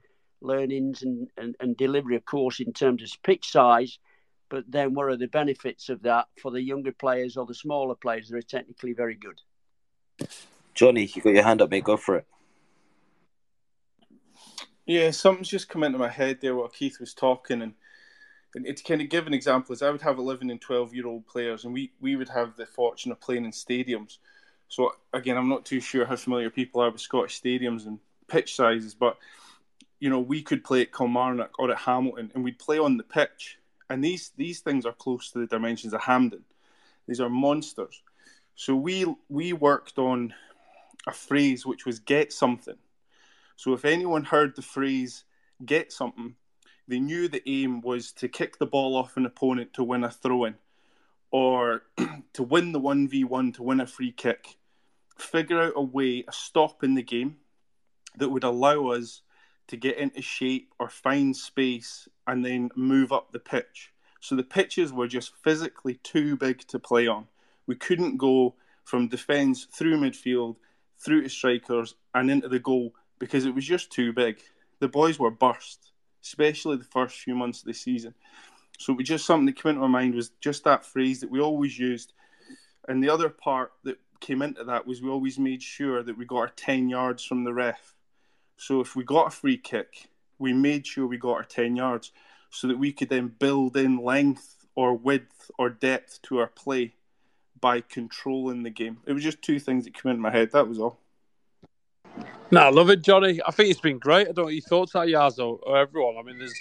learnings 0.41 1.03
and, 1.03 1.29
and, 1.37 1.57
and 1.61 1.77
delivery, 1.77 2.17
of 2.17 2.25
course, 2.25 2.61
in 2.61 2.73
terms 2.73 3.03
of 3.03 3.23
pitch 3.23 3.51
size. 3.51 3.99
But 4.55 4.71
then, 4.71 4.95
what 4.95 5.07
are 5.07 5.17
the 5.17 5.27
benefits 5.27 5.89
of 5.89 6.01
that 6.03 6.29
for 6.41 6.53
the 6.53 6.63
younger 6.63 6.93
players 6.93 7.37
or 7.37 7.45
the 7.45 7.57
smaller 7.57 7.97
players 7.97 8.29
that 8.29 8.37
are 8.37 8.43
technically 8.43 8.93
very 8.93 9.17
good? 9.17 9.41
Johnny, 10.75 11.11
you 11.13 11.23
got 11.23 11.35
your 11.35 11.43
hand 11.43 11.61
up, 11.61 11.73
mate. 11.73 11.83
Go 11.83 11.97
for 11.97 12.19
it. 12.19 12.27
Yeah, 14.87 15.11
something's 15.11 15.49
just 15.49 15.69
come 15.69 15.83
into 15.83 15.99
my 15.99 16.09
head 16.09 16.39
there 16.41 16.55
while 16.55 16.69
Keith 16.69 17.01
was 17.01 17.15
talking, 17.15 17.63
and, 17.63 17.75
and 18.55 18.65
it's 18.65 18.81
kind 18.81 19.01
of 19.01 19.09
give 19.09 19.27
an 19.27 19.35
example. 19.35 19.73
Is 19.73 19.83
I 19.83 19.91
would 19.91 20.03
have 20.03 20.19
eleven 20.19 20.51
and 20.51 20.61
twelve 20.61 20.95
year 20.95 21.09
old 21.09 21.27
players, 21.27 21.65
and 21.65 21.75
we 21.75 21.91
we 22.01 22.15
would 22.15 22.29
have 22.29 22.55
the 22.55 22.65
fortune 22.65 23.11
of 23.11 23.21
playing 23.21 23.45
in 23.45 23.51
stadiums. 23.51 24.19
So 24.69 24.93
again, 25.13 25.37
I'm 25.37 25.49
not 25.49 25.65
too 25.65 25.81
sure 25.81 26.07
how 26.07 26.15
familiar 26.15 26.49
people 26.49 26.81
are 26.81 26.93
with 26.93 27.01
Scottish 27.01 27.43
stadiums 27.43 27.89
and 27.89 27.99
pitch 28.29 28.55
sizes, 28.55 28.95
but 28.95 29.19
you 29.99 30.11
know 30.11 30.21
we 30.21 30.43
could 30.43 30.63
play 30.63 30.83
at 30.83 30.93
Kilmarnock 30.93 31.59
or 31.59 31.73
at 31.73 31.79
Hamilton, 31.79 32.31
and 32.37 32.45
we'd 32.45 32.61
play 32.61 32.79
on 32.79 32.99
the 32.99 33.03
pitch. 33.03 33.59
And 33.91 34.03
these 34.03 34.33
these 34.37 34.61
things 34.61 34.87
are 34.87 34.93
close 34.93 35.31
to 35.31 35.39
the 35.39 35.47
dimensions 35.47 35.93
of 35.93 36.03
Hampden. 36.03 36.45
These 37.07 37.21
are 37.21 37.29
monsters. 37.29 38.03
So 38.55 38.75
we 38.75 39.07
we 39.29 39.53
worked 39.53 39.99
on 39.99 40.35
a 41.07 41.13
phrase 41.13 41.67
which 41.67 41.85
was 41.85 41.99
get 41.99 42.33
something 42.33 42.77
so 43.57 43.73
if 43.73 43.85
anyone 43.85 44.25
heard 44.25 44.57
the 44.57 44.63
phrase 44.63 45.25
get 45.65 45.93
something, 45.93 46.35
they 46.89 46.99
knew 46.99 47.29
the 47.29 47.43
aim 47.49 47.81
was 47.81 48.13
to 48.15 48.29
kick 48.29 48.59
the 48.59 48.67
ball 48.67 48.97
off 48.97 49.17
an 49.17 49.27
opponent 49.27 49.73
to 49.75 49.85
win 49.85 50.05
a 50.05 50.11
throw 50.11 50.45
in 50.45 50.57
or 51.31 51.83
to 52.33 52.43
win 52.43 52.73
the 52.73 52.81
1v1 52.81 53.55
to 53.55 53.63
win 53.63 53.81
a 53.81 53.87
free 53.87 54.13
kick. 54.13 54.57
Figure 55.17 55.61
out 55.61 55.75
a 55.77 55.83
way, 55.83 56.25
a 56.27 56.33
stop 56.33 56.83
in 56.83 56.95
the 56.95 57.03
game 57.03 57.37
that 58.17 58.29
would 58.29 58.45
allow 58.45 58.89
us 58.89 59.23
to 59.69 59.77
get 59.77 59.99
into 59.99 60.23
shape 60.23 60.73
or 60.79 60.89
find 60.89 61.37
space 61.37 62.09
and 62.27 62.45
then 62.45 62.71
move 62.77 63.13
up 63.13 63.33
the 63.33 63.39
pitch. 63.39 63.93
So 64.21 64.35
the 64.35 64.43
pitches 64.43 64.93
were 64.93 65.09
just 65.09 65.33
physically 65.43 65.95
too 66.03 66.37
big 66.37 66.61
to 66.69 66.79
play 66.79 67.07
on. 67.07 67.27
We 67.67 67.75
couldn't 67.75 68.17
go 68.17 68.55
from 68.85 69.09
defence 69.09 69.67
through 69.73 69.99
midfield, 69.99 70.57
through 70.99 71.23
to 71.23 71.29
strikers, 71.29 71.95
and 72.15 72.31
into 72.31 72.49
the 72.49 72.59
goal 72.59 72.95
because 73.19 73.47
it 73.47 73.55
was 73.55 73.65
just 73.65 73.91
too 73.91 74.13
big. 74.13 74.39
The 74.81 74.89
boys 74.89 75.19
were 75.19 75.31
burst, 75.31 75.93
especially 76.23 76.77
the 76.77 76.85
first 76.85 77.19
few 77.19 77.35
months 77.35 77.61
of 77.61 77.67
the 77.67 77.75
season. 77.75 78.15
So 78.79 78.93
it 78.93 78.97
was 78.97 79.09
just 79.09 79.27
something 79.27 79.47
that 79.47 79.57
came 79.57 79.71
into 79.71 79.83
my 79.83 79.87
mind 79.87 80.15
was 80.15 80.31
just 80.41 80.65
that 80.65 80.85
phrase 80.85 81.21
that 81.21 81.31
we 81.31 81.41
always 81.41 81.79
used. 81.79 82.13
And 82.89 83.03
the 83.03 83.11
other 83.11 83.29
part 83.29 83.73
that 83.85 83.99
came 84.21 84.43
into 84.43 84.65
that 84.65 84.87
was 84.87 85.01
we 85.01 85.11
always 85.11 85.39
made 85.39 85.63
sure 85.63 86.03
that 86.03 86.19
we 86.19 86.25
got 86.25 86.37
our 86.37 86.49
10 86.49 86.89
yards 86.89 87.25
from 87.25 87.45
the 87.45 87.53
ref. 87.53 87.95
So 88.57 88.81
if 88.81 88.97
we 88.97 89.05
got 89.05 89.29
a 89.29 89.31
free 89.31 89.57
kick, 89.57 90.09
we 90.39 90.53
made 90.53 90.87
sure 90.87 91.07
we 91.07 91.19
got 91.19 91.35
our 91.35 91.45
10 91.45 91.77
yards 91.77 92.13
so 92.51 92.69
that 92.69 92.79
we 92.79 92.93
could 92.93 93.09
then 93.09 93.29
build 93.39 93.77
in 93.77 93.99
length 93.99 94.67
or 94.75 94.95
width 94.95 95.51
or 95.59 95.71
depth 95.71 96.21
to 96.23 96.39
our 96.39 96.47
play 96.47 96.95
by 97.61 97.81
controlling 97.81 98.63
the 98.63 98.71
game. 98.71 98.99
It 99.07 99.13
was 99.13 99.23
just 99.23 99.43
two 99.43 99.59
things 99.59 99.85
that 99.85 99.95
came 99.95 100.11
into 100.11 100.23
my 100.23 100.31
head. 100.31 100.53
That 100.53 100.69
was 100.69 100.79
all. 100.79 100.99
No, 102.51 102.61
I 102.61 102.71
love 102.71 102.91
it, 102.91 103.03
Johnny. 103.03 103.41
I 103.47 103.51
think 103.51 103.71
it's 103.71 103.81
been 103.81 103.99
great. 103.99 104.29
I 104.29 104.33
don't 104.33 104.39
know 104.39 104.45
what 104.45 104.55
your 104.55 104.63
thoughts 104.63 104.95
are, 104.95 105.07
Yazo, 105.07 105.59
or 105.63 105.79
everyone. 105.79 106.17
I 106.19 106.23
mean, 106.23 106.39
there's 106.39 106.55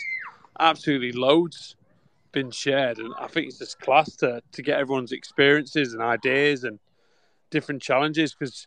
absolutely 0.60 1.12
loads 1.12 1.76
been 2.32 2.52
shared, 2.52 2.98
and 2.98 3.14
I 3.20 3.28
think 3.28 3.48
it's 3.48 3.60
just 3.60 3.80
class 3.80 4.16
to, 4.18 4.42
to 4.54 4.62
get 4.62 4.80
everyone's 4.80 5.12
experiences 5.12 5.94
and 5.94 6.02
ideas 6.02 6.64
and 6.64 6.80
different 7.52 7.82
challenges 7.82 8.34
because 8.34 8.66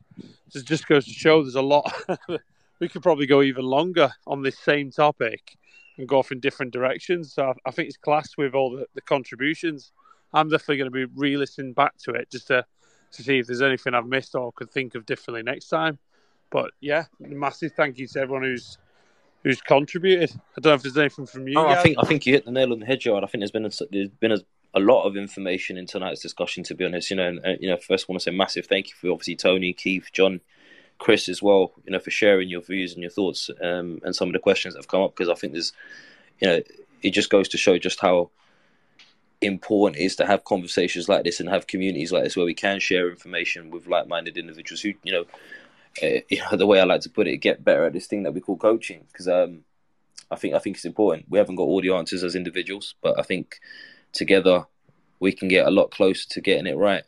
it 0.55 0.65
just 0.65 0.87
goes 0.87 1.05
to 1.07 1.13
show 1.13 1.43
there's 1.43 1.57
a 1.57 1.63
lot. 1.63 1.93
we 2.81 2.89
could 2.89 3.03
probably 3.03 3.27
go 3.27 3.43
even 3.43 3.65
longer 3.65 4.11
on 4.27 4.43
this 4.43 4.59
same 4.59 4.91
topic 4.91 5.57
and 5.99 6.09
go 6.09 6.19
off 6.19 6.33
in 6.33 6.41
different 6.41 6.73
directions. 6.73 7.33
So 7.33 7.49
I, 7.49 7.53
I 7.67 7.71
think 7.71 7.89
it's 7.89 7.97
class 7.97 8.37
with 8.37 8.55
all 8.55 8.71
the, 8.71 8.87
the 8.95 9.01
contributions. 9.01 9.93
I'm 10.33 10.49
definitely 10.49 10.79
going 10.79 10.93
to 10.93 11.07
be 11.07 11.13
re 11.15 11.37
listening 11.37 11.73
back 11.73 11.97
to 12.05 12.11
it 12.13 12.31
just 12.31 12.49
to, 12.49 12.65
to 13.13 13.23
see 13.23 13.39
if 13.39 13.47
there's 13.47 13.63
anything 13.63 13.95
I've 13.95 14.07
missed 14.07 14.35
or 14.35 14.53
could 14.53 14.71
think 14.71 14.95
of 14.95 15.07
differently 15.07 15.43
next 15.43 15.69
time. 15.69 15.99
But 16.51 16.71
yeah, 16.81 17.05
massive 17.19 17.73
thank 17.73 17.99
you 17.99 18.07
to 18.09 18.21
everyone 18.21 18.43
who's 18.43 18.79
who's 19.43 19.61
contributed. 19.61 20.33
I 20.57 20.61
don't 20.61 20.71
know 20.71 20.75
if 20.75 20.83
there's 20.83 20.99
anything 20.99 21.27
from 21.27 21.49
you. 21.49 21.59
Oh. 21.59 21.67
I 21.67 21.83
think 21.83 21.97
I 21.99 22.05
think 22.05 22.27
you 22.27 22.35
hit 22.35 22.45
the 22.45 22.51
nail 22.51 22.73
on 22.73 22.81
the 22.81 22.87
head, 22.87 23.01
Gerard. 23.01 23.25
I 23.25 23.27
think 23.27 23.41
there's 23.41 23.51
been 23.51 23.67
a, 23.67 23.71
there's 23.91 24.09
been 24.09 24.33
a, 24.33 24.39
a 24.75 24.81
lot 24.81 25.05
of 25.05 25.17
information 25.17 25.77
in 25.77 25.87
tonight's 25.87 26.21
discussion. 26.21 26.63
To 26.65 26.75
be 26.75 26.85
honest, 26.85 27.11
you 27.11 27.17
know, 27.17 27.29
and, 27.29 27.45
uh, 27.45 27.55
you 27.61 27.69
know, 27.69 27.77
first 27.77 28.07
I 28.09 28.13
want 28.13 28.21
to 28.21 28.31
say 28.31 28.37
massive 28.37 28.67
thank 28.67 28.89
you 28.89 28.95
for 29.01 29.11
obviously 29.11 29.37
Tony, 29.37 29.73
Keith, 29.73 30.11
John, 30.13 30.41
Chris 30.99 31.29
as 31.29 31.43
well. 31.43 31.73
You 31.85 31.93
know, 31.93 31.99
for 31.99 32.11
sharing 32.11 32.49
your 32.49 32.63
views 32.63 32.93
and 32.93 33.03
your 33.03 33.11
thoughts 33.11 33.51
um, 33.63 34.01
and 34.03 34.15
some 34.15 34.29
of 34.29 34.33
the 34.33 34.39
questions 34.39 34.75
that 34.75 34.81
have 34.81 34.89
come 34.89 35.03
up 35.03 35.15
because 35.15 35.29
I 35.29 35.35
think 35.35 35.53
there's, 35.53 35.73
you 36.41 36.49
know, 36.49 36.63
it 37.03 37.11
just 37.11 37.31
goes 37.31 37.49
to 37.49 37.59
show 37.59 37.79
just 37.79 38.01
how 38.01 38.31
important 39.41 40.01
it 40.01 40.05
is 40.05 40.17
to 40.17 40.27
have 40.27 40.45
conversations 40.45 41.09
like 41.09 41.25
this 41.25 41.41
and 41.41 41.49
have 41.49 41.67
communities 41.67 42.11
like 42.11 42.25
this 42.25 42.37
where 42.37 42.47
we 42.47 42.55
can 42.55 42.81
share 42.81 43.11
information 43.11 43.71
with 43.71 43.87
like-minded 43.87 44.39
individuals 44.39 44.81
who, 44.81 44.95
you 45.03 45.13
know, 45.13 45.25
uh, 46.03 46.21
you 46.29 46.39
know, 46.39 46.57
the 46.57 46.67
way 46.67 46.81
I 46.81 46.85
like 46.85 47.03
to 47.03 47.11
put 47.11 47.29
it, 47.29 47.39
get 47.39 47.65
better 47.65 47.85
at 47.85 47.93
this 47.93 48.07
thing 48.07 48.23
that 48.23 48.33
we 48.33 48.41
call 48.41 48.57
coaching 48.57 49.05
because 49.13 49.29
um, 49.29 49.65
I 50.31 50.37
think 50.37 50.55
I 50.55 50.59
think 50.59 50.77
it's 50.77 50.85
important. 50.85 51.27
We 51.29 51.39
haven't 51.39 51.57
got 51.57 51.65
all 51.65 51.81
the 51.81 51.95
answers 51.95 52.25
as 52.25 52.35
individuals, 52.35 52.95
but 53.03 53.19
I 53.19 53.23
think 53.23 53.61
together 54.13 54.67
we 55.21 55.33
can 55.33 55.49
get 55.49 55.67
a 55.67 55.71
lot 55.71 55.91
closer 55.91 56.29
to 56.31 56.41
getting 56.41 56.67
it 56.67 56.77
right, 56.77 57.05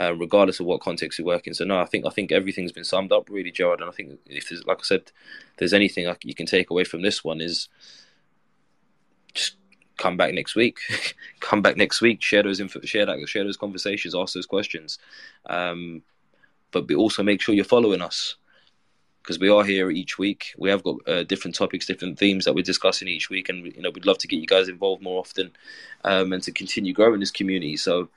uh, 0.00 0.14
regardless 0.14 0.60
of 0.60 0.66
what 0.66 0.80
context 0.80 1.18
we 1.18 1.24
work 1.24 1.46
in. 1.46 1.54
So 1.54 1.64
no, 1.64 1.78
I 1.78 1.86
think 1.86 2.06
I 2.06 2.10
think 2.10 2.32
everything's 2.32 2.72
been 2.72 2.84
summed 2.84 3.12
up 3.12 3.28
really, 3.30 3.50
Gerard. 3.50 3.80
And 3.80 3.88
I 3.88 3.92
think 3.92 4.18
if 4.26 4.48
there's, 4.48 4.64
like 4.66 4.78
I 4.80 4.84
said, 4.84 5.12
there's 5.58 5.72
anything 5.72 6.12
you 6.22 6.34
can 6.34 6.46
take 6.46 6.70
away 6.70 6.84
from 6.84 7.02
this 7.02 7.24
one 7.24 7.40
is 7.40 7.68
just 9.34 9.56
come 9.96 10.16
back 10.16 10.34
next 10.34 10.54
week. 10.54 10.78
come 11.40 11.62
back 11.62 11.76
next 11.76 12.00
week. 12.00 12.22
Share 12.22 12.42
those 12.42 12.60
info, 12.60 12.80
share 12.82 13.06
that, 13.06 13.28
share 13.28 13.44
those 13.44 13.56
conversations, 13.56 14.14
ask 14.14 14.34
those 14.34 14.46
questions, 14.46 14.98
um, 15.46 16.02
but 16.70 16.90
also 16.92 17.22
make 17.22 17.40
sure 17.40 17.54
you're 17.54 17.64
following 17.64 18.02
us 18.02 18.36
because 19.26 19.40
we 19.40 19.48
are 19.48 19.64
here 19.64 19.90
each 19.90 20.18
week. 20.18 20.54
We 20.56 20.70
have 20.70 20.84
got 20.84 20.96
uh, 21.08 21.24
different 21.24 21.56
topics, 21.56 21.84
different 21.84 22.16
themes 22.16 22.44
that 22.44 22.54
we're 22.54 22.62
discussing 22.62 23.08
each 23.08 23.28
week, 23.28 23.48
and 23.48 23.66
you 23.66 23.82
know 23.82 23.90
we'd 23.90 24.06
love 24.06 24.18
to 24.18 24.28
get 24.28 24.38
you 24.40 24.46
guys 24.46 24.68
involved 24.68 25.02
more 25.02 25.18
often, 25.18 25.50
um, 26.04 26.32
and 26.32 26.42
to 26.44 26.52
continue 26.52 26.92
growing 26.92 27.18
this 27.18 27.32
community. 27.32 27.76
So, 27.76 28.08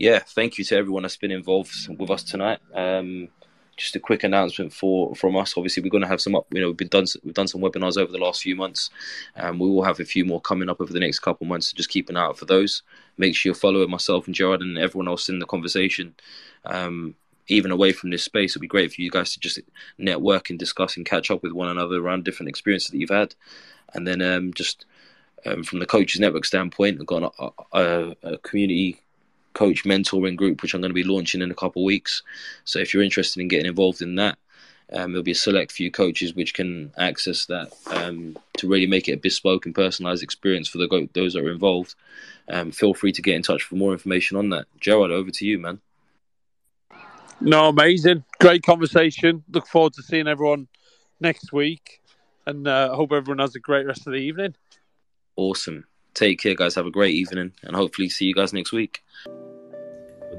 yeah, 0.00 0.18
thank 0.20 0.56
you 0.56 0.64
to 0.64 0.76
everyone 0.76 1.02
that's 1.02 1.18
been 1.18 1.30
involved 1.30 1.72
with 1.98 2.08
us 2.08 2.22
tonight. 2.22 2.58
Um, 2.72 3.28
just 3.76 3.96
a 3.96 4.00
quick 4.00 4.24
announcement 4.24 4.72
for 4.72 5.14
from 5.14 5.36
us. 5.36 5.52
Obviously, 5.58 5.82
we're 5.82 5.90
going 5.90 6.02
to 6.02 6.08
have 6.08 6.22
some 6.22 6.34
up. 6.34 6.46
You 6.50 6.62
know, 6.62 6.68
we've 6.68 6.76
been 6.78 6.88
done 6.88 7.04
we've 7.22 7.34
done 7.34 7.48
some 7.48 7.60
webinars 7.60 7.98
over 7.98 8.10
the 8.10 8.16
last 8.16 8.42
few 8.42 8.56
months, 8.56 8.88
and 9.36 9.60
we 9.60 9.68
will 9.68 9.82
have 9.82 10.00
a 10.00 10.06
few 10.06 10.24
more 10.24 10.40
coming 10.40 10.70
up 10.70 10.80
over 10.80 10.90
the 10.90 11.00
next 11.00 11.18
couple 11.18 11.44
of 11.44 11.50
months. 11.50 11.70
So 11.70 11.76
just 11.76 11.90
keep 11.90 12.08
an 12.08 12.16
eye 12.16 12.24
out 12.24 12.38
for 12.38 12.46
those. 12.46 12.82
Make 13.18 13.36
sure 13.36 13.50
you're 13.50 13.54
following 13.54 13.90
myself 13.90 14.24
and 14.24 14.34
Gerard 14.34 14.62
and 14.62 14.78
everyone 14.78 15.06
else 15.06 15.28
in 15.28 15.38
the 15.38 15.44
conversation. 15.44 16.14
Um, 16.64 17.14
even 17.48 17.70
away 17.70 17.92
from 17.92 18.08
this 18.08 18.22
space, 18.22 18.52
it'd 18.52 18.62
be 18.62 18.68
great 18.68 18.94
for 18.94 19.02
you 19.02 19.10
guys 19.10 19.34
to 19.34 19.40
just 19.40 19.58
network 19.98 20.48
and 20.48 20.58
discuss 20.58 20.96
and 20.96 21.04
catch 21.04 21.30
up 21.30 21.42
with 21.42 21.52
one 21.52 21.68
another 21.68 21.96
around 21.96 22.24
different 22.24 22.48
experiences 22.48 22.90
that 22.90 22.98
you've 22.98 23.10
had. 23.10 23.34
And 23.92 24.08
then 24.08 24.22
um, 24.22 24.54
just 24.54 24.86
um, 25.44 25.62
from 25.62 25.80
the 25.80 25.86
coaches 25.86 26.20
network 26.20 26.46
standpoint, 26.46 27.00
I've 27.00 27.06
got 27.06 27.34
a, 27.38 27.50
a, 27.78 28.16
a, 28.22 28.38
community 28.38 29.00
coach 29.54 29.84
mentoring 29.84 30.36
group 30.36 30.62
which 30.62 30.74
I'm 30.74 30.80
going 30.80 30.90
to 30.90 30.94
be 30.94 31.04
launching 31.04 31.42
in 31.42 31.50
a 31.50 31.54
couple 31.54 31.82
of 31.82 31.86
weeks. 31.86 32.22
So 32.64 32.78
if 32.78 32.94
you're 32.94 33.02
interested 33.02 33.40
in 33.40 33.48
getting 33.48 33.66
involved 33.66 34.02
in 34.02 34.14
that, 34.16 34.38
um, 34.92 35.12
there'll 35.12 35.22
be 35.22 35.30
a 35.32 35.36
select 35.36 35.72
few 35.72 35.90
coaches 35.90 36.34
which 36.34 36.54
can 36.54 36.92
access 36.98 37.46
that 37.46 37.72
um, 37.88 38.36
to 38.56 38.68
really 38.68 38.86
make 38.86 39.08
it 39.08 39.12
a 39.12 39.16
bespoke 39.16 39.66
and 39.66 39.74
personalised 39.74 40.22
experience 40.22 40.68
for 40.68 40.78
the 40.78 41.08
those 41.12 41.34
that 41.34 41.44
are 41.44 41.52
involved. 41.52 41.94
Um, 42.48 42.72
feel 42.72 42.94
free 42.94 43.12
to 43.12 43.22
get 43.22 43.36
in 43.36 43.42
touch 43.42 43.62
for 43.62 43.76
more 43.76 43.92
information 43.92 44.36
on 44.36 44.50
that. 44.50 44.66
Gerard, 44.80 45.12
over 45.12 45.30
to 45.30 45.46
you, 45.46 45.58
man. 45.58 45.80
No, 47.40 47.68
amazing. 47.68 48.24
Great 48.40 48.62
conversation. 48.62 49.44
Look 49.50 49.66
forward 49.66 49.94
to 49.94 50.02
seeing 50.02 50.28
everyone 50.28 50.68
next 51.20 51.52
week. 51.52 52.02
And 52.46 52.66
uh, 52.66 52.94
hope 52.94 53.12
everyone 53.12 53.38
has 53.38 53.54
a 53.54 53.60
great 53.60 53.86
rest 53.86 54.06
of 54.06 54.12
the 54.12 54.18
evening. 54.18 54.54
Awesome. 55.36 55.86
Take 56.14 56.40
care, 56.40 56.54
guys. 56.54 56.74
Have 56.74 56.86
a 56.86 56.90
great 56.90 57.14
evening. 57.14 57.52
And 57.62 57.76
hopefully 57.76 58.08
see 58.08 58.26
you 58.26 58.34
guys 58.34 58.52
next 58.52 58.72
week. 58.72 59.02